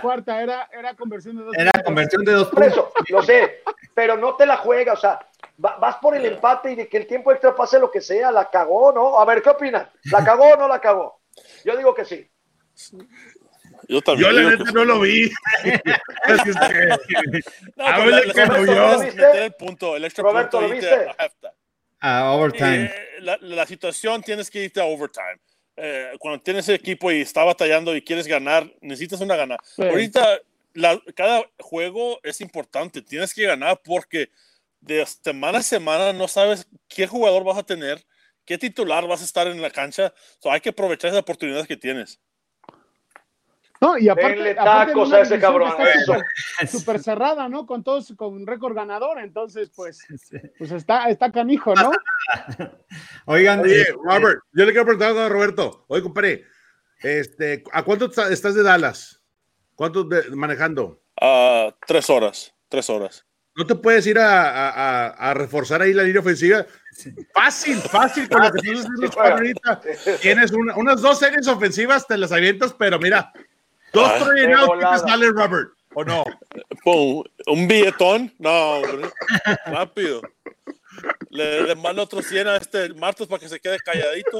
cuarta, 0.00 0.42
era, 0.42 0.68
era 0.72 0.96
conversión 0.96 1.36
de 1.36 1.44
dos 1.44 1.54
Era 1.56 1.70
conversión 1.84 2.24
de 2.24 2.32
dos 2.32 2.48
Por 2.48 2.64
eso, 2.64 2.92
lo 3.10 3.22
sé, 3.22 3.62
pero 3.94 4.16
no 4.16 4.34
te 4.34 4.44
la 4.44 4.56
juega, 4.56 4.94
o 4.94 4.96
sea, 4.96 5.20
vas 5.58 5.96
por 5.98 6.16
el 6.16 6.26
empate 6.26 6.72
y 6.72 6.74
de 6.74 6.88
que 6.88 6.96
el 6.96 7.06
tiempo 7.06 7.30
extra 7.30 7.54
pase 7.54 7.78
lo 7.78 7.92
que 7.92 8.00
sea, 8.00 8.32
la 8.32 8.50
cagó, 8.50 8.90
¿no? 8.90 9.20
A 9.20 9.24
ver, 9.24 9.40
¿qué 9.40 9.50
opinan? 9.50 9.88
¿La 10.10 10.24
cagó 10.24 10.46
o 10.54 10.56
no 10.56 10.66
la 10.66 10.80
cagó? 10.80 11.20
Yo 11.64 11.76
digo 11.76 11.94
que 11.94 12.04
sí. 12.04 12.28
Yo 13.88 14.00
también. 14.00 14.30
Yo 14.30 14.40
la 14.40 14.50
neta 14.50 14.72
no 14.72 14.84
lo 14.84 15.00
vi. 15.00 15.30
no, 17.76 19.32
el 19.34 19.52
punto. 19.54 19.96
El 19.96 20.04
extra 20.04 20.24
Roberto, 20.24 20.60
punto 20.60 20.68
¿lo 20.68 20.80
viste? 20.80 21.06
A 22.00 22.32
overtime. 22.32 22.84
Eh, 22.84 23.08
la, 23.20 23.38
la, 23.40 23.66
situación 23.66 24.22
tienes 24.22 24.50
que 24.50 24.64
irte 24.64 24.80
a 24.80 24.84
overtime. 24.84 25.38
Eh, 25.76 26.12
cuando 26.18 26.42
tienes 26.42 26.68
el 26.68 26.74
equipo 26.74 27.10
y 27.10 27.22
está 27.22 27.44
batallando 27.44 27.96
y 27.96 28.02
quieres 28.02 28.26
ganar, 28.26 28.70
necesitas 28.80 29.20
una 29.20 29.36
gana. 29.36 29.56
Ahorita, 29.78 30.40
la, 30.74 31.00
cada 31.14 31.42
juego 31.58 32.20
es 32.22 32.40
importante. 32.40 33.02
Tienes 33.02 33.32
que 33.32 33.44
ganar 33.44 33.80
porque 33.82 34.30
de 34.80 35.04
semana 35.06 35.58
a 35.58 35.62
semana 35.62 36.12
no 36.12 36.28
sabes 36.28 36.66
qué 36.88 37.06
jugador 37.06 37.44
vas 37.44 37.58
a 37.58 37.62
tener, 37.62 38.04
qué 38.44 38.58
titular 38.58 39.06
vas 39.06 39.22
a 39.22 39.24
estar 39.24 39.46
en 39.46 39.62
la 39.62 39.70
cancha. 39.70 40.12
So, 40.40 40.50
hay 40.50 40.60
que 40.60 40.70
aprovechar 40.70 41.10
esa 41.10 41.20
oportunidad 41.20 41.66
que 41.66 41.76
tienes. 41.76 42.20
No, 43.82 43.98
y 43.98 44.08
aparte, 44.08 44.36
Denle 44.36 44.54
tacos 44.54 45.12
a 45.12 45.22
ese 45.22 45.40
cabrón. 45.40 45.72
Súper 46.70 47.02
cerrada, 47.02 47.48
¿no? 47.48 47.66
Con 47.66 47.82
todos 47.82 48.14
con 48.16 48.32
un 48.32 48.46
récord 48.46 48.76
ganador, 48.76 49.18
entonces, 49.18 49.72
pues, 49.74 50.06
pues 50.56 50.70
está, 50.70 51.10
está 51.10 51.32
canijo, 51.32 51.74
¿no? 51.74 51.90
Oigan, 53.26 53.58
Oye, 53.58 53.80
este, 53.80 53.92
Robert, 53.94 54.40
yo 54.52 54.64
le 54.64 54.70
quiero 54.70 54.84
preguntar 54.84 55.16
a 55.16 55.28
Roberto. 55.28 55.84
Oye, 55.88 56.00
compadre, 56.00 56.44
este, 57.02 57.64
¿a 57.72 57.82
cuánto 57.82 58.08
estás 58.30 58.54
de 58.54 58.62
Dallas? 58.62 59.20
¿Cuánto 59.74 60.08
manejando? 60.30 61.02
Uh, 61.20 61.72
tres 61.84 62.08
horas, 62.08 62.54
tres 62.68 62.88
horas. 62.88 63.26
¿No 63.56 63.66
te 63.66 63.74
puedes 63.74 64.06
ir 64.06 64.16
a, 64.20 64.70
a, 64.70 65.08
a 65.08 65.34
reforzar 65.34 65.82
ahí 65.82 65.92
la 65.92 66.04
línea 66.04 66.20
ofensiva? 66.20 66.64
Fácil, 67.34 67.78
fácil 67.78 68.28
con 68.28 68.42
lo 68.42 68.52
que 68.52 68.62
tú 68.62 68.78
haciendo 68.78 69.20
ahorita. 69.20 69.80
Tienes 70.20 70.52
unas 70.52 71.02
dos 71.02 71.18
series 71.18 71.48
ofensivas, 71.48 72.06
te 72.06 72.16
las 72.16 72.30
avientas, 72.30 72.72
pero 72.78 73.00
mira, 73.00 73.32
Dos 73.92 74.08
ah, 74.08 74.30
que 74.34 74.98
sale 74.98 75.30
Robert, 75.30 75.70
¿o 75.94 76.04
no? 76.04 76.24
un 77.46 77.68
billetón, 77.68 78.32
no, 78.38 78.80
rápido. 79.66 80.22
Le, 81.30 81.74
mando 81.76 82.02
otro 82.02 82.22
100 82.22 82.48
a 82.48 82.56
este 82.56 82.94
Martos 82.94 83.26
para 83.26 83.40
que 83.40 83.48
se 83.48 83.60
quede 83.60 83.78
calladito. 83.78 84.38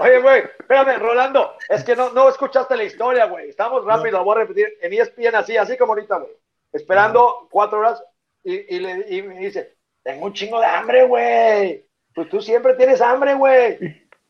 Oye, 0.00 0.20
güey, 0.20 0.42
espérame, 0.58 0.98
Rolando, 0.98 1.54
es 1.68 1.84
que 1.84 1.94
no, 1.96 2.10
no 2.10 2.28
escuchaste 2.28 2.76
la 2.76 2.84
historia, 2.84 3.26
güey. 3.26 3.48
Estamos 3.48 3.84
rápido, 3.84 4.18
lo 4.18 4.24
voy 4.24 4.36
a 4.36 4.40
repetir. 4.40 4.68
En 4.80 4.92
ESPN 4.92 5.34
así, 5.34 5.56
así 5.56 5.76
como 5.76 5.92
ahorita, 5.92 6.16
güey. 6.16 6.32
Esperando 6.72 7.48
cuatro 7.50 7.78
horas 7.78 8.02
y, 8.42 8.76
y, 8.76 8.80
le, 8.80 9.06
y 9.08 9.22
me 9.22 9.38
dice, 9.38 9.76
tengo 10.02 10.26
un 10.26 10.32
chingo 10.32 10.60
de 10.60 10.66
hambre, 10.66 11.06
güey. 11.06 11.86
Pues 12.14 12.28
tú 12.28 12.40
siempre 12.40 12.74
tienes 12.74 13.00
hambre, 13.00 13.34
güey. 13.34 13.78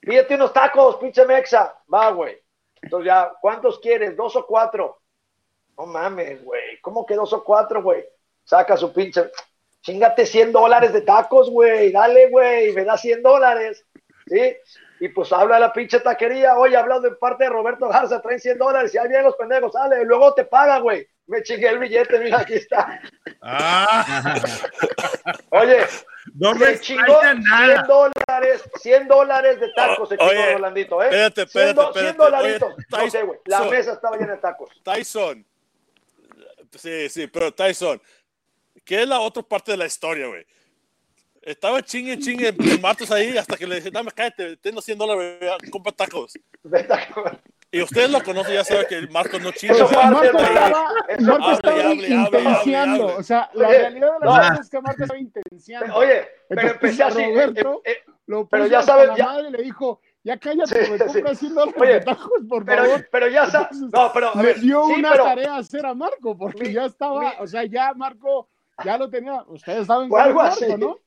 Pídete 0.00 0.34
unos 0.34 0.52
tacos, 0.52 0.96
pinche 0.96 1.24
mexa. 1.24 1.76
Va, 1.92 2.10
güey. 2.10 2.41
Entonces 2.82 3.06
ya, 3.06 3.32
¿cuántos 3.40 3.78
quieres? 3.78 4.16
¿Dos 4.16 4.36
o 4.36 4.46
cuatro? 4.46 4.98
No 5.78 5.86
mames, 5.86 6.44
güey. 6.44 6.80
¿Cómo 6.80 7.06
que 7.06 7.14
dos 7.14 7.32
o 7.32 7.42
cuatro, 7.42 7.82
güey? 7.82 8.04
Saca 8.44 8.76
su 8.76 8.92
pinche. 8.92 9.30
Chingate 9.80 10.26
100 10.26 10.52
dólares 10.52 10.92
de 10.92 11.00
tacos, 11.00 11.50
güey. 11.50 11.90
Dale, 11.90 12.28
güey. 12.28 12.72
Me 12.72 12.84
da 12.84 12.96
100 12.96 13.22
dólares. 13.22 13.84
¿Sí? 14.26 14.56
Y 15.00 15.08
pues 15.08 15.32
habla 15.32 15.58
la 15.58 15.72
pinche 15.72 15.98
taquería. 16.00 16.56
Oye, 16.56 16.76
hablando 16.76 17.08
en 17.08 17.18
parte 17.18 17.44
de 17.44 17.50
Roberto 17.50 17.88
Garza, 17.88 18.22
traen 18.22 18.38
100 18.38 18.58
dólares. 18.58 18.94
Y 18.94 18.98
ahí 18.98 19.08
vienen 19.08 19.26
los 19.26 19.36
pendejos. 19.36 19.72
Sale. 19.72 20.02
Y 20.02 20.04
luego 20.04 20.34
te 20.34 20.44
paga, 20.44 20.78
güey. 20.78 21.06
Me 21.26 21.42
chingué 21.42 21.68
el 21.68 21.78
billete. 21.78 22.18
Mira, 22.20 22.40
aquí 22.40 22.54
está. 22.54 23.00
Ah. 23.40 24.34
Oye, 25.50 25.78
no 26.34 26.54
me 26.54 26.80
chingó 26.80 27.20
100 27.20 27.42
dólares, 27.86 28.62
100 28.80 29.08
dólares 29.08 29.60
de 29.60 29.68
tacos 29.72 30.08
se 30.08 30.16
chingó 30.16 30.32
Rolandito, 30.52 31.02
¿eh? 31.02 31.06
Espérate, 31.06 31.42
espérate, 31.42 31.74
100, 31.74 31.86
espérate. 31.86 32.00
100 32.00 32.16
dolaritos. 32.16 32.74
no 32.90 33.10
sé, 33.10 33.22
güey. 33.22 33.38
La 33.46 33.64
mesa 33.64 33.92
estaba 33.92 34.16
llena 34.16 34.32
de 34.32 34.38
tacos. 34.38 34.70
Tyson. 34.82 35.46
Sí, 36.78 37.08
sí, 37.08 37.26
pero 37.26 37.52
Tyson, 37.52 38.00
¿qué 38.84 39.02
es 39.02 39.08
la 39.08 39.20
otra 39.20 39.42
parte 39.42 39.72
de 39.72 39.76
la 39.76 39.86
historia, 39.86 40.26
güey? 40.26 40.46
Estaba 41.42 41.82
chingue, 41.82 42.18
chingue 42.18 42.48
en 42.48 42.80
martes 42.80 43.10
ahí 43.10 43.36
hasta 43.36 43.56
que 43.56 43.66
le 43.66 43.76
dije, 43.76 43.90
dame, 43.90 44.10
cállate, 44.12 44.56
tengo 44.58 44.80
100 44.80 44.96
dólares, 44.96 45.58
compra 45.70 45.92
tacos. 45.92 46.34
Y 47.74 47.80
ustedes 47.80 48.10
lo 48.10 48.22
conocen, 48.22 48.54
ya 48.54 48.64
saben 48.64 48.86
que 48.86 49.06
Marcos 49.08 49.40
no 49.42 49.50
chinga. 49.50 49.82
O 49.82 49.88
sea, 49.88 50.10
Marcos 50.10 50.42
estaba, 50.42 50.94
Marcos 51.20 51.52
estaba 51.52 51.94
intenciando. 51.94 53.06
O 53.16 53.22
sea, 53.22 53.50
la 53.54 53.68
realidad 53.68 54.08
de 54.20 54.26
la 54.26 54.50
no. 54.50 54.60
es 54.60 54.68
que 54.68 54.80
Marcos 54.82 55.02
estaba 55.02 55.18
intenciando. 55.18 55.96
Oye, 55.96 56.28
pero 56.48 56.68
empecé 56.68 57.02
así. 57.02 57.24
Roberto, 57.24 57.82
eh, 57.84 57.92
eh, 57.92 58.10
lo 58.26 58.46
pero 58.46 58.66
ya 58.66 58.82
sabes, 58.82 59.10
ya. 59.16 59.24
Madre 59.24 59.50
le 59.50 59.62
dijo, 59.62 60.00
Ya 60.22 60.38
cállate. 60.38 60.84
Sí, 61.08 61.22
haciendo 61.26 61.62
Oye, 61.62 62.04
por 62.46 62.64
pero, 62.66 62.84
favor. 62.84 63.08
Pero 63.10 63.28
ya 63.28 63.46
sabes. 63.46 63.78
No, 63.80 64.10
pero. 64.12 64.36
A 64.36 64.42
dio 64.42 64.84
una 64.84 65.14
tarea 65.14 65.54
a 65.54 65.58
hacer 65.58 65.86
a 65.86 65.94
Marco, 65.94 66.36
porque 66.36 66.72
ya 66.74 66.84
estaba. 66.84 67.36
o 67.40 67.46
sea, 67.46 67.64
ya 67.64 67.94
Marco 67.94 68.50
ya 68.84 68.98
lo 68.98 69.08
tenía. 69.08 69.44
Ustedes 69.46 69.86
saben 69.86 70.10
que 70.10 70.16
algo 70.16 70.42
así. 70.42 70.66
¿no? 70.76 70.98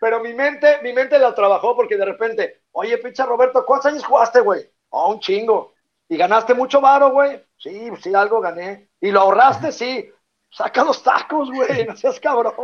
Pero 0.00 0.20
mi 0.20 0.32
mente, 0.32 0.78
mi 0.82 0.92
mente 0.92 1.18
la 1.18 1.34
trabajó 1.34 1.74
porque 1.74 1.96
de 1.96 2.04
repente, 2.04 2.62
oye, 2.70 2.98
pincha 2.98 3.26
Roberto, 3.26 3.64
¿cuántos 3.66 3.92
años 3.92 4.04
jugaste, 4.04 4.40
güey? 4.40 4.70
Oh, 4.90 5.12
un 5.12 5.20
chingo. 5.20 5.73
¿Y 6.08 6.16
ganaste 6.16 6.54
mucho 6.54 6.80
varo, 6.80 7.10
güey? 7.10 7.42
Sí, 7.56 7.90
sí, 8.00 8.14
algo 8.14 8.40
gané. 8.40 8.88
¿Y 9.00 9.10
lo 9.10 9.20
ahorraste? 9.20 9.72
Sí. 9.72 10.10
Saca 10.50 10.84
los 10.84 11.02
tacos, 11.02 11.50
güey, 11.50 11.84
no 11.86 11.96
seas 11.96 12.20
cabrón. 12.20 12.54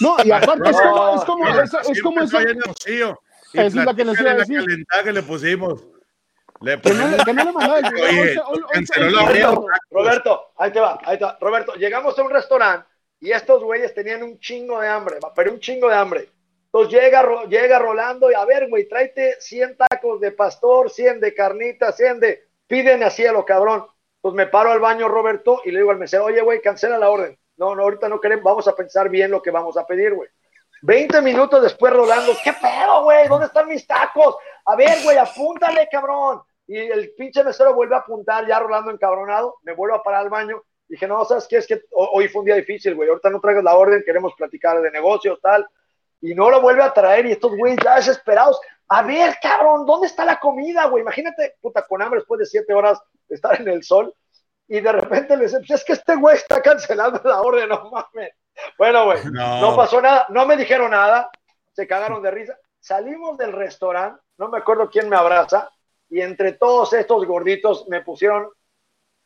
No, 0.00 0.16
y 0.24 0.30
aparte 0.30 0.70
es 0.70 0.80
como, 0.80 1.14
es 1.16 1.24
como, 1.24 1.48
es, 1.48 1.74
es 1.88 2.02
como 2.02 2.20
eso. 2.20 2.38
Es 3.52 3.74
la 3.74 3.94
que 3.94 4.04
les 4.04 4.20
iba 4.20 4.30
a 4.30 4.34
decir. 4.34 4.86
La 4.94 5.02
que 5.02 5.12
le 5.12 5.22
pusimos. 5.22 5.84
Le 6.60 6.78
que, 6.80 6.92
no, 6.92 7.24
que 7.24 7.32
no 7.32 7.44
le 7.44 7.52
mandaba 7.52 7.80
Roberto, 7.90 9.66
Roberto, 9.90 10.52
ahí 10.58 10.70
te 10.70 10.78
va, 10.78 11.00
ahí 11.04 11.18
te 11.18 11.24
va. 11.24 11.38
Roberto, 11.40 11.72
llegamos 11.74 12.18
a 12.18 12.22
un 12.22 12.30
restaurante 12.30 12.86
y 13.18 13.32
estos 13.32 13.62
güeyes 13.64 13.94
tenían 13.94 14.22
un 14.22 14.38
chingo 14.38 14.78
de 14.78 14.88
hambre, 14.88 15.16
pero 15.34 15.52
un 15.52 15.60
chingo 15.60 15.88
de 15.88 15.94
hambre. 15.94 16.28
Entonces 16.66 17.00
llega, 17.00 17.44
llega 17.48 17.78
Rolando 17.78 18.30
y 18.30 18.34
a 18.34 18.44
ver, 18.44 18.68
güey, 18.68 18.86
tráete 18.86 19.36
100 19.40 19.78
tacos 19.78 20.20
de 20.20 20.32
pastor, 20.32 20.90
100 20.90 21.18
de 21.20 21.34
carnitas, 21.34 21.96
100 21.96 22.20
de... 22.20 22.49
Piden 22.70 23.02
así 23.02 23.26
a 23.26 23.32
lo 23.32 23.44
cabrón. 23.44 23.84
Entonces 24.18 24.36
me 24.36 24.46
paro 24.46 24.70
al 24.70 24.78
baño, 24.78 25.08
Roberto, 25.08 25.60
y 25.64 25.72
le 25.72 25.80
digo 25.80 25.90
al 25.90 25.98
mesero, 25.98 26.26
oye, 26.26 26.40
güey, 26.40 26.62
cancela 26.62 26.98
la 26.98 27.10
orden. 27.10 27.36
No, 27.56 27.74
no, 27.74 27.82
ahorita 27.82 28.08
no 28.08 28.20
queremos, 28.20 28.44
vamos 28.44 28.68
a 28.68 28.76
pensar 28.76 29.08
bien 29.08 29.32
lo 29.32 29.42
que 29.42 29.50
vamos 29.50 29.76
a 29.76 29.84
pedir, 29.84 30.14
güey. 30.14 30.28
20 30.82 31.20
minutos 31.20 31.60
después, 31.64 31.92
Rolando, 31.92 32.32
¿qué 32.44 32.52
pedo, 32.52 33.02
güey? 33.02 33.26
¿Dónde 33.26 33.46
están 33.46 33.66
mis 33.66 33.84
tacos? 33.84 34.36
A 34.66 34.76
ver, 34.76 35.02
güey, 35.02 35.16
apúntale, 35.16 35.88
cabrón. 35.90 36.42
Y 36.68 36.78
el 36.78 37.12
pinche 37.16 37.42
mesero 37.42 37.74
vuelve 37.74 37.96
a 37.96 37.98
apuntar, 37.98 38.46
ya 38.46 38.60
Rolando 38.60 38.92
encabronado, 38.92 39.56
me 39.62 39.74
vuelvo 39.74 39.96
a 39.96 40.02
parar 40.04 40.20
al 40.20 40.30
baño. 40.30 40.62
Dije, 40.86 41.08
no, 41.08 41.24
¿sabes 41.24 41.48
qué? 41.48 41.56
Es 41.56 41.66
que 41.66 41.82
hoy 41.90 42.28
fue 42.28 42.40
un 42.40 42.46
día 42.46 42.54
difícil, 42.54 42.94
güey. 42.94 43.08
Ahorita 43.08 43.30
no 43.30 43.40
traigas 43.40 43.64
la 43.64 43.74
orden, 43.74 44.04
queremos 44.06 44.32
platicar 44.34 44.80
de 44.80 44.92
negocios, 44.92 45.40
tal. 45.42 45.66
Y 46.20 46.34
no 46.34 46.50
lo 46.50 46.60
vuelve 46.60 46.82
a 46.82 46.92
traer 46.92 47.26
y 47.26 47.32
estos 47.32 47.56
güeyes 47.56 47.78
ya 47.82 47.96
desesperados. 47.96 48.60
A 48.88 49.02
ver, 49.02 49.36
cabrón, 49.40 49.86
¿dónde 49.86 50.06
está 50.06 50.24
la 50.24 50.38
comida, 50.38 50.86
güey? 50.86 51.02
Imagínate, 51.02 51.56
puta, 51.60 51.86
con 51.86 52.02
hambre 52.02 52.20
después 52.20 52.40
de 52.40 52.46
siete 52.46 52.74
horas 52.74 53.00
de 53.28 53.36
estar 53.36 53.60
en 53.60 53.68
el 53.68 53.82
sol. 53.82 54.14
Y 54.68 54.80
de 54.80 54.92
repente 54.92 55.36
le 55.36 55.44
dice, 55.44 55.58
pues 55.58 55.70
es 55.70 55.84
que 55.84 55.94
este 55.94 56.16
güey 56.16 56.36
está 56.36 56.60
cancelando 56.62 57.20
la 57.24 57.40
orden, 57.40 57.68
no 57.68 57.90
mames. 57.90 58.32
Bueno, 58.78 59.06
güey, 59.06 59.18
no. 59.32 59.74
pasó 59.76 60.00
nada, 60.00 60.26
no 60.28 60.46
me 60.46 60.56
dijeron 60.56 60.90
nada, 60.90 61.30
se 61.72 61.86
cagaron 61.86 62.22
de 62.22 62.30
risa. 62.30 62.56
Salimos 62.78 63.36
del 63.36 63.52
restaurante, 63.52 64.20
no 64.38 64.48
me 64.48 64.58
acuerdo 64.58 64.88
quién 64.90 65.08
me 65.08 65.16
abraza, 65.16 65.70
y 66.08 66.20
entre 66.20 66.52
todos 66.52 66.92
estos 66.92 67.26
gorditos 67.26 67.86
me 67.88 68.02
pusieron 68.02 68.48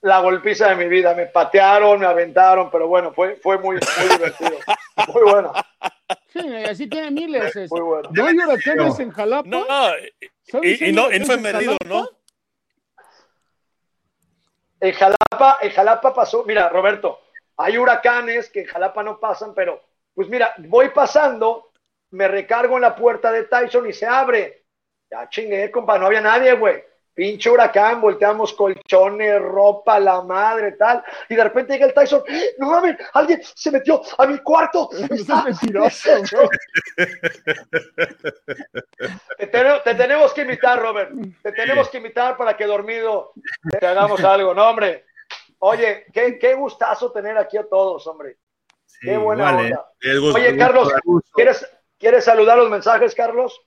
la 0.03 0.21
golpiza 0.21 0.69
de 0.69 0.77
mi 0.77 0.89
vida, 0.89 1.15
me 1.15 1.27
patearon, 1.27 2.01
me 2.01 2.07
aventaron, 2.07 2.71
pero 2.71 2.89
bueno, 2.89 3.13
fue, 3.13 3.37
fue 3.37 3.59
muy, 3.59 3.77
muy 3.77 4.09
divertido, 4.09 4.59
muy 5.09 5.23
bueno. 5.23 5.53
Sí, 6.35 6.55
así 6.69 6.89
tiene 6.89 7.13
miles. 7.13 7.55
Muy 7.71 7.81
bueno. 7.81 8.11
No 8.13 8.27
hay 8.27 8.37
huracanes 8.37 8.99
en 8.99 9.11
Jalapa. 9.13 9.49
No, 9.49 9.65
y, 10.63 10.89
y, 10.89 10.93
no, 10.93 11.13
y 11.13 11.21
no 11.21 11.27
fue 11.27 11.37
medido, 11.37 11.77
¿no? 11.87 12.09
En 14.81 14.93
Jalapa, 14.93 15.59
en 15.63 15.71
Jalapa 15.71 16.13
pasó, 16.13 16.45
mira, 16.45 16.69
Roberto, 16.69 17.21
hay 17.57 17.79
huracanes 17.79 18.51
que 18.51 18.63
en 18.63 18.67
Jalapa 18.67 19.05
no 19.05 19.21
pasan, 19.21 19.55
pero 19.55 19.81
pues 20.13 20.29
mira, 20.29 20.53
voy 20.59 20.91
pasando, 20.91 21.71
me 22.11 22.27
recargo 22.27 22.77
en 22.77 22.83
la 22.83 22.97
puerta 22.97 23.31
de 23.31 23.45
Tyson 23.45 23.89
y 23.89 23.93
se 23.93 24.07
abre. 24.07 24.65
Ya 25.09 25.29
chingué, 25.29 25.71
compa, 25.71 25.99
no 25.99 26.07
había 26.07 26.21
nadie, 26.21 26.55
güey. 26.55 26.83
Pinche 27.15 27.49
huracán, 27.49 28.01
volteamos 28.01 28.53
colchones, 28.55 29.41
ropa, 29.41 30.01
la 30.01 30.21
madre, 30.23 30.73
tal. 30.73 31.01
Y 31.29 31.37
de 31.37 31.45
repente 31.45 31.75
llega 31.75 31.87
el 31.87 31.95
Tyson, 31.95 32.25
no 32.59 32.71
mames, 32.71 32.97
alguien 33.13 33.41
se 33.55 33.71
metió 33.71 34.03
a 34.19 34.27
mi 34.27 34.39
cuarto. 34.39 34.91
te, 39.39 39.47
te, 39.47 39.95
tenemos 39.95 40.33
que 40.33 40.41
invitar, 40.43 40.81
Robert. 40.81 41.13
Te 41.41 41.53
tenemos 41.53 41.89
que 41.89 41.99
invitar 41.99 42.37
para 42.37 42.57
que 42.57 42.67
dormido 42.67 43.33
te 43.79 43.87
hagamos 43.87 44.23
algo, 44.25 44.53
no, 44.53 44.69
hombre. 44.69 45.05
Oye, 45.61 46.07
qué, 46.13 46.37
qué 46.39 46.55
gustazo 46.55 47.13
tener 47.13 47.39
aquí 47.39 47.57
a 47.57 47.69
todos, 47.69 48.05
hombre. 48.09 48.39
qué 49.01 49.17
buena 49.17 49.57
onda. 49.57 49.89
Oye, 50.35 50.57
Carlos, 50.57 50.93
¿quieres, 51.33 51.65
¿quieres 51.97 52.25
saludar 52.25 52.59
los 52.59 52.71
mensajes, 52.71 53.15
Carlos? 53.15 53.65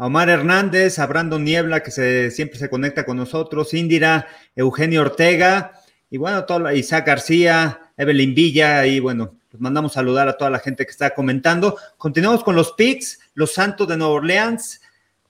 A 0.00 0.06
Omar 0.06 0.30
Hernández, 0.30 0.98
a 0.98 1.06
Brandon 1.06 1.44
Niebla, 1.44 1.82
que 1.82 1.90
se, 1.90 2.30
siempre 2.30 2.58
se 2.58 2.70
conecta 2.70 3.04
con 3.04 3.18
nosotros, 3.18 3.74
Indira, 3.74 4.28
Eugenio 4.56 5.02
Ortega, 5.02 5.72
y 6.08 6.16
bueno, 6.16 6.46
todo, 6.46 6.72
Isaac 6.72 7.06
García, 7.06 7.92
Evelyn 7.98 8.34
Villa, 8.34 8.86
y 8.86 8.98
bueno, 8.98 9.34
pues 9.50 9.60
mandamos 9.60 9.92
saludar 9.92 10.26
a 10.26 10.38
toda 10.38 10.48
la 10.48 10.58
gente 10.58 10.86
que 10.86 10.90
está 10.90 11.10
comentando. 11.10 11.76
Continuamos 11.98 12.42
con 12.42 12.56
los 12.56 12.72
picks, 12.72 13.20
los 13.34 13.52
Santos 13.52 13.86
de 13.88 13.98
Nueva 13.98 14.14
Orleans. 14.14 14.80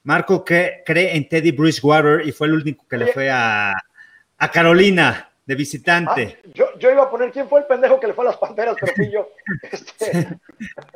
Marco 0.04 0.44
que 0.44 0.84
cree 0.86 1.16
en 1.16 1.28
Teddy 1.28 1.50
Bridgewater 1.50 2.24
y 2.24 2.30
fue 2.30 2.46
el 2.46 2.54
único 2.54 2.86
que 2.86 2.96
le 2.96 3.12
fue 3.12 3.28
a, 3.28 3.74
a 4.38 4.50
Carolina 4.52 5.32
de 5.46 5.54
visitante. 5.56 6.38
Ah, 6.44 6.48
yo, 6.54 6.78
yo, 6.78 6.92
iba 6.92 7.02
a 7.02 7.10
poner 7.10 7.32
quién 7.32 7.48
fue 7.48 7.58
el 7.58 7.66
pendejo 7.66 7.98
que 7.98 8.06
le 8.06 8.14
fue 8.14 8.24
a 8.24 8.28
las 8.28 8.36
panteras, 8.36 8.76
pero 8.80 8.92
fui 8.94 9.10
yo. 9.10 9.28
Este... 9.72 10.28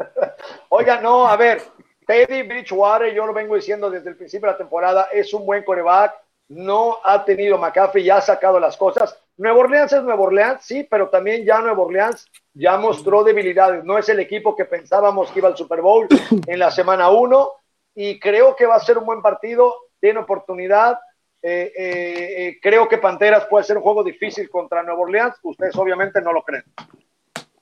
Oiga, 0.69 1.01
no, 1.01 1.27
a 1.27 1.37
ver, 1.37 1.61
Teddy 2.07 2.43
Bridgewater, 2.43 3.15
yo 3.15 3.27
lo 3.27 3.33
vengo 3.33 3.57
diciendo 3.57 3.91
desde 3.91 4.11
el 4.11 4.17
principio 4.17 4.47
de 4.47 4.53
la 4.53 4.59
temporada, 4.59 5.09
es 5.13 5.33
un 5.33 5.47
buen 5.47 5.63
coreback, 5.65 6.15
no 6.49 6.99
ha 7.03 7.25
tenido 7.25 7.59
McAfee, 7.59 8.05
ya 8.05 8.19
ha 8.19 8.21
sacado 8.21 8.61
las 8.61 8.77
cosas. 8.77 9.19
Nuevo 9.37 9.61
Orleans 9.61 9.93
es 9.93 10.03
Nuevo 10.03 10.25
Orleans, 10.25 10.63
sí, 10.63 10.87
pero 10.89 11.09
también 11.09 11.45
ya 11.45 11.61
Nuevo 11.61 11.85
Orleans 11.85 12.27
ya 12.53 12.77
mostró 12.77 13.25
debilidades. 13.25 13.85
No 13.85 13.99
es 13.99 14.09
el 14.09 14.21
equipo 14.21 14.55
que 14.55 14.65
pensábamos 14.65 15.31
que 15.31 15.41
iba 15.41 15.49
al 15.49 15.57
Super 15.57 15.81
Bowl 15.81 16.07
en 16.47 16.59
la 16.59 16.71
semana 16.71 17.11
1 17.11 17.49
y 17.97 18.21
creo 18.21 18.55
que 18.55 18.67
va 18.67 18.77
a 18.77 18.81
ser 18.81 18.99
un 18.99 19.07
buen 19.07 19.23
partido, 19.23 19.75
tiene 20.01 20.21
oportunidad 20.21 20.99
eh, 21.47 21.71
eh, 21.77 22.35
eh, 22.39 22.59
creo 22.59 22.89
que 22.89 22.97
Panteras 22.97 23.45
puede 23.51 23.67
ser 23.67 23.77
un 23.77 23.83
juego 23.83 24.03
difícil 24.03 24.49
contra 24.49 24.83
Nueva 24.83 25.03
Orleans. 25.03 25.35
Ustedes 25.43 25.77
obviamente 25.77 26.23
no 26.23 26.33
lo 26.33 26.43
creen. 26.43 26.65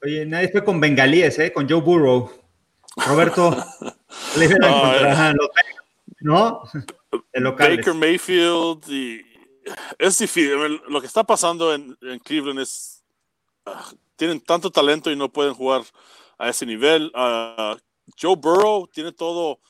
Oye, 0.01 0.25
nadie 0.25 0.51
fue 0.51 0.63
con 0.63 0.79
bengalíes, 0.79 1.37
¿eh? 1.41 1.53
Con 1.53 1.69
Joe 1.69 1.81
Burrow. 1.81 2.31
Roberto, 3.09 3.51
le 4.37 4.47
a 4.65 5.33
los 5.33 5.49
¿no? 6.21 6.63
Baker 7.59 7.95
Mayfield 7.95 8.89
y 8.89 9.23
es 9.99 10.19
difícil. 10.19 10.81
Lo 10.89 11.01
que 11.01 11.07
está 11.07 11.25
pasando 11.25 11.75
en, 11.75 11.97
Cleveland 12.25 12.61
es 12.61 13.05
ah, 13.67 13.91
tienen 14.17 14.41
tanto 14.41 14.71
talento 14.71 15.11
y 15.11 15.17
no 15.17 15.33
pueden 15.33 15.55
jugar 15.55 15.83
a 16.39 16.49
ese 16.49 16.67
nivel. 16.67 17.11
Ah, 17.15 17.77
Joe 18.21 18.37
Burrow 18.37 18.89
tiene 18.89 19.13
todo 19.13 19.61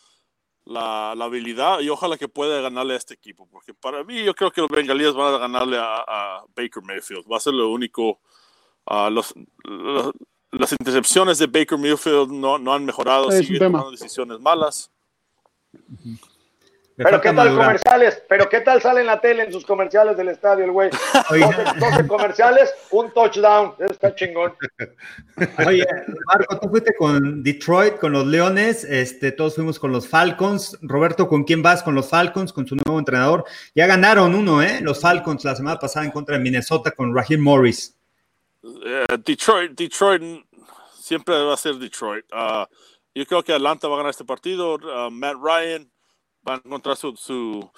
la, 0.65 1.13
habilidad 1.13 1.81
y 1.81 1.89
ojalá 1.89 2.17
que 2.17 2.29
pueda 2.29 2.61
ganarle 2.61 2.95
a 2.95 2.99
este 2.99 3.15
equipo, 3.15 3.49
porque 3.51 3.75
para 3.75 4.05
mí 4.05 4.23
yo 4.25 4.35
creo 4.35 4.51
que 4.51 4.61
los 4.61 4.71
bengalíes 4.71 5.15
van 5.15 5.35
a 5.35 5.39
ganarle 5.39 5.79
a, 5.81 6.43
Baker 6.55 6.83
Mayfield, 6.83 7.25
va 7.31 7.37
a 7.37 7.41
ser 7.41 7.55
lo 7.55 7.71
único. 7.71 8.21
Uh, 8.85 9.11
los, 9.11 9.33
las 10.53 10.73
intercepciones 10.73 11.39
de 11.39 11.47
Baker 11.47 11.79
Mayfield 11.79 12.31
no, 12.31 12.59
no 12.59 12.75
han 12.75 12.85
mejorado, 12.85 13.31
siguen 13.31 13.59
tomando 13.59 13.91
decisiones 13.91 14.39
malas. 14.39 14.91
Pero 16.95 17.21
qué 17.23 17.33
tal 17.33 17.57
comerciales, 17.57 18.23
pero 18.29 18.49
qué 18.51 18.61
tal 18.61 18.83
sale 18.83 19.01
en 19.01 19.07
la 19.07 19.21
tele 19.21 19.45
en 19.45 19.53
sus 19.53 19.65
comerciales 19.65 20.15
del 20.17 20.29
estadio 20.29 20.65
el 20.67 20.73
güey. 20.73 20.91
12, 21.31 22.07
comerciales, 22.07 22.71
un 22.91 23.11
touchdown, 23.13 23.75
está 23.79 24.15
chingón. 24.15 24.53
Oye, 25.67 25.87
Marco, 26.27 26.61
tú 26.61 26.69
fuiste 26.69 26.95
con 26.95 27.43
Detroit, 27.43 27.99
con 27.99 28.13
los 28.13 28.27
Leones, 28.27 28.85
este, 28.85 29.33
todos 29.33 29.55
fuimos 29.55 29.79
con 29.79 29.91
los 29.91 30.07
Falcons. 30.07 30.79
Roberto, 30.83 31.29
¿con 31.29 31.45
quién 31.45 31.63
vas? 31.63 31.83
Con 31.83 31.95
los 31.95 32.09
Falcons, 32.09 32.53
con 32.53 32.67
su 32.67 32.77
nuevo 32.77 32.99
entrenador. 32.99 33.45
Ya 33.75 33.87
ganaron 33.87 34.35
uno, 34.35 34.63
¿eh? 34.63 34.81
Los 34.83 35.01
Falcons 35.01 35.45
la 35.45 35.57
semana 35.57 35.79
pasada 35.79 36.05
en 36.05 36.13
contra 36.13 36.37
de 36.37 36.43
Minnesota 36.43 36.91
con 36.91 37.17
Raheem 37.17 37.41
Morris. 37.41 37.97
Eh, 38.63 39.07
Detroit, 39.25 39.73
Detroit 39.73 40.23
siempre 40.95 41.35
va 41.35 41.55
a 41.55 41.57
ser 41.57 41.77
Detroit. 41.77 42.25
Ah, 42.33 42.69
yo 43.15 43.27
creo 43.27 43.43
que 43.43 43.53
Atlanta 43.53 43.89
va 43.89 43.95
a 43.95 43.97
ganar 43.99 44.11
este 44.11 44.25
partido. 44.25 44.79
Ah, 44.85 45.09
Matt 45.11 45.37
Ryan 45.41 45.91
va 46.47 46.55
a 46.55 46.63
encontrar 46.65 46.97
su, 46.97 47.71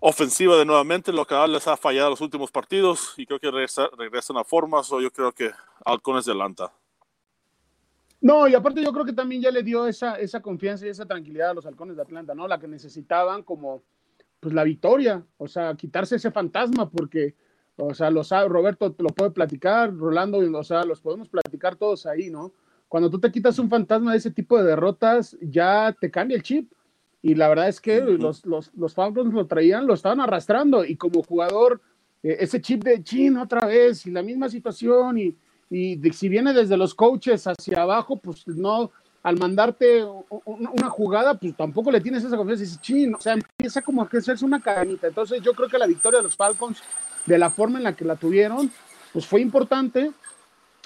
ofensiva 0.00 0.56
de 0.56 0.64
nuevamente, 0.64 1.12
lo 1.12 1.26
que 1.26 1.34
les 1.48 1.66
ha 1.66 1.76
fallado 1.76 2.10
los 2.10 2.20
últimos 2.20 2.50
partidos 2.50 3.14
y 3.16 3.24
creo 3.26 3.40
que 3.40 3.50
regresan 3.50 4.36
a 4.36 4.44
formas 4.44 4.92
o 4.92 5.00
yo 5.00 5.10
creo 5.10 5.32
que 5.32 5.50
Halcones 5.84 6.26
de 6.26 6.32
Atlanta. 6.32 6.72
No, 8.20 8.48
y 8.48 8.54
aparte 8.54 8.82
yo 8.82 8.92
creo 8.92 9.04
que 9.04 9.12
también 9.12 9.42
ya 9.42 9.50
le 9.50 9.62
dio 9.62 9.86
esa, 9.86 10.18
esa 10.18 10.40
confianza 10.40 10.86
y 10.86 10.90
esa 10.90 11.06
tranquilidad 11.06 11.50
a 11.50 11.54
los 11.54 11.66
halcones 11.66 11.96
de 11.96 12.02
Atlanta, 12.02 12.34
¿no? 12.34 12.48
La 12.48 12.58
que 12.58 12.66
necesitaban 12.66 13.42
como 13.42 13.82
pues 14.40 14.54
la 14.54 14.64
victoria, 14.64 15.24
o 15.38 15.48
sea, 15.48 15.74
quitarse 15.74 16.16
ese 16.16 16.30
fantasma 16.30 16.88
porque, 16.90 17.34
o 17.76 17.94
sea, 17.94 18.10
los, 18.10 18.30
Roberto 18.30 18.94
lo 18.98 19.08
puede 19.08 19.30
platicar, 19.30 19.94
Rolando, 19.94 20.38
o 20.38 20.64
sea, 20.64 20.84
los 20.84 21.00
podemos 21.00 21.28
platicar 21.28 21.76
todos 21.76 22.06
ahí, 22.06 22.30
¿no? 22.30 22.52
Cuando 22.88 23.10
tú 23.10 23.18
te 23.18 23.32
quitas 23.32 23.58
un 23.58 23.68
fantasma 23.68 24.12
de 24.12 24.18
ese 24.18 24.30
tipo 24.30 24.56
de 24.56 24.64
derrotas, 24.64 25.36
ya 25.40 25.94
te 25.98 26.10
cambia 26.10 26.36
el 26.36 26.42
chip. 26.42 26.72
Y 27.22 27.34
la 27.34 27.48
verdad 27.48 27.68
es 27.68 27.80
que 27.80 28.00
los, 28.00 28.44
los, 28.44 28.72
los, 28.74 28.94
Falcons 28.94 29.32
lo 29.32 29.46
traían, 29.46 29.86
lo 29.86 29.94
estaban 29.94 30.20
arrastrando. 30.20 30.84
Y 30.84 30.96
como 30.96 31.22
jugador, 31.22 31.80
eh, 32.22 32.36
ese 32.40 32.60
chip 32.60 32.84
de 32.84 33.02
chin 33.02 33.36
otra 33.38 33.66
vez 33.66 34.06
y 34.06 34.10
la 34.10 34.22
misma 34.22 34.48
situación 34.48 35.18
y, 35.18 35.36
y 35.70 35.98
si 36.12 36.28
viene 36.28 36.52
desde 36.52 36.76
los 36.76 36.94
coaches 36.94 37.46
hacia 37.46 37.82
abajo, 37.82 38.18
pues 38.20 38.46
no, 38.46 38.92
al 39.24 39.38
mandarte 39.38 40.04
una 40.44 40.90
jugada, 40.90 41.32
pues 41.34 41.56
tampoco 41.56 41.90
le 41.90 42.02
tienes 42.02 42.22
esa 42.22 42.36
confianza 42.36 42.62
y 42.62 42.66
dices, 42.66 42.80
chin, 42.82 43.14
o 43.14 43.20
sea, 43.20 43.32
empieza 43.32 43.80
como 43.80 44.02
a 44.02 44.08
crecerse 44.08 44.44
una 44.44 44.60
cadenita. 44.60 45.06
Entonces 45.06 45.40
yo 45.40 45.54
creo 45.54 45.66
que 45.66 45.78
la 45.78 45.86
victoria 45.86 46.18
de 46.18 46.24
los 46.24 46.36
Falcons, 46.36 46.82
de 47.24 47.38
la 47.38 47.48
forma 47.48 47.78
en 47.78 47.84
la 47.84 47.96
que 47.96 48.04
la 48.04 48.16
tuvieron, 48.16 48.70
pues 49.14 49.26
fue 49.26 49.40
importante, 49.40 50.12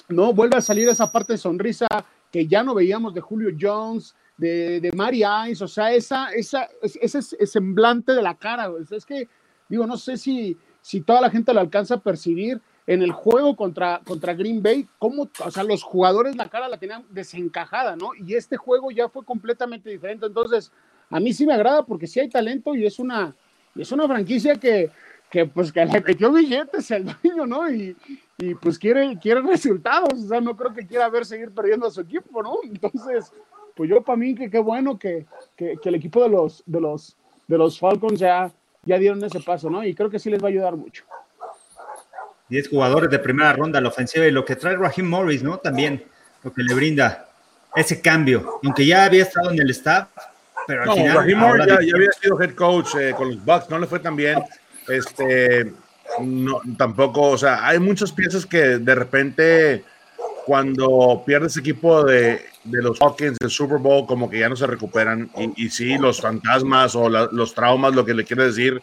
¿no? 0.07 0.33
Vuelve 0.33 0.55
a 0.55 0.61
salir 0.61 0.87
esa 0.87 1.11
parte 1.11 1.33
de 1.33 1.37
sonrisa 1.37 1.85
que 2.31 2.47
ya 2.47 2.63
no 2.63 2.73
veíamos 2.73 3.13
de 3.13 3.19
Julio 3.19 3.49
Jones, 3.59 4.15
de, 4.37 4.79
de 4.79 4.91
Mari 4.93 5.23
Ice, 5.49 5.61
o 5.61 5.67
sea, 5.67 5.91
esa, 5.91 6.31
esa, 6.31 6.69
ese, 6.81 7.21
semblante 7.45 8.13
de 8.13 8.21
la 8.21 8.35
cara, 8.35 8.71
es 8.89 9.05
que, 9.05 9.27
digo, 9.67 9.85
no 9.85 9.97
sé 9.97 10.15
si, 10.15 10.57
si 10.81 11.01
toda 11.01 11.19
la 11.19 11.29
gente 11.29 11.53
lo 11.53 11.59
alcanza 11.59 11.95
a 11.95 12.01
percibir 12.01 12.61
en 12.89 13.03
el 13.03 13.11
juego 13.11 13.55
contra, 13.55 14.01
contra 14.03 14.33
Green 14.33 14.63
Bay, 14.63 14.87
cómo, 14.97 15.29
o 15.45 15.51
sea, 15.51 15.63
los 15.63 15.83
jugadores 15.83 16.35
la 16.35 16.49
cara 16.49 16.67
la 16.67 16.79
tenían 16.79 17.05
desencajada, 17.11 17.95
¿no? 17.95 18.15
Y 18.15 18.33
este 18.33 18.57
juego 18.57 18.89
ya 18.89 19.07
fue 19.09 19.23
completamente 19.23 19.91
diferente, 19.91 20.25
entonces, 20.25 20.71
a 21.11 21.19
mí 21.19 21.31
sí 21.31 21.45
me 21.45 21.53
agrada 21.53 21.85
porque 21.85 22.07
sí 22.07 22.19
hay 22.19 22.29
talento 22.29 22.73
y 22.73 22.87
es 22.87 22.97
una, 22.97 23.35
es 23.75 23.91
una 23.91 24.07
franquicia 24.07 24.55
que, 24.55 24.89
que 25.29 25.45
pues 25.45 25.71
que 25.71 25.85
le 25.85 26.01
metió 26.01 26.31
billetes 26.31 26.89
el 26.89 27.05
dueño, 27.21 27.45
¿no? 27.45 27.71
Y, 27.71 27.95
y 28.39 28.55
pues 28.55 28.79
quiere, 28.79 29.19
quiere 29.19 29.43
resultados, 29.43 30.11
o 30.11 30.27
sea, 30.27 30.41
no 30.41 30.57
creo 30.57 30.73
que 30.73 30.87
quiera 30.87 31.09
ver 31.09 31.27
seguir 31.27 31.51
perdiendo 31.51 31.85
a 31.85 31.91
su 31.91 32.01
equipo, 32.01 32.41
¿no? 32.41 32.57
Entonces, 32.63 33.31
pues 33.75 33.87
yo 33.87 34.01
para 34.01 34.17
mí 34.17 34.33
que 34.33 34.49
qué 34.49 34.57
bueno 34.57 34.97
que, 34.97 35.27
el 35.59 35.93
equipo 35.95 36.23
de 36.23 36.29
los, 36.29 36.63
de 36.65 36.81
los, 36.81 37.15
de 37.47 37.55
los 37.59 37.77
Falcons 37.77 38.19
ya, 38.19 38.51
ya 38.83 38.97
dieron 38.97 39.23
ese 39.23 39.41
paso, 39.41 39.69
¿no? 39.69 39.83
Y 39.83 39.93
creo 39.93 40.09
que 40.09 40.17
sí 40.17 40.31
les 40.31 40.41
va 40.41 40.47
a 40.47 40.49
ayudar 40.49 40.75
mucho. 40.75 41.05
10 42.49 42.69
jugadores 42.69 43.09
de 43.09 43.19
primera 43.19 43.53
ronda 43.53 43.79
la 43.79 43.89
ofensiva 43.89 44.25
y 44.25 44.31
lo 44.31 44.43
que 44.43 44.55
trae 44.55 44.75
Raheem 44.75 45.07
Morris, 45.07 45.43
¿no? 45.43 45.57
También 45.57 46.03
lo 46.43 46.51
que 46.51 46.63
le 46.63 46.73
brinda 46.73 47.27
ese 47.75 48.01
cambio, 48.01 48.59
aunque 48.63 48.85
ya 48.85 49.05
había 49.05 49.23
estado 49.23 49.51
en 49.51 49.61
el 49.61 49.69
staff, 49.69 50.07
pero 50.65 50.83
al 50.83 50.97
final... 50.97 51.17
Raheem 51.17 51.37
Morris 51.37 51.67
ya, 51.67 51.75
había 51.75 52.11
sido 52.11 52.41
head 52.41 52.55
coach 52.55 52.95
eh, 52.95 53.13
con 53.15 53.29
los 53.29 53.45
Bucks, 53.45 53.69
no 53.69 53.79
le 53.79 53.87
fue 53.87 53.99
tan 53.99 54.15
bien. 54.15 54.41
Este, 54.87 55.71
no, 56.19 56.61
tampoco, 56.77 57.29
o 57.29 57.37
sea, 57.37 57.67
hay 57.67 57.79
muchas 57.79 58.11
piezas 58.11 58.45
que 58.45 58.79
de 58.79 58.95
repente 58.95 59.83
cuando 60.45 61.21
pierdes 61.23 61.57
equipo 61.57 62.03
de, 62.03 62.41
de, 62.63 62.81
los 62.81 62.99
Hawkins 62.99 63.37
del 63.37 63.51
Super 63.51 63.77
Bowl, 63.77 64.07
como 64.07 64.27
que 64.27 64.39
ya 64.39 64.49
no 64.49 64.55
se 64.55 64.65
recuperan. 64.65 65.29
Y, 65.37 65.65
y 65.65 65.69
sí, 65.69 65.95
los 65.99 66.19
fantasmas 66.19 66.95
o 66.95 67.07
los 67.07 67.53
traumas, 67.53 67.93
lo 67.93 68.03
que 68.03 68.15
le 68.15 68.25
quiere 68.25 68.45
decir, 68.45 68.81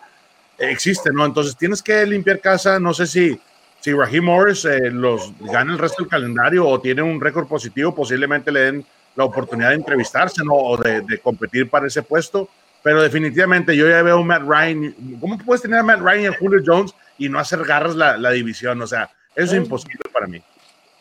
existen, 0.59 1.15
¿no? 1.15 1.27
Entonces 1.27 1.57
tienes 1.57 1.83
que 1.83 2.07
limpiar 2.07 2.41
casa. 2.41 2.79
No 2.79 2.95
sé 2.95 3.09
si, 3.09 3.41
si 3.87 3.93
Raheem 3.93 4.25
Morris 4.25 4.65
eh, 4.65 4.91
los 4.91 5.33
gana 5.39 5.73
el 5.73 5.79
resto 5.79 6.03
del 6.03 6.11
calendario 6.11 6.67
o 6.67 6.81
tiene 6.81 7.03
un 7.03 7.21
récord 7.21 7.47
positivo, 7.47 7.95
posiblemente 7.95 8.51
le 8.51 8.61
den 8.61 8.87
la 9.15 9.25
oportunidad 9.25 9.69
de 9.69 9.77
entrevistarse, 9.77 10.43
¿no? 10.45 10.55
O 10.55 10.77
de, 10.77 11.03
de 11.03 11.19
competir 11.19 11.71
para 11.71 11.87
ese 11.87 12.03
puesto. 12.03 12.49
Pero 12.83 13.01
definitivamente 13.01 13.77
yo 13.77 13.89
ya 13.89 14.03
veo 14.03 14.19
a 14.19 14.25
Matt 14.25 14.43
Ryan. 14.43 14.93
¿Cómo 15.21 15.39
puedes 15.39 15.63
tener 15.63 15.79
a 15.79 15.85
Matt 15.85 16.01
Ryan 16.01 16.21
y 16.21 16.27
a 16.27 16.33
Julio 16.33 16.61
Jones 16.67 16.95
y 17.17 17.29
no 17.29 17.39
hacer 17.39 17.63
garras 17.63 17.95
la, 17.95 18.17
la 18.17 18.33
división? 18.33 18.83
O 18.83 18.89
sea, 18.89 19.09
eso 19.37 19.53
es 19.53 19.63
imposible 19.63 20.01
para 20.13 20.27
mí. 20.27 20.43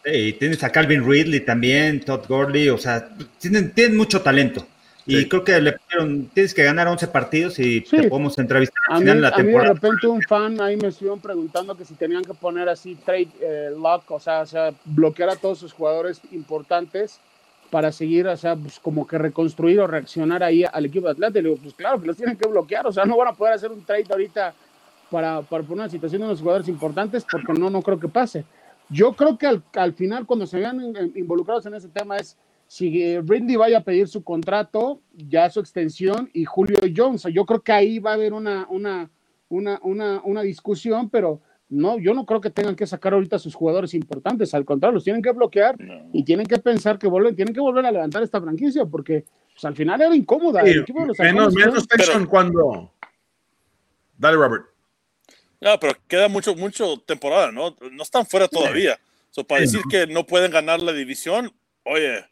Y 0.05 0.33
tienes 0.33 0.63
a 0.63 0.69
Calvin 0.69 1.09
Ridley 1.09 1.39
también, 1.39 2.01
Todd 2.01 2.27
Gurley, 2.27 2.69
o 2.69 2.77
sea, 2.77 3.09
tienen, 3.39 3.71
tienen 3.71 3.97
mucho 3.97 4.21
talento. 4.21 4.67
Y 5.07 5.27
creo 5.27 5.43
que 5.43 5.61
le 5.61 5.73
pidieron, 5.73 6.25
tienes 6.33 6.53
que 6.53 6.63
ganar 6.63 6.87
11 6.87 7.07
partidos 7.07 7.59
y 7.59 7.81
te 7.81 8.09
podemos 8.09 8.37
entrevistar 8.39 8.81
al 8.89 8.99
final 8.99 9.15
de 9.17 9.21
la 9.21 9.31
temporada. 9.31 9.69
A 9.69 9.73
mí 9.73 9.79
de 9.79 9.87
repente 9.87 10.07
un 10.07 10.21
fan 10.23 10.59
ahí 10.59 10.77
me 10.77 10.87
estuvieron 10.87 11.19
preguntando 11.19 11.77
que 11.77 11.85
si 11.85 11.93
tenían 11.93 12.23
que 12.23 12.33
poner 12.33 12.67
así 12.69 12.95
trade 12.95 13.27
eh, 13.39 13.69
lock, 13.77 14.09
o 14.09 14.19
sea, 14.19 14.41
o 14.41 14.45
sea, 14.47 14.73
bloquear 14.83 15.29
a 15.29 15.35
todos 15.35 15.59
sus 15.59 15.73
jugadores 15.73 16.21
importantes 16.31 17.19
para 17.69 17.91
seguir, 17.91 18.27
o 18.27 18.37
sea, 18.37 18.55
pues 18.55 18.79
como 18.79 19.05
que 19.05 19.17
reconstruir 19.17 19.79
o 19.79 19.87
reaccionar 19.87 20.43
ahí 20.43 20.63
al 20.63 20.85
equipo 20.85 21.05
de 21.05 21.11
Atlanta. 21.11 21.37
Y 21.37 21.41
le 21.43 21.49
digo, 21.49 21.61
pues 21.61 21.75
claro, 21.75 22.01
que 22.01 22.07
los 22.07 22.17
tienen 22.17 22.37
que 22.37 22.47
bloquear, 22.47 22.87
o 22.87 22.91
sea, 22.91 23.05
no 23.05 23.17
van 23.17 23.27
a 23.27 23.33
poder 23.33 23.53
hacer 23.53 23.71
un 23.71 23.83
trade 23.83 24.05
ahorita 24.09 24.53
para, 25.11 25.41
para 25.41 25.63
poner 25.63 25.83
una 25.83 25.89
situación 25.89 26.23
de 26.23 26.29
los 26.29 26.39
jugadores 26.39 26.67
importantes 26.67 27.25
porque 27.29 27.53
no, 27.53 27.69
no 27.69 27.81
creo 27.81 27.99
que 27.99 28.07
pase. 28.07 28.43
Yo 28.89 29.13
creo 29.13 29.37
que 29.37 29.47
al, 29.73 29.93
final, 29.93 30.25
cuando 30.25 30.45
se 30.45 30.59
vean 30.59 30.79
involucrados 31.15 31.65
en 31.65 31.73
ese 31.73 31.87
tema, 31.89 32.17
es 32.17 32.37
si 32.67 33.17
Brindy 33.19 33.55
vaya 33.55 33.79
a 33.79 33.83
pedir 33.83 34.07
su 34.07 34.23
contrato, 34.23 35.01
ya 35.13 35.49
su 35.49 35.59
extensión, 35.59 36.29
y 36.33 36.45
Julio 36.45 36.79
Jones. 36.95 37.23
Yo 37.31 37.45
creo 37.45 37.61
que 37.61 37.71
ahí 37.71 37.99
va 37.99 38.11
a 38.11 38.15
haber 38.15 38.33
una, 38.33 38.67
una, 38.69 39.09
una, 39.49 39.79
una, 39.83 40.21
una 40.23 40.41
discusión, 40.41 41.09
pero 41.09 41.41
no, 41.69 41.97
yo 41.99 42.13
no 42.13 42.25
creo 42.25 42.41
que 42.41 42.49
tengan 42.49 42.75
que 42.75 42.85
sacar 42.85 43.13
ahorita 43.13 43.37
a 43.37 43.39
sus 43.39 43.55
jugadores 43.55 43.93
importantes, 43.93 44.53
al 44.53 44.65
contrario, 44.65 44.95
los 44.95 45.03
tienen 45.03 45.21
que 45.21 45.31
bloquear 45.31 45.75
y 46.13 46.23
tienen 46.23 46.45
que 46.45 46.57
pensar 46.57 46.99
que 46.99 47.07
vuelven, 47.07 47.35
tienen 47.35 47.53
que 47.53 47.61
volver 47.61 47.85
a 47.85 47.91
levantar 47.91 48.23
esta 48.23 48.41
franquicia, 48.41 48.85
porque 48.85 49.25
pues, 49.53 49.65
al 49.65 49.75
final 49.75 50.01
era 50.01 50.15
incómoda. 50.15 50.63
menos, 50.63 51.53
menos 51.53 51.87
cuando. 52.29 52.91
Dale, 54.17 54.37
Robert. 54.37 54.65
No, 55.59 55.79
pero 55.79 55.93
queda 56.07 56.27
mucho, 56.27 56.55
mucho 56.55 56.97
temporada, 57.05 57.51
¿no? 57.51 57.75
No 57.91 58.03
están 58.03 58.25
fuera 58.25 58.47
todavía. 58.47 58.99
So, 59.31 59.43
para 59.43 59.61
decir 59.61 59.81
que 59.89 60.07
no 60.07 60.25
pueden 60.25 60.51
ganar 60.51 60.81
la 60.81 60.93
división, 60.93 61.51
oye, 61.83 62.23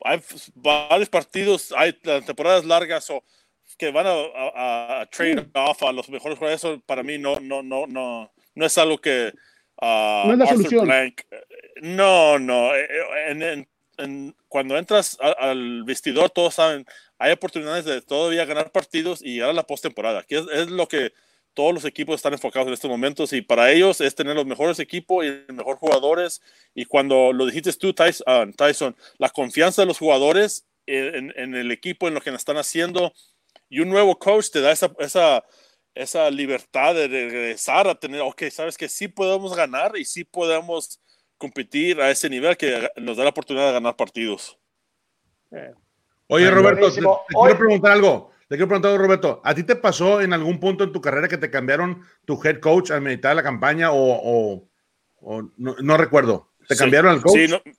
hay 0.00 0.20
varios 0.54 1.08
partidos, 1.08 1.72
hay 1.76 1.92
temporadas 1.92 2.64
largas 2.64 3.08
o 3.10 3.22
que 3.76 3.90
van 3.90 4.06
a, 4.06 5.06
trade 5.10 5.48
off 5.54 5.82
a 5.82 5.92
los 5.92 6.08
mejores 6.08 6.38
jugadores. 6.38 6.62
Eso 6.62 6.80
para 6.86 7.02
mí 7.02 7.18
no, 7.18 7.40
no, 7.40 7.62
no, 7.62 7.86
no, 7.86 8.32
no 8.54 8.66
es 8.66 8.78
algo 8.78 8.98
que 8.98 9.32
uh, 9.80 10.26
no 10.26 10.32
es 10.32 10.38
la 10.38 10.46
solución. 10.46 10.88
no, 11.82 12.38
no. 12.38 12.74
Eh, 12.74 12.88
eh, 12.90 13.66
en, 13.98 14.36
cuando 14.48 14.76
entras 14.76 15.18
al 15.20 15.84
vestidor, 15.84 16.30
todos 16.30 16.54
saben, 16.54 16.84
hay 17.18 17.32
oportunidades 17.32 17.84
de 17.84 18.02
todavía 18.02 18.44
ganar 18.44 18.72
partidos 18.72 19.22
y 19.22 19.34
llegar 19.34 19.50
a 19.50 19.54
la 19.54 19.66
postemporada, 19.66 20.22
que 20.24 20.36
es 20.36 20.68
lo 20.68 20.88
que 20.88 21.12
todos 21.54 21.72
los 21.72 21.84
equipos 21.84 22.16
están 22.16 22.32
enfocados 22.32 22.68
en 22.68 22.74
estos 22.74 22.90
momentos 22.90 23.32
y 23.32 23.40
para 23.40 23.70
ellos 23.70 24.00
es 24.00 24.14
tener 24.14 24.34
los 24.34 24.44
mejores 24.44 24.78
equipos 24.80 25.24
y 25.24 25.28
los 25.28 25.56
mejores 25.56 25.78
jugadores. 25.78 26.42
Y 26.74 26.84
cuando 26.84 27.32
lo 27.32 27.46
dijiste 27.46 27.72
tú, 27.72 27.94
ah, 28.26 28.46
Tyson, 28.56 28.96
la 29.18 29.30
confianza 29.30 29.82
de 29.82 29.86
los 29.86 29.98
jugadores 29.98 30.66
en, 30.86 31.54
el 31.54 31.70
equipo, 31.70 32.08
en 32.08 32.14
lo 32.14 32.20
que 32.20 32.30
están 32.30 32.56
haciendo, 32.56 33.12
y 33.68 33.80
un 33.80 33.88
nuevo 33.88 34.18
coach 34.18 34.50
te 34.50 34.60
da 34.60 34.72
esa, 34.72 34.92
esa, 34.98 35.44
esa 35.94 36.30
libertad 36.30 36.94
de 36.94 37.08
regresar 37.08 37.88
a 37.88 37.94
tener, 37.94 38.20
ok, 38.20 38.42
sabes 38.50 38.76
que 38.76 38.88
sí 38.88 39.08
podemos 39.08 39.56
ganar 39.56 39.96
y 39.96 40.04
sí 40.04 40.24
podemos 40.24 41.00
competir 41.38 42.00
a 42.00 42.10
ese 42.10 42.28
nivel 42.28 42.56
que 42.56 42.90
nos 42.96 43.16
da 43.16 43.24
la 43.24 43.30
oportunidad 43.30 43.68
de 43.68 43.72
ganar 43.72 43.96
partidos. 43.96 44.58
Oye, 46.26 46.50
Roberto, 46.50 46.92
te 46.92 47.00
quiero 47.00 47.58
preguntar 47.58 47.92
algo. 47.92 48.33
Te 48.54 48.58
quiero 48.58 48.68
preguntar, 48.68 48.96
Roberto, 48.96 49.40
¿a 49.42 49.52
ti 49.52 49.64
te 49.64 49.74
pasó 49.74 50.20
en 50.20 50.32
algún 50.32 50.60
punto 50.60 50.84
en 50.84 50.92
tu 50.92 51.00
carrera 51.00 51.26
que 51.26 51.38
te 51.38 51.50
cambiaron 51.50 52.04
tu 52.24 52.40
head 52.40 52.60
coach 52.60 52.92
al 52.92 53.00
meditar 53.00 53.34
la 53.34 53.42
campaña 53.42 53.88
o, 53.90 54.70
no, 55.56 55.96
recuerdo? 55.96 56.52
¿Te 56.68 56.76
cambiaron 56.76 57.10
al 57.10 57.20
coach? 57.20 57.36
Sí, 57.36 57.72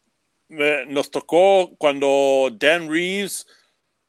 nos 0.90 1.10
tocó 1.10 1.74
cuando 1.78 2.50
Dan 2.60 2.92
Reeves 2.92 3.48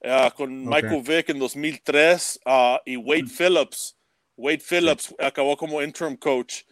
ah, 0.03 0.35
con 0.37 0.65
Michael 0.65 1.05
Vick 1.07 1.29
en 1.29 1.39
2003 1.39 2.41
ah, 2.47 2.83
y 2.85 2.97
Wade 2.97 3.29
Phillips. 3.29 3.97
Wade 4.37 4.59
Phillips 4.69 5.15
acabó 5.21 5.57
como 5.57 5.81
interim 5.81 6.17
coach. 6.17 6.63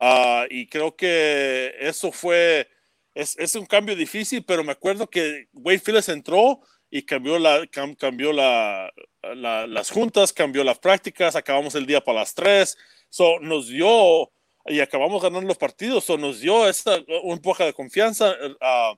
Ah, 0.00 0.46
y 0.50 0.66
creo 0.66 0.96
que 0.96 1.72
eso 1.78 2.10
fue, 2.10 2.68
es, 3.14 3.38
es, 3.38 3.54
un 3.54 3.66
cambio 3.66 3.94
difícil, 3.94 4.44
pero 4.44 4.64
me 4.64 4.72
acuerdo 4.72 5.08
que 5.08 5.46
Wade 5.52 5.78
Phillips 5.78 6.08
entró 6.08 6.62
y 6.90 7.02
cambió, 7.02 7.38
la, 7.38 7.66
cambió 7.98 8.32
la, 8.32 8.92
las 9.22 9.90
juntas, 9.90 10.32
cambió 10.32 10.64
las 10.64 10.78
prácticas, 10.78 11.36
acabamos 11.36 11.74
el 11.74 11.86
día 11.86 12.02
para 12.02 12.20
las 12.20 12.34
3, 12.34 12.76
so, 13.10 13.40
nos 13.40 13.68
dio 13.68 14.30
y 14.66 14.80
acabamos 14.80 15.22
ganando 15.22 15.46
los 15.46 15.58
partidos, 15.58 16.04
so, 16.04 16.16
nos 16.16 16.40
dio 16.40 16.68
esta, 16.68 16.98
un 17.22 17.38
poco 17.40 17.64
de 17.64 17.72
confianza, 17.72 18.34
uh, 18.60 18.96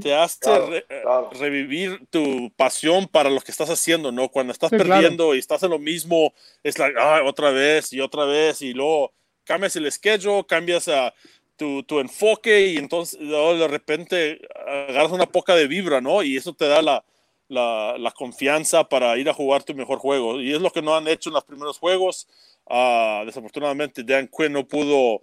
te 0.00 0.14
hace 0.14 0.84
eh, 0.88 1.02
revivir 1.32 2.06
tu 2.08 2.52
pasión 2.56 3.08
para 3.08 3.28
lo 3.28 3.40
que 3.40 3.50
estás 3.50 3.70
haciendo, 3.70 4.12
¿no? 4.12 4.28
Cuando 4.28 4.52
estás 4.52 4.70
perdiendo 4.70 5.34
y 5.34 5.38
estás 5.40 5.64
en 5.64 5.70
lo 5.70 5.80
mismo, 5.80 6.32
es 6.62 6.78
la, 6.78 6.92
ah, 6.96 7.22
otra 7.24 7.50
vez 7.50 7.92
y 7.92 8.00
otra 8.00 8.24
vez 8.24 8.62
y 8.62 8.72
luego 8.72 9.12
cambias 9.44 9.76
el 9.76 9.90
schedule, 9.90 10.44
cambias 10.46 10.88
a... 10.88 11.12
Tu, 11.56 11.84
tu, 11.84 12.00
enfoque 12.00 12.66
y 12.66 12.78
entonces 12.78 13.18
de 13.20 13.68
repente 13.68 14.40
agarras 14.66 15.12
una 15.12 15.26
poca 15.26 15.54
de 15.54 15.68
vibra, 15.68 16.00
¿no? 16.00 16.22
Y 16.22 16.36
eso 16.36 16.52
te 16.52 16.66
da 16.66 16.82
la, 16.82 17.04
la, 17.48 18.12
confianza 18.16 18.88
para 18.88 19.16
ir 19.18 19.28
a 19.28 19.34
jugar 19.34 19.62
tu 19.62 19.74
mejor 19.74 19.98
juego. 19.98 20.40
Y 20.40 20.52
es 20.52 20.60
lo 20.60 20.70
que 20.70 20.82
no 20.82 20.96
han 20.96 21.08
hecho 21.08 21.30
en 21.30 21.34
los 21.34 21.44
primeros 21.44 21.78
juegos. 21.78 22.26
Ah, 22.66 23.22
desafortunadamente, 23.26 24.02
Dan 24.02 24.28
Quinn 24.28 24.52
no 24.52 24.66
pudo 24.66 25.22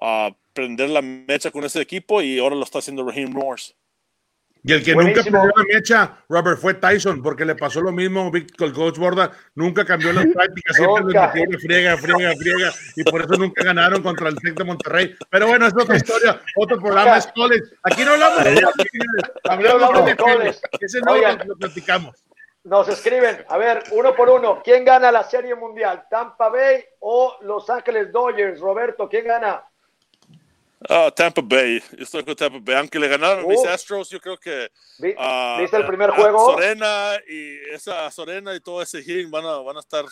uh, 0.00 0.32
prender 0.52 0.90
la 0.90 1.02
mecha 1.02 1.50
con 1.50 1.64
ese 1.64 1.80
equipo 1.80 2.22
y 2.22 2.38
ahora 2.38 2.56
lo 2.56 2.64
está 2.64 2.78
haciendo 2.78 3.04
Raheem 3.04 3.32
Morse. 3.32 3.74
Y 4.62 4.72
el 4.72 4.84
que 4.84 4.94
nunca 4.94 5.22
perdió 5.22 5.52
la 5.56 5.64
mecha, 5.72 6.18
Robert, 6.28 6.58
fue 6.58 6.74
Tyson, 6.74 7.22
porque 7.22 7.44
le 7.44 7.54
pasó 7.54 7.80
lo 7.80 7.92
mismo 7.92 8.30
con 8.30 8.68
el 8.68 8.74
coach 8.74 8.98
Borda. 8.98 9.30
Nunca 9.54 9.84
cambió 9.84 10.12
las 10.12 10.26
prácticas, 10.34 10.76
siempre 10.76 11.04
les 11.04 11.34
metió 11.34 11.58
friega, 11.60 11.96
friega, 11.96 12.32
friega, 12.36 12.72
y 12.96 13.04
por 13.04 13.22
eso 13.22 13.34
nunca 13.34 13.64
ganaron 13.64 14.02
contra 14.02 14.28
el 14.28 14.36
Tec 14.36 14.54
de 14.56 14.64
Monterrey. 14.64 15.14
Pero 15.30 15.46
bueno, 15.46 15.66
es 15.66 15.74
otra 15.74 15.96
historia, 15.96 16.40
otro 16.56 16.78
programa 16.78 17.16
es 17.16 17.26
college. 17.28 17.64
Aquí 17.84 18.04
no 18.04 18.12
hablamos 18.12 18.44
de 18.44 18.62
hablamos 19.44 20.04
de 20.04 20.16
college. 20.16 20.58
Ese 20.80 21.00
no 21.00 21.16
lo 21.16 21.56
platicamos. 21.56 22.24
Nos 22.62 22.88
escriben, 22.88 23.42
a 23.48 23.56
ver, 23.56 23.84
uno 23.92 24.14
por 24.14 24.28
uno, 24.28 24.60
¿quién 24.62 24.84
gana 24.84 25.10
la 25.10 25.24
Serie 25.24 25.54
Mundial? 25.54 26.04
¿Tampa 26.10 26.50
Bay 26.50 26.84
o 26.98 27.38
Los 27.40 27.70
Ángeles 27.70 28.12
Dodgers? 28.12 28.60
Roberto, 28.60 29.08
¿quién 29.08 29.24
gana? 29.24 29.64
Ah, 30.88 31.12
Tampa 31.14 31.42
Bay, 31.44 31.82
estoy 31.98 32.24
con 32.24 32.34
Tampa 32.34 32.58
Bay. 32.62 32.76
Aunque 32.76 32.98
le 32.98 33.08
ganaron 33.08 33.46
mis 33.46 33.64
Astros, 33.66 34.08
yo 34.08 34.20
creo 34.20 34.38
que. 34.38 34.70
Uh, 34.98 35.60
¿Viste 35.60 35.76
el 35.76 35.86
primer 35.86 36.10
juego? 36.10 36.52
Sorena 36.52 37.12
y 37.28 37.56
esa 37.74 38.10
Sorena 38.10 38.54
y 38.54 38.60
todo 38.60 38.80
ese 38.80 39.02
hitting 39.02 39.30
van 39.30 39.44
a, 39.44 39.58
van 39.58 39.76
a 39.76 39.80
estar 39.80 40.06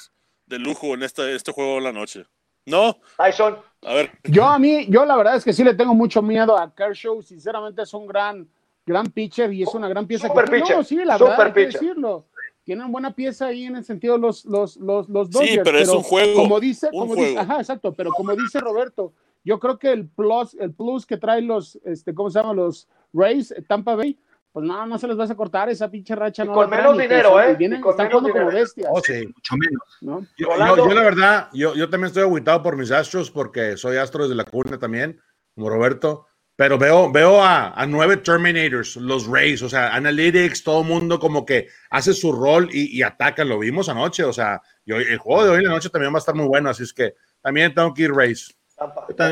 de 0.46 0.58
lujo 0.58 0.94
en 0.94 1.02
este, 1.02 1.34
este 1.34 1.52
juego 1.52 1.76
de 1.76 1.80
la 1.82 1.92
noche. 1.92 2.24
¿No? 2.66 2.98
Tyson. 3.16 3.58
A 3.82 3.94
ver. 3.94 4.10
Yo 4.24 4.44
a 4.44 4.58
mí, 4.58 4.86
yo 4.90 5.06
la 5.06 5.16
verdad 5.16 5.36
es 5.36 5.44
que 5.44 5.54
sí 5.54 5.64
le 5.64 5.72
tengo 5.72 5.94
mucho 5.94 6.20
miedo 6.20 6.56
a 6.56 6.74
Kershaw. 6.74 7.22
Sinceramente 7.22 7.80
es 7.80 7.94
un 7.94 8.06
gran, 8.06 8.46
gran 8.84 9.06
pitcher 9.06 9.50
y 9.52 9.62
es 9.62 9.72
una 9.72 9.88
gran 9.88 10.06
pieza. 10.06 10.28
Super 10.28 10.50
pitcher. 10.50 10.76
No, 10.76 10.84
sí, 10.84 10.96
la 10.96 11.16
verdad, 11.16 11.40
hay 11.40 11.52
que 11.52 11.66
decirlo. 11.66 12.26
Tienen 12.64 12.92
buena 12.92 13.14
pieza 13.14 13.46
ahí 13.46 13.64
en 13.64 13.76
el 13.76 13.84
sentido 13.84 14.18
los, 14.18 14.44
los, 14.44 14.76
los, 14.76 15.08
los 15.08 15.30
Dodgers. 15.30 15.50
Sí, 15.50 15.60
pero, 15.64 15.78
es 15.78 15.88
un 15.88 16.02
juego. 16.02 16.42
Como 16.42 16.60
dice, 16.60 16.90
como 16.90 17.14
dice, 17.16 17.38
ajá, 17.38 17.60
exacto, 17.60 17.94
pero 17.94 18.10
como 18.10 18.36
dice 18.36 18.60
Roberto, 18.60 19.14
yo 19.44 19.58
creo 19.58 19.78
que 19.78 19.92
el 19.92 20.08
plus, 20.08 20.54
el 20.54 20.72
plus 20.74 21.06
que 21.06 21.16
traen 21.16 21.46
los, 21.46 21.78
este, 21.84 22.14
¿cómo 22.14 22.30
se 22.30 22.38
llama? 22.38 22.54
Los 22.54 22.88
Rays, 23.12 23.54
Tampa 23.66 23.94
Bay, 23.94 24.18
pues 24.52 24.66
no, 24.66 24.86
no 24.86 24.98
se 24.98 25.06
les 25.06 25.16
vas 25.16 25.30
a 25.30 25.36
cortar 25.36 25.68
esa 25.68 25.90
pinche 25.90 26.14
racha. 26.14 26.44
no 26.44 26.52
con 26.52 26.70
menos 26.70 26.96
dinero, 26.96 27.40
¿eh? 27.40 27.54
Vienen, 27.54 27.82
están 27.84 28.10
jugando 28.10 28.30
como 28.30 28.46
bestias. 28.46 28.88
Oh, 28.90 29.00
sí, 29.00 29.26
mucho 29.26 29.56
menos. 29.56 30.26
Yo, 30.36 30.48
yo, 30.76 30.94
la 30.94 31.02
verdad, 31.02 31.48
yo, 31.52 31.74
yo 31.74 31.88
también 31.88 32.08
estoy 32.08 32.24
aguitado 32.24 32.62
por 32.62 32.76
mis 32.76 32.90
astros 32.90 33.30
porque 33.30 33.76
soy 33.76 33.98
astro 33.98 34.24
desde 34.24 34.34
la 34.34 34.44
cuna 34.44 34.78
también, 34.78 35.20
como 35.54 35.70
Roberto. 35.70 36.26
Pero 36.56 36.76
veo, 36.76 37.12
veo 37.12 37.40
a, 37.40 37.80
a, 37.80 37.86
nueve 37.86 38.16
Terminators, 38.16 38.96
los 38.96 39.28
Rays, 39.28 39.62
o 39.62 39.68
sea, 39.68 39.94
Analytics, 39.94 40.64
todo 40.64 40.80
el 40.80 40.88
mundo 40.88 41.20
como 41.20 41.46
que 41.46 41.68
hace 41.88 42.12
su 42.12 42.32
rol 42.32 42.68
y, 42.72 42.98
y 42.98 43.02
ataca. 43.04 43.44
Lo 43.44 43.60
vimos 43.60 43.88
anoche, 43.88 44.24
o 44.24 44.32
sea, 44.32 44.60
el 44.84 45.18
juego 45.18 45.44
de 45.44 45.50
hoy 45.50 45.58
en 45.58 45.66
la 45.66 45.70
noche 45.70 45.88
también 45.88 46.12
va 46.12 46.16
a 46.16 46.18
estar 46.18 46.34
muy 46.34 46.46
bueno, 46.46 46.68
así 46.68 46.82
es 46.82 46.92
que 46.92 47.14
también 47.40 47.72
tengo 47.72 47.94
que 47.94 48.02
ir 48.02 48.12
Rays. 48.12 48.57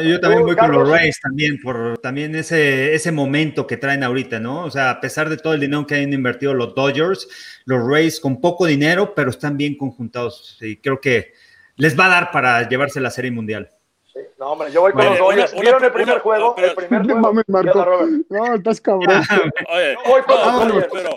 Yo 0.05 0.21
también 0.21 0.43
voy 0.43 0.57
con 0.57 0.73
los 0.73 0.89
Rays 0.89 1.21
también, 1.21 1.61
por 1.63 1.99
también 1.99 2.35
ese, 2.35 2.95
ese 2.95 3.13
momento 3.13 3.67
que 3.67 3.77
traen 3.77 4.03
ahorita, 4.03 4.41
¿no? 4.41 4.65
O 4.65 4.71
sea, 4.71 4.91
a 4.91 5.01
pesar 5.01 5.29
de 5.29 5.37
todo 5.37 5.55
el 5.55 5.61
dinero 5.61 5.87
que 5.87 5.95
han 5.95 6.13
invertido 6.13 6.53
los 6.53 6.75
Dodgers, 6.75 7.29
los 7.65 7.89
Rays 7.89 8.19
con 8.19 8.41
poco 8.41 8.67
dinero, 8.67 9.15
pero 9.15 9.31
están 9.31 9.57
bien 9.57 9.77
conjuntados 9.77 10.59
y 10.61 10.77
creo 10.79 11.01
que 11.01 11.33
les 11.77 11.99
va 11.99 12.07
a 12.07 12.09
dar 12.09 12.31
para 12.33 12.69
llevarse 12.69 13.01
la 13.01 13.11
Serie 13.11 13.31
Mundial. 13.31 13.71
Sí, 14.13 14.19
no, 14.39 14.53
hombre, 14.53 14.73
yo 14.73 14.81
voy 14.81 14.93
con 14.93 15.05
los 15.05 15.19
Dodgers. 15.19 15.55
¿Vieron 15.61 15.85
el 15.85 15.93
primer 15.93 16.19
juego? 16.19 16.57
el 16.57 16.75
primer 16.75 17.03
juego. 17.05 17.21
Mames, 17.21 17.45
Marco. 17.47 18.07
No, 18.29 18.55
estás 18.55 18.81
cabrón. 18.83 19.23
Oye, 19.73 19.97
voy 20.07 20.23
con 20.23 20.37
los 20.37 20.69
Dodgers. 20.69 20.89
Pero, 20.93 21.17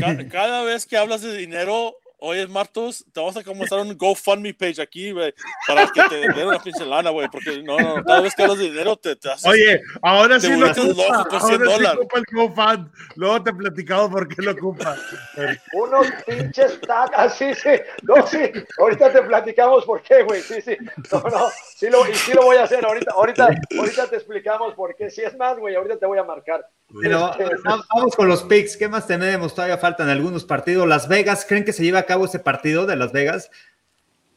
cada, 0.00 0.28
cada 0.28 0.64
vez 0.64 0.84
que 0.84 0.98
hablas 0.98 1.22
de 1.22 1.34
dinero, 1.36 1.94
Oye, 2.22 2.46
Martos, 2.46 3.04
te 3.12 3.18
vamos 3.18 3.36
a 3.36 3.42
comenzar 3.42 3.78
un 3.80 3.96
GoFundMe 3.96 4.52
page 4.52 4.82
aquí, 4.82 5.10
güey, 5.10 5.32
para 5.66 5.86
que 5.86 6.02
te 6.02 6.16
den 6.16 6.46
una 6.46 6.58
pinche 6.58 6.84
lana, 6.84 7.08
güey, 7.10 7.28
porque 7.28 7.62
no, 7.62 7.78
no, 7.78 8.04
cada 8.04 8.20
vez 8.20 8.34
que 8.34 8.42
hablas 8.42 8.58
de 8.58 8.64
dinero 8.64 8.96
te, 8.96 9.16
te 9.16 9.30
haces. 9.30 9.46
Oye, 9.46 9.80
ahora 10.02 10.38
sí 10.38 10.54
lo 10.54 10.70
ocupa, 10.70 11.26
ahora 11.30 11.40
sí 11.40 11.84
ocupa 11.96 12.18
el 12.18 12.24
GoFund. 12.30 12.92
Luego 13.16 13.42
te 13.42 13.50
he 13.50 13.54
platicado 13.54 14.10
por 14.10 14.28
qué 14.28 14.42
lo 14.42 14.52
ocupa. 14.52 14.96
Unos 15.72 16.06
pinches 16.26 16.78
tacas, 16.82 17.38
sí, 17.38 17.54
sí. 17.54 17.70
No, 18.02 18.26
sí, 18.26 18.52
ahorita 18.78 19.12
te 19.12 19.22
platicamos 19.22 19.86
por 19.86 20.02
qué, 20.02 20.22
güey, 20.22 20.42
sí, 20.42 20.60
sí. 20.60 20.76
No, 21.10 21.20
no, 21.22 21.48
sí 21.74 21.88
lo, 21.88 22.06
y 22.06 22.14
sí 22.14 22.34
lo 22.34 22.42
voy 22.42 22.56
a 22.56 22.64
hacer 22.64 22.84
ahorita, 22.84 23.12
ahorita, 23.12 23.48
ahorita 23.78 24.06
te 24.08 24.16
explicamos 24.16 24.74
por 24.74 24.94
qué. 24.94 25.10
Si 25.10 25.22
es 25.22 25.36
más, 25.38 25.58
güey, 25.58 25.74
ahorita 25.74 25.98
te 25.98 26.06
voy 26.06 26.18
a 26.18 26.24
marcar. 26.24 26.66
Pero 27.00 27.30
vamos 27.94 28.16
con 28.16 28.28
los 28.28 28.42
picks. 28.44 28.76
¿Qué 28.76 28.88
más 28.88 29.06
tenemos? 29.06 29.54
Todavía 29.54 29.78
faltan 29.78 30.08
algunos 30.08 30.44
partidos. 30.44 30.88
Las 30.88 31.08
Vegas, 31.08 31.44
¿creen 31.48 31.64
que 31.64 31.72
se 31.72 31.82
lleva 31.82 32.00
a 32.00 32.06
cabo 32.06 32.24
ese 32.24 32.38
partido 32.38 32.86
de 32.86 32.96
Las 32.96 33.12
Vegas? 33.12 33.50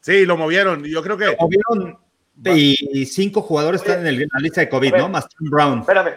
Sí, 0.02 0.26
lo 0.26 0.38
movieron. 0.38 0.84
Yo 0.84 1.02
creo 1.02 1.18
que. 1.18 1.26
Lo 1.26 1.38
movieron 1.40 1.98
y 2.44 3.06
cinco 3.06 3.42
jugadores 3.42 3.82
están 3.82 4.06
en, 4.06 4.20
la 4.20 4.40
lista 4.40 4.62
de 4.62 4.70
COVID, 4.70 4.96
¿no? 4.96 5.10
Más 5.10 5.28
Tim 5.30 5.50
Brown. 5.50 5.80
Espérame. 5.80 6.16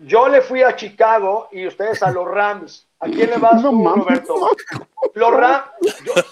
Yo 0.00 0.28
le 0.28 0.40
fui 0.40 0.62
a 0.62 0.76
Chicago 0.76 1.48
y 1.50 1.66
ustedes 1.66 2.02
a 2.04 2.12
los 2.12 2.28
Rams. 2.28 2.86
¿A 3.00 3.06
quién 3.06 3.30
le 3.30 3.38
vas 3.38 3.60
tú, 3.60 3.84
Roberto? 3.84 4.34
Los 5.14 5.32
Rams. 5.32 5.64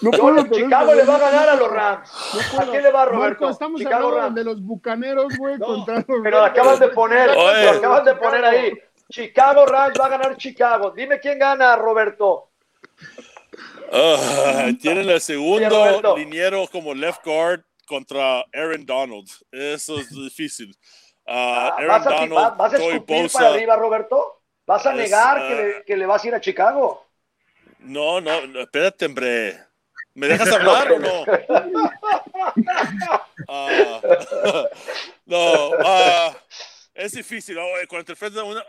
Yo, 0.01 0.45
Chicago 0.51 0.93
le 0.93 1.03
va 1.03 1.15
a 1.15 1.19
ganar 1.19 1.49
a 1.49 1.55
los 1.55 1.69
Rams. 1.69 2.09
¿A 2.57 2.65
quién 2.65 2.83
le 2.83 2.91
va, 2.91 3.05
Roberto? 3.05 3.41
Marco, 3.41 3.49
estamos 3.49 3.79
Chicago 3.79 4.07
hablando 4.07 4.21
Rams. 4.21 4.35
de 4.35 4.43
los 4.45 4.61
bucaneros, 4.61 5.37
güey, 5.37 5.59
contra 5.59 5.95
los 5.95 6.05
Pero 6.23 6.39
lo 6.39 6.45
acabas 6.45 6.79
de 6.79 6.87
poner, 6.89 7.29
lo 7.35 7.69
acabas 7.71 8.05
de 8.05 8.15
poner 8.15 8.45
ahí. 8.45 8.73
Chicago 9.09 9.65
Rams 9.65 9.97
va 9.99 10.05
a 10.05 10.09
ganar 10.09 10.37
Chicago. 10.37 10.91
Dime 10.91 11.19
quién 11.19 11.39
gana, 11.39 11.75
Roberto. 11.75 12.49
Uh, 13.91 14.75
tienen 14.81 15.09
el 15.09 15.21
segundo 15.21 16.15
liniero 16.17 16.67
como 16.67 16.93
left 16.93 17.23
guard 17.23 17.63
contra 17.85 18.41
Aaron 18.53 18.85
Donald. 18.85 19.29
Eso 19.51 19.97
es 19.99 20.09
difícil. 20.09 20.75
Uh, 21.25 21.31
Aaron 21.31 21.87
¿Vas 21.87 22.07
a, 22.07 22.09
Donald, 22.11 22.57
¿vas 22.57 22.73
a 22.73 22.77
escupir 22.77 23.31
para 23.31 23.49
arriba, 23.49 23.75
Roberto? 23.77 24.41
¿Vas 24.65 24.85
a 24.85 24.93
negar 24.93 25.47
que, 25.47 25.55
le, 25.55 25.83
que, 25.85 25.95
le, 25.95 26.05
vas 26.05 26.23
a 26.23 26.27
ir 26.27 26.35
a 26.35 26.41
Chicago? 26.41 27.05
No, 27.79 28.19
no, 28.19 28.59
espérate, 28.59 29.05
hombre. 29.05 29.57
¿Me 30.13 30.27
dejas 30.27 30.51
hablar 30.51 30.91
o 30.91 30.99
no? 30.99 31.21
Uh, 33.47 34.01
no, 35.25 35.71
es 36.97 37.11
difícil, 37.11 37.57
oye, 37.59 37.85
cuando 37.87 38.05
te 38.05 38.11
enfrentas 38.13 38.41
a 38.41 38.43
una, 38.43 38.63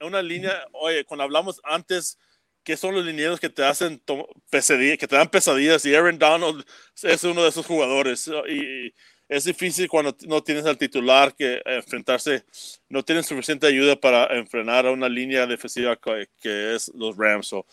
una 0.00 0.22
línea, 0.22 0.66
oye, 0.72 1.04
cuando 1.04 1.24
hablamos 1.24 1.60
antes, 1.64 2.16
que 2.62 2.76
son 2.76 2.94
los 2.94 3.04
linieros 3.04 3.40
que 3.40 3.50
te 3.50 3.64
hacen 3.64 4.02
pesadillas, 4.50 4.98
que 4.98 5.08
te 5.08 5.16
dan 5.16 5.28
pesadillas? 5.28 5.84
Y 5.84 5.94
Aaron 5.94 6.18
Donald 6.18 6.64
es 7.02 7.24
uno 7.24 7.42
de 7.42 7.48
esos 7.48 7.66
jugadores. 7.66 8.28
Y, 8.48 8.94
es 9.28 9.44
difícil 9.44 9.88
cuando 9.88 10.16
no 10.28 10.40
tienes 10.40 10.64
al 10.66 10.78
titular 10.78 11.34
que 11.34 11.60
enfrentarse, 11.64 12.44
no 12.88 13.04
tienen 13.04 13.24
suficiente 13.24 13.66
ayuda 13.66 13.96
para 13.96 14.26
enfrenar 14.36 14.86
a 14.86 14.92
una 14.92 15.08
línea 15.08 15.46
defensiva 15.46 15.96
que, 15.96 16.74
es 16.74 16.92
los 16.94 17.16
Rams. 17.16 17.48
So, 17.48 17.66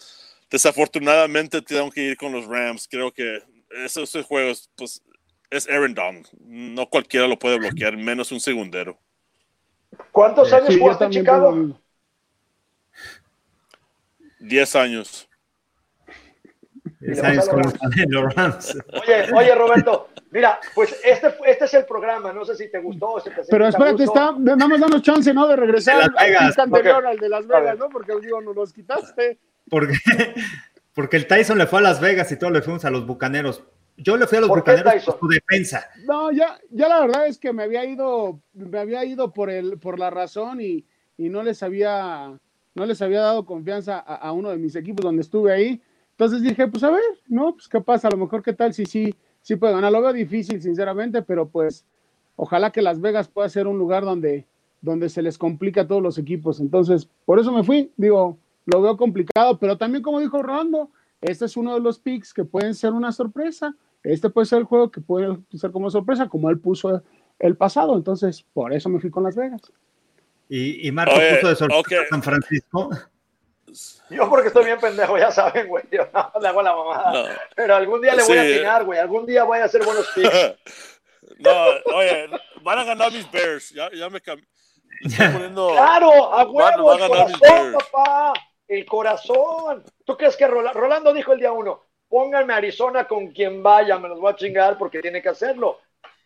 desafortunadamente 0.50 1.62
tengo 1.62 1.92
que 1.92 2.02
ir 2.02 2.18
con 2.18 2.32
los 2.32 2.46
Rams. 2.46 2.88
Creo 2.88 3.12
que 3.12 3.40
esos 3.86 4.12
juegos, 4.26 4.72
pues, 4.76 5.04
es 5.52 5.70
Aaron 5.70 5.94
Donald. 5.94 6.28
No 6.40 6.90
cualquiera 6.90 7.28
lo 7.28 7.38
puede 7.38 7.60
bloquear, 7.60 7.96
menos 7.96 8.32
un 8.32 8.40
segundero. 8.40 9.00
¿Cuántos 10.12 10.52
años 10.54 10.68
sí, 10.70 10.80
jugaste 10.80 11.06
en 11.06 11.12
Chicago? 11.12 11.80
Diez 14.40 14.76
años. 14.76 15.30
Diez 17.00 17.24
años 17.24 17.48
con 17.48 17.62
los 17.62 18.36
Rams. 18.36 18.78
Oye, 19.02 19.34
oye, 19.34 19.56
Roberto, 19.56 20.10
mira, 20.32 20.60
pues 20.76 21.00
este, 21.04 21.34
este 21.46 21.66
es 21.66 21.74
el 21.74 21.86
programa, 21.86 22.34
no 22.34 22.44
sé 22.46 22.56
si 22.56 22.70
te 22.70 22.80
gustó. 22.80 23.20
Si 23.22 23.30
te 23.30 23.42
Pero 23.50 23.68
espérate, 23.68 24.04
está, 24.04 24.34
nada 24.38 24.68
más 24.68 24.80
danos 24.80 25.02
chance, 25.02 25.34
¿no? 25.34 25.48
De 25.48 25.56
regresar 25.56 26.04
de 26.04 26.24
Vegas, 26.26 26.58
al 26.58 26.66
anterior, 26.66 27.06
al 27.06 27.18
de 27.18 27.30
Las 27.30 27.48
Vegas, 27.48 27.78
¿no? 27.78 27.90
Porque 27.90 28.14
digo, 28.22 28.42
nos 28.42 28.56
los 28.56 28.74
quitaste. 28.74 29.40
Porque, 29.70 29.96
porque 30.94 31.18
el 31.18 31.28
Tyson 31.28 31.58
le 31.58 31.68
fue 31.68 31.80
a 31.80 31.84
Las 31.84 32.02
Vegas 32.02 32.32
y 32.32 32.38
todos 32.38 32.52
le 32.52 32.62
fuimos 32.62 32.84
a 32.86 32.90
los 32.90 33.06
Bucaneros. 33.06 33.64
Yo 33.98 34.18
le 34.18 34.26
fui 34.26 34.38
a 34.38 34.42
los 34.42 34.50
bucaneros 34.50 35.06
por 35.06 35.20
su 35.20 35.28
defensa. 35.28 35.88
No, 36.06 36.32
ya, 36.32 36.60
ya 36.72 36.88
la 36.88 37.02
verdad 37.02 37.28
es 37.28 37.38
que 37.38 37.54
me 37.54 37.64
había 37.64 37.86
ido, 37.86 38.40
me 38.54 38.80
había 38.80 39.06
ido 39.06 39.32
por 39.32 39.50
el, 39.50 39.78
por 39.80 40.00
la 40.00 40.10
razón 40.10 40.62
y, 40.62 40.86
y 41.18 41.30
no 41.30 41.44
les 41.44 41.62
había, 41.62 42.38
no 42.74 42.86
les 42.86 43.02
había 43.02 43.22
dado 43.22 43.46
confianza 43.46 44.00
a, 44.00 44.16
a, 44.16 44.32
uno 44.32 44.50
de 44.50 44.58
mis 44.58 44.76
equipos 44.76 45.04
donde 45.04 45.22
estuve 45.22 45.54
ahí. 45.54 45.82
Entonces 46.12 46.42
dije, 46.42 46.68
pues 46.68 46.84
a 46.84 46.90
ver, 46.90 47.04
no, 47.28 47.54
pues 47.54 47.68
qué 47.68 47.82
pasa, 47.82 48.08
a 48.08 48.12
lo 48.12 48.18
mejor 48.18 48.42
qué 48.42 48.54
tal 48.54 48.74
si 48.74 48.86
sí, 48.86 49.16
sí 49.42 49.56
puede 49.56 49.74
ganar. 49.74 49.92
Lo 49.92 50.02
veo 50.02 50.14
difícil, 50.14 50.62
sinceramente, 50.62 51.22
pero 51.22 51.48
pues 51.48 51.86
ojalá 52.36 52.72
que 52.72 52.82
Las 52.82 53.00
Vegas 53.00 53.28
pueda 53.28 53.50
ser 53.50 53.68
un 53.68 53.78
lugar 53.78 54.04
donde, 54.04 54.46
donde 54.82 55.10
se 55.10 55.22
les 55.22 55.38
complica 55.38 55.82
a 55.82 55.88
todos 55.88 56.02
los 56.02 56.18
equipos. 56.18 56.60
Entonces, 56.60 57.08
por 57.26 57.40
eso 57.40 57.52
me 57.52 57.64
fui. 57.64 57.92
Digo, 57.98 58.38
lo 58.66 58.82
veo 58.82 58.98
complicado, 58.98 59.58
pero 59.60 59.78
también 59.78 60.04
como 60.04 60.20
dijo 60.20 60.42
Rolando, 60.42 60.90
este 61.24 61.46
es 61.46 61.58
uno 61.58 61.74
de 61.74 61.80
los 61.80 62.00
picks 62.00 62.34
que 62.34 62.44
pueden 62.44 62.76
ser 62.76 62.92
una 62.92 63.12
sorpresa. 63.12 63.76
Este 64.04 64.30
puede 64.30 64.46
ser 64.46 64.60
el 64.60 64.66
juego 64.66 64.92
que 64.92 65.02
puede 65.02 65.38
ser 65.54 65.72
como 65.72 65.90
sorpresa, 65.90 66.28
como 66.28 66.50
él 66.50 66.60
puso 66.60 67.02
el 67.40 67.56
pasado. 67.56 67.96
Entonces, 67.96 68.46
por 68.54 68.74
eso 68.74 68.90
me 68.90 69.00
fui 69.00 69.10
con 69.10 69.24
Las 69.24 69.36
Vegas. 69.36 69.62
Y, 70.50 70.88
y 70.88 70.92
Marco 70.92 71.16
Oye, 71.16 71.36
puso 71.36 71.48
de 71.48 71.56
sorpresa 71.56 71.80
okay. 71.80 71.98
San 72.10 72.22
Francisco. 72.22 72.90
Yo 74.10 74.30
porque 74.30 74.50
estoy 74.50 74.66
bien 74.66 74.80
pendejo, 74.80 75.18
ya 75.18 75.32
saben, 75.32 75.68
güey. 75.68 75.84
Yo 75.92 76.08
no, 76.14 76.32
le 76.40 76.48
hago 76.48 76.62
la 76.62 76.76
mamada. 76.76 77.12
No. 77.12 77.36
Pero 77.56 77.76
algún 77.76 78.02
día 78.02 78.16
le 78.16 78.24
voy 78.24 78.34
sí. 78.34 78.38
a 78.38 78.42
atinar, 78.42 78.86
güey. 78.86 79.00
Algún 79.00 79.26
día 79.26 79.44
voy 79.46 79.60
a 79.60 79.66
hacer 79.66 79.84
buenos 79.84 80.08
picks. 80.14 80.30
no, 81.40 81.52
oye, 81.96 82.30
van 82.62 82.80
a 82.80 82.84
ganar 82.84 83.12
mis 83.12 83.30
Bears. 83.32 83.70
Ya, 83.72 83.90
ya 83.92 84.10
me 84.10 84.22
cambié. 84.22 84.48
Poniendo... 85.18 85.70
Claro, 85.70 86.34
a 86.34 86.44
huevo, 86.46 86.86
van, 86.86 87.00
van 87.00 87.02
a 87.02 87.08
ganar 87.08 87.28
mis 87.30 87.40
Bears. 87.40 87.76
papá. 87.92 88.34
El 88.68 88.86
corazón. 88.86 89.84
¿Tú 90.06 90.18
crees 90.18 90.36
que 90.36 90.48
Rolando 90.48 91.14
dijo 91.14 91.34
el 91.34 91.40
día 91.40 91.52
uno, 91.52 91.82
pónganme 92.08 92.54
a 92.54 92.58
Arizona 92.58 93.08
con 93.08 93.32
quien 93.32 93.64
vaya, 93.64 93.98
me 93.98 94.10
los 94.10 94.20
voy 94.20 94.32
a 94.32 94.36
chingar 94.36 94.78
porque 94.78 95.02
tiene 95.02 95.22
que 95.22 95.30
hacerlo? 95.30 95.80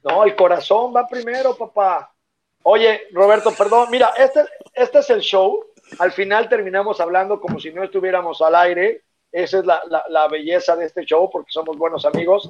No, 0.04 0.24
el 0.24 0.36
corazón 0.36 0.94
va 0.96 1.08
primero, 1.08 1.56
papá. 1.56 2.14
Oye, 2.64 3.08
Roberto, 3.12 3.52
perdón, 3.58 3.90
mira, 3.90 4.14
este, 4.18 4.42
este 4.74 5.00
es 5.00 5.10
el 5.10 5.22
show. 5.22 5.64
Al 6.00 6.12
final 6.12 6.50
terminamos 6.50 7.00
hablando 7.00 7.40
como 7.40 7.60
si 7.60 7.72
no 7.72 7.84
estuviéramos 7.84 8.42
al 8.42 8.56
aire. 8.56 9.04
Esa 9.32 9.60
es 9.60 9.66
la, 9.66 9.82
la, 10.10 10.28
belleza 10.28 10.76
de 10.76 10.86
este 10.86 11.06
show 11.06 11.30
porque 11.30 11.52
somos 11.52 11.78
buenos 11.78 12.06
amigos. 12.06 12.48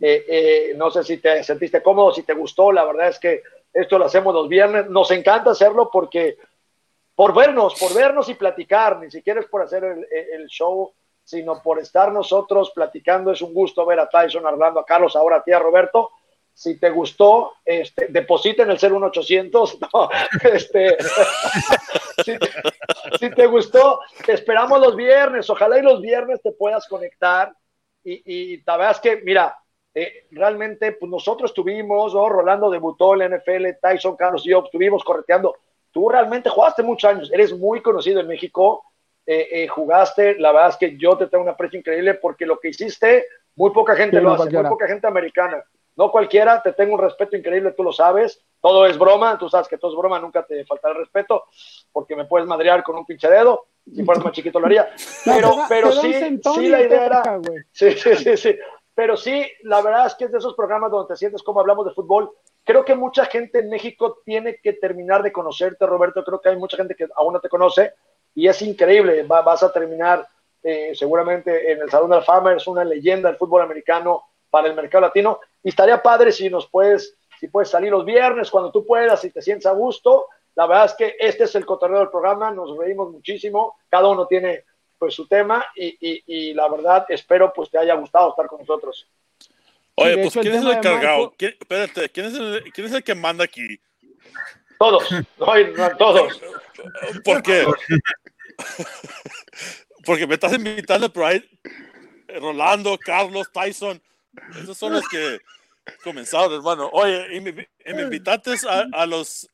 Eh, 0.00 0.24
eh, 0.28 0.72
no 0.76 0.90
sé 0.90 1.04
si 1.04 1.18
te 1.18 1.42
sentiste 1.42 1.82
cómodo, 1.82 2.12
si 2.12 2.22
te 2.22 2.34
gustó. 2.34 2.72
La 2.72 2.84
verdad 2.84 3.08
es 3.08 3.18
que 3.18 3.42
esto 3.72 3.98
lo 3.98 4.06
hacemos 4.06 4.34
los 4.34 4.48
viernes. 4.48 4.86
Nos 4.88 5.10
encanta 5.10 5.50
hacerlo 5.50 5.90
porque 5.92 6.38
por 7.20 7.34
vernos, 7.34 7.78
por 7.78 7.92
vernos 7.92 8.30
y 8.30 8.34
platicar, 8.34 8.98
ni 8.98 9.10
siquiera 9.10 9.40
es 9.40 9.46
por 9.46 9.60
hacer 9.60 9.84
el, 9.84 10.06
el 10.10 10.46
show, 10.46 10.90
sino 11.22 11.62
por 11.62 11.78
estar 11.78 12.10
nosotros 12.10 12.72
platicando. 12.74 13.30
Es 13.30 13.42
un 13.42 13.52
gusto 13.52 13.84
ver 13.84 14.00
a 14.00 14.08
Tyson, 14.08 14.46
Orlando, 14.46 14.80
a 14.80 14.86
Carlos, 14.86 15.14
ahora 15.14 15.36
a 15.36 15.42
ti, 15.42 15.52
a 15.52 15.58
Roberto 15.58 16.12
si 16.54 16.80
te 16.80 16.88
gustó, 16.88 17.52
este, 17.62 18.06
deposita 18.08 18.62
en 18.62 18.70
el 18.70 18.78
01800. 18.78 19.78
No, 19.92 20.08
este, 20.50 20.96
si, 23.20 23.30
te, 23.34 23.46
gustó, 23.48 24.00
te 24.24 24.32
esperamos 24.32 24.80
los 24.80 24.96
viernes. 24.96 25.50
Ojalá 25.50 25.78
y 25.78 25.82
los 25.82 26.00
viernes 26.00 26.40
te 26.40 26.52
puedas 26.52 26.88
conectar. 26.88 27.52
Y, 28.02 28.54
y 28.54 28.62
la 28.64 28.78
verdad 28.78 28.92
es 28.92 29.00
que, 29.00 29.16
mira, 29.22 29.58
eh, 29.92 30.26
realmente 30.30 30.92
pues 30.92 31.10
nosotros 31.10 31.52
tuvimos, 31.52 32.14
¿no? 32.14 32.30
Rolando 32.30 32.70
debutó 32.70 33.12
en 33.12 33.18
la 33.18 33.36
NFL, 33.36 33.66
Tyson, 33.78 34.16
Carlos 34.16 34.46
y 34.46 34.52
yo 34.52 34.62
estuvimos 34.64 35.04
correteando. 35.04 35.54
Tú 35.92 36.08
realmente 36.08 36.50
jugaste 36.50 36.82
muchos 36.82 37.10
años, 37.10 37.30
eres 37.32 37.56
muy 37.56 37.82
conocido 37.82 38.20
en 38.20 38.28
México, 38.28 38.84
eh, 39.26 39.48
eh, 39.50 39.68
jugaste, 39.68 40.36
la 40.38 40.52
verdad 40.52 40.70
es 40.70 40.76
que 40.76 40.96
yo 40.96 41.16
te 41.16 41.26
tengo 41.26 41.44
un 41.44 41.50
aprecio 41.50 41.78
increíble 41.78 42.14
porque 42.14 42.46
lo 42.46 42.58
que 42.58 42.68
hiciste, 42.68 43.26
muy 43.56 43.70
poca 43.70 43.94
gente 43.94 44.20
lo 44.20 44.32
hace, 44.32 44.50
muy 44.50 44.64
poca 44.64 44.86
gente 44.86 45.06
americana. 45.06 45.62
No 45.96 46.10
cualquiera, 46.10 46.62
te 46.62 46.72
tengo 46.72 46.94
un 46.94 47.00
respeto 47.00 47.36
increíble, 47.36 47.72
tú 47.72 47.82
lo 47.82 47.92
sabes. 47.92 48.42
Todo 48.60 48.86
es 48.86 48.98
broma, 48.98 49.38
tú 49.38 49.48
sabes 49.48 49.68
que 49.68 49.76
todo 49.76 49.90
es 49.90 49.98
broma, 49.98 50.18
nunca 50.18 50.44
te 50.44 50.64
faltará 50.64 50.94
el 50.94 51.00
respeto, 51.00 51.44
porque 51.92 52.16
me 52.16 52.24
puedes 52.24 52.48
madrear 52.48 52.82
con 52.82 52.96
un 52.96 53.04
pinche 53.04 53.28
dedo. 53.28 53.66
Si 53.94 54.04
fueras 54.04 54.24
más 54.24 54.32
chiquito 54.32 54.60
lo 54.60 54.66
haría. 54.66 54.88
Pero, 55.24 55.56
pero 55.68 55.92
sí, 55.92 56.12
sí, 56.54 56.68
la 56.68 56.82
idea 56.82 57.06
era. 57.06 57.40
Sí, 57.72 57.92
sí, 57.92 58.14
sí, 58.16 58.36
sí. 58.36 58.56
Pero 58.94 59.16
sí, 59.16 59.46
la 59.62 59.80
verdad 59.80 60.06
es 60.06 60.14
que 60.14 60.26
es 60.26 60.32
de 60.32 60.38
esos 60.38 60.54
programas 60.54 60.90
donde 60.90 61.08
te 61.08 61.16
sientes 61.16 61.42
como 61.42 61.60
hablamos 61.60 61.86
de 61.86 61.92
fútbol. 61.92 62.30
Creo 62.64 62.84
que 62.84 62.94
mucha 62.94 63.24
gente 63.26 63.60
en 63.60 63.70
México 63.70 64.18
tiene 64.24 64.56
que 64.56 64.74
terminar 64.74 65.22
de 65.22 65.32
conocerte, 65.32 65.86
Roberto. 65.86 66.24
Creo 66.24 66.40
que 66.40 66.50
hay 66.50 66.56
mucha 66.56 66.76
gente 66.76 66.94
que 66.94 67.08
aún 67.16 67.32
no 67.32 67.40
te 67.40 67.48
conoce 67.48 67.94
y 68.34 68.48
es 68.48 68.62
increíble. 68.62 69.22
vas 69.24 69.62
a 69.62 69.72
terminar 69.72 70.26
eh, 70.62 70.92
seguramente 70.94 71.72
en 71.72 71.80
el 71.80 71.90
Salón 71.90 72.10
de 72.10 72.16
la 72.16 72.22
Fama, 72.22 72.54
es 72.54 72.66
una 72.66 72.84
leyenda 72.84 73.28
del 73.28 73.38
fútbol 73.38 73.62
americano 73.62 74.24
para 74.50 74.68
el 74.68 74.74
mercado 74.74 75.02
latino. 75.02 75.40
Y 75.62 75.70
estaría 75.70 76.02
padre 76.02 76.32
si 76.32 76.50
nos 76.50 76.68
puedes, 76.68 77.16
si 77.38 77.48
puedes 77.48 77.70
salir 77.70 77.90
los 77.90 78.04
viernes 78.04 78.50
cuando 78.50 78.70
tú 78.70 78.84
puedas, 78.86 79.24
y 79.24 79.30
te 79.30 79.42
sientes 79.42 79.66
a 79.66 79.72
gusto. 79.72 80.26
La 80.54 80.66
verdad 80.66 80.86
es 80.86 80.94
que 80.94 81.16
este 81.18 81.44
es 81.44 81.54
el 81.54 81.64
cotorreo 81.64 82.00
del 82.00 82.10
programa, 82.10 82.50
nos 82.50 82.76
reímos 82.76 83.10
muchísimo, 83.10 83.76
cada 83.88 84.08
uno 84.08 84.26
tiene 84.26 84.64
pues 84.98 85.14
su 85.14 85.26
tema 85.26 85.64
y, 85.74 85.96
y, 86.26 86.52
la 86.52 86.68
verdad 86.68 87.06
espero 87.08 87.50
pues 87.54 87.70
te 87.70 87.78
haya 87.78 87.94
gustado 87.94 88.30
estar 88.30 88.46
con 88.46 88.58
nosotros. 88.60 89.08
Oye, 90.00 90.16
pues 90.18 90.32
¿quién 90.32 90.54
es 90.54 90.62
el 90.62 90.70
encargado? 90.70 91.34
espérate, 91.38 92.08
¿quién 92.08 92.26
es 92.26 92.34
el, 92.34 92.72
¿quién 92.72 92.86
es 92.86 92.92
el 92.92 93.04
que 93.04 93.14
manda 93.14 93.44
aquí? 93.44 93.80
Todos, 94.78 95.10
no, 95.12 95.96
todos. 95.98 96.40
¿Por 97.22 97.42
qué? 97.42 97.66
Porque 100.04 100.26
me 100.26 100.34
estás 100.34 100.54
invitando, 100.54 101.12
pero 101.12 101.26
hay 101.26 101.44
Rolando, 102.40 102.96
Carlos, 102.98 103.50
Tyson, 103.52 104.00
esos 104.62 104.78
son 104.78 104.94
los 104.94 105.06
que 105.08 105.38
comenzaron, 106.02 106.54
hermano. 106.54 106.88
Oye, 106.92 107.36
y 107.36 107.40
me, 107.40 107.68
invitaste 108.02 108.54
a, 108.92 109.04
los 109.06 109.48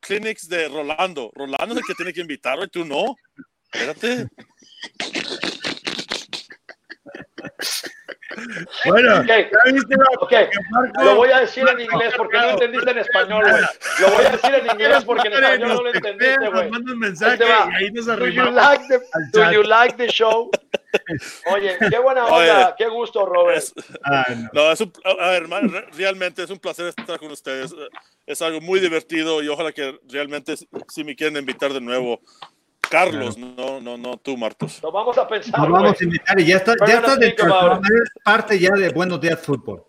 clinics 0.00 0.48
de 0.48 0.68
Rolando. 0.68 1.30
Rolando 1.34 1.74
es 1.74 1.80
el 1.80 1.86
que 1.86 1.94
tiene 1.94 2.12
que 2.12 2.20
invitarlo 2.22 2.64
y 2.64 2.68
tú 2.68 2.84
no. 2.84 3.16
Espérate. 3.70 4.28
Bueno, 8.86 9.24
okay. 10.20 10.48
lo 11.02 11.16
voy 11.16 11.30
a 11.30 11.40
decir 11.40 11.68
en 11.68 11.80
inglés 11.80 12.14
porque 12.16 12.38
no 12.38 12.50
entendiste 12.50 12.90
en 12.90 12.98
español, 12.98 13.44
güey. 13.48 13.62
Lo 14.00 14.10
voy 14.10 14.24
a 14.24 14.30
decir 14.30 14.54
en 14.54 14.70
inglés 14.70 15.04
porque 15.04 15.28
en 15.28 15.34
español 15.34 15.68
no 15.68 15.82
lo 15.82 15.94
entendiste, 15.94 16.48
güey. 16.48 16.70
Manda 16.70 16.92
un 16.92 16.98
mensaje 16.98 17.44
y 17.44 17.74
ahí 17.74 17.90
nos 17.92 18.08
arribamos. 18.08 18.78
Do 19.32 19.52
you 19.52 19.62
like 19.62 19.96
the 19.96 20.08
show? 20.08 20.50
Oye, 21.52 21.76
qué 21.90 21.98
buena 21.98 22.26
onda, 22.26 22.74
qué 22.76 22.88
gusto, 22.88 23.24
Robert. 23.26 23.64
Ah, 24.04 24.26
no. 24.52 24.72
es 24.72 24.80
un, 24.80 24.92
a 25.04 25.30
ver, 25.30 25.48
realmente 25.94 26.42
es 26.42 26.50
un 26.50 26.58
placer 26.58 26.86
estar 26.86 27.18
con 27.18 27.30
ustedes. 27.30 27.74
Es 28.26 28.42
algo 28.42 28.60
muy 28.60 28.80
divertido 28.80 29.42
y 29.42 29.48
ojalá 29.48 29.72
que 29.72 29.98
realmente 30.08 30.54
si 30.88 31.04
me 31.04 31.16
quieren 31.16 31.36
invitar 31.36 31.72
de 31.72 31.80
nuevo. 31.80 32.20
Carlos, 32.92 33.38
no, 33.38 33.80
no, 33.80 33.96
no, 33.96 34.18
tú, 34.18 34.36
Martos. 34.36 34.78
Lo 34.82 34.92
vamos 34.92 35.16
a 35.16 35.26
pensar. 35.26 35.66
Lo 35.66 35.72
vamos 35.72 35.98
a 35.98 36.04
invitar 36.04 36.38
y 36.38 36.44
ya 36.44 36.56
está, 36.56 36.74
ya 36.86 36.96
está 36.96 37.16
dentro, 37.16 37.80
parte 38.22 38.58
ya 38.58 38.70
de 38.72 38.90
Buenos 38.90 39.18
Días 39.18 39.40
Fútbol. 39.40 39.82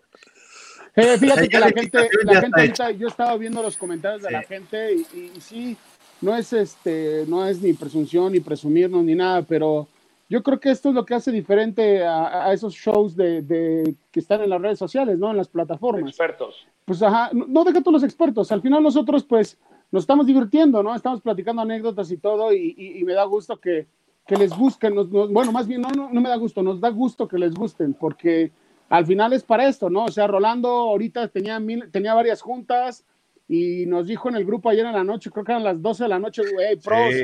Eh, 0.96 1.18
fíjate 1.18 1.46
que 1.46 1.58
la 1.58 1.68
gente, 1.68 2.08
la 2.24 2.40
gente 2.40 2.60
ahorita, 2.60 2.90
yo 2.92 3.08
estaba 3.08 3.36
viendo 3.36 3.60
los 3.60 3.76
comentarios 3.76 4.22
de 4.22 4.30
la 4.30 4.42
gente 4.42 4.94
y, 4.94 5.32
y, 5.36 5.40
sí, 5.42 5.76
no 6.22 6.34
es 6.34 6.54
este, 6.54 7.26
no 7.28 7.46
es 7.46 7.60
ni 7.60 7.74
presunción 7.74 8.32
ni 8.32 8.40
presumirnos 8.40 9.04
ni 9.04 9.14
nada, 9.14 9.42
pero 9.42 9.86
yo 10.30 10.42
creo 10.42 10.58
que 10.58 10.70
esto 10.70 10.88
es 10.88 10.94
lo 10.94 11.04
que 11.04 11.12
hace 11.12 11.30
diferente 11.30 12.06
a, 12.06 12.50
esos 12.54 12.72
shows 12.72 13.14
de, 13.14 13.94
que 14.10 14.20
están 14.20 14.40
en 14.40 14.48
las 14.48 14.62
redes 14.62 14.78
sociales, 14.78 15.18
¿no? 15.18 15.30
En 15.30 15.36
las 15.36 15.48
plataformas. 15.48 16.08
Expertos. 16.08 16.66
Pues 16.86 17.02
ajá, 17.02 17.28
no, 17.34 17.64
deja 17.64 17.80
todos 17.82 17.92
los 17.92 18.02
expertos. 18.02 18.50
Al 18.50 18.62
final 18.62 18.82
nosotros, 18.82 19.24
pues, 19.24 19.58
nos 19.94 20.02
estamos 20.02 20.26
divirtiendo, 20.26 20.82
¿no? 20.82 20.92
Estamos 20.92 21.20
platicando 21.20 21.62
anécdotas 21.62 22.10
y 22.10 22.16
todo, 22.16 22.52
y, 22.52 23.00
me 23.06 23.12
da 23.12 23.22
gusto 23.22 23.60
que, 23.60 23.86
les 24.26 24.50
busquen. 24.56 24.92
bueno, 25.08 25.52
más 25.52 25.68
bien, 25.68 25.82
no, 25.82 25.90
no, 25.90 26.10
no 26.12 26.20
me 26.20 26.28
da 26.28 26.34
gusto, 26.34 26.64
nos 26.64 26.80
da 26.80 26.88
gusto 26.88 27.28
que 27.28 27.38
les 27.38 27.54
gusten, 27.54 27.94
porque 27.94 28.50
al 28.88 29.06
final 29.06 29.32
es 29.34 29.44
para 29.44 29.68
esto, 29.68 29.88
¿no? 29.88 30.06
O 30.06 30.10
sea, 30.10 30.26
Rolando 30.26 30.68
ahorita 30.68 31.28
tenía, 31.28 31.60
mil, 31.60 31.92
tenía 31.92 32.12
varias 32.12 32.42
juntas 32.42 33.04
y 33.46 33.86
nos 33.86 34.08
dijo 34.08 34.28
en 34.28 34.34
el 34.34 34.44
grupo 34.44 34.68
ayer 34.68 34.84
en 34.84 34.94
la 34.94 35.04
noche, 35.04 35.30
creo 35.30 35.44
que 35.44 35.52
eran 35.52 35.62
las 35.62 35.80
12 35.80 36.02
de 36.02 36.08
la 36.08 36.18
noche, 36.18 36.42
güey, 36.52 36.74
pros 36.74 37.14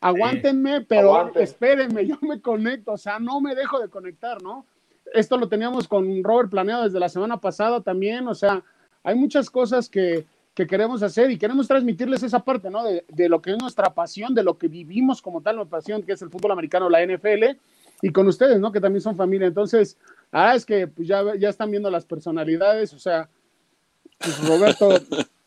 aguántenme, 0.00 0.82
pero 0.82 1.34
espérenme, 1.34 2.06
yo 2.06 2.16
me 2.22 2.40
conecto, 2.40 2.92
o 2.92 2.96
sea, 2.96 3.18
no 3.18 3.40
me 3.40 3.56
dejo 3.56 3.80
de 3.80 3.88
conectar, 3.88 4.40
¿no? 4.40 4.64
Esto 5.12 5.36
lo 5.36 5.48
teníamos 5.48 5.88
con 5.88 6.22
Robert 6.22 6.50
planeado 6.50 6.84
desde 6.84 7.00
la 7.00 7.08
semana 7.08 7.40
pasada 7.40 7.80
también, 7.80 8.28
o 8.28 8.36
sea, 8.36 8.62
hay 9.02 9.16
muchas 9.16 9.50
cosas 9.50 9.88
que, 9.88 10.26
queremos 10.66 11.02
hacer 11.02 11.30
y 11.30 11.38
queremos 11.38 11.68
transmitirles 11.68 12.22
esa 12.22 12.40
parte, 12.40 12.70
¿no? 12.70 12.82
De, 12.84 13.28
lo 13.28 13.40
que 13.40 13.52
es 13.52 13.58
nuestra 13.58 13.94
pasión, 13.94 14.34
de 14.34 14.42
lo 14.42 14.58
que 14.58 14.68
vivimos 14.68 15.22
como 15.22 15.40
tal, 15.40 15.56
nuestra 15.56 15.78
pasión, 15.78 16.02
que 16.02 16.12
es 16.12 16.22
el 16.22 16.30
fútbol 16.30 16.52
americano, 16.52 16.88
la 16.88 17.04
NFL, 17.04 17.56
y 18.02 18.10
con 18.10 18.26
ustedes, 18.26 18.58
¿no? 18.60 18.72
Que 18.72 18.80
también 18.80 19.02
son 19.02 19.16
familia. 19.16 19.46
Entonces, 19.46 19.96
ah, 20.32 20.54
es 20.54 20.64
que 20.64 20.86
pues, 20.86 21.06
ya, 21.06 21.22
ya 21.36 21.48
están 21.48 21.70
viendo 21.70 21.90
las 21.90 22.04
personalidades, 22.04 22.92
o 22.94 22.98
sea, 22.98 23.28
pues, 24.18 24.48
Roberto 24.48 24.88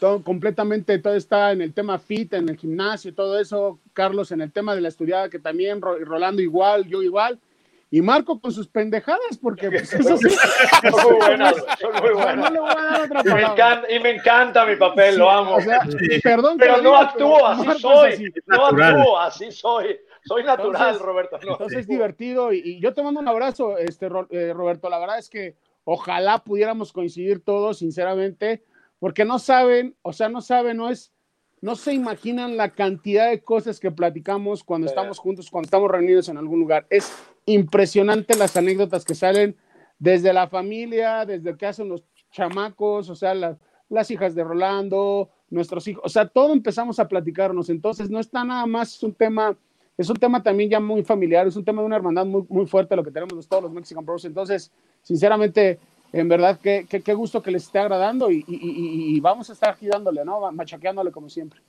todo, 0.00 0.22
completamente 0.22 0.98
todo 0.98 1.14
está 1.14 1.52
en 1.52 1.60
el 1.60 1.72
tema 1.72 1.98
fit, 1.98 2.32
en 2.34 2.48
el 2.48 2.56
gimnasio, 2.56 3.14
todo 3.14 3.38
eso. 3.38 3.78
Carlos 3.92 4.32
en 4.32 4.40
el 4.40 4.52
tema 4.52 4.74
de 4.74 4.80
la 4.80 4.88
estudiada, 4.88 5.28
que 5.28 5.38
también, 5.38 5.80
Rolando 5.80 6.42
igual, 6.42 6.86
yo 6.86 7.02
igual. 7.02 7.38
Y 7.94 8.02
Marco 8.02 8.40
con 8.40 8.50
sus 8.50 8.66
pendejadas, 8.66 9.38
porque 9.40 9.70
pues, 9.70 9.92
eso 9.92 10.16
sí. 10.16 10.28
son 10.90 11.12
muy 11.12 11.14
buenas, 11.14 11.54
son 11.80 11.92
muy 12.02 12.12
buenas. 12.12 12.50
No 12.50 13.20
y, 13.24 13.34
me 13.34 13.42
encanta, 13.42 13.82
y 13.88 14.00
me 14.00 14.10
encanta 14.10 14.66
mi 14.66 14.74
papel, 14.74 15.16
lo 15.16 15.30
amo. 15.30 15.58
perdón, 16.20 16.58
pero 16.58 16.82
no 16.82 16.96
actúo, 16.96 17.46
así 17.46 17.80
soy. 17.80 18.34
no 18.46 18.66
actúo, 18.66 19.20
así 19.20 19.52
soy. 19.52 19.96
Soy 20.24 20.42
natural, 20.42 20.98
Roberto. 20.98 21.38
entonces 21.40 21.78
es 21.78 21.86
divertido 21.86 22.52
y, 22.52 22.80
yo 22.80 22.92
te 22.94 23.02
mando 23.04 23.20
un 23.20 23.28
abrazo, 23.28 23.78
este, 23.78 24.06
eh, 24.30 24.52
Roberto. 24.52 24.90
La 24.90 24.98
verdad 24.98 25.20
es 25.20 25.30
que 25.30 25.54
ojalá 25.84 26.38
pudiéramos 26.42 26.92
coincidir 26.92 27.44
todos, 27.44 27.78
sinceramente 27.78 28.64
porque 28.98 29.24
no 29.24 29.38
saben, 29.38 29.94
o 30.02 30.12
sea, 30.12 30.28
no 30.28 30.40
saben, 30.40 30.78
no 30.78 30.90
es, 30.90 31.12
no 31.60 31.76
se 31.76 31.92
imaginan 31.92 32.56
la 32.56 32.70
cantidad 32.70 33.30
de 33.30 33.40
cosas 33.40 33.78
que 33.78 33.92
platicamos 33.92 34.64
cuando 34.64 34.88
estamos 34.88 35.20
juntos, 35.20 35.48
cuando 35.48 35.66
estamos 35.66 35.88
reunidos 35.88 36.28
en 36.28 36.38
algún 36.38 36.58
lugar. 36.58 36.88
Es 36.90 37.12
impresionante 37.46 38.36
las 38.36 38.56
anécdotas 38.56 39.04
que 39.04 39.14
salen 39.14 39.56
desde 39.98 40.32
la 40.32 40.48
familia, 40.48 41.24
desde 41.24 41.56
que 41.56 41.66
hacen 41.66 41.88
los 41.88 42.04
chamacos, 42.30 43.10
o 43.10 43.14
sea, 43.14 43.34
las 43.88 44.10
hijas 44.10 44.34
de 44.34 44.44
Rolando, 44.44 45.30
nuestros 45.50 45.86
hijos, 45.88 46.02
o 46.04 46.08
sea, 46.08 46.26
todo 46.26 46.52
empezamos 46.52 46.98
a 46.98 47.08
platicarnos. 47.08 47.70
Entonces, 47.70 48.10
no 48.10 48.18
está 48.18 48.44
nada 48.44 48.66
más, 48.66 48.94
es 48.94 49.02
un 49.02 49.14
tema, 49.14 49.56
es 49.96 50.10
un 50.10 50.16
tema 50.16 50.42
también 50.42 50.70
ya 50.70 50.80
muy 50.80 51.02
familiar, 51.04 51.46
es 51.46 51.56
un 51.56 51.64
tema 51.64 51.82
de 51.82 51.86
una 51.86 51.96
hermandad 51.96 52.26
muy, 52.26 52.44
muy 52.48 52.66
fuerte 52.66 52.96
lo 52.96 53.04
que 53.04 53.10
tenemos 53.10 53.46
todos 53.46 53.62
los 53.62 53.72
Mexican 53.72 54.04
Bros. 54.04 54.24
Entonces, 54.24 54.72
sinceramente, 55.02 55.78
en 56.12 56.28
verdad, 56.28 56.58
qué, 56.62 56.86
qué, 56.88 57.14
gusto 57.14 57.42
que 57.42 57.50
les 57.50 57.64
esté 57.64 57.78
agradando 57.78 58.30
y, 58.30 59.18
vamos 59.20 59.50
a 59.50 59.52
estar 59.52 59.70
aquí 59.70 59.86
dándole, 59.86 60.24
¿no? 60.24 60.50
Machaqueándole 60.52 61.10
como 61.10 61.28
siempre. 61.28 61.60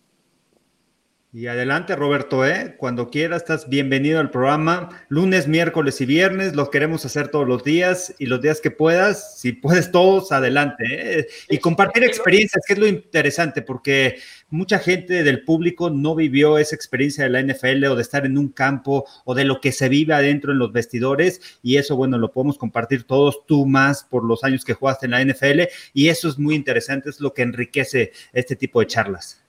Y 1.38 1.48
adelante, 1.48 1.98
Roberto, 1.98 2.46
¿eh? 2.46 2.76
cuando 2.78 3.10
quieras, 3.10 3.42
estás 3.42 3.68
bienvenido 3.68 4.22
al 4.22 4.32
programa. 4.32 5.04
Lunes, 5.10 5.50
miércoles 5.50 6.00
y 6.00 6.06
viernes, 6.06 6.56
los 6.56 6.70
queremos 6.70 7.04
hacer 7.04 7.28
todos 7.28 7.46
los 7.46 7.62
días 7.62 8.16
y 8.20 8.28
los 8.28 8.42
días 8.42 8.62
que 8.62 8.72
puedas, 8.72 9.38
si 9.38 9.52
puedes 9.52 9.92
todos, 9.92 10.32
adelante. 10.32 10.86
¿eh? 10.88 11.28
Y 11.50 11.58
compartir 11.58 12.06
experiencias, 12.06 12.64
que 12.66 12.72
es 12.72 12.80
lo 12.80 12.88
interesante, 12.88 13.62
porque 13.62 14.16
mucha 14.50 14.80
gente 14.80 15.24
del 15.24 15.44
público 15.44 15.90
no 15.90 16.16
vivió 16.16 16.58
esa 16.58 16.74
experiencia 16.74 17.26
de 17.26 17.32
la 17.32 17.42
NFL 17.42 17.84
o 17.84 17.98
de 17.98 18.02
estar 18.02 18.26
en 18.26 18.38
un 18.38 18.48
campo 18.48 19.06
o 19.26 19.36
de 19.36 19.44
lo 19.44 19.60
que 19.60 19.74
se 19.74 19.90
vive 19.90 20.14
adentro 20.14 20.54
en 20.54 20.60
los 20.60 20.72
vestidores. 20.72 21.60
Y 21.62 21.76
eso, 21.76 21.98
bueno, 21.98 22.18
lo 22.18 22.32
podemos 22.32 22.58
compartir 22.58 23.04
todos, 23.04 23.46
tú 23.46 23.66
más 23.66 24.06
por 24.06 24.24
los 24.24 24.46
años 24.46 24.64
que 24.64 24.74
jugaste 24.74 25.08
en 25.08 25.12
la 25.12 25.22
NFL. 25.22 25.64
Y 25.94 26.08
eso 26.08 26.30
es 26.30 26.40
muy 26.40 26.56
interesante, 26.56 27.10
es 27.10 27.20
lo 27.20 27.34
que 27.34 27.42
enriquece 27.42 28.14
este 28.32 28.56
tipo 28.56 28.80
de 28.80 28.88
charlas. 28.88 29.45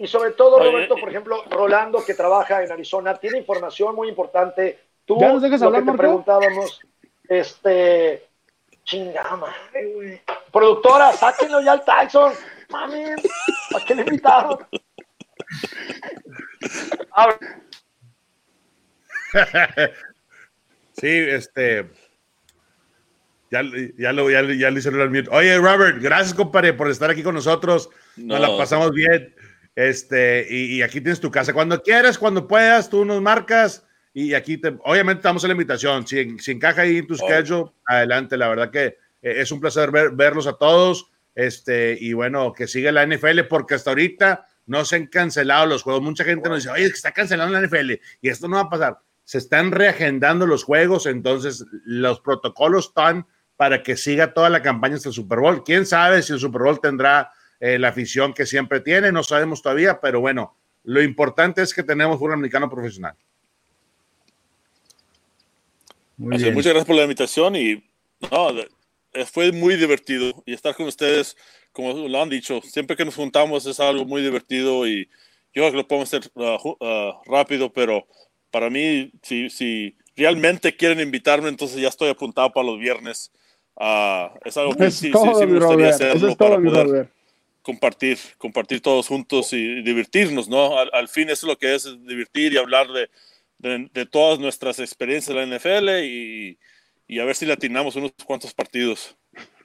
Y 0.00 0.06
sobre 0.06 0.30
todo, 0.30 0.58
Roberto, 0.58 0.96
por 0.96 1.10
ejemplo, 1.10 1.44
Rolando, 1.50 2.02
que 2.02 2.14
trabaja 2.14 2.64
en 2.64 2.72
Arizona, 2.72 3.16
tiene 3.16 3.36
información 3.36 3.94
muy 3.94 4.08
importante. 4.08 4.78
Tú, 5.04 5.20
¿Ya 5.20 5.30
nos 5.30 5.42
dejas 5.42 5.60
hablar, 5.60 5.84
que 5.84 5.90
te 5.90 5.98
preguntábamos, 5.98 6.80
este, 7.28 8.26
chingama, 8.82 9.54
güey. 9.94 10.22
Productora, 10.50 11.12
sáquenlo 11.12 11.60
ya 11.60 11.72
al 11.72 11.84
Tyson. 11.84 12.32
Mami, 12.70 13.04
¿para 13.70 13.84
qué 13.84 13.94
le 13.94 14.00
invitaron? 14.00 14.58
sí, 20.92 21.08
este. 21.08 21.90
Ya, 23.50 23.60
ya, 23.98 24.14
lo, 24.14 24.30
ya, 24.30 24.40
ya 24.44 24.70
le 24.70 24.78
hicieron 24.78 25.02
el 25.02 25.10
mute. 25.10 25.28
Oye, 25.30 25.58
Robert, 25.58 25.98
gracias, 26.00 26.32
compadre, 26.32 26.72
por 26.72 26.88
estar 26.88 27.10
aquí 27.10 27.22
con 27.22 27.34
nosotros. 27.34 27.90
Nos 28.16 28.40
la 28.40 28.56
pasamos 28.56 28.92
bien. 28.92 29.34
Este, 29.80 30.46
y, 30.50 30.82
aquí 30.82 31.00
tienes 31.00 31.20
tu 31.20 31.30
casa. 31.30 31.54
Cuando 31.54 31.82
quieras, 31.82 32.18
cuando 32.18 32.46
puedas, 32.46 32.90
tú 32.90 33.02
nos 33.06 33.22
marcas 33.22 33.86
y 34.12 34.34
aquí 34.34 34.58
te, 34.58 34.76
obviamente 34.84 35.22
damos 35.22 35.42
la 35.42 35.52
invitación. 35.52 36.06
Si, 36.06 36.38
si 36.38 36.50
encaja 36.50 36.82
ahí 36.82 36.98
en 36.98 37.06
tu 37.06 37.16
schedule, 37.16 37.70
adelante. 37.86 38.36
La 38.36 38.48
verdad 38.48 38.70
que 38.70 38.84
eh, 38.84 38.96
es 39.22 39.50
un 39.50 39.58
placer 39.58 39.90
verlos 39.90 40.46
a 40.46 40.52
todos. 40.52 41.10
Este, 41.34 41.96
y 41.98 42.12
bueno, 42.12 42.52
que 42.52 42.66
siga 42.66 42.92
la 42.92 43.06
NFL 43.06 43.44
porque 43.48 43.74
hasta 43.74 43.92
ahorita 43.92 44.46
no 44.66 44.84
se 44.84 44.96
han 44.96 45.06
cancelado 45.06 45.64
los 45.64 45.82
juegos. 45.82 46.02
Mucha 46.02 46.24
gente 46.24 46.50
nos 46.50 46.58
dice, 46.58 46.74
oye, 46.74 46.84
está 46.84 47.12
cancelando 47.12 47.58
la 47.58 47.66
NFL 47.66 47.92
y 48.20 48.28
esto 48.28 48.48
no 48.48 48.56
va 48.56 48.62
a 48.62 48.68
pasar. 48.68 48.98
Se 49.24 49.38
están 49.38 49.72
reagendando 49.72 50.46
los 50.46 50.62
juegos, 50.62 51.06
entonces 51.06 51.64
los 51.86 52.20
protocolos 52.20 52.88
están 52.88 53.26
para 53.56 53.82
que 53.82 53.96
siga 53.96 54.34
toda 54.34 54.50
la 54.50 54.60
campaña 54.60 54.96
hasta 54.96 55.08
el 55.08 55.14
Super 55.14 55.38
Bowl. 55.38 55.64
Quién 55.64 55.86
sabe 55.86 56.20
si 56.20 56.34
el 56.34 56.38
Super 56.38 56.60
Bowl 56.60 56.80
tendrá 56.82 57.32
eh, 57.60 57.78
la 57.78 57.88
afición 57.88 58.32
que 58.32 58.46
siempre 58.46 58.80
tiene, 58.80 59.12
no 59.12 59.22
sabemos 59.22 59.60
todavía, 59.60 60.00
pero 60.00 60.20
bueno, 60.20 60.56
lo 60.84 61.02
importante 61.02 61.60
es 61.60 61.74
que 61.74 61.82
tenemos 61.82 62.18
un 62.20 62.32
americano 62.32 62.70
profesional. 62.70 63.14
muchas 66.16 66.52
gracias 66.52 66.86
por 66.86 66.96
la 66.96 67.02
invitación 67.02 67.56
y 67.56 67.84
eh, 69.12 69.26
fue 69.26 69.52
muy 69.52 69.76
divertido 69.76 70.42
y 70.46 70.54
estar 70.54 70.74
con 70.74 70.86
ustedes, 70.86 71.36
como 71.72 71.92
lo 72.08 72.22
han 72.22 72.30
dicho, 72.30 72.62
siempre 72.62 72.96
que 72.96 73.04
nos 73.04 73.16
juntamos 73.16 73.66
es 73.66 73.78
algo 73.78 74.06
muy 74.06 74.22
divertido 74.22 74.86
y 74.86 75.06
yo 75.52 75.62
creo 75.62 75.70
que 75.70 75.76
lo 75.76 75.88
podemos 75.88 76.14
hacer 76.14 76.30
uh, 76.34 76.76
uh, 76.80 77.12
rápido, 77.26 77.70
pero 77.70 78.06
para 78.50 78.70
mí, 78.70 79.12
si, 79.22 79.50
si 79.50 79.96
realmente 80.16 80.74
quieren 80.74 81.00
invitarme, 81.00 81.48
entonces 81.48 81.78
ya 81.78 81.88
estoy 81.88 82.08
apuntado 82.08 82.50
para 82.52 82.66
los 82.66 82.78
viernes. 82.78 83.30
Uh, 83.74 84.28
es 84.44 84.56
algo 84.56 84.74
que 84.74 84.90
sí, 84.90 85.12
sí, 85.12 85.46
me 85.46 85.58
gustaría 85.58 85.90
hacerlo 85.90 86.36
para 86.36 86.56
poder 86.56 87.10
compartir, 87.62 88.18
compartir 88.38 88.80
todos 88.80 89.08
juntos 89.08 89.52
y 89.52 89.82
divertirnos, 89.82 90.48
¿no? 90.48 90.78
Al, 90.78 91.08
fin 91.08 91.30
eso 91.30 91.46
es 91.46 91.52
lo 91.52 91.58
que 91.58 91.74
es, 91.74 91.84
divertir 92.06 92.52
y 92.52 92.58
hablar 92.58 92.88
de, 92.88 93.08
de, 93.58 94.06
todas 94.06 94.38
nuestras 94.38 94.78
experiencias 94.78 95.36
en 95.36 95.50
la 95.50 95.56
NFL 95.56 96.04
y, 96.04 96.58
y, 97.06 97.20
a 97.20 97.24
ver 97.24 97.36
si 97.36 97.46
latinamos 97.46 97.96
unos 97.96 98.12
cuantos 98.24 98.54
partidos. 98.54 99.16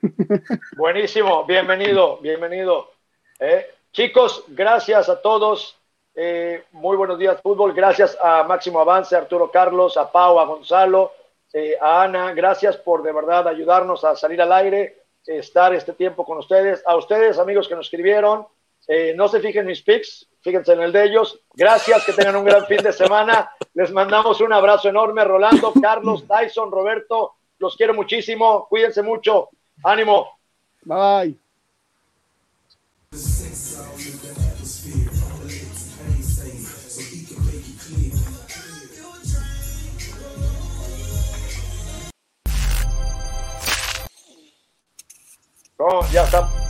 Buenísimo, 0.77 1.45
bienvenido, 1.45 2.17
bienvenido. 2.17 2.91
Eh, 3.39 3.65
chicos, 3.91 4.43
gracias 4.49 5.09
a 5.09 5.21
todos. 5.21 5.79
Eh, 6.13 6.63
muy 6.71 6.95
buenos 6.95 7.19
días, 7.19 7.41
fútbol. 7.41 7.73
Gracias 7.73 8.17
a 8.21 8.43
Máximo 8.43 8.79
Avance, 8.79 9.15
Arturo 9.15 9.51
Carlos, 9.51 9.97
a 9.97 10.11
Pau, 10.11 10.39
a 10.39 10.45
Gonzalo, 10.45 11.11
eh, 11.53 11.75
a 11.81 12.03
Ana. 12.03 12.33
Gracias 12.33 12.77
por 12.77 13.03
de 13.03 13.11
verdad 13.11 13.47
ayudarnos 13.47 14.03
a 14.03 14.15
salir 14.15 14.41
al 14.41 14.51
aire 14.53 15.04
estar 15.25 15.73
este 15.73 15.93
tiempo 15.93 16.25
con 16.25 16.37
ustedes. 16.37 16.83
A 16.85 16.95
ustedes, 16.95 17.39
amigos 17.39 17.67
que 17.67 17.75
nos 17.75 17.87
escribieron, 17.87 18.47
eh, 18.87 19.13
no 19.15 19.27
se 19.27 19.39
fijen 19.39 19.61
en 19.61 19.67
mis 19.67 19.81
pics, 19.81 20.27
fíjense 20.41 20.73
en 20.73 20.81
el 20.81 20.91
de 20.91 21.05
ellos. 21.05 21.39
Gracias, 21.53 22.05
que 22.05 22.13
tengan 22.13 22.35
un 22.35 22.45
gran 22.45 22.65
fin 22.65 22.83
de 22.83 22.93
semana. 22.93 23.51
Les 23.73 23.91
mandamos 23.91 24.41
un 24.41 24.53
abrazo 24.53 24.89
enorme, 24.89 25.23
Rolando, 25.23 25.73
Carlos, 25.81 26.25
Tyson, 26.27 26.71
Roberto. 26.71 27.33
Los 27.59 27.75
quiero 27.75 27.93
muchísimo. 27.93 28.67
Cuídense 28.69 29.01
mucho. 29.01 29.49
Ánimo. 29.83 30.37
Bye. 30.83 31.44
Oh, 45.77 46.05
ya 46.09 46.23
está. 46.23 46.64